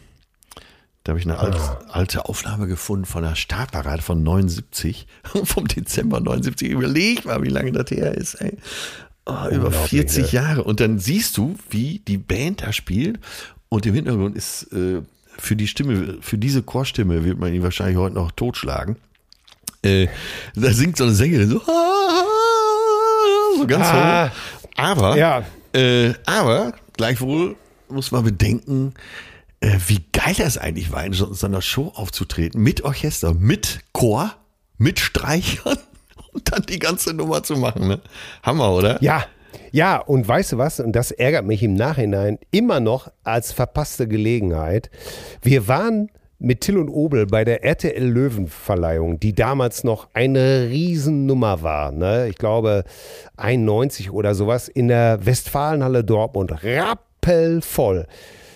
Da 1.02 1.10
habe 1.10 1.18
ich 1.18 1.26
eine 1.26 1.38
alte, 1.40 1.58
alte 1.88 2.26
Aufnahme 2.26 2.68
gefunden 2.68 3.06
von 3.06 3.24
der 3.24 3.34
Startparade 3.34 4.02
von 4.02 4.22
79, 4.22 5.08
vom 5.44 5.66
Dezember 5.66 6.20
79. 6.20 6.68
Überleg 6.68 7.24
mal, 7.24 7.42
wie 7.42 7.48
lange 7.48 7.72
das 7.72 7.90
her 7.90 8.14
ist, 8.14 8.34
ey. 8.36 8.56
Oh, 9.26 9.32
über 9.50 9.66
Unglaublich, 9.66 9.90
40 9.90 10.24
ne? 10.26 10.30
Jahre. 10.30 10.62
Und 10.62 10.78
dann 10.78 11.00
siehst 11.00 11.36
du, 11.36 11.56
wie 11.68 11.98
die 12.06 12.18
Band 12.18 12.62
da 12.62 12.72
spielt. 12.72 13.18
Und 13.68 13.84
im 13.86 13.94
Hintergrund 13.94 14.36
ist 14.36 14.72
äh, 14.72 15.00
für 15.38 15.56
die 15.56 15.66
Stimme, 15.66 16.18
für 16.20 16.38
diese 16.38 16.62
Chorstimme 16.62 17.24
wird 17.24 17.40
man 17.40 17.52
ihn 17.52 17.64
wahrscheinlich 17.64 17.96
heute 17.96 18.14
noch 18.14 18.30
totschlagen. 18.30 18.94
Äh, 19.82 20.06
da 20.54 20.72
singt 20.72 20.98
so 20.98 21.04
eine 21.04 21.14
Sängerin 21.14 21.48
so, 21.48 21.60
so 23.58 23.66
ganz 23.66 23.86
Ah. 23.86 24.28
hoch. 24.30 24.34
Aber, 24.76 25.16
Ja. 25.16 25.42
äh, 25.74 26.12
aber 26.26 26.72
gleichwohl 26.96 27.56
muss 27.88 28.10
man 28.12 28.24
bedenken, 28.24 28.94
äh, 29.60 29.76
wie 29.88 30.04
geil 30.12 30.34
das 30.38 30.56
eigentlich 30.58 30.92
war, 30.92 31.04
in 31.04 31.12
so, 31.12 31.32
so 31.34 31.46
einer 31.46 31.60
Show 31.62 31.92
aufzutreten, 31.94 32.62
mit 32.62 32.82
Orchester, 32.84 33.34
mit 33.34 33.80
Chor, 33.92 34.34
mit 34.78 35.00
Streichern 35.00 35.76
und 36.32 36.50
dann 36.52 36.62
die 36.62 36.78
ganze 36.78 37.12
Nummer 37.12 37.42
zu 37.42 37.56
machen. 37.56 37.88
Ne? 37.88 38.00
Hammer, 38.42 38.70
oder? 38.72 39.02
Ja, 39.02 39.24
ja, 39.72 39.96
und 39.98 40.26
weißt 40.26 40.52
du 40.52 40.58
was? 40.58 40.80
Und 40.80 40.92
das 40.92 41.10
ärgert 41.10 41.44
mich 41.44 41.62
im 41.62 41.74
Nachhinein 41.74 42.38
immer 42.52 42.80
noch 42.80 43.10
als 43.24 43.52
verpasste 43.52 44.06
Gelegenheit. 44.08 44.90
Wir 45.42 45.66
waren 45.68 46.10
mit 46.40 46.62
Till 46.62 46.78
und 46.78 46.88
Obel 46.88 47.26
bei 47.26 47.44
der 47.44 47.62
RTL 47.64 48.02
Löwenverleihung, 48.02 49.20
die 49.20 49.34
damals 49.34 49.84
noch 49.84 50.08
eine 50.14 50.68
Riesennummer 50.70 51.62
war. 51.62 51.92
Ne? 51.92 52.28
Ich 52.28 52.36
glaube 52.36 52.84
91 53.36 54.10
oder 54.10 54.34
sowas 54.34 54.68
in 54.68 54.88
der 54.88 55.24
Westfalenhalle 55.24 56.02
Dortmund. 56.02 56.52
Rappelvoll. 56.64 58.06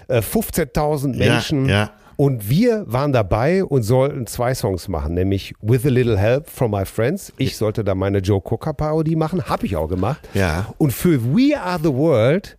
Äh, 0.08 0.18
15.000 0.20 1.14
Ja, 1.16 1.32
Menschen. 1.32 1.68
ja. 1.68 1.90
Und 2.16 2.48
wir 2.48 2.84
waren 2.86 3.12
dabei 3.12 3.64
und 3.64 3.82
sollten 3.82 4.26
zwei 4.28 4.54
Songs 4.54 4.86
machen, 4.86 5.14
nämlich 5.14 5.52
With 5.60 5.84
a 5.84 5.88
Little 5.88 6.16
Help 6.16 6.48
from 6.48 6.70
My 6.70 6.84
Friends. 6.84 7.32
Ich 7.38 7.56
sollte 7.56 7.82
da 7.82 7.94
meine 7.96 8.18
Joe 8.18 8.40
Cocker 8.40 8.72
Parodie 8.72 9.16
machen, 9.16 9.44
habe 9.48 9.66
ich 9.66 9.74
auch 9.76 9.88
gemacht. 9.88 10.20
Ja. 10.32 10.72
Und 10.78 10.92
für 10.92 11.22
We 11.34 11.58
Are 11.60 11.80
the 11.82 11.92
World 11.92 12.56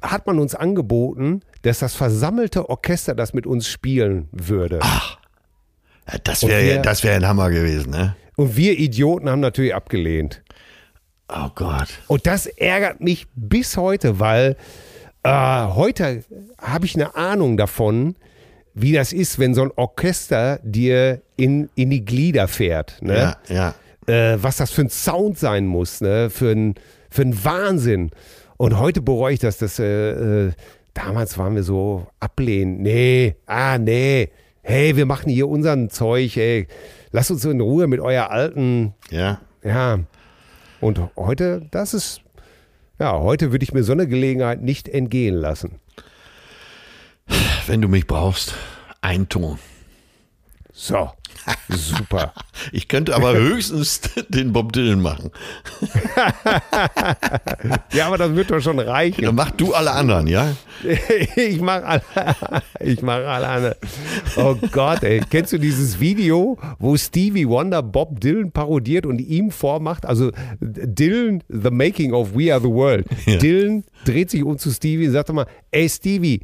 hat 0.00 0.26
man 0.26 0.38
uns 0.38 0.54
angeboten, 0.54 1.42
dass 1.62 1.80
das 1.80 1.94
versammelte 1.94 2.68
Orchester 2.68 3.14
das 3.14 3.34
mit 3.34 3.46
uns 3.46 3.68
spielen 3.68 4.28
würde. 4.32 4.80
Ja, 4.82 6.18
das 6.24 6.46
wäre 6.46 6.80
das 6.82 7.04
wäre 7.04 7.16
ein 7.16 7.26
Hammer 7.26 7.50
gewesen, 7.50 7.90
ne? 7.90 8.16
Und 8.36 8.56
wir 8.56 8.78
Idioten 8.78 9.28
haben 9.28 9.40
natürlich 9.40 9.74
abgelehnt. 9.74 10.42
Oh 11.28 11.50
Gott. 11.54 11.88
Und 12.08 12.26
das 12.26 12.46
ärgert 12.46 13.00
mich 13.00 13.26
bis 13.34 13.76
heute, 13.76 14.18
weil 14.18 14.56
äh, 15.22 15.30
heute 15.30 16.24
habe 16.58 16.86
ich 16.86 16.94
eine 16.94 17.14
Ahnung 17.14 17.56
davon, 17.56 18.16
wie 18.74 18.92
das 18.92 19.12
ist, 19.12 19.38
wenn 19.38 19.54
so 19.54 19.62
ein 19.62 19.70
Orchester 19.76 20.58
dir 20.62 21.20
in, 21.36 21.68
in 21.74 21.90
die 21.90 22.04
Glieder 22.04 22.48
fährt. 22.48 22.96
Ne? 23.02 23.36
Ja, 23.48 23.74
ja. 24.06 24.32
äh, 24.32 24.42
was 24.42 24.56
das 24.56 24.70
für 24.70 24.82
ein 24.82 24.90
Sound 24.90 25.38
sein 25.38 25.66
muss, 25.66 26.00
ne? 26.00 26.30
für 26.30 26.52
ein 26.52 26.74
für 27.10 27.22
ein 27.22 27.44
Wahnsinn. 27.44 28.10
Und 28.56 28.78
heute 28.78 29.02
bereue 29.02 29.34
ich 29.34 29.40
das, 29.40 29.58
dass 29.58 29.78
äh, 29.78 30.46
äh, 30.46 30.52
damals 30.94 31.38
waren 31.38 31.54
wir 31.54 31.62
so 31.62 32.06
ablehnend. 32.20 32.80
Nee, 32.80 33.36
ah, 33.46 33.78
nee. 33.78 34.30
Hey, 34.62 34.96
wir 34.96 35.06
machen 35.06 35.30
hier 35.30 35.48
unseren 35.48 35.90
Zeug, 35.90 36.36
ey. 36.36 36.66
Lasst 37.12 37.30
uns 37.30 37.44
in 37.44 37.60
Ruhe 37.60 37.86
mit 37.86 38.00
euer 38.00 38.30
alten, 38.30 38.94
Ja. 39.10 39.40
ja. 39.64 40.00
Und 40.80 41.00
heute, 41.16 41.66
das 41.70 41.92
ist, 41.92 42.22
ja, 42.98 43.18
heute 43.18 43.52
würde 43.52 43.64
ich 43.64 43.72
mir 43.72 43.82
so 43.82 43.92
eine 43.92 44.06
Gelegenheit 44.06 44.62
nicht 44.62 44.88
entgehen 44.88 45.34
lassen. 45.34 45.80
Wenn 47.66 47.80
du 47.82 47.88
mich 47.88 48.06
brauchst, 48.06 48.54
ein 49.00 49.28
Ton. 49.28 49.58
So. 50.72 51.10
Super. 51.68 52.32
Ich 52.72 52.88
könnte 52.88 53.14
aber 53.14 53.34
höchstens 53.34 54.00
den 54.28 54.52
Bob 54.52 54.72
Dylan 54.72 55.00
machen. 55.00 55.30
Ja, 57.92 58.06
aber 58.06 58.18
das 58.18 58.34
wird 58.34 58.50
doch 58.50 58.60
schon 58.60 58.78
reichen. 58.78 59.22
Dann 59.24 59.34
mach 59.34 59.50
du 59.50 59.74
alle 59.74 59.90
anderen, 59.92 60.26
ja? 60.26 60.54
Ich 61.36 61.60
mach 61.60 61.82
alle, 61.82 62.02
ich 62.80 63.02
mach 63.02 63.16
alle 63.16 63.48
andere. 63.48 63.76
Oh 64.36 64.56
Gott, 64.72 65.02
ey. 65.02 65.20
Kennst 65.28 65.52
du 65.52 65.58
dieses 65.58 66.00
Video, 66.00 66.58
wo 66.78 66.96
Stevie 66.96 67.46
Wonder 67.48 67.82
Bob 67.82 68.20
Dylan 68.20 68.50
parodiert 68.52 69.06
und 69.06 69.20
ihm 69.20 69.50
vormacht? 69.50 70.06
Also 70.06 70.30
Dylan, 70.60 71.42
The 71.48 71.70
Making 71.70 72.12
of 72.12 72.34
We 72.34 72.52
Are 72.52 72.60
the 72.60 72.68
World. 72.68 73.06
Dylan 73.26 73.84
dreht 74.04 74.30
sich 74.30 74.42
um 74.42 74.58
zu 74.58 74.70
Stevie 74.70 75.06
und 75.06 75.12
sagt 75.12 75.32
mal, 75.32 75.46
ey 75.70 75.88
Stevie, 75.88 76.40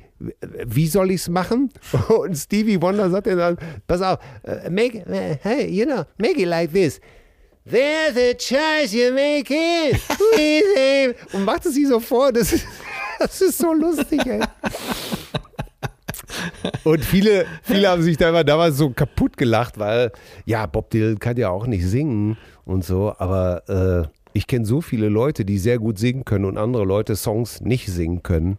wie 0.66 0.86
soll 0.86 1.10
ich's 1.10 1.28
machen? 1.28 1.70
Und 2.08 2.36
Stevie 2.36 2.80
Wonder 2.80 3.10
sagt 3.10 3.26
dann, 3.26 3.56
pass 3.86 4.00
auf, 4.00 4.18
äh, 4.44 4.70
make, 4.70 4.98
äh, 5.06 5.36
hey, 5.42 5.68
you 5.68 5.84
know, 5.84 6.04
make 6.18 6.40
it 6.40 6.48
like 6.48 6.72
this. 6.72 7.00
There's 7.68 8.16
a 8.16 8.32
choice 8.34 8.92
you 8.92 9.12
make 9.12 9.52
it. 9.52 11.16
Und 11.32 11.44
macht 11.44 11.66
es 11.66 11.74
sich 11.74 11.88
so 11.88 11.98
vor. 11.98 12.32
Das 12.32 12.52
ist, 12.52 12.64
das 13.18 13.40
ist 13.40 13.58
so 13.58 13.72
lustig, 13.72 14.24
ey. 14.24 14.40
Und 16.84 17.04
viele, 17.04 17.46
viele 17.62 17.88
haben 17.88 18.02
sich 18.02 18.16
da 18.16 18.44
damals 18.44 18.76
so 18.76 18.90
kaputt 18.90 19.36
gelacht, 19.36 19.78
weil, 19.78 20.12
ja, 20.44 20.66
Bob 20.66 20.90
Dylan 20.90 21.18
kann 21.18 21.36
ja 21.36 21.50
auch 21.50 21.66
nicht 21.66 21.84
singen 21.84 22.36
und 22.64 22.84
so, 22.84 23.14
aber 23.18 23.62
äh, 23.68 24.16
ich 24.36 24.46
kenne 24.46 24.66
so 24.66 24.82
viele 24.82 25.08
Leute, 25.08 25.46
die 25.46 25.56
sehr 25.56 25.78
gut 25.78 25.98
singen 25.98 26.26
können 26.26 26.44
und 26.44 26.58
andere 26.58 26.84
Leute 26.84 27.16
Songs 27.16 27.62
nicht 27.62 27.86
singen 27.86 28.22
können. 28.22 28.58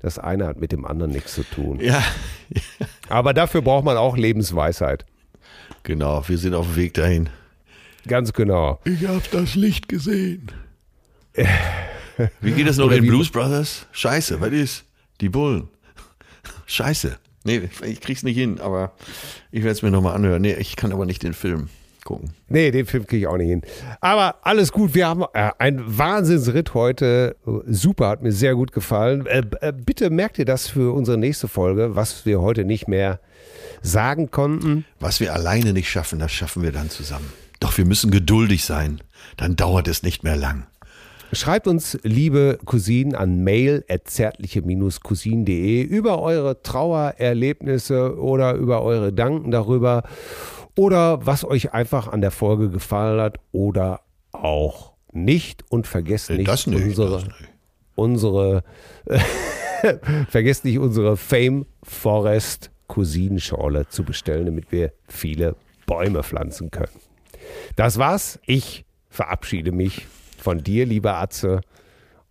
Das 0.00 0.20
eine 0.20 0.46
hat 0.46 0.60
mit 0.60 0.70
dem 0.70 0.84
anderen 0.84 1.10
nichts 1.10 1.34
zu 1.34 1.42
tun. 1.42 1.80
Ja. 1.80 2.00
Aber 3.08 3.34
dafür 3.34 3.60
braucht 3.60 3.84
man 3.84 3.96
auch 3.96 4.16
Lebensweisheit. 4.16 5.04
Genau, 5.82 6.22
wir 6.28 6.38
sind 6.38 6.54
auf 6.54 6.66
dem 6.66 6.76
Weg 6.76 6.94
dahin. 6.94 7.28
Ganz 8.06 8.32
genau. 8.32 8.78
Ich 8.84 9.06
habe 9.08 9.22
das 9.32 9.56
Licht 9.56 9.88
gesehen. 9.88 10.52
Wie 12.40 12.52
geht 12.52 12.68
es 12.68 12.76
noch 12.76 12.92
in 12.92 13.04
Blues 13.04 13.30
Brothers? 13.30 13.86
Scheiße, 13.90 14.40
was 14.40 14.52
ist? 14.52 14.84
Die 15.20 15.28
Bullen. 15.28 15.68
Scheiße. 16.66 17.18
Nee, 17.42 17.68
ich 17.84 18.00
krieg's 18.00 18.22
nicht 18.22 18.36
hin, 18.36 18.60
aber 18.60 18.92
ich 19.50 19.64
werde 19.64 19.72
es 19.72 19.82
mir 19.82 19.90
nochmal 19.90 20.14
anhören. 20.14 20.42
Nee, 20.42 20.54
ich 20.54 20.76
kann 20.76 20.92
aber 20.92 21.04
nicht 21.04 21.24
den 21.24 21.34
Film 21.34 21.68
gucken. 22.06 22.30
Nee, 22.48 22.70
den 22.70 22.86
Film 22.86 23.06
kriege 23.06 23.22
ich 23.22 23.26
auch 23.26 23.36
nicht 23.36 23.48
hin. 23.48 23.62
Aber 24.00 24.36
alles 24.42 24.72
gut, 24.72 24.94
wir 24.94 25.06
haben 25.06 25.24
äh, 25.34 25.50
einen 25.58 25.98
Wahnsinnsritt 25.98 26.72
heute. 26.72 27.36
Super, 27.66 28.08
hat 28.08 28.22
mir 28.22 28.32
sehr 28.32 28.54
gut 28.54 28.72
gefallen. 28.72 29.26
Äh, 29.26 29.42
äh, 29.60 29.72
bitte 29.72 30.08
merkt 30.08 30.38
ihr 30.38 30.46
das 30.46 30.68
für 30.68 30.94
unsere 30.94 31.18
nächste 31.18 31.48
Folge, 31.48 31.94
was 31.94 32.24
wir 32.24 32.40
heute 32.40 32.64
nicht 32.64 32.88
mehr 32.88 33.20
sagen 33.82 34.30
konnten. 34.30 34.86
Was 35.00 35.20
wir 35.20 35.34
alleine 35.34 35.72
nicht 35.74 35.90
schaffen, 35.90 36.18
das 36.18 36.32
schaffen 36.32 36.62
wir 36.62 36.72
dann 36.72 36.88
zusammen. 36.88 37.30
Doch 37.60 37.76
wir 37.76 37.84
müssen 37.84 38.10
geduldig 38.10 38.64
sein. 38.64 39.00
Dann 39.36 39.56
dauert 39.56 39.88
es 39.88 40.02
nicht 40.02 40.24
mehr 40.24 40.36
lang. 40.36 40.66
Schreibt 41.32 41.66
uns, 41.66 41.98
liebe 42.02 42.58
Cousinen, 42.64 43.16
an 43.16 43.42
mail 43.42 43.84
zärtliche-cousinen.de 44.04 45.82
über 45.82 46.22
eure 46.22 46.62
Trauererlebnisse 46.62 48.16
oder 48.18 48.54
über 48.54 48.82
eure 48.82 49.06
Gedanken 49.06 49.50
darüber 49.50 50.04
oder 50.76 51.24
was 51.26 51.44
euch 51.44 51.72
einfach 51.72 52.08
an 52.08 52.20
der 52.20 52.30
Folge 52.30 52.70
gefallen 52.70 53.20
hat 53.20 53.38
oder 53.52 54.02
auch 54.32 54.92
nicht. 55.12 55.64
Und 55.70 55.86
vergesst 55.86 56.30
Nee, 56.30 56.38
nicht, 56.38 56.48
das 56.48 56.66
nicht, 56.66 56.84
unsere, 56.84 57.10
das 57.10 57.24
nicht. 57.24 57.52
unsere 57.94 58.64
vergesst 60.28 60.64
nicht 60.64 60.78
unsere 60.78 61.16
Fame 61.16 61.66
Forest 61.82 62.70
Cousinenschorle 62.88 63.88
zu 63.88 64.04
bestellen, 64.04 64.46
damit 64.46 64.70
wir 64.70 64.92
viele 65.08 65.56
Bäume 65.86 66.22
pflanzen 66.22 66.70
können. 66.70 67.00
Das 67.74 67.98
war's. 67.98 68.38
Ich 68.46 68.84
verabschiede 69.08 69.72
mich 69.72 70.06
von 70.38 70.62
dir, 70.62 70.86
lieber 70.86 71.16
Atze, 71.16 71.62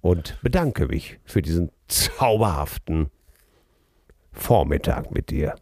und 0.02 0.38
bedanke 0.42 0.88
mich 0.88 1.20
für 1.26 1.42
diesen 1.42 1.72
zauberhaften 1.88 3.10
Vormittag 4.32 5.12
mit 5.12 5.30
dir. 5.30 5.56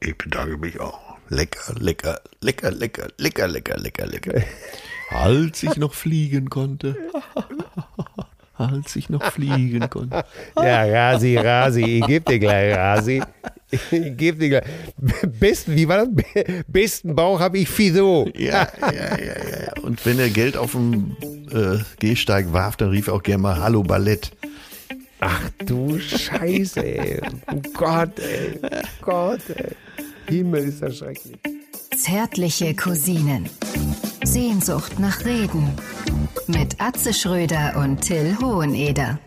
Ich 0.00 0.16
bedanke 0.18 0.56
mich 0.58 0.80
auch. 0.80 1.03
Lecker, 1.28 1.74
lecker, 1.78 2.20
lecker, 2.40 2.70
lecker, 2.70 3.08
lecker, 3.18 3.48
lecker, 3.48 3.78
lecker, 3.78 4.06
lecker. 4.06 4.42
Als 5.10 5.62
ich 5.62 5.76
noch 5.76 5.94
fliegen 5.94 6.50
konnte. 6.50 6.96
Als 8.56 8.94
ich 8.96 9.08
noch 9.08 9.22
fliegen 9.32 9.88
konnte. 9.90 10.24
Ja, 10.56 10.84
Rasi, 10.84 11.36
Rasi, 11.36 11.82
ich 11.82 12.06
geb 12.06 12.26
dir 12.26 12.38
gleich, 12.38 12.76
Rasi. 12.76 13.22
Ich 13.70 14.16
geb 14.16 14.38
dir 14.38 14.48
gleich. 14.50 14.64
Besten, 15.40 15.74
wie 15.74 15.88
war 15.88 16.06
das? 16.06 16.08
Besten 16.68 17.14
Bauch 17.14 17.40
habe 17.40 17.58
ich 17.58 17.68
Fido. 17.68 18.28
Ja, 18.36 18.68
ja, 18.80 18.92
ja, 18.92 19.18
ja, 19.18 19.60
ja. 19.66 19.82
Und 19.82 20.04
wenn 20.06 20.18
er 20.18 20.30
Geld 20.30 20.56
auf 20.56 20.72
dem 20.72 21.16
äh, 21.50 21.78
Gehsteig 21.98 22.52
warf, 22.52 22.76
dann 22.76 22.90
rief 22.90 23.08
er 23.08 23.14
auch 23.14 23.22
gerne 23.22 23.42
mal 23.42 23.58
Hallo 23.58 23.82
Ballett. 23.82 24.30
Ach 25.20 25.50
du 25.64 25.98
Scheiße, 25.98 26.84
ey. 26.84 27.20
Oh 27.50 27.60
Gott, 27.72 28.18
ey. 28.18 28.60
Oh 28.62 28.68
Gott, 29.00 29.40
ey. 29.48 29.72
Himmel 30.28 30.64
ist 30.64 30.82
das 30.82 30.96
schrecklich. 30.98 31.36
Zärtliche 31.96 32.74
Cousinen. 32.74 33.48
Sehnsucht 34.24 34.98
nach 34.98 35.24
Reden. 35.24 35.68
Mit 36.46 36.80
Atze 36.80 37.12
Schröder 37.12 37.76
und 37.76 38.00
Till 38.00 38.36
Hoheneder. 38.40 39.18